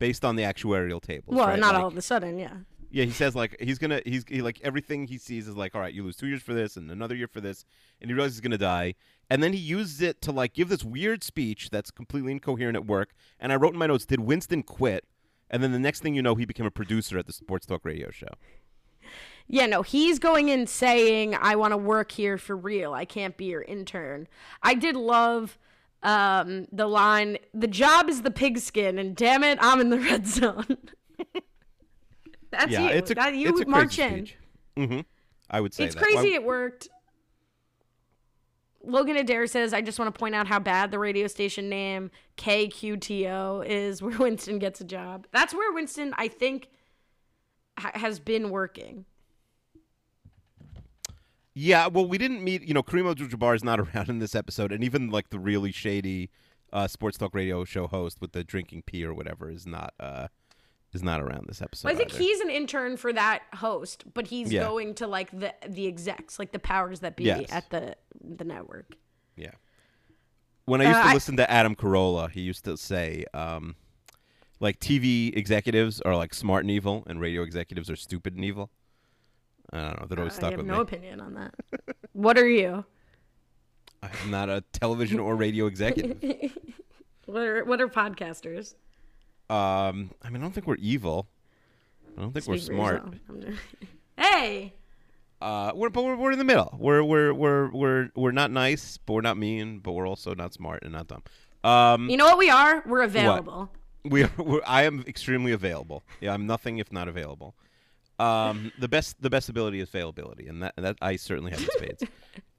based 0.00 0.24
on 0.24 0.34
the 0.34 0.42
actuarial 0.42 1.00
tables. 1.00 1.36
Well, 1.36 1.46
right? 1.46 1.58
not 1.58 1.74
Like, 1.74 1.82
all 1.82 1.88
of 1.88 1.96
a 1.96 2.02
sudden, 2.02 2.38
yeah. 2.38 2.56
Yeah, 2.90 3.04
he 3.04 3.10
says 3.10 3.34
like 3.34 3.56
he's 3.60 3.78
gonna 3.78 4.00
he's 4.06 4.24
he, 4.28 4.40
like 4.42 4.60
everything 4.62 5.06
he 5.06 5.18
sees 5.18 5.48
is 5.48 5.56
like, 5.56 5.74
all 5.74 5.80
right, 5.80 5.92
you 5.92 6.04
lose 6.04 6.16
two 6.16 6.28
years 6.28 6.40
for 6.40 6.54
this 6.54 6.76
and 6.76 6.90
another 6.90 7.16
year 7.16 7.26
for 7.26 7.40
this, 7.40 7.64
and 8.00 8.08
he 8.08 8.14
realizes 8.14 8.36
he's 8.36 8.40
gonna 8.40 8.56
die, 8.56 8.94
and 9.28 9.42
then 9.42 9.52
he 9.52 9.58
uses 9.58 10.00
it 10.00 10.22
to 10.22 10.32
like 10.32 10.54
give 10.54 10.68
this 10.68 10.84
weird 10.84 11.24
speech 11.24 11.68
that's 11.70 11.90
completely 11.90 12.32
incoherent 12.32 12.76
at 12.76 12.86
work. 12.86 13.12
And 13.40 13.52
I 13.52 13.56
wrote 13.56 13.72
in 13.72 13.78
my 13.78 13.88
notes, 13.88 14.06
did 14.06 14.20
Winston 14.20 14.62
quit? 14.62 15.04
And 15.50 15.62
then 15.62 15.72
the 15.72 15.78
next 15.78 16.00
thing 16.00 16.14
you 16.14 16.22
know, 16.22 16.34
he 16.34 16.44
became 16.44 16.66
a 16.66 16.70
producer 16.70 17.18
at 17.18 17.26
the 17.26 17.32
sports 17.32 17.66
talk 17.66 17.84
radio 17.84 18.10
show. 18.10 18.28
Yeah, 19.48 19.66
no, 19.66 19.82
he's 19.82 20.18
going 20.18 20.48
in 20.48 20.66
saying, 20.66 21.36
I 21.40 21.54
want 21.54 21.72
to 21.72 21.76
work 21.76 22.10
here 22.10 22.36
for 22.36 22.56
real. 22.56 22.92
I 22.94 23.04
can't 23.04 23.36
be 23.36 23.44
your 23.44 23.62
intern. 23.62 24.26
I 24.62 24.74
did 24.74 24.96
love 24.96 25.56
um, 26.02 26.66
the 26.72 26.86
line, 26.86 27.38
the 27.54 27.68
job 27.68 28.08
is 28.08 28.22
the 28.22 28.30
pigskin, 28.32 28.98
and 28.98 29.14
damn 29.14 29.44
it, 29.44 29.58
I'm 29.60 29.80
in 29.80 29.90
the 29.90 30.00
red 30.00 30.26
zone. 30.38 30.76
That's 32.50 32.72
yeah, 32.72 32.82
you. 32.82 32.88
it's 32.90 33.10
a 33.10 33.14
that, 33.14 33.34
you 33.34 33.48
it's 33.50 33.60
a 33.60 33.66
march 33.66 33.96
crazy 33.98 34.34
in. 34.76 34.88
Mm-hmm. 34.88 35.00
I 35.50 35.60
would 35.60 35.74
say 35.74 35.84
It's 35.84 35.94
that. 35.94 36.02
crazy 36.02 36.30
Why- 36.30 36.34
it 36.34 36.44
worked. 36.44 36.88
Logan 38.86 39.16
Adair 39.16 39.46
says, 39.46 39.74
I 39.74 39.82
just 39.82 39.98
want 39.98 40.14
to 40.14 40.18
point 40.18 40.34
out 40.34 40.46
how 40.46 40.58
bad 40.58 40.90
the 40.90 40.98
radio 40.98 41.26
station 41.26 41.68
name 41.68 42.10
KQTO 42.36 43.66
is 43.66 44.00
where 44.00 44.16
Winston 44.18 44.58
gets 44.58 44.80
a 44.80 44.84
job. 44.84 45.26
That's 45.32 45.52
where 45.52 45.72
Winston, 45.72 46.14
I 46.16 46.28
think, 46.28 46.68
ha- 47.78 47.92
has 47.94 48.20
been 48.20 48.50
working. 48.50 49.04
Yeah, 51.58 51.86
well, 51.86 52.06
we 52.06 52.18
didn't 52.18 52.44
meet. 52.44 52.62
You 52.62 52.74
know, 52.74 52.82
Kareem 52.82 53.10
Abdul-Jabbar 53.10 53.56
is 53.56 53.64
not 53.64 53.80
around 53.94 54.08
in 54.08 54.18
this 54.18 54.34
episode, 54.34 54.72
and 54.72 54.84
even 54.84 55.10
like 55.10 55.30
the 55.30 55.38
really 55.38 55.72
shady 55.72 56.30
uh, 56.72 56.86
sports 56.86 57.18
talk 57.18 57.34
radio 57.34 57.64
show 57.64 57.86
host 57.86 58.20
with 58.20 58.32
the 58.32 58.44
drinking 58.44 58.82
pee 58.82 59.04
or 59.04 59.14
whatever 59.14 59.50
is 59.50 59.66
not 59.66 59.94
uh, 59.98 60.28
is 60.96 61.02
not 61.04 61.20
around 61.20 61.46
this 61.46 61.62
episode. 61.62 61.88
I 61.88 61.94
think 61.94 62.10
either. 62.14 62.22
he's 62.22 62.40
an 62.40 62.50
intern 62.50 62.96
for 62.96 63.12
that 63.12 63.42
host, 63.54 64.04
but 64.14 64.26
he's 64.26 64.52
Yeah. 64.52 64.62
going 64.64 64.94
to 64.96 65.06
like 65.06 65.30
the 65.30 65.54
the 65.68 65.86
execs, 65.86 66.38
like 66.38 66.50
the 66.52 66.58
powers 66.58 67.00
that 67.00 67.16
be 67.16 67.24
Yes. 67.24 67.46
at 67.52 67.70
the 67.70 67.96
the 68.20 68.44
network. 68.44 68.96
Yeah. 69.36 69.52
When 70.64 70.80
I 70.80 70.84
used 70.86 70.96
Uh, 70.98 71.02
to 71.04 71.08
I- 71.10 71.14
listen 71.14 71.36
to 71.36 71.50
Adam 71.50 71.76
Carolla, 71.76 72.30
he 72.30 72.40
used 72.40 72.64
to 72.64 72.76
say, 72.76 73.24
um, 73.34 73.76
like 74.58 74.80
TV 74.80 75.32
executives 75.36 76.00
are 76.00 76.16
like 76.16 76.34
smart 76.34 76.64
and 76.64 76.70
evil, 76.70 77.04
and 77.06 77.20
radio 77.20 77.42
executives 77.42 77.88
are 77.90 77.96
stupid 77.96 78.34
and 78.34 78.44
evil. 78.44 78.70
I 79.72 79.78
don't 79.82 80.00
know. 80.00 80.06
That 80.06 80.18
always 80.18 80.34
I 80.34 80.36
stuck 80.36 80.50
have 80.52 80.58
with 80.58 80.66
no 80.66 80.76
me. 80.76 80.80
opinion 80.82 81.20
on 81.20 81.34
that. 81.34 81.54
what 82.12 82.38
are 82.38 82.48
you? 82.48 82.84
I'm 84.02 84.30
not 84.30 84.48
a 84.48 84.62
television 84.72 85.18
or 85.20 85.36
radio 85.36 85.66
executive. 85.66 86.18
What 87.26 87.42
are 87.42 87.64
what 87.64 87.80
are 87.80 87.88
podcasters? 87.88 88.76
Um, 89.48 90.10
I 90.22 90.30
mean, 90.30 90.36
I 90.36 90.44
don't 90.44 90.52
think 90.52 90.66
we're 90.66 90.76
evil. 90.76 91.28
I 92.16 92.22
don't 92.22 92.32
think 92.32 92.46
we're 92.46 92.58
smart. 92.58 92.94
yourself. 93.04 93.14
I'm 93.28 93.40
just- 93.42 93.58
hey, 94.18 94.72
Uh, 95.40 95.72
we're, 95.74 95.90
but 95.90 96.02
we're, 96.04 96.16
we're 96.16 96.32
in 96.32 96.38
the 96.38 96.44
middle. 96.44 96.74
We're 96.78 97.02
we're 97.04 97.32
we're 97.34 97.70
we're 97.70 98.10
we're 98.16 98.32
not 98.32 98.50
nice, 98.50 98.98
but 99.04 99.12
we're 99.12 99.20
not 99.20 99.36
mean, 99.36 99.80
but 99.80 99.92
we're 99.92 100.08
also 100.08 100.34
not 100.34 100.54
smart 100.54 100.82
and 100.82 100.92
not 100.92 101.08
dumb. 101.08 101.22
Um, 101.62 102.08
you 102.08 102.16
know 102.16 102.24
what 102.26 102.38
we 102.38 102.48
are? 102.50 102.82
We're 102.86 103.02
available. 103.02 103.70
we 104.04 104.22
are, 104.24 104.30
we're, 104.38 104.62
I 104.66 104.84
am 104.84 105.04
extremely 105.06 105.52
available. 105.52 106.02
Yeah, 106.20 106.32
I'm 106.32 106.46
nothing 106.46 106.78
if 106.78 106.90
not 106.90 107.06
available. 107.08 107.54
Um, 108.18 108.72
the 108.78 108.88
best 108.88 109.20
the 109.20 109.28
best 109.28 109.48
ability 109.50 109.80
is 109.80 109.88
availability, 109.90 110.46
and 110.46 110.62
that 110.62 110.74
that 110.78 110.96
I 111.02 111.16
certainly 111.16 111.50
have 111.50 111.60
in 111.60 111.68
spades. 111.76 112.02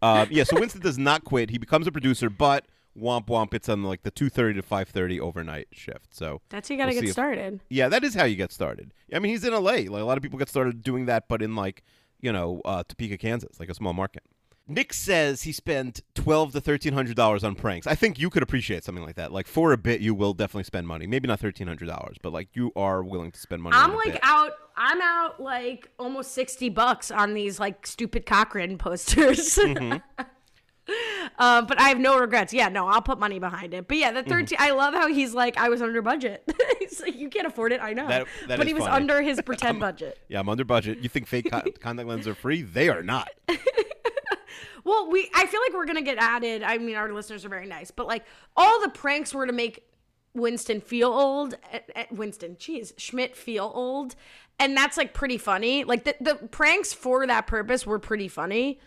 uh, 0.03 0.27
yeah, 0.29 0.43
so 0.43 0.59
Winston 0.59 0.81
does 0.81 0.99
not 0.99 1.23
quit. 1.23 1.49
He 1.49 1.57
becomes 1.57 1.87
a 1.87 1.91
producer, 1.91 2.29
but 2.29 2.65
womp 2.97 3.27
womp. 3.27 3.53
It's 3.53 3.69
on 3.69 3.83
like 3.83 4.03
the 4.03 4.11
two 4.11 4.29
thirty 4.29 4.55
to 4.55 4.61
five 4.61 4.89
thirty 4.89 5.19
overnight 5.19 5.67
shift. 5.71 6.15
So 6.15 6.41
That's 6.49 6.69
how 6.69 6.73
you 6.73 6.79
got 6.79 6.85
to 6.85 6.93
We'll 6.93 7.01
get 7.01 7.07
if- 7.09 7.13
started. 7.13 7.59
yeah, 7.69 7.87
that 7.89 8.03
is 8.03 8.13
how 8.15 8.23
you 8.25 8.35
get 8.35 8.51
started. 8.51 8.93
I 9.13 9.19
mean, 9.19 9.31
he's 9.31 9.43
in 9.43 9.53
LA. 9.53 9.59
Like 9.89 10.01
a 10.01 10.05
lot 10.05 10.17
of 10.17 10.23
people 10.23 10.39
get 10.39 10.49
started 10.49 10.81
doing 10.83 11.05
that, 11.05 11.27
but 11.27 11.41
in 11.41 11.55
like 11.55 11.83
you 12.19 12.31
know 12.31 12.61
uh, 12.65 12.83
Topeka, 12.87 13.17
Kansas, 13.17 13.59
like 13.59 13.69
a 13.69 13.73
small 13.75 13.93
market. 13.93 14.23
Nick 14.69 14.91
says 14.91 15.43
he 15.43 15.53
spent 15.53 16.01
twelve 16.13 16.51
to 16.51 16.59
thirteen 16.59 16.91
hundred 16.91 17.15
dollars 17.15 17.41
on 17.45 17.55
pranks. 17.55 17.87
I 17.87 17.95
think 17.95 18.19
you 18.19 18.29
could 18.29 18.43
appreciate 18.43 18.83
something 18.83 19.03
like 19.05 19.15
that. 19.15 19.31
Like 19.31 19.47
for 19.47 19.71
a 19.71 19.77
bit, 19.77 20.01
you 20.01 20.13
will 20.13 20.33
definitely 20.33 20.65
spend 20.65 20.87
money. 20.87 21.07
Maybe 21.07 21.25
not 21.25 21.39
thirteen 21.39 21.67
hundred 21.67 21.85
dollars, 21.87 22.17
but 22.21 22.33
like 22.33 22.49
you 22.53 22.73
are 22.75 23.01
willing 23.01 23.31
to 23.31 23.39
spend 23.39 23.61
money. 23.63 23.77
I'm 23.77 23.95
like 23.95 24.19
out. 24.23 24.51
I'm 24.75 25.01
out 25.01 25.41
like 25.41 25.89
almost 25.97 26.33
sixty 26.33 26.67
bucks 26.67 27.11
on 27.11 27.33
these 27.33 27.61
like 27.61 27.87
stupid 27.87 28.25
Cochrane 28.25 28.77
posters. 28.77 29.55
Mm-hmm. 29.55 29.97
uh, 31.39 31.61
but 31.63 31.79
I 31.79 31.89
have 31.89 31.99
no 31.99 32.17
regrets. 32.19 32.53
Yeah, 32.53 32.69
no, 32.69 32.87
I'll 32.87 33.01
put 33.01 33.19
money 33.19 33.39
behind 33.39 33.73
it. 33.73 33.87
But 33.87 33.97
yeah, 33.97 34.11
the 34.11 34.23
13 34.23 34.57
I 34.59 34.71
love 34.71 34.93
how 34.93 35.07
he's 35.07 35.33
like, 35.33 35.57
I 35.57 35.69
was 35.69 35.81
under 35.81 36.01
budget. 36.01 36.43
he's 36.79 37.01
like, 37.01 37.15
you 37.17 37.29
can't 37.29 37.47
afford 37.47 37.71
it. 37.73 37.81
I 37.81 37.93
know, 37.93 38.07
That- 38.07 38.27
that 38.47 38.57
but 38.57 38.67
he 38.67 38.73
was 38.73 38.83
funny. 38.83 38.95
under 38.95 39.21
his 39.21 39.41
pretend 39.45 39.79
budget. 39.79 40.17
Yeah, 40.29 40.39
I'm 40.39 40.49
under 40.49 40.63
budget. 40.65 40.99
You 40.99 41.09
think 41.09 41.27
fake 41.27 41.49
con- 41.51 41.71
contact 41.79 42.07
lenses 42.07 42.27
are 42.27 42.35
free? 42.35 42.61
They 42.61 42.89
are 42.89 43.03
not. 43.03 43.29
Well, 44.83 45.09
we 45.11 45.29
I 45.35 45.45
feel 45.47 45.59
like 45.67 45.73
we're 45.73 45.85
gonna 45.85 46.01
get 46.01 46.17
added. 46.17 46.63
I 46.63 46.77
mean, 46.77 46.95
our 46.95 47.11
listeners 47.11 47.43
are 47.43 47.49
very 47.49 47.67
nice, 47.67 47.91
but 47.91 48.07
like 48.07 48.23
all 48.55 48.79
the 48.81 48.87
pranks 48.89 49.33
were 49.33 49.45
to 49.45 49.51
make 49.51 49.83
Winston 50.33 50.79
feel 50.79 51.09
old. 51.09 51.55
eh, 51.73 51.79
eh, 51.93 52.05
Winston, 52.11 52.55
geez, 52.57 52.93
Schmidt 52.97 53.35
feel 53.35 53.69
old, 53.75 54.15
and 54.59 54.77
that's 54.77 54.95
like 54.95 55.13
pretty 55.13 55.37
funny. 55.37 55.83
Like 55.83 56.05
the 56.05 56.15
the 56.21 56.35
pranks 56.35 56.93
for 56.93 57.27
that 57.27 57.47
purpose 57.47 57.85
were 57.85 57.99
pretty 57.99 58.29
funny. 58.29 58.79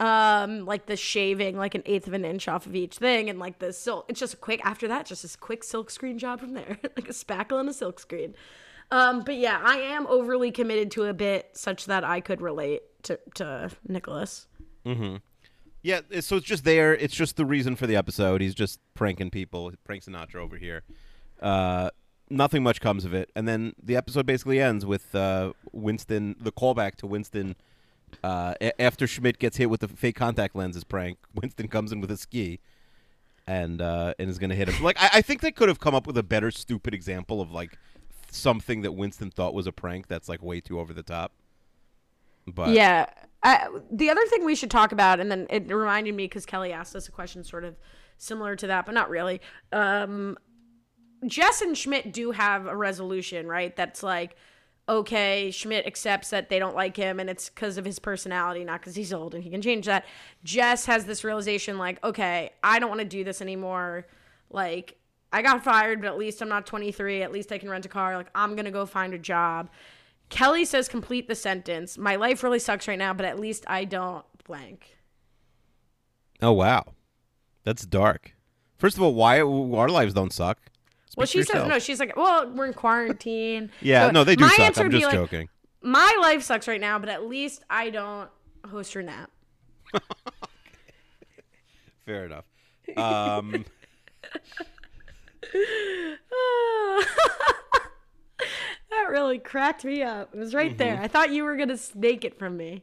Um, 0.00 0.64
like 0.64 0.86
the 0.86 0.96
shaving 0.96 1.58
like 1.58 1.74
an 1.74 1.82
eighth 1.84 2.06
of 2.06 2.14
an 2.14 2.24
inch 2.24 2.48
off 2.48 2.64
of 2.64 2.74
each 2.74 2.96
thing, 2.96 3.28
and 3.28 3.38
like 3.38 3.58
the 3.58 3.70
silk. 3.72 4.06
It's 4.08 4.18
just 4.18 4.32
a 4.32 4.38
quick 4.38 4.60
after 4.64 4.88
that, 4.88 5.04
just 5.04 5.22
this 5.22 5.36
quick 5.36 5.62
silk 5.62 5.90
screen 5.90 6.18
job 6.18 6.40
from 6.40 6.54
there, 6.54 6.78
like 6.82 7.08
a 7.08 7.12
spackle 7.12 7.60
and 7.60 7.68
a 7.68 7.74
silk 7.74 8.00
screen. 8.00 8.34
Um, 8.90 9.22
but 9.22 9.36
yeah, 9.36 9.60
I 9.62 9.76
am 9.76 10.06
overly 10.06 10.50
committed 10.50 10.90
to 10.92 11.04
a 11.04 11.12
bit 11.12 11.50
such 11.52 11.84
that 11.84 12.02
I 12.02 12.20
could 12.20 12.40
relate 12.40 12.82
to 13.04 13.20
to 13.34 13.70
Nicholas. 13.86 14.46
Mm-hmm. 14.86 15.16
Yeah, 15.82 16.00
so 16.20 16.36
it's 16.36 16.46
just 16.46 16.64
there. 16.64 16.94
It's 16.94 17.14
just 17.14 17.36
the 17.36 17.44
reason 17.44 17.76
for 17.76 17.86
the 17.86 17.96
episode. 17.96 18.40
He's 18.40 18.54
just 18.54 18.80
pranking 18.94 19.30
people. 19.30 19.72
Prank 19.84 20.04
Sinatra 20.04 20.36
over 20.36 20.56
here. 20.56 20.82
Uh, 21.40 21.90
nothing 22.28 22.62
much 22.62 22.80
comes 22.80 23.04
of 23.04 23.14
it, 23.14 23.30
and 23.34 23.48
then 23.48 23.74
the 23.82 23.96
episode 23.96 24.26
basically 24.26 24.60
ends 24.60 24.84
with 24.84 25.14
uh, 25.14 25.52
Winston. 25.72 26.36
The 26.38 26.52
callback 26.52 26.96
to 26.96 27.06
Winston 27.06 27.56
uh, 28.22 28.54
after 28.78 29.06
Schmidt 29.06 29.38
gets 29.38 29.56
hit 29.56 29.70
with 29.70 29.80
the 29.80 29.88
fake 29.88 30.16
contact 30.16 30.54
lenses 30.54 30.84
prank. 30.84 31.18
Winston 31.34 31.68
comes 31.68 31.92
in 31.92 32.00
with 32.00 32.10
a 32.10 32.16
ski, 32.16 32.60
and 33.46 33.80
uh, 33.80 34.14
and 34.18 34.30
is 34.30 34.38
going 34.38 34.50
to 34.50 34.56
hit 34.56 34.68
him. 34.68 34.82
Like 34.82 34.96
I, 35.00 35.10
I 35.14 35.22
think 35.22 35.40
they 35.40 35.52
could 35.52 35.68
have 35.68 35.80
come 35.80 35.94
up 35.94 36.06
with 36.06 36.16
a 36.18 36.22
better 36.22 36.50
stupid 36.50 36.94
example 36.94 37.40
of 37.40 37.50
like 37.50 37.78
something 38.30 38.82
that 38.82 38.92
Winston 38.92 39.30
thought 39.30 39.54
was 39.54 39.66
a 39.66 39.72
prank 39.72 40.06
that's 40.06 40.28
like 40.28 40.42
way 40.42 40.60
too 40.60 40.78
over 40.78 40.92
the 40.92 41.02
top. 41.02 41.32
But 42.46 42.70
Yeah. 42.70 43.06
I, 43.42 43.68
the 43.90 44.10
other 44.10 44.24
thing 44.26 44.44
we 44.44 44.54
should 44.54 44.70
talk 44.70 44.92
about, 44.92 45.18
and 45.18 45.30
then 45.30 45.46
it 45.48 45.72
reminded 45.72 46.14
me 46.14 46.24
because 46.24 46.44
Kelly 46.44 46.72
asked 46.72 46.94
us 46.94 47.08
a 47.08 47.10
question 47.10 47.42
sort 47.42 47.64
of 47.64 47.74
similar 48.18 48.54
to 48.56 48.66
that, 48.66 48.84
but 48.84 48.92
not 48.92 49.08
really. 49.08 49.40
Um, 49.72 50.36
Jess 51.26 51.62
and 51.62 51.76
Schmidt 51.76 52.12
do 52.12 52.32
have 52.32 52.66
a 52.66 52.76
resolution, 52.76 53.46
right? 53.46 53.74
That's 53.74 54.02
like, 54.02 54.36
okay, 54.90 55.52
Schmidt 55.52 55.86
accepts 55.86 56.30
that 56.30 56.48
they 56.48 56.58
don't 56.58 56.74
like 56.74 56.96
him 56.96 57.20
and 57.20 57.30
it's 57.30 57.48
because 57.48 57.78
of 57.78 57.84
his 57.84 58.00
personality, 58.00 58.64
not 58.64 58.80
because 58.80 58.96
he's 58.96 59.12
old 59.12 59.34
and 59.34 59.44
he 59.44 59.48
can 59.48 59.62
change 59.62 59.86
that. 59.86 60.04
Jess 60.42 60.84
has 60.86 61.04
this 61.04 61.22
realization, 61.22 61.78
like, 61.78 62.02
okay, 62.04 62.50
I 62.64 62.80
don't 62.80 62.88
want 62.88 63.00
to 63.00 63.06
do 63.06 63.22
this 63.22 63.40
anymore. 63.40 64.08
Like, 64.50 64.98
I 65.32 65.42
got 65.42 65.62
fired, 65.62 66.00
but 66.00 66.08
at 66.08 66.18
least 66.18 66.42
I'm 66.42 66.48
not 66.48 66.66
23. 66.66 67.22
At 67.22 67.30
least 67.30 67.52
I 67.52 67.58
can 67.58 67.70
rent 67.70 67.86
a 67.86 67.88
car. 67.88 68.16
Like, 68.16 68.30
I'm 68.34 68.56
going 68.56 68.64
to 68.64 68.72
go 68.72 68.84
find 68.84 69.14
a 69.14 69.18
job. 69.18 69.70
Kelly 70.28 70.64
says, 70.64 70.88
complete 70.88 71.28
the 71.28 71.36
sentence. 71.36 71.96
My 71.96 72.16
life 72.16 72.42
really 72.42 72.58
sucks 72.58 72.88
right 72.88 72.98
now, 72.98 73.14
but 73.14 73.26
at 73.26 73.38
least 73.38 73.64
I 73.68 73.84
don't 73.84 74.24
blank. 74.44 74.96
Oh 76.42 76.52
wow, 76.52 76.84
that's 77.64 77.84
dark. 77.84 78.34
First 78.78 78.96
of 78.96 79.02
all, 79.02 79.14
why 79.14 79.40
our 79.40 79.88
lives 79.88 80.14
don't 80.14 80.32
suck? 80.32 80.58
Well, 81.16 81.26
she 81.26 81.40
for 81.40 81.52
says, 81.52 81.66
no, 81.68 81.78
she's 81.78 81.98
like, 82.00 82.16
well, 82.16 82.50
we're 82.50 82.66
in 82.66 82.72
quarantine. 82.74 83.70
Yeah, 83.80 84.06
So 84.06 84.12
no, 84.12 84.24
they 84.24 84.36
do 84.36 84.44
my 84.44 84.50
suck. 84.50 84.60
answer 84.60 84.84
I'm 84.84 84.90
just 84.90 85.04
like, 85.04 85.14
joking. 85.14 85.48
My 85.82 86.16
life 86.22 86.42
sucks 86.42 86.68
right 86.68 86.80
now, 86.80 86.98
but 86.98 87.08
at 87.08 87.26
least 87.26 87.64
I 87.70 87.90
don't 87.90 88.30
host 88.68 88.94
your 88.94 89.02
nap. 89.02 89.30
Fair 92.06 92.26
enough. 92.26 92.44
Um, 92.96 93.64
that 98.90 99.08
really 99.08 99.38
cracked 99.38 99.84
me 99.84 100.02
up. 100.02 100.34
It 100.34 100.38
was 100.38 100.54
right 100.54 100.76
there. 100.76 100.94
Mm-hmm. 100.94 101.04
I 101.04 101.08
thought 101.08 101.30
you 101.32 101.44
were 101.44 101.56
going 101.56 101.68
to 101.68 101.76
snake 101.76 102.24
it 102.24 102.38
from 102.38 102.56
me. 102.56 102.82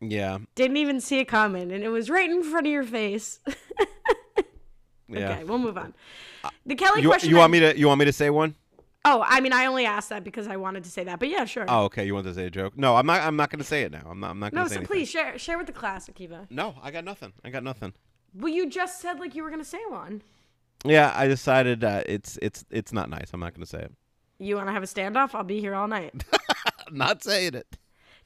yeah, 0.00 0.38
Didn't 0.54 0.76
even 0.76 1.00
see 1.00 1.18
it 1.18 1.26
coming, 1.28 1.72
and 1.72 1.82
it 1.82 1.88
was 1.88 2.10
right 2.10 2.28
in 2.28 2.42
front 2.42 2.66
of 2.66 2.72
your 2.72 2.84
face. 2.84 3.40
Yeah. 5.20 5.32
Okay, 5.32 5.44
we'll 5.44 5.58
move 5.58 5.76
on. 5.78 5.94
The 6.66 6.74
Kelly 6.74 7.02
You, 7.02 7.08
question. 7.08 7.30
you 7.30 7.36
I- 7.36 7.40
want 7.40 7.52
me 7.52 7.60
to? 7.60 7.78
You 7.78 7.86
want 7.88 7.98
me 7.98 8.04
to 8.06 8.12
say 8.12 8.30
one? 8.30 8.54
Oh, 9.04 9.24
I 9.26 9.40
mean, 9.40 9.52
I 9.52 9.66
only 9.66 9.84
asked 9.84 10.10
that 10.10 10.22
because 10.22 10.46
I 10.46 10.56
wanted 10.56 10.84
to 10.84 10.90
say 10.90 11.02
that, 11.04 11.18
but 11.18 11.28
yeah, 11.28 11.44
sure. 11.44 11.64
Oh, 11.66 11.84
okay. 11.86 12.06
You 12.06 12.14
want 12.14 12.26
to 12.28 12.34
say 12.34 12.46
a 12.46 12.50
joke? 12.50 12.78
No, 12.78 12.94
I'm 12.94 13.04
not. 13.06 13.20
I'm 13.22 13.34
not 13.34 13.50
going 13.50 13.58
to 13.58 13.64
say 13.64 13.82
it 13.82 13.90
now. 13.90 14.06
I'm 14.08 14.20
not. 14.20 14.30
I'm 14.30 14.38
not 14.38 14.52
going 14.52 14.60
no, 14.62 14.64
to 14.64 14.68
say 14.68 14.74
so 14.74 14.78
anything. 14.80 14.96
please 14.96 15.08
share 15.10 15.36
share 15.38 15.58
with 15.58 15.66
the 15.66 15.72
class, 15.72 16.08
Akiva. 16.08 16.46
No, 16.50 16.76
I 16.82 16.90
got 16.92 17.04
nothing. 17.04 17.32
I 17.44 17.50
got 17.50 17.64
nothing. 17.64 17.92
Well, 18.34 18.52
you 18.52 18.68
just 18.70 19.00
said 19.00 19.18
like 19.18 19.34
you 19.34 19.42
were 19.42 19.50
going 19.50 19.60
to 19.62 19.68
say 19.68 19.80
one. 19.88 20.22
Yeah, 20.84 21.12
I 21.16 21.26
decided 21.26 21.82
uh, 21.82 22.02
it's 22.06 22.38
it's 22.40 22.64
it's 22.70 22.92
not 22.92 23.10
nice. 23.10 23.30
I'm 23.32 23.40
not 23.40 23.54
going 23.54 23.64
to 23.64 23.68
say 23.70 23.80
it. 23.80 23.92
You 24.38 24.56
want 24.56 24.68
to 24.68 24.72
have 24.72 24.82
a 24.82 24.86
standoff? 24.86 25.34
I'll 25.34 25.44
be 25.44 25.60
here 25.60 25.74
all 25.74 25.86
night. 25.86 26.24
Not 26.90 27.22
saying 27.22 27.54
it. 27.54 27.76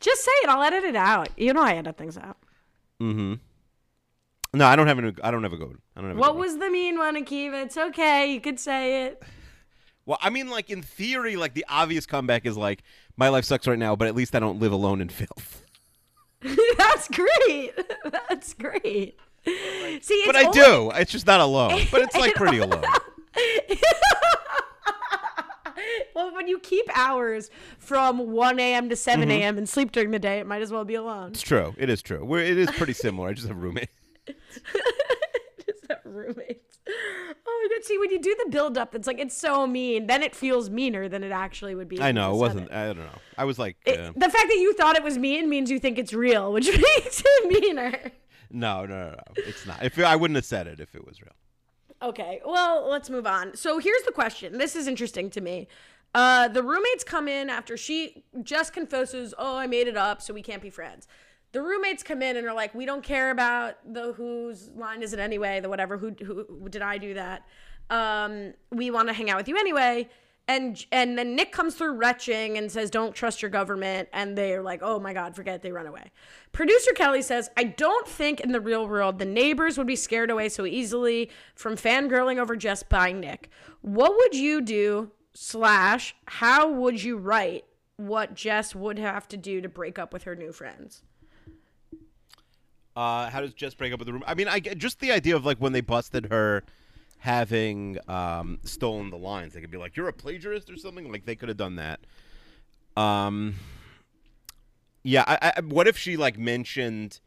Just 0.01 0.25
say 0.25 0.31
it. 0.45 0.49
I'll 0.49 0.63
edit 0.63 0.83
it 0.85 0.97
out. 0.97 1.29
You 1.37 1.53
know 1.53 1.61
I 1.61 1.75
edit 1.75 1.99
things 1.99 2.17
out. 2.17 2.39
Mm-hmm. 3.03 3.35
No, 4.57 4.67
I 4.67 4.77
don't 4.77 4.87
have 4.87 4.99
a. 4.99 5.13
I 5.23 5.31
don't 5.31 5.43
have 5.43 5.53
a 5.53 5.57
goat. 5.59 5.79
I 5.97 6.01
don't 6.01 6.11
have. 6.11 6.19
What 6.19 6.37
was 6.37 6.59
the 6.59 6.71
mean 6.71 6.99
one, 6.99 7.15
Akiva? 7.17 7.65
It's 7.65 7.77
okay. 7.77 8.33
You 8.33 8.41
could 8.41 8.59
say 8.59 9.05
it. 9.07 9.23
Well, 10.07 10.19
I 10.21 10.31
mean, 10.31 10.49
like 10.49 10.71
in 10.71 10.83
theory, 10.83 11.37
like 11.37 11.55
the 11.55 11.65
obvious 11.69 12.07
comeback 12.07 12.47
is 12.47 12.57
like 12.57 12.83
my 13.17 13.29
life 13.29 13.45
sucks 13.45 13.67
right 13.67 13.79
now, 13.79 13.97
but 13.97 14.07
at 14.09 14.15
least 14.15 14.35
I 14.35 14.39
don't 14.39 14.61
live 14.61 14.73
alone 14.73 15.01
in 15.01 15.09
filth. 15.09 15.63
That's 16.79 17.09
great. 17.09 17.73
That's 18.05 18.55
great. 18.55 19.19
See, 19.45 19.53
it's 20.15 20.27
But 20.27 20.37
I 20.37 20.45
only- 20.45 20.61
do. 20.61 20.91
It's 20.95 21.11
just 21.13 21.27
not 21.27 21.41
alone. 21.41 21.83
But 21.91 22.03
it's 22.03 22.17
like 22.17 22.35
pretty 22.37 22.59
alone. 22.59 22.85
Well, 26.15 26.35
when 26.35 26.49
you 26.49 26.59
keep 26.59 26.87
hours 26.97 27.51
from 27.79 28.33
1 28.33 28.59
a.m. 28.59 28.89
to 28.89 28.97
7 28.97 29.21
Mm-hmm. 29.29 29.31
a.m. 29.31 29.59
and 29.59 29.69
sleep 29.69 29.93
during 29.93 30.11
the 30.13 30.19
day, 30.19 30.39
it 30.39 30.47
might 30.47 30.63
as 30.63 30.73
well 30.73 30.85
be 30.85 30.95
alone. 30.95 31.31
It's 31.33 31.43
true. 31.43 31.75
It 31.77 31.91
is 31.91 32.01
true. 32.01 32.25
We're, 32.25 32.41
it 32.41 32.57
is 32.57 32.71
pretty 32.71 32.95
similar. 32.95 33.29
I 33.29 33.33
just 33.35 33.47
have 33.49 33.59
roommates. 33.59 33.93
Just 35.67 35.87
have 35.89 35.99
roommates. 36.05 36.79
Oh 36.89 37.69
my 37.71 37.77
god! 37.77 37.85
See, 37.85 37.99
when 37.99 38.11
you 38.11 38.21
do 38.21 38.37
the 38.45 38.51
build 38.51 38.79
up, 38.79 38.95
it's 38.95 39.07
like 39.07 39.19
it's 39.19 39.37
so 39.37 39.67
mean. 39.67 40.07
Then 40.07 40.23
it 40.23 40.35
feels 40.37 40.71
meaner 40.71 41.09
than 41.09 41.25
it 41.25 41.33
actually 41.33 41.75
would 41.75 41.89
be. 41.89 42.01
I 42.01 42.13
know. 42.13 42.35
It 42.35 42.39
wasn't. 42.39 42.71
I 42.73 42.87
don't 42.87 42.99
know. 42.99 43.19
I 43.37 43.45
was 43.45 43.59
like, 43.59 43.77
It- 43.85 43.99
uh, 43.99 44.13
the 44.15 44.31
fact 44.31 44.49
that 44.49 44.59
you 44.59 44.75
thought 44.75 44.97
it 44.97 45.03
was 45.03 45.19
mean 45.19 45.49
means 45.49 45.71
you 45.71 45.79
think 45.81 45.99
it's 45.99 46.13
real, 46.13 46.53
which 46.53 46.67
makes 46.97 47.23
it 47.25 47.63
meaner. 47.63 48.13
no, 48.51 48.85
no, 48.87 48.97
no, 48.97 49.11
no. 49.11 49.17
It's 49.37 49.67
not. 49.67 49.83
If 49.83 49.99
I 49.99 50.15
wouldn't 50.17 50.37
have 50.37 50.45
said 50.45 50.67
it 50.67 50.79
if 50.81 50.95
it 50.95 51.05
was 51.07 51.21
real. 51.21 51.33
Okay, 52.03 52.41
well, 52.45 52.89
let's 52.89 53.09
move 53.11 53.27
on. 53.27 53.57
So 53.57 53.79
here's 53.79 54.03
the 54.03 54.13
question. 54.13 54.59
This 54.59 54.77
is 54.77 54.87
interesting 54.87 55.31
to 55.31 55.41
me. 55.41 55.67
Uh, 56.15 56.47
the 56.49 56.63
roommates 56.63 57.03
come 57.05 57.27
in 57.27 57.51
after 57.51 57.77
she 57.77 58.25
just 58.43 58.73
confesses, 58.73 59.35
"Oh, 59.39 59.57
I 59.57 59.67
made 59.67 59.89
it 59.89 59.97
up, 59.97 60.23
so 60.23 60.33
we 60.33 60.43
can't 60.43 60.63
be 60.63 60.71
friends." 60.71 61.09
The 61.53 61.63
roommates 61.63 62.03
come 62.03 62.23
in 62.23 62.37
and 62.37 62.47
are 62.47 62.55
like, 62.55 62.75
"We 62.75 62.87
don't 62.87 63.03
care 63.03 63.31
about 63.31 63.77
the 63.91 64.13
whose 64.13 64.71
line 64.71 65.03
is 65.03 65.13
it 65.13 65.19
anyway, 65.19 65.61
the 65.61 65.69
whatever. 65.69 65.97
Who, 65.97 66.11
who, 66.23 66.69
did 66.69 66.83
I 66.83 66.99
do 66.99 67.15
that? 67.15 67.47
Um, 67.89 68.55
we 68.71 68.91
want 68.91 69.09
to 69.09 69.15
hang 69.15 69.31
out 69.31 69.37
with 69.37 69.49
you 69.49 69.57
anyway." 69.57 70.09
And 70.49 70.87
and 70.93 71.19
then 71.19 71.35
Nick 71.35 71.51
comes 71.51 71.75
through 71.75 71.95
retching 71.95 72.57
and 72.57 72.71
says, 72.71 72.91
"Don't 72.91 73.15
trust 73.15 73.43
your 73.43 73.51
government." 73.51 74.09
And 74.13 74.39
they're 74.39 74.63
like, 74.63 74.81
"Oh 74.83 75.01
my 75.01 75.13
God, 75.13 75.35
forget." 75.35 75.57
it." 75.57 75.63
They 75.63 75.73
run 75.73 75.87
away. 75.87 76.13
Producer 76.53 76.93
Kelly 76.93 77.23
says, 77.23 77.51
"I 77.57 77.65
don't 77.65 78.07
think 78.07 78.41
in 78.41 78.53
the 78.53 78.61
real 78.61 78.87
world 78.87 79.19
the 79.19 79.25
neighbors 79.25 79.77
would 79.77 79.89
be 79.89 79.97
scared 79.97 80.31
away 80.31 80.49
so 80.49 80.65
easily 80.65 81.31
from 81.57 81.75
fangirling 81.77 82.39
over 82.39 82.55
Jess 82.55 82.85
by 82.85 83.11
Nick. 83.11 83.51
What 83.81 84.15
would 84.17 84.35
you 84.35 84.61
do? 84.61 85.11
Slash, 85.35 86.15
how 86.27 86.71
would 86.71 87.03
you 87.03 87.17
write 87.17 87.65
what 87.97 88.35
Jess 88.35 88.75
would 88.75 88.99
have 88.99 89.27
to 89.29 89.37
do 89.37 89.61
to 89.61 89.69
break 89.69 89.99
up 89.99 90.13
with 90.13 90.25
her 90.25 90.37
new 90.37 90.53
friends?" 90.53 91.03
Uh, 92.97 93.29
how 93.31 93.41
does 93.43 93.53
Jess 93.53 93.75
break 93.75 93.93
up 93.93 93.99
with 93.99 94.07
the 94.07 94.13
room? 94.15 94.25
I 94.27 94.35
mean, 94.35 94.49
I 94.49 94.59
just 94.59 95.01
the 95.01 95.13
idea 95.13 95.37
of 95.37 95.45
like 95.45 95.59
when 95.59 95.73
they 95.73 95.83
busted 95.83 96.27
her 96.27 96.65
having 97.19 97.99
um, 98.09 98.59
stolen 98.65 99.11
the 99.11 99.19
lines. 99.19 99.53
They 99.53 99.61
could 99.61 99.71
be 99.71 99.79
like, 99.79 99.97
"You're 99.97 100.09
a 100.09 100.13
plagiarist" 100.13 100.71
or 100.73 100.77
something. 100.77 101.11
Like 101.13 101.27
they 101.27 101.35
could 101.37 101.49
have 101.49 101.59
done 101.59 101.77
that. 101.77 102.01
Um, 102.97 103.57
yeah. 105.03 105.25
I, 105.27 105.53
I, 105.57 105.61
what 105.61 105.87
if 105.87 105.99
she 105.99 106.17
like 106.17 106.39
mentioned 106.39 107.21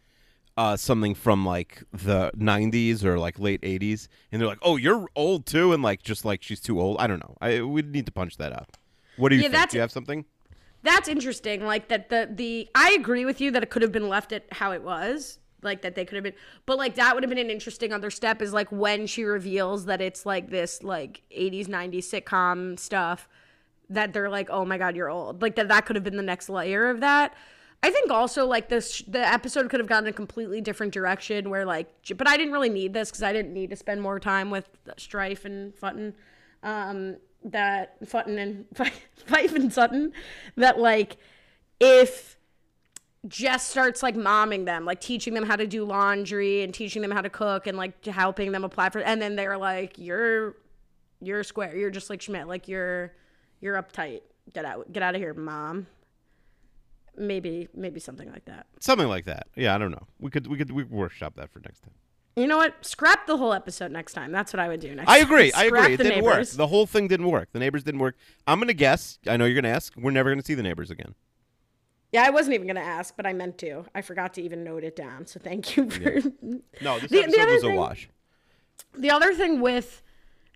uh, 0.57 0.76
something 0.76 1.13
from 1.15 1.45
like 1.45 1.84
the 1.93 2.32
'90s 2.38 3.03
or 3.03 3.20
like 3.20 3.38
late 3.39 3.61
'80s, 3.61 4.07
and 4.32 4.41
they're 4.41 4.47
like, 4.49 4.59
"Oh, 4.63 4.76
you're 4.76 5.07
old 5.15 5.45
too," 5.45 5.74
and 5.74 5.84
like 5.84 6.01
just 6.01 6.26
like 6.26 6.41
she's 6.41 6.59
too 6.59 6.82
old. 6.82 6.97
I 6.99 7.07
don't 7.07 7.20
know. 7.20 7.36
I 7.41 7.61
we 7.61 7.82
need 7.84 8.05
to 8.07 8.11
punch 8.11 8.38
that 8.38 8.53
up. 8.53 8.76
What 9.17 9.30
do 9.30 9.36
you 9.36 9.41
Yeah, 9.41 9.49
think? 9.49 9.53
that's- 9.53 9.72
Do 9.72 9.78
you 9.78 9.82
have 9.82 9.91
something? 9.91 10.26
That's 10.82 11.09
interesting. 11.09 11.65
Like 11.65 11.89
that 11.89 12.09
the 12.09 12.30
the 12.34 12.70
I 12.74 12.91
agree 12.91 13.26
with 13.26 13.41
you 13.41 13.51
that 13.51 13.61
it 13.63 13.70
could 13.70 13.82
have 13.82 13.91
been 13.91 14.07
left 14.07 14.32
at 14.32 14.45
how 14.53 14.72
it 14.72 14.82
was. 14.82 15.38
Like 15.62 15.82
that 15.82 15.95
they 15.95 16.05
could 16.05 16.16
have 16.16 16.24
been 16.24 16.36
but 16.66 16.78
like 16.78 16.95
that 16.95 17.14
would 17.14 17.24
have 17.24 17.30
been 17.30 17.38
an 17.38 17.49
interesting 17.49 17.91
other 17.91 18.10
step 18.10 18.41
is 18.41 18.53
like 18.53 18.72
when 18.72 19.07
she 19.07 19.24
reveals 19.24 19.86
that 19.86 19.99
it's 20.01 20.26
like 20.26 20.49
this 20.49 20.84
like 20.84 21.22
80s 21.36 21.68
90s 21.68 22.05
sitcom 22.05 22.80
stuff 22.80 23.28
that 23.89 24.14
they're 24.14 24.30
like, 24.30 24.49
"Oh 24.49 24.66
my 24.66 24.78
god, 24.78 24.95
you're 24.95 25.10
old." 25.10 25.41
Like 25.41 25.55
that 25.55 25.68
that 25.70 25.86
could 25.86 25.95
have 25.95 26.03
been 26.03 26.18
the 26.18 26.24
next 26.24 26.49
layer 26.49 26.89
of 26.89 26.99
that. 27.01 27.34
I 27.82 27.89
think 27.91 28.12
also 28.12 28.45
like 28.45 28.70
this 28.70 29.01
the 29.07 29.26
episode 29.26 29.70
could 29.70 29.80
have 29.80 29.88
gone 29.88 30.03
in 30.03 30.10
a 30.10 30.14
completely 30.14 30.62
different 30.62 30.93
direction 30.93 31.49
where 31.49 31.66
like 31.66 31.89
but 32.16 32.28
I 32.28 32.38
didn't 32.38 32.53
really 32.53 32.70
need 32.70 32.93
this 32.93 33.12
cuz 33.12 33.24
I 33.24 33.34
didn't 33.34 33.53
need 33.53 33.70
to 33.70 33.76
spend 33.76 34.01
more 34.01 34.20
time 34.20 34.49
with 34.49 34.70
Strife 34.97 35.45
and 35.45 35.74
Futton. 35.76 36.14
Um 36.62 37.18
that 37.43 37.99
Futton 38.01 38.38
and 38.38 38.66
Fife 39.26 39.55
and 39.55 39.72
Sutton 39.72 40.12
that 40.57 40.78
like 40.78 41.18
if 41.80 42.38
Jess 43.28 43.67
starts 43.67 44.01
like 44.01 44.15
momming 44.15 44.65
them, 44.65 44.86
like 44.86 45.01
teaching 45.01 45.34
them 45.34 45.43
how 45.45 45.55
to 45.55 45.67
do 45.67 45.84
laundry 45.84 46.63
and 46.63 46.74
teaching 46.74 47.01
them 47.01 47.11
how 47.11 47.22
to 47.22 47.30
cook 47.30 47.67
and 47.67 47.78
like 47.78 48.05
helping 48.05 48.51
them 48.51 48.63
apply 48.63 48.89
for 48.89 48.99
and 48.99 49.22
then 49.22 49.36
they're 49.36 49.57
like, 49.57 49.97
You're 49.97 50.55
you're 51.22 51.43
square, 51.43 51.76
you're 51.76 51.89
just 51.89 52.09
like 52.09 52.22
Schmidt, 52.22 52.47
like 52.47 52.67
you're 52.67 53.13
you're 53.59 53.82
uptight. 53.82 54.22
Get 54.53 54.65
out 54.65 54.91
get 54.91 55.03
out 55.03 55.15
of 55.15 55.22
here, 55.22 55.34
mom. 55.34 55.88
Maybe 57.17 57.67
maybe 57.74 57.99
something 57.99 58.32
like 58.32 58.45
that. 58.45 58.67
Something 58.80 59.09
like 59.09 59.26
that. 59.26 59.47
Yeah, 59.55 59.76
I 59.76 59.78
don't 59.78 59.91
know. 59.91 60.07
We 60.20 60.32
could 60.32 60.47
we 60.47 60.57
could 60.57 60.72
we 60.72 60.84
workshop 60.84 61.36
that 61.36 61.51
for 61.51 61.59
next 61.59 61.82
time. 61.82 61.93
You 62.38 62.47
know 62.47 62.57
what? 62.57 62.86
Scrap 62.86 63.28
the 63.28 63.36
whole 63.36 63.51
episode 63.51 63.91
next 63.91 64.13
time. 64.13 64.32
That's 64.32 64.53
what 64.53 64.61
I 64.61 64.70
would 64.70 64.80
do 64.80 64.95
next 64.95 65.09
I 65.09 65.17
agree. 65.17 65.51
I 65.51 65.65
agree. 65.65 65.93
It 65.93 65.97
didn't 65.97 66.24
work. 66.24 66.36
neighbors. 66.36 66.55
The 66.55 66.67
whole 66.67 66.86
thing 66.86 67.09
didn't 67.09 67.28
work. 67.28 67.49
The 67.51 67.59
neighbors 67.59 67.84
didn't 67.84 67.99
work. 67.99 68.15
I'm 68.47 68.59
gonna 68.59 68.74
guess. 68.74 69.20
I 69.28 69.36
know 69.36 69.43
you're 69.43 69.61
gonna 69.61 69.74
ask. 69.74 69.93
We're 69.97 70.11
never 70.11 70.30
gonna 70.32 70.43
see 70.43 70.53
the 70.53 70.63
neighbors 70.63 70.89
again. 70.89 71.15
Yeah, 72.12 72.24
I 72.26 72.30
wasn't 72.32 72.55
even 72.55 72.66
gonna 72.68 72.80
ask, 72.80 73.16
but 73.16 73.26
I 73.28 73.34
meant 73.34 73.57
to. 73.60 73.86
I 73.93 74.01
forgot 74.01 74.34
to 74.36 74.41
even 74.41 74.64
note 74.64 74.84
it 74.84 74.95
down. 74.95 75.28
So 75.28 75.39
thank 75.39 75.78
you 75.78 75.89
for 75.89 75.99
No, 76.82 76.99
this 76.99 77.10
The- 77.12 77.22
the 77.22 77.39
episode 77.39 77.41
other 77.41 77.53
was 77.53 77.64
a 77.64 77.68
thing- 77.68 77.76
wash. 77.76 78.10
the 78.97 79.12
other 79.12 79.34
thing 79.34 79.62
with 79.62 80.01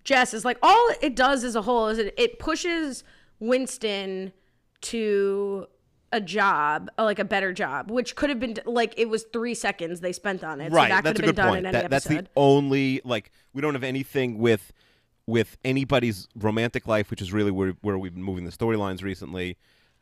Jess 0.03 0.33
is 0.33 0.43
like 0.43 0.57
all 0.63 0.89
it 1.01 1.15
does 1.15 1.43
as 1.43 1.55
a 1.55 1.61
whole 1.61 1.87
is 1.89 1.97
it, 1.99 2.13
it 2.17 2.39
pushes 2.39 3.03
Winston 3.39 4.33
to 4.81 5.67
a 6.11 6.21
job, 6.21 6.89
like 6.97 7.19
a 7.19 7.25
better 7.25 7.51
job, 7.53 7.89
which 7.89 8.15
could 8.15 8.29
have 8.29 8.39
been 8.39 8.55
like 8.65 8.93
it 8.97 9.09
was 9.09 9.23
three 9.33 9.53
seconds 9.55 9.99
they 9.99 10.11
spent 10.11 10.43
on 10.43 10.59
it. 10.61 10.71
Right. 10.71 10.89
so 10.89 10.95
that 10.95 11.03
that's 11.03 11.19
a 11.19 11.21
could 11.21 11.25
have 11.25 11.35
good 11.35 11.41
been 11.41 11.45
done 11.45 11.53
point. 11.53 11.59
in 11.59 11.65
any 11.67 11.81
That, 11.83 11.89
that's 11.89 12.05
the 12.05 12.27
only 12.35 13.01
like 13.03 13.31
we 13.53 13.61
don't 13.61 13.73
have 13.73 13.83
anything 13.83 14.37
with 14.39 14.73
with 15.25 15.57
anybody's 15.63 16.27
romantic 16.35 16.85
life, 16.87 17.09
which 17.09 17.21
is 17.21 17.31
really 17.31 17.51
where 17.51 17.73
where 17.81 17.97
we've 17.97 18.13
been 18.13 18.23
moving 18.23 18.43
the 18.45 18.51
storylines 18.51 19.03
recently. 19.03 19.57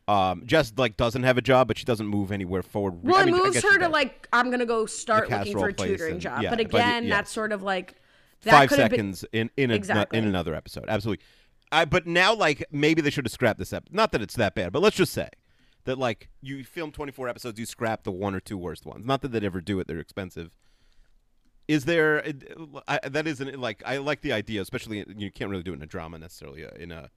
Um, 0.07 0.43
Jess 0.45 0.73
like 0.77 0.97
doesn't 0.97 1.23
have 1.23 1.37
a 1.37 1.41
job, 1.41 1.67
but 1.67 1.77
she 1.77 1.85
doesn't 1.85 2.07
move 2.07 2.31
anywhere 2.31 2.63
forward. 2.63 3.01
well, 3.03 3.15
I 3.17 3.21
it 3.21 3.25
mean, 3.27 3.35
I 3.35 3.37
moves 3.45 3.61
her 3.61 3.73
to 3.73 3.79
does. 3.79 3.91
like 3.91 4.27
I'm 4.33 4.49
gonna 4.51 4.65
go 4.65 4.85
start 4.85 5.29
looking 5.29 5.57
for 5.57 5.67
a 5.69 5.73
tutoring 5.73 6.13
and- 6.13 6.21
job, 6.21 6.41
yeah, 6.41 6.49
but 6.49 6.57
but 6.57 6.65
again, 6.67 7.03
yeah. 7.05 7.15
that's 7.17 7.31
sort 7.31 7.51
of 7.51 7.61
like 7.63 7.95
that 8.43 8.51
five 8.51 8.69
have 8.71 8.77
been- 8.89 9.13
seconds 9.13 9.25
in 9.31 9.49
in 9.57 9.71
a, 9.71 9.75
Exactly. 9.75 10.17
in 10.19 10.25
another 10.25 10.53
episode. 10.55 10.85
Absolutely. 10.87 11.23
I, 11.71 11.85
but 11.85 12.05
now, 12.05 12.33
like, 12.35 12.65
maybe 12.69 13.01
they 13.01 13.09
should 13.09 13.23
have 13.25 13.31
scrapped 13.31 13.57
this 13.57 13.71
episode. 13.71 13.95
Not 13.95 14.11
that 14.11 14.21
it's 14.21 14.35
that 14.35 14.55
bad, 14.55 14.73
but 14.73 14.81
let's 14.81 14.97
just 14.97 15.13
say 15.13 15.29
that, 15.85 15.97
like, 15.97 16.29
you 16.41 16.65
film 16.65 16.91
24 16.91 17.29
episodes, 17.29 17.57
you 17.57 17.65
scrap 17.65 18.03
the 18.03 18.11
one 18.11 18.35
or 18.35 18.41
two 18.41 18.57
worst 18.57 18.85
ones. 18.85 19.05
Not 19.05 19.21
that 19.21 19.31
they'd 19.31 19.45
ever 19.45 19.61
do 19.61 19.79
it; 19.79 19.87
they're 19.87 19.99
expensive. 19.99 20.57
Is 21.67 21.85
there? 21.85 22.25
I, 22.87 22.99
that 23.07 23.27
isn't 23.27 23.57
like 23.59 23.81
I 23.85 23.97
like 23.97 24.19
the 24.21 24.33
idea, 24.33 24.61
especially 24.61 25.05
you 25.15 25.31
can't 25.31 25.49
really 25.49 25.63
do 25.63 25.71
it 25.71 25.77
in 25.77 25.81
a 25.83 25.85
drama 25.87 26.19
necessarily. 26.19 26.65
uh, 26.65 26.71
In 26.77 26.91
a 26.91 27.09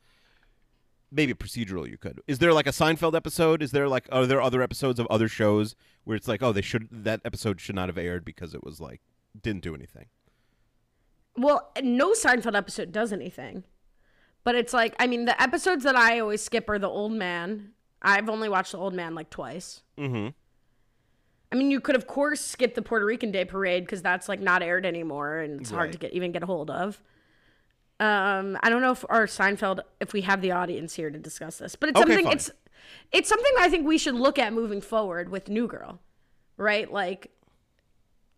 maybe 1.15 1.33
procedural, 1.35 1.89
you 1.89 1.97
could. 1.97 2.21
Is 2.27 2.39
there 2.39 2.53
like 2.53 2.67
a 2.67 2.71
Seinfeld 2.71 3.15
episode? 3.15 3.63
Is 3.63 3.71
there 3.71 3.89
like 3.89 4.09
are 4.11 4.27
there 4.27 4.43
other 4.43 4.63
episodes 4.63 4.99
of 4.99 5.07
other 5.07 5.29
shows 5.29 5.75
where 6.05 6.17
it's 6.17 6.29
like, 6.29 6.43
oh, 6.43 6.53
they 6.53 6.63
should 6.63 6.89
that 6.91 7.21
episode 7.25 7.61
should 7.61 7.75
not 7.75 7.89
have 7.89 7.99
aired 7.99 8.25
because 8.25 8.55
it 8.55 8.65
was 8.65 8.81
like 8.81 9.01
didn't 9.41 9.63
do 9.63 9.75
anything. 9.75 10.07
Well, 11.37 11.73
no 11.83 12.13
Seinfeld 12.13 12.57
episode 12.57 12.93
does 12.93 13.13
anything. 13.13 13.65
But 14.45 14.55
it's 14.55 14.73
like, 14.73 14.95
I 14.99 15.07
mean, 15.07 15.25
the 15.25 15.41
episodes 15.43 15.85
that 15.85 15.97
I 15.97 16.21
always 16.21 16.43
skip 16.43 16.69
are 16.69 16.79
the 16.79 16.89
old 16.89 17.13
man. 17.13 17.71
I've 18.03 18.29
only 18.29 18.49
watched 18.49 18.73
the 18.73 18.79
old 18.79 18.93
man 18.93 19.15
like 19.15 19.31
twice. 19.31 19.83
Mm-hmm. 19.99 20.29
I 21.51 21.57
mean, 21.57 21.71
you 21.71 21.81
could 21.81 21.97
of 21.97 22.07
course 22.07 22.41
skip 22.41 22.75
the 22.75 22.83
Puerto 22.83 23.07
Rican 23.07 23.31
Day 23.31 23.45
Parade 23.45 23.85
because 23.85 24.03
that's 24.03 24.29
like 24.29 24.41
not 24.41 24.63
aired 24.63 24.85
anymore 24.85 25.39
and 25.39 25.61
it's 25.61 25.71
hard 25.71 25.93
to 25.93 25.99
get 25.99 26.13
even 26.13 26.33
get 26.33 26.43
a 26.43 26.47
hold 26.47 26.71
of. 26.71 27.01
Um, 28.01 28.59
I 28.63 28.71
don't 28.71 28.83
know 28.83 28.91
if 28.93 29.05
our 29.09 29.27
Seinfeld, 29.27 29.81
if 30.01 30.13
we 30.13 30.23
have 30.23 30.41
the 30.41 30.51
audience 30.53 30.95
here 30.95 31.11
to 31.11 31.19
discuss 31.19 31.59
this, 31.59 31.77
but 31.77 31.91
it's 31.91 32.01
Okay, 32.01 32.09
something. 32.15 32.25
fine. 32.27 32.35
It's 32.35 32.51
it's 33.13 33.29
something 33.29 33.53
I 33.59 33.69
think 33.69 33.87
we 33.87 33.99
should 33.99 34.15
look 34.17 34.39
at 34.39 34.53
moving 34.53 34.81
forward 34.81 35.29
with 35.29 35.49
New 35.49 35.67
Girl, 35.69 36.01
right? 36.57 36.93
Like 36.93 37.31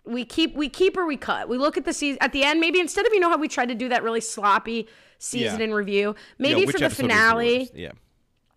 we 0.05 0.25
keep 0.25 0.55
we 0.55 0.69
keep 0.69 0.97
or 0.97 1.07
we 1.07 1.17
cut. 1.17 1.49
We 1.49 1.57
look 1.59 1.77
at 1.77 1.85
the 1.85 1.93
season 1.93 2.19
at 2.21 2.33
the 2.33 2.45
end. 2.45 2.61
Maybe 2.61 2.81
instead 2.81 3.07
of 3.07 3.13
you 3.15 3.21
know 3.21 3.31
how 3.31 3.39
we 3.39 3.49
tried 3.49 3.71
to 3.71 3.75
do 3.75 3.89
that 3.89 4.03
really 4.03 4.21
sloppy 4.21 4.89
season 5.19 5.59
Yeah. 5.61 5.65
in 5.65 5.75
review, 5.75 6.15
maybe 6.39 6.61
Yeah, 6.61 6.67
for 6.71 6.79
the 6.79 6.91
finale? 6.91 7.71
Yeah. 7.75 7.93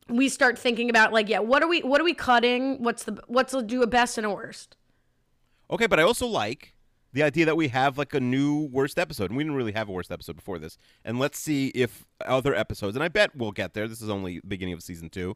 we 0.09 0.27
start 0.27 0.59
thinking 0.59 0.89
about 0.89 1.13
like 1.13 1.30
yeah 1.30 1.39
what 1.39 1.63
are 1.63 1.67
we 1.69 1.81
what 1.81 2.01
are 2.01 2.03
we 2.03 2.13
cutting 2.15 2.84
what's 2.84 3.03
the 3.05 3.21
what's 3.27 3.53
the 3.53 3.61
do 3.61 3.81
a 3.84 3.88
best 3.88 4.17
and 4.17 4.26
a 4.27 4.30
worst 4.30 4.76
Okay, 5.71 5.85
but 5.88 5.99
I 5.99 6.03
also 6.03 6.26
like 6.27 6.73
the 7.14 7.23
idea 7.23 7.45
that 7.45 7.56
we 7.57 7.69
have 7.69 7.98
like 7.98 8.14
a 8.14 8.19
new 8.19 8.69
worst 8.72 8.99
episode, 8.99 9.30
and 9.31 9.38
we 9.38 9.44
didn't 9.44 9.56
really 9.57 9.72
have 9.73 9.90
a 9.90 9.91
worst 9.91 10.11
episode 10.11 10.36
before 10.36 10.60
this. 10.60 10.77
And 11.03 11.19
let's 11.19 11.40
see 11.40 11.68
if 11.69 12.06
other 12.26 12.53
episodes, 12.56 12.95
and 12.95 13.03
I 13.03 13.07
bet 13.07 13.36
we'll 13.36 13.52
get 13.52 13.73
there. 13.73 13.88
This 13.88 14.02
is 14.02 14.10
only 14.10 14.40
the 14.40 14.48
beginning 14.48 14.73
of 14.73 14.84
season 14.84 15.10
two. 15.10 15.36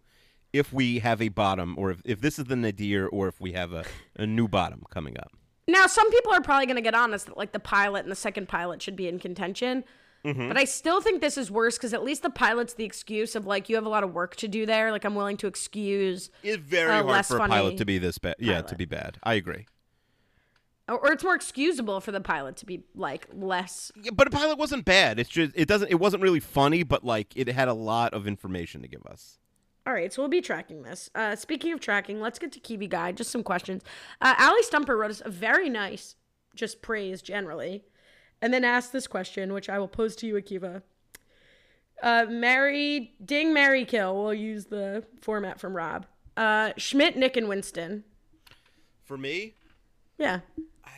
if 0.53 0.71
we 0.71 0.99
have 0.99 1.19
a 1.21 1.29
bottom, 1.29 1.75
or 1.79 1.89
if, 1.91 2.01
if 2.05 2.21
this 2.21 2.37
is 2.37 2.45
the 2.45 2.55
nadir, 2.55 3.07
or 3.07 3.27
if 3.27 3.41
we 3.41 3.53
have 3.53 3.73
a, 3.73 3.83
a 4.17 4.25
new 4.27 4.47
bottom 4.47 4.83
coming 4.91 5.17
up. 5.17 5.31
Now, 5.67 5.87
some 5.87 6.11
people 6.11 6.31
are 6.33 6.41
probably 6.41 6.65
going 6.67 6.75
to 6.75 6.81
get 6.81 6.93
honest 6.93 7.25
that 7.25 7.37
like 7.37 7.53
the 7.53 7.59
pilot 7.59 8.03
and 8.03 8.11
the 8.11 8.15
second 8.15 8.47
pilot 8.49 8.81
should 8.81 8.95
be 8.95 9.07
in 9.07 9.17
contention. 9.17 9.83
Mm-hmm. 10.25 10.47
But 10.49 10.57
I 10.57 10.65
still 10.65 11.01
think 11.01 11.21
this 11.21 11.37
is 11.37 11.49
worse 11.49 11.77
because 11.77 11.93
at 11.93 12.03
least 12.03 12.21
the 12.21 12.29
pilot's 12.29 12.75
the 12.75 12.85
excuse 12.85 13.35
of 13.35 13.45
like 13.45 13.67
you 13.67 13.75
have 13.75 13.85
a 13.85 13.89
lot 13.89 14.03
of 14.03 14.13
work 14.13 14.35
to 14.37 14.47
do 14.47 14.65
there. 14.65 14.91
Like 14.91 15.03
I'm 15.05 15.15
willing 15.15 15.37
to 15.37 15.47
excuse, 15.47 16.29
It's 16.43 16.61
very 16.63 16.91
Uh, 16.91 17.03
hard 17.03 17.25
for 17.25 17.37
a 17.37 17.47
pilot 17.47 17.77
to 17.77 17.85
be 17.85 17.97
this 17.97 18.17
bad. 18.19 18.35
Yeah, 18.39 18.61
to 18.61 18.75
be 18.75 18.85
bad. 18.85 19.17
I 19.23 19.33
agree. 19.33 19.65
Or, 20.87 21.11
it's 21.11 21.23
more 21.23 21.35
excusable 21.35 21.99
for 22.01 22.11
the 22.11 22.21
pilot 22.21 22.57
to 22.57 22.65
be 22.65 22.83
like 22.95 23.27
less. 23.33 23.91
Yeah, 24.01 24.11
but 24.13 24.27
a 24.27 24.29
pilot 24.29 24.57
wasn't 24.57 24.85
bad. 24.85 25.19
It's 25.19 25.29
just 25.29 25.51
it 25.55 25.67
doesn't. 25.67 25.89
It 25.89 25.99
wasn't 25.99 26.23
really 26.23 26.39
funny, 26.39 26.83
but 26.83 27.03
like 27.03 27.33
it 27.35 27.47
had 27.47 27.67
a 27.67 27.73
lot 27.73 28.13
of 28.13 28.27
information 28.27 28.81
to 28.81 28.87
give 28.87 29.05
us. 29.05 29.37
All 29.85 29.93
right, 29.93 30.13
so 30.13 30.21
we'll 30.21 30.29
be 30.29 30.41
tracking 30.41 30.83
this. 30.83 31.09
Uh, 31.13 31.35
speaking 31.35 31.73
of 31.73 31.81
tracking, 31.81 32.21
let's 32.21 32.39
get 32.39 32.53
to 32.53 32.59
Kiwi 32.59 32.87
Guy. 32.87 33.11
Just 33.11 33.31
some 33.31 33.43
questions. 33.43 33.83
Uh, 34.21 34.33
Ali 34.39 34.63
Stumper 34.63 34.95
wrote 34.97 35.11
us 35.11 35.21
a 35.25 35.29
very 35.29 35.69
nice, 35.69 36.15
just 36.55 36.81
praise 36.81 37.21
generally, 37.21 37.83
and 38.41 38.53
then 38.53 38.63
asked 38.63 38.93
this 38.93 39.07
question, 39.07 39.51
which 39.51 39.69
I 39.69 39.79
will 39.79 39.89
pose 39.89 40.15
to 40.17 40.27
you, 40.27 40.35
Akiva. 40.35 40.83
Uh, 42.01 42.25
Mary, 42.29 43.13
Ding, 43.23 43.53
Mary, 43.53 43.83
Kill. 43.85 44.23
We'll 44.23 44.33
use 44.33 44.65
the 44.65 45.05
format 45.21 45.59
from 45.59 45.75
Rob. 45.75 46.05
Uh, 46.37 46.71
Schmidt, 46.77 47.17
Nick, 47.17 47.35
and 47.37 47.47
Winston. 47.49 48.03
For 49.03 49.17
me, 49.17 49.55
Yeah, 50.17 50.39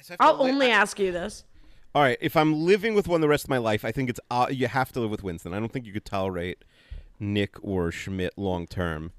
I 0.05 0.07
just 0.07 0.09
have 0.09 0.19
to 0.19 0.25
I'll 0.25 0.43
li- 0.43 0.51
only 0.51 0.67
I- 0.67 0.75
ask 0.75 0.99
you 0.99 1.11
this. 1.11 1.43
All 1.93 2.01
right, 2.01 2.17
if 2.19 2.35
I'm 2.35 2.65
living 2.65 2.93
with 2.93 3.07
one 3.07 3.21
the 3.21 3.27
rest 3.29 3.45
of 3.45 3.49
my 3.49 3.57
life, 3.57 3.85
I 3.85 3.91
think 3.93 4.09
it's 4.09 4.19
uh, 4.29 4.47
you 4.49 4.67
have 4.67 4.91
to 4.91 4.99
live 4.99 5.09
with 5.09 5.23
Winston. 5.23 5.53
I 5.53 5.59
don't 5.59 5.71
think 5.71 5.85
you 5.85 5.93
could 5.93 6.03
tolerate 6.03 6.65
Nick 7.19 7.55
or 7.61 7.89
Schmidt 7.89 8.33
long 8.37 8.67
term. 8.67 9.13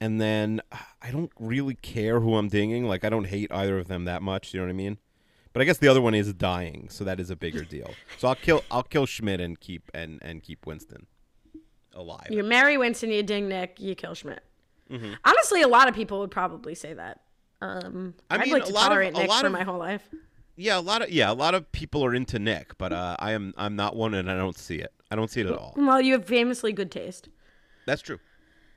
And 0.00 0.20
then 0.20 0.60
I 1.02 1.10
don't 1.10 1.32
really 1.40 1.74
care 1.74 2.20
who 2.20 2.36
I'm 2.36 2.48
dinging. 2.48 2.86
Like 2.86 3.04
I 3.04 3.08
don't 3.08 3.26
hate 3.26 3.50
either 3.50 3.78
of 3.78 3.88
them 3.88 4.04
that 4.04 4.22
much. 4.22 4.54
You 4.54 4.60
know 4.60 4.66
what 4.66 4.70
I 4.70 4.74
mean? 4.74 4.98
But 5.52 5.62
I 5.62 5.64
guess 5.64 5.78
the 5.78 5.88
other 5.88 6.00
one 6.00 6.14
is 6.14 6.32
dying, 6.34 6.88
so 6.88 7.04
that 7.04 7.18
is 7.18 7.30
a 7.30 7.36
bigger 7.36 7.64
deal. 7.64 7.90
So 8.18 8.28
I'll 8.28 8.34
kill 8.36 8.62
I'll 8.70 8.82
kill 8.84 9.06
Schmidt 9.06 9.40
and 9.40 9.58
keep 9.58 9.90
and 9.92 10.20
and 10.22 10.42
keep 10.42 10.66
Winston 10.66 11.06
alive. 11.92 12.28
You 12.30 12.44
marry 12.44 12.78
Winston, 12.78 13.10
you 13.10 13.22
ding 13.24 13.48
Nick, 13.48 13.80
you 13.80 13.94
kill 13.94 14.14
Schmidt. 14.14 14.42
Honestly, 15.24 15.62
a 15.62 15.68
lot 15.68 15.88
of 15.88 15.94
people 15.94 16.20
would 16.20 16.30
probably 16.30 16.76
say 16.76 16.94
that. 16.94 17.22
Um, 17.60 18.14
I 18.30 18.34
I'd 18.34 18.40
mean, 18.42 18.52
like 18.52 18.62
a 18.64 18.66
to 18.66 18.72
lot 18.72 18.82
of- 18.82 18.88
tolerate 18.88 19.14
a 19.14 19.18
Nick 19.18 19.28
lot 19.28 19.40
for 19.40 19.46
of- 19.46 19.52
my 19.52 19.62
whole 19.64 19.78
life. 19.78 20.02
Yeah, 20.56 20.78
a 20.78 20.80
lot 20.80 21.02
of 21.02 21.10
yeah, 21.10 21.30
a 21.30 21.34
lot 21.34 21.54
of 21.54 21.70
people 21.72 22.04
are 22.04 22.14
into 22.14 22.38
Nick, 22.38 22.78
but 22.78 22.92
uh, 22.92 23.16
I 23.18 23.32
am 23.32 23.54
I'm 23.56 23.74
not 23.74 23.96
one, 23.96 24.14
and 24.14 24.30
I 24.30 24.36
don't 24.36 24.56
see 24.56 24.76
it. 24.76 24.92
I 25.10 25.16
don't 25.16 25.28
see 25.30 25.40
it 25.40 25.46
at 25.46 25.54
all. 25.54 25.74
Well, 25.76 26.00
you 26.00 26.12
have 26.12 26.24
famously 26.26 26.72
good 26.72 26.90
taste. 26.92 27.28
That's 27.86 28.02
true. 28.02 28.18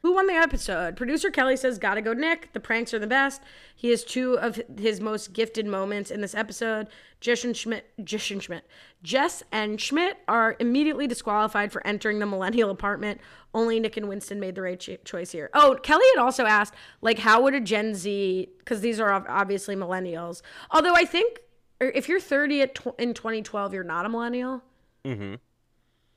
Who 0.03 0.13
won 0.13 0.27
the 0.27 0.33
episode? 0.33 0.95
Producer 0.95 1.31
Kelly 1.31 1.57
says, 1.57 1.79
Gotta 1.79 2.01
go, 2.01 2.13
Nick. 2.13 2.53
The 2.53 2.59
pranks 2.59 2.93
are 2.93 2.99
the 2.99 3.07
best. 3.07 3.41
He 3.75 3.89
has 3.89 4.03
two 4.03 4.37
of 4.39 4.61
his 4.79 5.01
most 5.01 5.33
gifted 5.33 5.65
moments 5.65 6.11
in 6.11 6.21
this 6.21 6.35
episode. 6.35 6.87
Jess 7.19 7.43
and 7.43 7.57
Schmidt, 7.57 7.89
Jess 8.03 8.29
and 8.29 8.41
Schmidt, 8.43 8.63
Jess 9.01 9.41
and 9.51 9.81
Schmidt 9.81 10.17
are 10.27 10.55
immediately 10.59 11.07
disqualified 11.07 11.71
for 11.71 11.85
entering 11.85 12.19
the 12.19 12.25
millennial 12.27 12.69
apartment. 12.69 13.19
Only 13.55 13.79
Nick 13.79 13.97
and 13.97 14.07
Winston 14.07 14.39
made 14.39 14.53
the 14.53 14.61
right 14.61 14.79
cho- 14.79 14.97
choice 15.03 15.31
here. 15.31 15.49
Oh, 15.55 15.77
Kelly 15.81 16.05
had 16.15 16.21
also 16.23 16.45
asked, 16.45 16.75
like, 17.01 17.17
how 17.19 17.41
would 17.41 17.55
a 17.55 17.59
Gen 17.59 17.95
Z, 17.95 18.49
because 18.59 18.81
these 18.81 18.99
are 18.99 19.11
obviously 19.27 19.75
millennials. 19.75 20.43
Although 20.69 20.93
I 20.93 21.05
think 21.05 21.39
if 21.79 22.07
you're 22.07 22.19
30 22.19 22.61
at 22.61 22.75
tw- 22.75 22.99
in 22.99 23.15
2012, 23.15 23.73
you're 23.73 23.83
not 23.83 24.05
a 24.05 24.09
millennial. 24.09 24.61
Mm-hmm. 25.03 25.35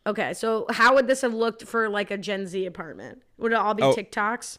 Okay, 0.06 0.32
so 0.32 0.66
how 0.70 0.94
would 0.94 1.06
this 1.06 1.20
have 1.20 1.34
looked 1.34 1.66
for 1.66 1.88
like 1.88 2.10
a 2.10 2.16
Gen 2.18 2.46
Z 2.46 2.64
apartment? 2.66 3.22
Would 3.38 3.52
it 3.52 3.56
all 3.56 3.74
be 3.74 3.82
Oh. 3.82 3.92
TikToks? 3.94 4.56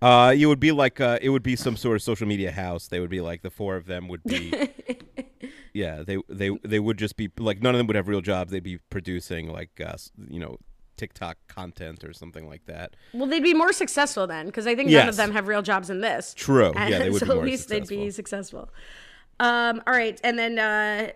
Uh, 0.00 0.34
it 0.36 0.46
would 0.46 0.58
be 0.58 0.72
like 0.72 1.00
uh, 1.00 1.18
it 1.22 1.28
would 1.28 1.44
be 1.44 1.54
some 1.54 1.76
sort 1.76 1.94
of 1.94 2.02
social 2.02 2.26
media 2.26 2.50
house. 2.50 2.88
They 2.88 2.98
would 2.98 3.10
be 3.10 3.20
like 3.20 3.42
the 3.42 3.50
four 3.50 3.76
of 3.76 3.86
them 3.86 4.08
would 4.08 4.24
be. 4.24 4.52
yeah, 5.72 6.02
they 6.02 6.18
they 6.28 6.50
they 6.64 6.80
would 6.80 6.98
just 6.98 7.16
be 7.16 7.30
like 7.38 7.62
none 7.62 7.72
of 7.74 7.78
them 7.78 7.86
would 7.86 7.94
have 7.94 8.08
real 8.08 8.20
jobs. 8.20 8.50
They'd 8.50 8.64
be 8.64 8.78
producing 8.78 9.48
like 9.52 9.80
uh, 9.80 9.94
you 10.28 10.40
know 10.40 10.56
TikTok 10.96 11.36
content 11.46 12.02
or 12.02 12.12
something 12.12 12.48
like 12.48 12.66
that. 12.66 12.96
Well, 13.14 13.28
they'd 13.28 13.44
be 13.44 13.54
more 13.54 13.72
successful 13.72 14.26
then, 14.26 14.46
because 14.46 14.66
I 14.66 14.74
think 14.74 14.90
none 14.90 15.08
of 15.08 15.14
them 15.16 15.30
have 15.30 15.46
real 15.46 15.62
jobs 15.62 15.88
in 15.88 16.00
this. 16.00 16.34
True. 16.34 16.72
And 16.76 16.90
Yeah, 16.90 16.98
they 16.98 17.10
would 17.10 17.20
so 17.20 17.26
be 17.26 17.30
at 17.30 17.36
more 17.36 17.44
least 17.44 17.68
they'd 17.68 17.86
be 17.86 18.10
successful. 18.10 18.70
Um, 19.38 19.82
all 19.86 19.94
right, 19.94 20.20
and 20.24 20.36
then 20.36 20.58
uh, 20.58 21.12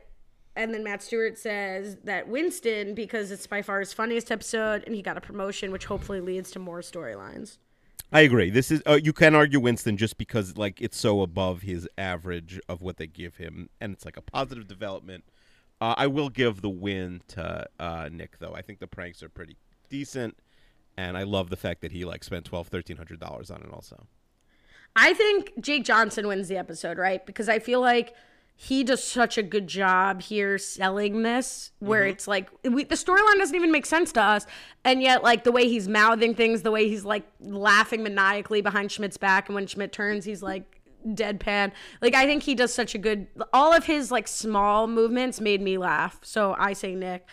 and 0.57 0.73
then 0.73 0.83
Matt 0.83 1.03
Stewart 1.03 1.39
says 1.39 1.99
that 2.05 2.29
Winston, 2.29 2.95
because 2.95 3.31
it's 3.31 3.47
by 3.47 3.63
far 3.63 3.81
his 3.81 3.93
funniest 3.93 4.33
episode, 4.33 4.83
and 4.87 4.95
he 4.95 5.03
got 5.03 5.17
a 5.17 5.21
promotion, 5.21 5.71
which 5.71 5.85
hopefully 5.85 6.21
leads 6.21 6.51
to 6.53 6.59
more 6.59 6.81
storylines. 6.81 7.59
I 8.13 8.21
agree. 8.21 8.51
This 8.51 8.71
is 8.71 8.83
uh, 8.87 8.95
you 9.03 9.13
can 9.13 9.35
argue 9.35 9.61
Winston 9.61 9.97
just 9.97 10.17
because 10.17 10.57
like 10.57 10.81
it's 10.81 10.97
so 10.97 11.23
above 11.23 11.63
his 11.63 11.89
average 11.99 12.61
of 12.69 12.81
what 12.81 12.97
they 12.97 13.07
give 13.07 13.37
him, 13.37 13.69
and 13.81 13.93
it's 13.93 14.05
like 14.05 14.17
a 14.17 14.23
positive 14.23 14.67
development. 14.67 15.25
Uh, 15.81 15.95
I 15.97 16.07
will 16.07 16.31
give 16.31 16.63
the 16.63 16.71
win 16.71 17.21
to 17.29 17.67
uh, 17.79 18.09
Nick 18.11 18.39
though. 18.39 18.55
I 18.55 18.63
think 18.63 18.79
the 18.79 18.87
pranks 18.87 19.23
are 19.23 19.29
pretty 19.29 19.57
decent, 19.91 20.39
and 20.97 21.19
I 21.19 21.25
love 21.25 21.51
the 21.51 21.57
fact 21.57 21.81
that 21.83 21.93
he 21.93 22.05
like 22.05 22.25
spent 22.25 22.45
twelve, 22.45 22.69
thirteen 22.69 22.97
hundred 22.97 23.21
dollars 23.21 23.51
on 23.51 23.61
it 23.63 23.71
also. 23.73 24.07
I 24.95 25.13
think 25.13 25.53
Jake 25.61 25.85
Johnson 25.85 26.27
wins 26.27 26.49
the 26.49 26.57
episode, 26.57 26.97
right? 26.97 27.25
Because 27.27 27.49
I 27.49 27.59
feel 27.59 27.81
like 27.81 28.15
he 28.59 28.83
does 28.83 29.05
such 29.05 29.37
a 29.37 29.43
good 29.43 29.67
job 29.67 30.23
here 30.23 30.57
selling 30.57 31.23
this, 31.23 31.73
where 31.79 32.03
Mm-hmm. 32.03 32.11
it's 32.11 32.27
like 32.27 32.51
we, 32.65 32.85
the 32.85 32.95
storyline 32.95 33.37
doesn't 33.39 33.55
even 33.55 33.71
make 33.71 33.85
sense 33.87 34.13
to 34.13 34.23
us, 34.23 34.47
and 34.85 35.03
yet 35.03 35.23
like 35.23 35.45
the 35.45 35.53
way 35.53 35.69
he's 35.69 35.87
mouthing 35.89 36.35
things, 36.35 36.63
the 36.63 36.71
way 36.71 36.89
he's 36.89 37.05
like 37.05 37.27
laughing 37.41 38.03
maniacally 38.03 38.63
behind 38.63 38.91
Schmidt's 38.91 39.19
back, 39.19 39.49
and 39.49 39.55
when 39.55 39.67
Schmidt 39.67 39.93
turns, 39.93 40.25
he's 40.25 40.43
like 40.43 40.81
deadpan. 41.07 41.71
Like 42.01 42.15
I 42.15 42.25
think 42.27 42.43
he 42.45 42.55
does 42.55 42.73
such 42.73 42.95
a 42.95 42.99
good. 42.99 43.27
All 43.53 43.75
of 43.75 43.85
his 43.85 44.11
like 44.11 44.27
small 44.27 44.87
movements 44.87 45.41
made 45.41 45.61
me 45.61 45.77
laugh. 45.79 46.19
So 46.23 46.57
I 46.59 46.73
say 46.73 46.95
Nick. 46.95 47.27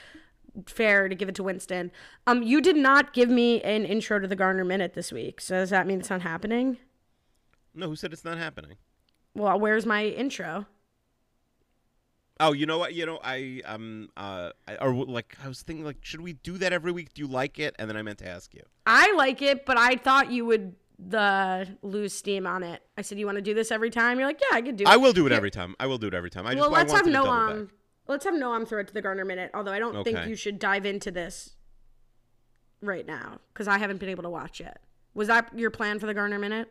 Fair 0.67 1.09
to 1.09 1.15
give 1.15 1.29
it 1.29 1.33
to 1.35 1.41
Winston. 1.41 1.91
Um, 2.27 2.43
you 2.43 2.61
did 2.61 2.75
not 2.75 3.11
give 3.13 3.27
me 3.27 3.59
an 3.63 3.85
intro 3.85 4.19
to 4.19 4.27
the 4.27 4.35
Garner 4.35 4.63
Minute 4.63 4.93
this 4.93 5.11
week, 5.11 5.41
so 5.41 5.55
does 5.55 5.71
that 5.71 5.87
mean 5.87 5.99
it's 5.99 6.11
not 6.11 6.21
happening? 6.21 6.77
No, 7.73 7.87
who 7.87 7.95
said 7.95 8.13
it's 8.13 8.23
not 8.23 8.37
happening? 8.37 8.75
Well, 9.33 9.59
where's 9.59 9.87
my 9.87 10.05
intro? 10.05 10.67
Oh, 12.43 12.51
you 12.51 12.65
know 12.65 12.77
what? 12.77 12.93
You 12.93 13.05
know, 13.05 13.19
I 13.23 13.61
um 13.65 14.09
uh 14.17 14.51
I, 14.67 14.75
or 14.77 14.93
like 14.93 15.37
I 15.43 15.47
was 15.47 15.61
thinking 15.61 15.85
like 15.85 15.97
should 16.01 16.21
we 16.21 16.33
do 16.33 16.57
that 16.57 16.73
every 16.73 16.91
week? 16.91 17.13
Do 17.13 17.21
you 17.21 17.27
like 17.27 17.59
it? 17.59 17.75
And 17.79 17.89
then 17.89 17.95
I 17.95 18.01
meant 18.01 18.19
to 18.19 18.27
ask 18.27 18.53
you. 18.53 18.63
I 18.85 19.13
like 19.13 19.41
it, 19.41 19.65
but 19.65 19.77
I 19.77 19.95
thought 19.95 20.31
you 20.31 20.45
would 20.45 20.75
the 20.99 21.77
lose 21.81 22.13
steam 22.13 22.45
on 22.45 22.63
it. 22.63 22.81
I 22.97 23.01
said, 23.01 23.17
"You 23.17 23.25
want 23.25 23.37
to 23.37 23.41
do 23.41 23.53
this 23.53 23.71
every 23.71 23.89
time?" 23.89 24.19
You're 24.19 24.27
like, 24.27 24.41
"Yeah, 24.41 24.57
I 24.57 24.61
could 24.61 24.77
do 24.77 24.83
it." 24.83 24.87
I 24.87 24.97
will 24.97 25.13
do 25.13 25.25
it 25.25 25.31
every 25.31 25.51
time. 25.51 25.75
I 25.79 25.87
will 25.87 25.97
do 25.97 26.07
it 26.07 26.13
every 26.13 26.29
time. 26.29 26.45
I 26.45 26.51
just 26.53 26.61
well, 26.61 26.73
I 26.75 26.79
let's 26.79 26.93
have 26.93 27.03
to 27.03 27.11
double 27.11 27.31
Noam. 27.31 27.67
back. 27.67 27.75
Let's 28.07 28.25
have 28.25 28.33
Noam 28.33 28.67
throw 28.67 28.79
it 28.79 28.87
to 28.87 28.93
the 28.93 29.01
Garner 29.01 29.25
minute. 29.25 29.51
Although 29.53 29.71
I 29.71 29.79
don't 29.79 30.03
think 30.03 30.27
you 30.27 30.35
should 30.35 30.59
dive 30.59 30.85
into 30.85 31.11
this 31.11 31.55
right 32.81 33.05
now 33.05 33.39
because 33.53 33.67
I 33.67 33.77
haven't 33.77 33.97
been 33.97 34.09
able 34.09 34.23
to 34.23 34.29
watch 34.29 34.59
it. 34.59 34.77
Was 35.13 35.27
that 35.27 35.57
your 35.57 35.71
plan 35.71 35.99
for 35.99 36.05
the 36.05 36.13
Garner 36.13 36.39
minute? 36.39 36.69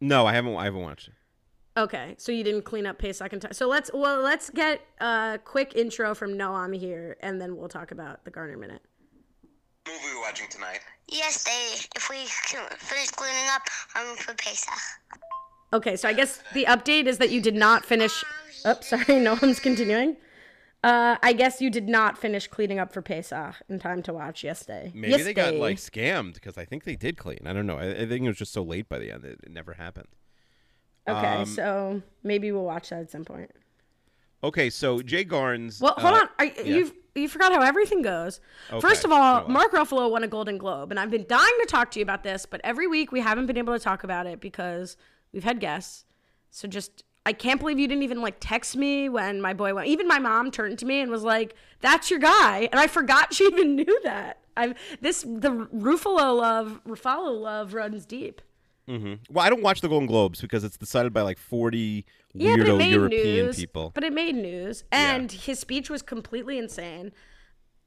No, 0.00 0.26
I 0.26 0.32
haven't. 0.32 0.56
I 0.56 0.64
haven't 0.64 0.82
watched 0.82 1.08
it. 1.08 1.14
Okay, 1.76 2.14
so 2.18 2.30
you 2.30 2.44
didn't 2.44 2.62
clean 2.62 2.86
up 2.86 2.98
Pesach 2.98 3.32
in 3.32 3.40
time. 3.40 3.52
So 3.52 3.66
let's 3.66 3.90
well 3.92 4.20
let's 4.20 4.48
get 4.50 4.80
a 5.00 5.40
quick 5.44 5.74
intro 5.74 6.14
from 6.14 6.34
Noam 6.34 6.76
here, 6.76 7.16
and 7.20 7.40
then 7.40 7.56
we'll 7.56 7.68
talk 7.68 7.90
about 7.90 8.24
the 8.24 8.30
Garner 8.30 8.56
minute. 8.56 8.80
movie 9.86 9.98
we're 10.14 10.20
watching 10.20 10.48
tonight. 10.48 10.80
Yes, 11.08 11.42
they. 11.42 11.88
If 11.96 12.08
we 12.08 12.24
finish 12.78 13.10
cleaning 13.10 13.48
up, 13.50 13.62
I'm 13.96 14.16
for 14.16 14.34
Pesach. 14.34 14.72
Okay, 15.72 15.96
so 15.96 16.08
I 16.08 16.12
guess 16.12 16.40
the 16.52 16.64
update 16.66 17.06
is 17.06 17.18
that 17.18 17.30
you 17.30 17.40
did 17.40 17.56
not 17.56 17.84
finish. 17.84 18.24
Oh, 18.64 18.78
sorry, 18.80 19.04
Noam's 19.06 19.58
continuing. 19.58 20.16
Uh, 20.84 21.16
I 21.22 21.32
guess 21.32 21.60
you 21.60 21.70
did 21.70 21.88
not 21.88 22.18
finish 22.18 22.46
cleaning 22.46 22.78
up 22.78 22.92
for 22.92 23.02
Pesach 23.02 23.56
in 23.68 23.80
time 23.80 24.02
to 24.02 24.12
watch 24.12 24.44
yesterday. 24.44 24.92
Maybe 24.94 25.22
they 25.22 25.34
got 25.34 25.54
like 25.54 25.78
scammed 25.78 26.34
because 26.34 26.56
I 26.56 26.66
think 26.66 26.84
they 26.84 26.94
did 26.94 27.16
clean. 27.16 27.40
I 27.46 27.52
don't 27.52 27.66
know. 27.66 27.78
I, 27.78 27.90
I 27.90 28.06
think 28.06 28.24
it 28.24 28.28
was 28.28 28.36
just 28.36 28.52
so 28.52 28.62
late 28.62 28.88
by 28.88 29.00
the 29.00 29.10
end 29.10 29.22
that 29.22 29.40
it 29.42 29.50
never 29.50 29.72
happened. 29.72 30.08
Okay, 31.06 31.26
um, 31.26 31.46
so 31.46 32.02
maybe 32.22 32.50
we'll 32.52 32.64
watch 32.64 32.90
that 32.90 33.00
at 33.00 33.10
some 33.10 33.24
point. 33.24 33.50
Okay, 34.42 34.70
so 34.70 35.00
Jay 35.02 35.24
Garner. 35.24 35.70
Well, 35.80 35.94
hold 35.96 36.14
uh, 36.14 36.18
on. 36.18 36.28
Are, 36.38 36.62
you 36.62 36.92
you 37.14 37.28
forgot 37.28 37.52
how 37.52 37.62
everything 37.62 38.02
goes. 38.02 38.40
First 38.80 39.04
of 39.04 39.12
all, 39.12 39.42
so, 39.42 39.48
Mark 39.48 39.72
Ruffalo 39.72 40.10
won 40.10 40.24
a 40.24 40.28
Golden 40.28 40.58
Globe, 40.58 40.90
and 40.90 40.98
I've 40.98 41.10
been 41.10 41.26
dying 41.28 41.52
to 41.60 41.66
talk 41.66 41.90
to 41.92 42.00
you 42.00 42.02
about 42.02 42.22
this, 42.22 42.44
but 42.44 42.60
every 42.64 42.86
week 42.86 43.12
we 43.12 43.20
haven't 43.20 43.46
been 43.46 43.56
able 43.56 43.72
to 43.72 43.78
talk 43.78 44.04
about 44.04 44.26
it 44.26 44.40
because 44.40 44.96
we've 45.32 45.44
had 45.44 45.60
guests. 45.60 46.04
So 46.50 46.66
just, 46.66 47.04
I 47.24 47.32
can't 47.32 47.60
believe 47.60 47.78
you 47.78 47.86
didn't 47.86 48.02
even 48.02 48.20
like 48.20 48.36
text 48.40 48.76
me 48.76 49.08
when 49.08 49.40
my 49.40 49.54
boy 49.54 49.74
went. 49.74 49.88
Even 49.88 50.08
my 50.08 50.18
mom 50.18 50.50
turned 50.50 50.78
to 50.80 50.86
me 50.86 51.00
and 51.00 51.10
was 51.10 51.22
like, 51.22 51.54
"That's 51.80 52.10
your 52.10 52.20
guy," 52.20 52.68
and 52.70 52.80
I 52.80 52.86
forgot 52.86 53.32
she 53.32 53.44
even 53.44 53.76
knew 53.76 54.00
that. 54.04 54.40
I've 54.56 54.74
this 55.00 55.22
the 55.22 55.68
Ruffalo 55.74 56.36
love, 56.36 56.80
Ruffalo 56.86 57.40
love 57.40 57.74
runs 57.74 58.04
deep. 58.06 58.40
Well, 58.86 59.44
I 59.44 59.48
don't 59.50 59.62
watch 59.62 59.80
the 59.80 59.88
Golden 59.88 60.06
Globes 60.06 60.40
because 60.40 60.62
it's 60.64 60.76
decided 60.76 61.12
by 61.12 61.22
like 61.22 61.38
forty 61.38 62.04
Yeah, 62.34 62.56
weirdo 62.56 62.78
made 62.78 62.92
European 62.92 63.46
news. 63.46 63.56
people. 63.56 63.92
But 63.94 64.04
it 64.04 64.12
made 64.12 64.34
news, 64.34 64.84
and 64.92 65.30
his 65.32 65.58
speech 65.58 65.88
was 65.90 66.02
completely 66.02 66.58
insane. 66.58 67.12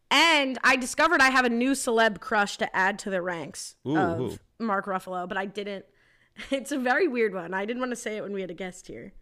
And 0.10 0.58
I 0.64 0.76
discovered 0.78 1.20
I 1.22 1.30
have 1.30 1.44
a 1.46 1.50
new 1.50 1.72
celeb 1.74 2.20
crush 2.22 2.58
to 2.58 2.76
add 2.76 2.98
to 3.00 3.10
the 3.10 3.22
ranks 3.22 3.76
Ooh, 3.86 3.98
of 3.98 4.18
who? 4.18 4.38
Mark 4.58 4.86
Ruffalo, 4.86 5.28
but 5.28 5.38
I 5.38 5.46
didn't. 5.46 5.86
It's 6.52 6.72
a 6.72 6.78
very 6.78 7.08
weird 7.08 7.34
one. 7.34 7.54
I 7.54 7.66
didn't 7.66 7.80
want 7.82 7.92
to 7.92 7.96
say 7.96 8.16
it 8.18 8.22
when 8.24 8.32
we 8.32 8.42
had 8.42 8.52
a 8.52 8.54
guest 8.56 8.86
here. 8.88 9.14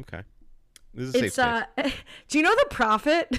Okay. 0.00 0.22
This 0.94 1.08
is 1.08 1.14
a 1.14 1.18
safe 1.18 1.24
It's 1.26 1.34
space. 1.34 1.46
uh 1.86 1.90
do 2.28 2.38
you 2.38 2.44
know 2.44 2.54
the 2.54 2.66
Profit? 2.70 3.38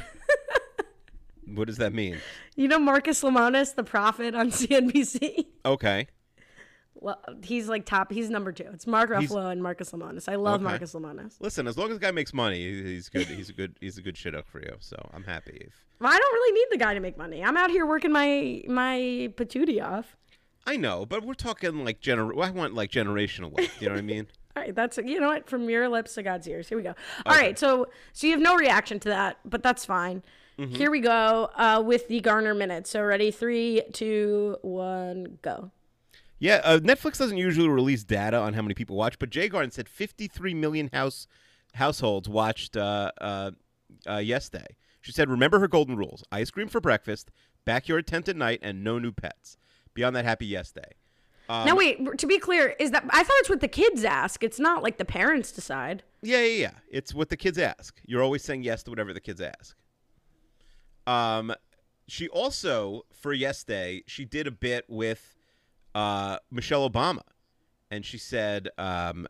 what 1.45 1.67
does 1.67 1.77
that 1.77 1.93
mean? 1.93 2.17
you 2.55 2.67
know 2.67 2.77
Marcus 2.79 3.21
Lemonis, 3.23 3.73
the 3.75 3.83
Profit 3.83 4.35
on 4.35 4.51
CNBC? 4.51 5.45
Okay. 5.65 6.07
Well, 7.01 7.19
he's 7.43 7.69
like 7.69 7.85
top. 7.85 8.11
He's 8.11 8.29
number 8.29 8.51
two. 8.51 8.65
It's 8.73 8.85
Mark 8.85 9.09
Ruffalo 9.09 9.51
and 9.51 9.63
Marcus 9.63 9.91
Lemonis. 9.91 10.27
I 10.27 10.35
love 10.35 10.55
Okay. 10.55 10.63
Marcus 10.65 10.93
Lemonis. 10.93 11.35
Listen, 11.39 11.65
as 11.67 11.77
long 11.77 11.89
as 11.91 11.97
the 11.97 12.01
guy 12.05 12.11
makes 12.11 12.33
money, 12.33 12.59
he's 12.59 13.07
good. 13.09 13.27
He's 13.27 13.49
a 13.49 13.53
good. 13.53 13.75
He's 13.79 13.97
a 13.97 14.01
good 14.01 14.17
shit 14.17 14.35
up 14.35 14.47
for 14.47 14.59
you. 14.59 14.75
So 14.79 14.97
I'm 15.13 15.23
happy. 15.23 15.61
If 15.67 15.73
Well, 15.99 16.11
I 16.11 16.17
don't 16.17 16.33
really 16.33 16.51
need 16.59 16.67
the 16.71 16.77
guy 16.77 16.93
to 16.93 16.99
make 16.99 17.17
money. 17.17 17.43
I'm 17.43 17.55
out 17.57 17.71
here 17.71 17.85
working 17.85 18.11
my 18.11 18.63
my 18.67 19.31
patootie 19.35 19.83
off. 19.83 20.17
I 20.67 20.75
know, 20.75 21.05
but 21.05 21.23
we're 21.23 21.33
talking 21.35 21.85
like 21.85 22.01
gener. 22.01 22.31
I 22.43 22.49
want 22.51 22.75
like 22.75 22.91
generational 22.91 23.51
wealth. 23.51 23.81
You 23.81 23.87
know 23.87 23.93
what 23.95 23.99
I 23.99 24.03
mean? 24.03 24.27
All 24.57 24.63
right, 24.63 24.75
that's 24.75 24.97
you 24.97 25.19
know 25.21 25.29
what 25.29 25.49
from 25.49 25.69
your 25.69 25.87
lips 25.87 26.15
to 26.15 26.23
God's 26.23 26.47
ears. 26.47 26.67
Here 26.67 26.77
we 26.77 26.83
go. 26.83 26.95
All 27.25 27.35
right, 27.35 27.57
so 27.57 27.87
so 28.11 28.27
you 28.27 28.33
have 28.33 28.41
no 28.41 28.55
reaction 28.55 28.99
to 29.01 29.09
that, 29.09 29.37
but 29.45 29.63
that's 29.63 29.85
fine. 29.85 30.21
Mm-hmm. 30.57 30.75
Here 30.75 30.91
we 30.91 30.99
go 30.99 31.49
uh, 31.55 31.81
with 31.85 32.09
the 32.09 32.19
Garner 32.19 32.53
minutes. 32.53 32.89
So 32.89 33.01
ready, 33.01 33.31
three, 33.31 33.83
two, 33.93 34.57
one, 34.61 35.37
go. 35.41 35.71
Yeah, 36.39 36.61
uh, 36.63 36.79
Netflix 36.79 37.17
doesn't 37.17 37.37
usually 37.37 37.67
release 37.67 38.03
data 38.03 38.37
on 38.37 38.53
how 38.53 38.61
many 38.61 38.73
people 38.73 38.95
watch, 38.95 39.19
but 39.19 39.29
Jay 39.29 39.49
Garner 39.49 39.71
said 39.71 39.89
53 39.89 40.53
million 40.53 40.89
house 40.93 41.27
households 41.75 42.27
watched 42.29 42.77
uh, 42.77 43.11
uh, 43.19 43.51
uh, 44.09 44.17
yesterday. 44.17 44.75
She 45.01 45.11
said, 45.11 45.29
"Remember 45.29 45.59
her 45.59 45.67
golden 45.67 45.97
rules: 45.97 46.23
ice 46.31 46.49
cream 46.49 46.69
for 46.69 46.79
breakfast, 46.79 47.29
backyard 47.65 48.07
tent 48.07 48.29
at 48.29 48.37
night, 48.37 48.59
and 48.61 48.83
no 48.83 48.99
new 48.99 49.11
pets. 49.11 49.57
Beyond 49.93 50.15
that, 50.15 50.25
happy 50.25 50.45
yes 50.45 50.71
day." 50.71 50.93
Um, 51.49 51.65
now 51.65 51.75
wait, 51.75 51.99
to 52.19 52.27
be 52.27 52.37
clear, 52.37 52.75
is 52.79 52.91
that 52.91 53.03
I 53.09 53.23
thought 53.23 53.35
it's 53.39 53.49
what 53.49 53.59
the 53.59 53.67
kids 53.67 54.03
ask. 54.03 54.43
It's 54.43 54.59
not 54.59 54.83
like 54.83 54.97
the 54.97 55.05
parents 55.05 55.51
decide. 55.51 56.03
Yeah, 56.21 56.41
yeah, 56.41 56.61
yeah. 56.61 56.71
It's 56.89 57.13
what 57.13 57.29
the 57.29 57.37
kids 57.37 57.57
ask. 57.57 57.99
You're 58.05 58.21
always 58.21 58.43
saying 58.43 58.63
yes 58.63 58.83
to 58.83 58.91
whatever 58.91 59.13
the 59.13 59.19
kids 59.19 59.41
ask. 59.41 59.75
Um, 61.07 61.53
she 62.07 62.27
also 62.27 63.03
for 63.11 63.33
Yes 63.33 63.63
Day, 63.63 64.03
she 64.05 64.25
did 64.25 64.45
a 64.45 64.51
bit 64.51 64.85
with 64.87 65.38
uh, 65.95 66.37
Michelle 66.51 66.89
Obama, 66.89 67.21
and 67.91 68.05
she 68.05 68.17
said, 68.17 68.69
um, 68.77 69.27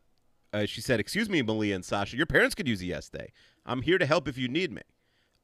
uh, 0.54 0.66
she 0.66 0.82
said, 0.82 1.00
"Excuse 1.00 1.30
me, 1.30 1.42
Malia 1.42 1.76
and 1.76 1.86
Sasha, 1.86 2.18
your 2.18 2.26
parents 2.26 2.56
could 2.56 2.68
use 2.68 2.82
a 2.82 2.86
Yes 2.86 3.10
Day. 3.10 3.32
I'm 3.66 3.82
here 3.82 3.98
to 3.98 4.06
help 4.06 4.28
if 4.28 4.38
you 4.38 4.48
need 4.48 4.72
me." 4.72 4.82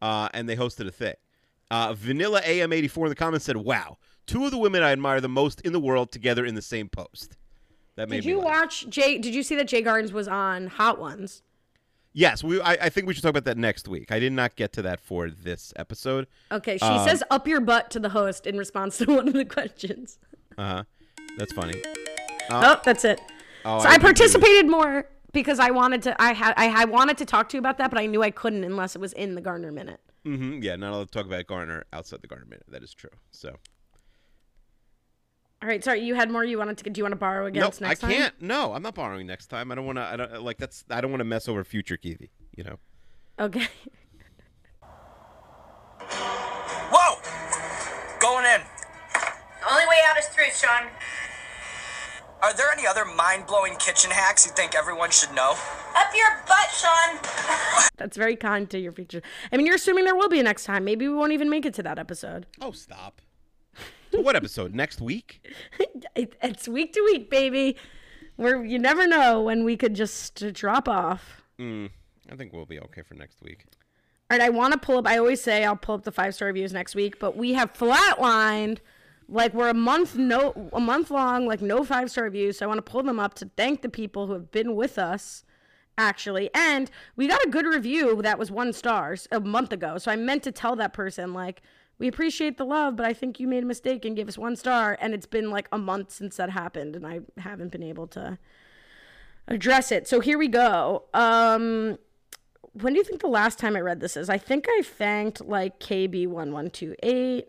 Uh, 0.02 0.30
and 0.34 0.48
they 0.50 0.56
hosted 0.56 0.88
a 0.88 0.92
thing. 0.92 1.16
Uh, 1.72 1.94
Vanilla 1.94 2.42
AM84 2.42 3.04
in 3.04 3.10
the 3.10 3.16
comments 3.16 3.46
said, 3.46 3.58
"Wow, 3.58 3.98
two 4.28 4.46
of 4.46 4.52
the 4.52 4.58
women 4.58 4.84
I 4.84 4.92
admire 4.92 5.22
the 5.22 5.30
most 5.30 5.62
in 5.62 5.74
the 5.74 5.80
world 5.80 6.12
together 6.12 6.46
in 6.46 6.56
the 6.56 6.62
same 6.62 6.90
post." 6.90 7.38
That 7.96 8.10
made 8.10 8.18
Did 8.18 8.26
you 8.26 8.40
watch 8.42 8.90
Jay? 8.90 9.18
Did 9.18 9.34
you 9.34 9.42
see 9.42 9.56
that 9.56 9.68
Jay 9.68 9.82
Garner's 9.82 10.12
was 10.12 10.28
on 10.28 10.68
Hot 10.68 11.00
Ones? 11.00 11.42
Yes, 12.12 12.44
we. 12.44 12.60
I, 12.62 12.72
I 12.74 12.90
think 12.90 13.08
we 13.08 13.14
should 13.14 13.24
talk 13.24 13.30
about 13.32 13.46
that 13.46 13.58
next 13.58 13.88
week. 13.88 14.12
I 14.12 14.20
did 14.20 14.34
not 14.34 14.56
get 14.56 14.72
to 14.74 14.82
that 14.84 15.00
for 15.02 15.30
this 15.30 15.74
episode. 15.76 16.28
Okay, 16.52 16.78
she 16.78 16.86
Um, 16.86 17.08
says 17.08 17.24
"up 17.30 17.48
your 17.48 17.62
butt" 17.62 17.90
to 17.92 18.00
the 18.00 18.10
host 18.10 18.46
in 18.48 18.58
response 18.58 18.98
to 18.98 19.06
one 19.14 19.28
of 19.28 19.34
the 19.34 19.46
questions. 19.46 20.18
Uh 20.58 20.64
huh. 20.68 20.84
That's 21.38 21.53
funny. 21.53 21.82
Oh, 22.49 22.80
that's 22.84 23.03
it. 23.06 23.22
Oh, 23.66 23.80
so 23.80 23.88
I 23.90 23.94
I, 23.94 23.98
didn't 23.98 24.02
do 24.02 24.07
it. 24.07 24.16
participated 24.16 24.70
more 24.70 25.07
because 25.34 25.60
I 25.60 25.72
wanted 25.72 26.02
to. 26.03 26.22
I 26.22 26.34
had. 26.34 26.53
I, 26.57 26.84
I 26.84 26.86
wanted 26.86 27.18
to 27.18 27.26
talk 27.26 27.49
to 27.49 27.57
you 27.57 27.60
about 27.60 27.78
that, 27.80 27.90
but 27.91 27.99
I 27.99 28.06
knew 28.06 28.22
I 28.24 28.32
couldn't 28.32 28.64
unless 28.64 28.95
it 28.95 28.99
was 29.02 29.14
in 29.14 29.36
the 29.36 29.41
Garner 29.41 29.72
minute. 29.72 29.99
hmm 30.24 30.60
Yeah, 30.62 30.76
not 30.76 30.94
allowed 30.94 31.12
to 31.12 31.12
talk 31.12 31.26
about 31.26 31.45
Garner 31.48 31.84
outside 31.91 32.22
the 32.22 32.28
Garner 32.28 32.45
minute. 32.45 32.66
That 32.70 32.84
is 32.84 32.94
true. 32.94 33.10
So 33.32 33.56
All 35.62 35.68
right, 35.70 35.84
sorry, 35.84 36.02
you 36.02 36.14
had 36.16 36.30
more. 36.30 36.44
You 36.45 36.57
wanted 36.60 36.78
to. 36.78 36.90
Do 36.90 36.99
you 36.99 37.03
want 37.03 37.14
to 37.14 37.18
borrow 37.18 37.44
no, 37.44 37.48
against 37.48 37.82
I 37.82 37.88
next 37.88 37.99
time? 38.02 38.12
I 38.12 38.14
can't. 38.14 38.41
No, 38.41 38.74
I'm 38.74 38.84
not 38.84 38.95
borrowing 38.95 39.26
next 39.28 39.48
time. 39.48 39.72
I 39.72 39.76
don't 39.76 39.86
want 39.86 39.98
to. 39.98 40.03
I 40.03 40.16
don't 40.16 40.41
like 40.44 40.57
that's. 40.57 40.86
I 40.90 41.02
don't 41.02 41.12
want 41.12 41.22
to 41.22 41.26
mess 41.26 41.48
over 41.49 41.64
future 41.64 41.98
Kiwi. 41.98 42.30
You 42.56 42.64
know. 42.66 42.78
Okay. 43.40 43.68
Whoa! 46.91 47.20
Going 48.20 48.45
in. 48.45 48.62
The 49.12 49.72
only 49.72 49.86
way 49.88 49.98
out 50.07 50.18
is 50.20 50.26
through, 50.28 50.52
Sean. 50.53 50.88
Are 52.45 52.53
there 52.53 52.72
any 52.72 52.85
other 52.85 53.05
mind 53.05 53.47
blowing 53.47 53.76
kitchen 53.77 54.11
hacks 54.11 54.45
you 54.45 54.51
think 54.51 54.76
everyone 54.76 55.09
should 55.09 55.34
know? 55.34 55.55
Up 55.97 56.13
your 56.15 56.27
butt, 56.47 56.69
Sean. 56.69 57.88
That's 57.97 58.15
very 58.15 58.35
kind 58.35 58.69
to 58.69 58.77
your 58.77 58.91
future. 58.91 59.23
I 59.51 59.57
mean, 59.57 59.65
you're 59.65 59.77
assuming 59.77 60.05
there 60.05 60.15
will 60.15 60.30
be 60.30 60.39
a 60.39 60.43
next 60.43 60.65
time. 60.65 60.85
Maybe 60.85 61.07
we 61.07 61.15
won't 61.15 61.31
even 61.31 61.49
make 61.49 61.65
it 61.65 61.73
to 61.73 61.81
that 61.81 61.97
episode. 61.97 62.45
Oh, 62.61 62.72
stop. 62.72 63.19
What 64.11 64.35
episode 64.35 64.76
next 64.76 65.01
week? 65.01 65.43
It's 66.15 66.67
week 66.67 66.93
to 66.93 67.01
week, 67.01 67.31
baby. 67.31 67.77
Where 68.35 68.63
you 68.63 68.77
never 68.77 69.07
know 69.07 69.41
when 69.41 69.65
we 69.65 69.76
could 69.76 69.95
just 69.95 70.53
drop 70.53 70.88
off. 70.88 71.41
Mm, 71.59 71.89
I 72.31 72.35
think 72.35 72.53
we'll 72.53 72.67
be 72.67 72.80
okay 72.80 73.01
for 73.01 73.15
next 73.15 73.41
week. 73.41 73.65
All 74.30 74.38
right, 74.38 74.45
I 74.45 74.49
want 74.49 74.73
to 74.73 74.80
pull 74.80 74.99
up. 74.99 75.07
I 75.07 75.17
always 75.17 75.41
say 75.41 75.65
I'll 75.65 75.76
pull 75.76 75.95
up 75.95 76.03
the 76.03 76.11
five 76.11 76.35
star 76.35 76.45
reviews 76.49 76.72
next 76.72 76.93
week, 76.93 77.17
but 77.17 77.35
we 77.35 77.53
have 77.53 77.73
flatlined. 77.73 78.81
Like 79.27 79.53
we're 79.53 79.69
a 79.69 79.73
month 79.73 80.15
no 80.15 80.69
a 80.73 80.80
month 80.80 81.10
long, 81.10 81.45
like 81.47 81.61
no 81.61 81.84
five 81.84 82.11
star 82.11 82.26
reviews. 82.26 82.57
So 82.60 82.65
I 82.65 82.68
want 82.68 82.77
to 82.77 82.91
pull 82.91 83.03
them 83.03 83.19
up 83.19 83.34
to 83.35 83.49
thank 83.57 83.81
the 83.81 83.89
people 83.89 84.27
who 84.27 84.34
have 84.34 84.52
been 84.52 84.76
with 84.76 84.97
us, 84.97 85.43
actually. 85.97 86.49
And 86.53 86.91
we 87.15 87.27
got 87.27 87.43
a 87.43 87.49
good 87.49 87.65
review 87.65 88.22
that 88.22 88.38
was 88.38 88.52
one 88.52 88.73
stars 88.73 89.27
a 89.31 89.39
month 89.39 89.72
ago. 89.72 89.97
So 89.97 90.11
I 90.11 90.15
meant 90.15 90.43
to 90.43 90.52
tell 90.52 90.76
that 90.76 90.93
person 90.93 91.34
like 91.34 91.61
we 91.97 92.07
appreciate 92.07 92.57
the 92.57 92.65
love, 92.65 92.97
but 92.97 93.06
I 93.06 93.14
think 93.14 93.39
you 93.39 93.47
made 93.47 93.64
a 93.64 93.68
mistake 93.68 94.03
and 94.06 94.15
gave 94.15 94.27
us 94.27 94.38
one 94.38 94.56
star. 94.56 94.97
And 94.99 95.14
it's 95.14 95.26
been 95.26 95.49
like 95.49 95.68
a 95.72 95.77
month 95.77 96.11
since 96.11 96.38
that 96.38 96.49
happened, 96.49 96.95
and 96.95 97.07
I 97.07 97.22
haven't 97.38 97.72
been 97.72 97.84
able 97.84 98.07
to 98.07 98.38
address 99.47 99.91
it. 99.91 100.07
So 100.07 100.19
here 100.19 100.38
we 100.38 100.47
go. 100.47 101.06
Um 101.14 101.97
when 102.81 102.91
do 102.91 102.97
you 102.99 103.06
think 103.06 103.22
the 103.22 103.27
last 103.27 103.57
time 103.57 103.77
I 103.77 103.80
read 103.80 104.02
this 104.02 104.18
is? 104.18 104.30
I 104.30 104.38
think 104.38 104.65
I 104.68 104.81
thanked 104.81 105.45
like 105.45 105.80
KB1128, 105.80 107.43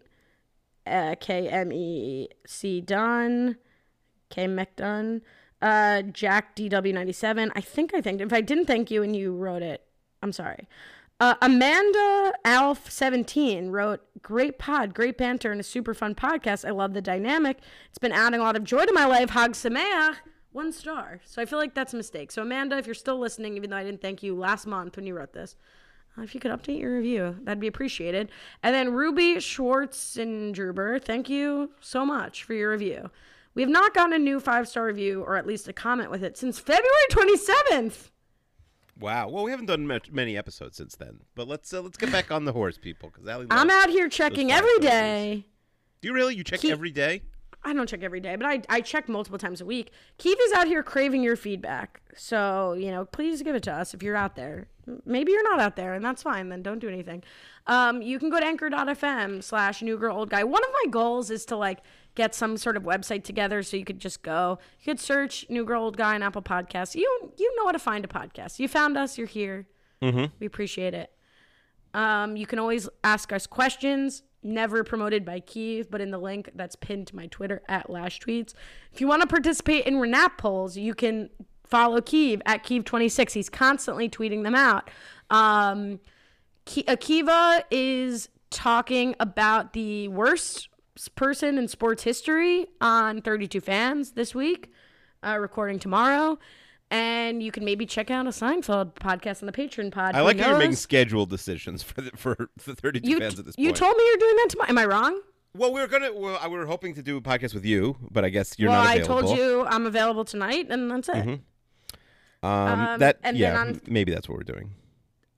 uh, 0.87 1.15
KMEC 1.17 2.85
Dunn, 2.85 3.57
K 4.31 4.47
McDunn, 4.47 5.21
uh, 5.63 6.03
Jack 6.03 6.57
DW97. 6.57 7.51
I 7.55 7.61
think 7.61 7.95
I 7.95 8.01
thanked. 8.01 8.23
If 8.23 8.33
I 8.33 8.41
didn't 8.41 8.67
thank 8.67 8.91
you 8.91 9.03
and 9.03 9.15
you 9.15 9.35
wrote 9.35 9.63
it, 9.63 9.83
I'm 10.23 10.33
sorry. 10.33 10.69
Uh, 11.19 11.35
Amanda 11.41 12.35
Alf17 12.45 13.71
wrote, 13.71 14.01
Great 14.23 14.59
pod, 14.59 14.93
great 14.93 15.17
banter, 15.17 15.51
and 15.51 15.61
a 15.61 15.65
super 15.65 15.95
fun 15.95 16.15
podcast. 16.15 16.67
I 16.67 16.73
love 16.73 16.93
the 16.93 17.01
dynamic. 17.01 17.59
It's 17.89 17.99
been 17.99 18.13
adding 18.13 18.41
a 18.41 18.43
lot 18.43 18.57
of 18.57 18.65
joy 18.65 18.85
to 18.85 18.93
my 18.93 19.07
life. 19.07 19.31
Hag 19.31 19.53
Sameach. 19.53 20.17
One 20.53 20.73
star. 20.73 21.21
So 21.25 21.41
I 21.41 21.47
feel 21.47 21.59
like 21.59 21.75
that's 21.75 21.95
a 21.95 21.97
mistake. 21.97 22.33
So, 22.33 22.43
Amanda, 22.43 22.77
if 22.77 22.87
you're 22.87 22.95
still 22.95 23.19
listening, 23.19 23.57
even 23.57 23.71
though 23.71 23.77
I 23.77 23.85
didn't 23.85 24.03
thank 24.03 24.23
you 24.23 24.35
last 24.35 24.67
month 24.67 24.97
when 24.97 25.07
you 25.07 25.15
wrote 25.15 25.33
this, 25.33 25.57
if 26.23 26.35
you 26.35 26.41
could 26.41 26.51
update 26.51 26.81
your 26.81 26.97
review, 26.97 27.37
that'd 27.43 27.61
be 27.61 27.67
appreciated. 27.67 28.31
And 28.63 28.75
then 28.75 28.93
Ruby 28.93 29.37
Schwartzengerber, 29.37 31.03
thank 31.03 31.29
you 31.29 31.71
so 31.81 32.05
much 32.07 32.45
for 32.45 32.55
your 32.55 32.71
review. 32.71 33.11
We 33.55 33.63
have 33.63 33.71
not 33.71 33.95
gotten 33.95 34.13
a 34.13 34.19
new 34.19 34.39
five 34.41 34.69
star 34.69 34.85
review 34.87 35.23
or 35.23 35.37
at 35.37 35.47
least 35.47 35.69
a 35.69 35.73
comment 35.73 36.11
with 36.11 36.23
it 36.23 36.37
since 36.37 36.59
February 36.59 36.87
27th. 37.11 38.11
Wow. 38.99 39.29
Well, 39.29 39.45
we 39.45 39.51
haven't 39.51 39.67
done 39.67 39.87
much, 39.87 40.11
many 40.11 40.37
episodes 40.37 40.77
since 40.77 40.95
then, 40.97 41.21
but 41.35 41.47
let's 41.49 41.73
uh, 41.73 41.83
let's 41.83 41.99
get 41.99 42.11
back 42.11 42.31
on 42.31 42.45
the 42.45 42.53
horse, 42.53 42.79
people, 42.79 43.11
because 43.11 43.47
I'm 43.51 43.71
out 43.71 43.91
here 43.91 44.09
checking 44.09 44.51
every 44.51 44.79
day. 44.79 45.47
Do 46.01 46.09
you 46.09 46.15
really? 46.15 46.35
You 46.35 46.45
check 46.45 46.61
Keep- 46.61 46.73
every 46.73 46.91
day? 46.91 47.23
I 47.67 47.73
don't 47.73 47.89
check 47.89 48.05
every 48.05 48.21
day, 48.21 48.37
but 48.37 48.47
I, 48.47 48.63
I 48.69 48.81
check 48.81 49.09
multiple 49.09 49.39
times 49.39 49.61
a 49.61 49.65
week. 49.65 49.91
Keith 50.19 50.39
is 50.41 50.53
out 50.53 50.69
here 50.69 50.85
craving 50.85 51.25
your 51.25 51.35
feedback. 51.35 52.01
So, 52.15 52.75
you 52.75 52.93
know, 52.93 53.05
please 53.05 53.43
give 53.43 53.57
it 53.57 53.65
to 53.65 53.73
us 53.73 53.93
if 53.93 54.05
you're 54.05 54.15
out 54.15 54.37
there. 54.37 54.69
Maybe 55.05 55.33
you're 55.33 55.43
not 55.43 55.59
out 55.59 55.75
there, 55.75 55.93
and 55.95 56.05
that's 56.05 56.23
fine. 56.23 56.49
Then 56.49 56.63
don't 56.63 56.79
do 56.79 56.89
anything. 56.89 57.25
Um, 57.67 58.03
you 58.03 58.21
can 58.21 58.31
go 58.31 58.39
to 58.39 58.47
anchor.fm 58.47 59.43
slash 59.43 59.83
new 59.83 59.99
girl 59.99 60.17
old 60.17 60.31
guy. 60.31 60.45
One 60.45 60.63
of 60.63 60.71
my 60.85 60.91
goals 60.91 61.29
is 61.29 61.45
to 61.47 61.57
like 61.57 61.81
get 62.15 62.37
some 62.37 62.57
sort 62.57 62.77
of 62.77 62.85
website 62.85 63.25
together 63.25 63.65
so 63.65 63.77
you 63.77 63.85
could 63.85 63.99
just 63.99 64.23
go. 64.23 64.59
You 64.81 64.93
could 64.93 65.01
search 65.01 65.45
new 65.49 65.65
girl 65.65 65.83
old 65.83 65.97
guy 65.97 66.15
on 66.15 66.23
Apple 66.23 66.43
Podcasts. 66.43 66.95
You 66.95 67.33
you 67.37 67.57
know 67.57 67.67
how 67.67 67.73
to 67.73 67.81
find 67.81 68.05
a 68.05 68.09
podcast. 68.09 68.61
You 68.61 68.69
found 68.69 68.97
us. 68.97 69.19
You're 69.19 69.27
here. 69.27 69.67
Mm-hmm. 70.01 70.27
We 70.39 70.47
appreciate 70.47 70.95
it. 70.95 71.11
Um, 71.95 72.37
you 72.37 72.47
can 72.47 72.61
always 72.61 72.89
ask 73.03 73.33
us 73.33 73.49
questions. 73.49 74.23
Never 74.47 74.85
promoted 74.85 75.25
by 75.25 75.41
Kiev, 75.41 75.91
but 75.91 76.01
in 76.01 76.13
the 76.13 76.19
link 76.19 76.51
that's 76.55 76.77
pinned 76.77 77.09
to 77.09 77.17
my 77.17 77.27
Twitter 77.27 77.63
at 77.69 77.91
Lash 77.91 78.21
Tweets. 78.21 78.55
If 78.93 79.01
you 79.01 79.09
want 79.09 79.23
to 79.23 79.27
participate 79.27 79.87
in 79.87 79.95
Renap 79.95 80.39
polls, 80.39 80.77
you 80.77 80.95
can 80.95 81.31
follow 81.65 82.01
Kiev 82.01 82.43
at 82.47 82.65
Kiev26. 82.65 83.33
He's 83.33 83.49
constantly 83.49 84.09
tweeting 84.09 84.45
them 84.45 84.55
out. 84.55 84.89
Um, 85.31 85.99
Akiva 86.65 87.65
is 87.73 88.29
talking 88.51 89.17
about 89.19 89.73
the 89.73 90.07
worst 90.09 90.69
person 91.17 91.59
in 91.59 91.67
sports 91.67 92.05
history 92.05 92.67
on 92.81 93.23
32 93.23 93.61
Fans 93.61 94.13
this 94.13 94.33
week, 94.33 94.71
uh, 95.25 95.39
recording 95.39 95.81
tomorrow. 95.81 96.39
And 96.91 97.43
you 97.43 97.51
can 97.51 97.65
maybe 97.65 97.85
check 97.85 98.11
out 98.13 98.27
a 98.27 98.31
Seinfeld 98.31 98.95
podcast 98.95 99.43
on 99.43 99.47
the 99.47 99.53
Patreon 99.53 99.91
pod. 99.91 100.15
I 100.15 100.21
like 100.21 100.37
that 100.37 100.49
you're 100.49 100.57
making 100.59 100.71
knows? 100.71 100.79
scheduled 100.81 101.31
decisions 101.31 101.83
for 101.83 102.01
the, 102.01 102.11
for 102.17 102.49
the 102.65 102.77
32 102.77 103.09
you, 103.09 103.19
fans 103.19 103.39
at 103.39 103.45
this 103.45 103.57
you 103.59 103.69
point. 103.71 103.77
told 103.77 103.97
me 103.97 104.07
you're 104.07 104.19
doing 104.19 104.37
that 104.37 104.49
tomorrow. 104.51 104.71
Am 104.71 104.79
I 104.79 104.85
wrong? 104.85 105.21
well, 105.55 105.73
we 105.73 105.81
were 105.81 105.87
gonna. 105.89 106.13
Well, 106.13 106.39
I- 106.41 106.49
we 106.49 106.57
were 106.59 106.67
hoping 106.67 106.95
to 106.95 107.03
do 107.03 107.17
a 107.17 107.21
podcast 107.21 107.55
with 107.55 107.65
you, 107.65 107.97
but 108.11 108.25
I 108.25 108.29
guess 108.29 108.59
you're 108.59 108.71
well, 108.71 108.85
not 108.85 108.95
available. 108.97 109.15
Well, 109.15 109.25
I 109.25 109.27
told 109.27 109.39
you 109.39 109.67
I'm 109.67 109.87
available 109.87 110.25
tonight, 110.25 110.67
and 110.71 110.91
that's 110.91 111.09
it. 111.09 111.17
Um, 111.17 111.41
Um, 112.43 112.99
that 113.01 113.19
and 113.25 113.37
then 113.37 113.55
yeah, 113.55 113.59
on- 113.61 113.81
maybe 113.89 114.13
that's 114.13 114.29
what 114.29 114.37
we're 114.37 114.45
doing. 114.45 114.71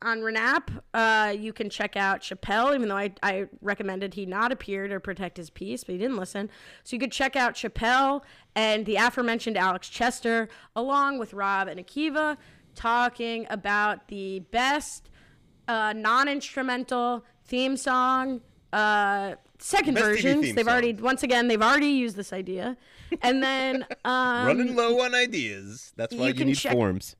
On 0.03 0.21
Renap, 0.21 0.69
uh, 0.95 1.35
you 1.37 1.53
can 1.53 1.69
check 1.69 1.97
out 1.97 2.21
Chappelle, 2.21 2.75
even 2.75 2.89
though 2.89 2.97
I, 2.97 3.13
I 3.23 3.47
recommended 3.61 4.15
he 4.15 4.27
not 4.27 4.53
appear 4.53 4.87
to 4.87 5.01
protect 5.01 5.37
his 5.37 5.51
peace, 5.51 5.83
but 5.85 5.93
he 5.93 5.99
didn't 5.99 6.17
listen. 6.17 6.51
So 6.85 6.95
you 6.95 7.01
could 7.01 7.13
check 7.13 7.35
out 7.35 7.55
Chappelle 7.55 8.23
and 8.55 8.87
the 8.87 8.97
aforementioned 8.97 9.57
Alex 9.57 9.89
Chester, 9.89 10.49
along 10.77 11.19
with 11.19 11.33
Rob 11.35 11.69
and 11.69 11.85
Akiva, 11.85 12.37
talking 12.75 13.47
about 13.51 14.09
the 14.09 14.41
best 14.51 15.11
uh, 15.67 15.93
non 15.95 16.29
instrumental 16.29 17.25
theme 17.45 17.77
song. 17.77 18.41
Uh, 18.73 19.35
second 19.59 19.95
Best 19.95 20.07
versions. 20.07 20.55
They've 20.55 20.69
already, 20.69 20.93
once 20.93 21.23
again, 21.23 21.49
they've 21.49 21.63
already 21.63 21.89
used 21.89 22.17
this 22.17 22.33
idea. 22.33 22.77
And 23.23 23.43
then 23.43 23.85
um, 24.05 24.47
Running 24.47 24.77
low 24.77 25.01
on 25.01 25.15
ideas. 25.15 25.93
That's 25.97 26.15
why 26.15 26.29
you 26.29 26.35
you, 26.35 26.45
need 26.45 26.57
check- 26.57 26.73
forms. 26.73 27.17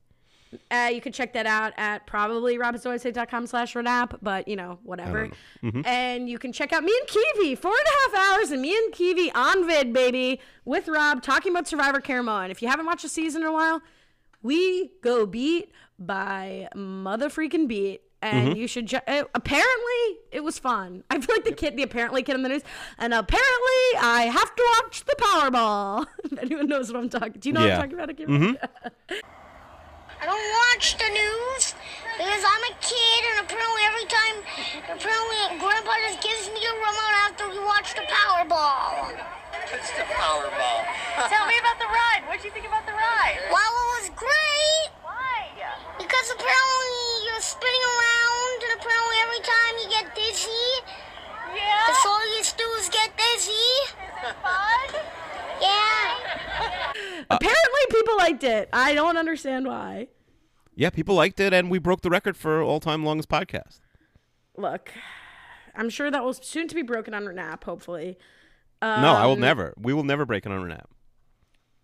Uh, 0.71 0.89
you 0.91 0.99
can 0.99 1.11
check 1.11 1.33
that 1.33 1.45
out 1.45 1.73
at 1.77 2.07
probably 2.07 2.57
robinsoisay.com 2.57 3.45
slash 3.45 3.73
renap, 3.75 4.17
but 4.21 4.47
you 4.47 4.55
know, 4.55 4.79
whatever. 4.83 5.29
Mm-hmm. 5.63 5.81
And 5.85 6.27
you 6.27 6.39
can 6.39 6.51
check 6.51 6.73
out 6.73 6.83
me 6.83 6.91
and 6.99 7.07
Kiwi, 7.07 7.55
four 7.55 7.71
and 7.71 7.87
a 7.87 8.17
half 8.17 8.31
hours, 8.33 8.51
and 8.51 8.61
me 8.61 8.75
and 8.75 8.91
Kiwi 8.91 9.31
on 9.33 9.67
vid, 9.67 9.93
baby, 9.93 10.39
with 10.65 10.87
Rob 10.87 11.21
talking 11.21 11.51
about 11.51 11.67
Survivor 11.67 12.01
Caramoan. 12.01 12.43
And 12.43 12.51
if 12.51 12.61
you 12.63 12.67
haven't 12.67 12.87
watched 12.87 13.03
the 13.03 13.09
season 13.09 13.43
in 13.43 13.47
a 13.47 13.53
while, 13.53 13.81
we 14.41 14.91
go 15.03 15.25
beat 15.27 15.71
by 15.99 16.67
mother 16.75 17.29
freaking 17.29 17.67
beat. 17.67 18.01
And 18.21 18.49
Mm-hmm. 18.49 18.57
you 18.59 18.67
should. 18.67 18.85
Ju- 18.87 18.99
uh, 19.07 19.23
apparently, 19.33 20.17
it 20.31 20.43
was 20.43 20.59
fun. 20.59 21.05
I 21.09 21.21
feel 21.21 21.33
like 21.35 21.45
the 21.45 21.53
kid, 21.53 21.77
the 21.77 21.83
apparently 21.83 22.21
kid 22.21 22.35
in 22.35 22.43
the 22.43 22.49
news. 22.49 22.63
And 22.97 23.13
apparently, 23.13 23.81
I 23.97 24.29
have 24.29 24.53
to 24.57 24.63
watch 24.83 25.05
the 25.05 25.15
Powerball. 25.17 26.05
if 26.25 26.37
anyone 26.39 26.67
knows 26.67 26.91
what 26.91 26.99
I'm 27.01 27.07
talking. 27.07 27.39
Do 27.39 27.47
you 27.47 27.53
know 27.53 27.65
Yeah. 27.65 27.77
what 27.77 27.83
I'm 27.93 28.07
talking 28.07 28.25
about? 28.25 28.59
Akiva? 28.59 29.21
I 30.19 30.27
don't 30.27 30.47
watch 30.67 30.99
the 30.99 31.07
news 31.09 31.75
because 32.19 32.43
I'm 32.43 32.63
a 32.67 32.75
kid, 32.83 33.21
and 33.31 33.37
apparently 33.47 33.83
every 33.87 34.07
time, 34.11 34.35
apparently 34.91 35.39
Grandpa 35.63 35.93
just 36.11 36.19
gives 36.19 36.51
me 36.51 36.59
a 36.59 36.73
remote 36.75 37.15
after 37.23 37.47
we 37.47 37.59
watch 37.63 37.95
the 37.95 38.03
Powerball. 38.11 39.15
It's 39.71 39.91
the 39.95 40.03
Powerball. 40.11 40.81
Tell 41.31 41.47
me 41.47 41.55
about 41.63 41.79
the 41.79 41.87
ride. 41.87 42.27
What'd 42.27 42.43
you 42.43 42.51
think 42.51 42.67
about 42.67 42.83
the 42.83 42.91
ride? 42.97 43.39
Well, 43.47 43.71
it 43.71 43.87
was 44.03 44.07
great 44.19 44.89
Why? 45.07 45.55
because 45.95 46.27
apparently 46.35 47.07
you're 47.23 47.39
spinning 47.45 47.85
around, 47.95 48.57
and 48.67 48.71
apparently 48.75 49.17
every 49.23 49.41
time 49.47 49.73
you 49.79 49.87
get 49.87 50.05
dizzy, 50.19 50.67
Yeah. 51.55 51.79
that's 51.87 52.03
all 52.03 52.23
you 52.35 52.43
do 52.59 52.67
is 52.83 52.91
get 52.91 53.15
dizzy. 53.15 53.71
Fun? 54.43 54.87
Yeah. 55.63 56.11
Apparently, 57.29 57.83
people 57.91 58.18
liked 58.31 58.43
it. 58.43 58.69
I 58.73 58.93
don't 58.93 59.17
understand 59.17 59.67
why. 59.67 60.07
Yeah, 60.75 60.89
people 60.89 61.15
liked 61.15 61.39
it, 61.39 61.53
and 61.53 61.69
we 61.69 61.79
broke 61.79 62.01
the 62.01 62.09
record 62.09 62.37
for 62.37 62.61
all-time 62.61 63.03
longest 63.03 63.27
podcast. 63.29 63.79
Look, 64.57 64.91
I'm 65.75 65.89
sure 65.89 66.09
that 66.09 66.23
will 66.23 66.33
soon 66.33 66.67
to 66.67 66.75
be 66.75 66.81
broken 66.81 67.13
on 67.13 67.23
Renap. 67.25 67.63
Hopefully, 67.63 68.17
no, 68.81 68.87
I 68.87 69.25
will 69.25 69.33
Um, 69.33 69.39
never. 69.41 69.73
We 69.77 69.93
will 69.93 70.03
never 70.03 70.25
break 70.25 70.45
it 70.45 70.51
on 70.51 70.61
Renap. 70.61 70.85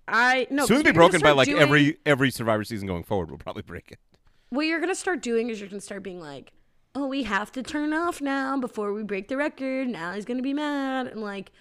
I 0.08 0.48
no. 0.50 0.66
Soon 0.66 0.78
to 0.80 0.84
be 0.84 0.92
broken 0.92 1.20
by 1.22 1.32
like 1.32 1.48
doing- 1.48 1.62
every 1.62 1.98
every 2.06 2.30
Survivor 2.32 2.64
season 2.64 2.88
going 2.88 3.04
forward. 3.04 3.30
We'll 3.30 3.40
probably 3.40 3.64
break 3.64 3.92
it. 3.92 4.00
What 4.50 4.62
you're 4.68 4.80
gonna 4.80 4.96
start 4.96 5.22
doing 5.22 5.50
is 5.50 5.60
you're 5.60 5.70
gonna 5.70 5.82
start 5.82 6.04
being 6.04 6.20
like, 6.22 6.54
"Oh, 6.94 7.08
we 7.08 7.24
have 7.24 7.52
to 7.54 7.64
turn 7.64 7.92
off 7.94 8.22
now 8.22 8.58
before 8.60 8.94
we 8.94 9.04
break 9.04 9.28
the 9.30 9.36
record." 9.38 9.88
Now 9.88 10.14
he's 10.14 10.24
gonna 10.26 10.44
be 10.44 10.54
mad, 10.54 11.08
and 11.08 11.22
like, 11.22 11.52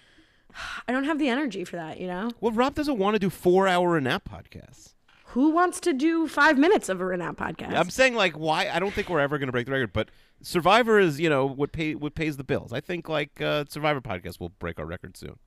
I 0.87 0.91
don't 0.91 1.03
have 1.05 1.19
the 1.19 1.29
energy 1.29 1.63
for 1.63 1.75
that. 1.75 1.99
You 1.99 2.07
know, 2.07 2.31
Well, 2.41 2.51
Rob 2.51 2.75
doesn't 2.75 2.97
want 2.97 3.15
to 3.15 3.19
do 3.19 3.29
four-hour 3.29 3.99
Renap 3.99 4.21
podcasts. 4.23 4.93
who 5.29 5.49
wants 5.51 5.79
to 5.81 5.91
do 5.93 6.27
five 6.27 6.57
minutes 6.57 6.87
of 6.89 7.01
a 7.01 7.03
Renap 7.03 7.35
podcast? 7.37 7.73
I'm 7.75 7.89
saying 7.89 8.15
like 8.15 8.33
why 8.37 8.69
I 8.69 8.79
don't 8.79 8.93
think 8.93 9.09
we're 9.09 9.19
ever 9.19 9.37
going 9.37 9.47
to 9.47 9.51
break 9.51 9.65
the 9.65 9.71
record, 9.73 9.93
but 9.93 10.09
Survivor 10.41 10.99
is 10.99 11.19
you 11.19 11.29
know 11.29 11.45
what 11.45 11.71
pay 11.71 11.95
what 11.95 12.15
pays 12.15 12.37
the 12.37 12.43
bills. 12.43 12.71
I 12.73 12.79
think 12.81 13.09
like 13.09 13.41
uh, 13.41 13.65
Survivor 13.69 14.01
podcast 14.01 14.39
will 14.39 14.49
break 14.49 14.79
our 14.79 14.85
record 14.85 15.17
soon. 15.17 15.37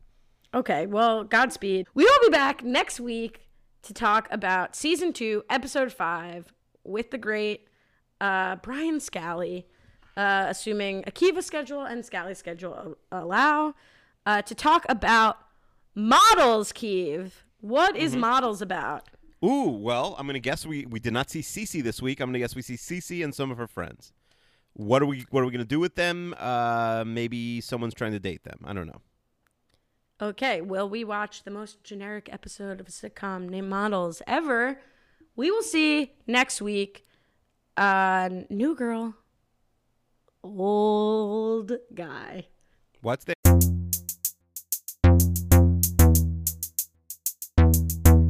Okay, 0.55 0.87
well, 0.87 1.25
Godspeed. 1.25 1.87
We 1.95 2.05
will 2.05 2.21
be 2.23 2.31
back 2.31 2.65
next 2.65 2.99
week 3.01 3.49
to 3.83 3.93
talk 3.93 4.29
about 4.31 4.75
season 4.75 5.13
two, 5.13 5.45
episode 5.51 5.93
five, 5.93 6.53
with 6.85 7.11
the 7.11 7.19
great 7.19 7.69
uh, 8.21 8.57
Brian 8.57 8.99
Scally, 8.99 9.67
uh, 10.17 10.47
assuming 10.49 11.03
Akiva's 11.05 11.45
schedule 11.47 11.83
and 11.85 12.05
Scally's 12.05 12.39
schedule 12.39 12.97
allow, 13.13 13.75
uh, 14.27 14.43
to 14.43 14.55
talk 14.55 14.85
about 14.89 15.39
models, 15.95 16.73
Keeve. 16.73 17.33
What 17.61 17.97
is 17.97 18.15
models 18.15 18.63
about? 18.63 19.09
Ooh, 19.45 19.69
well, 19.71 20.15
I'm 20.19 20.27
going 20.27 20.35
to 20.35 20.41
guess 20.41 20.67
we 20.67 20.87
we 20.87 21.01
did 21.01 21.13
not 21.13 21.31
see 21.31 21.41
Cece 21.41 21.83
this 21.83 22.03
week. 22.03 22.21
I'm 22.21 22.27
going 22.29 22.35
to 22.35 22.39
guess 22.41 22.57
we 22.57 22.63
see 22.63 22.75
Cece 22.75 23.23
and 23.23 23.35
some 23.35 23.51
of 23.51 23.59
her 23.59 23.67
friends. 23.67 24.13
What 24.73 25.03
are 25.03 25.07
we 25.07 25.25
what 25.31 25.43
are 25.43 25.47
we 25.47 25.53
going 25.53 25.61
to 25.61 25.69
do 25.69 25.81
with 25.81 25.95
them? 25.95 26.35
Uh, 26.39 27.05
maybe 27.07 27.61
someone's 27.61 27.95
trying 27.95 28.13
to 28.13 28.21
date 28.21 28.45
them. 28.45 28.59
I 28.65 28.73
don't 28.73 28.87
know. 28.87 29.01
Okay, 30.21 30.61
will 30.61 30.89
we 30.89 31.05
watch 31.05 31.45
the 31.45 31.51
most 31.51 31.85
generic 31.85 32.29
episode 32.33 32.81
of 32.81 32.89
a 32.89 32.91
sitcom 32.91 33.49
named 33.49 33.69
Models 33.69 34.21
ever? 34.27 34.81
We 35.37 35.53
will 35.53 35.63
see 35.63 36.13
next 36.27 36.61
week. 36.61 37.07
Uh, 37.77 38.29
new 38.51 38.75
girl, 38.75 39.15
old 40.43 41.73
guy. 41.95 42.47
What's 43.01 43.25
there? 43.25 43.38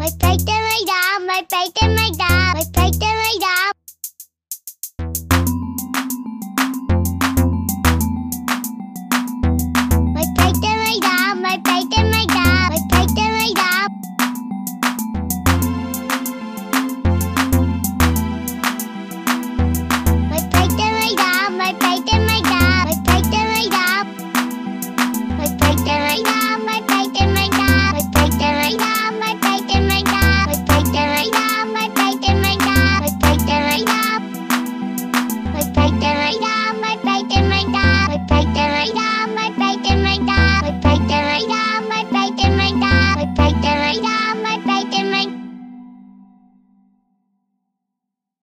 My 0.09 0.37
and 0.37 0.41
my 0.41 0.81
dad, 0.87 1.27
my 1.27 1.45
and 1.83 1.95
my 1.95 2.08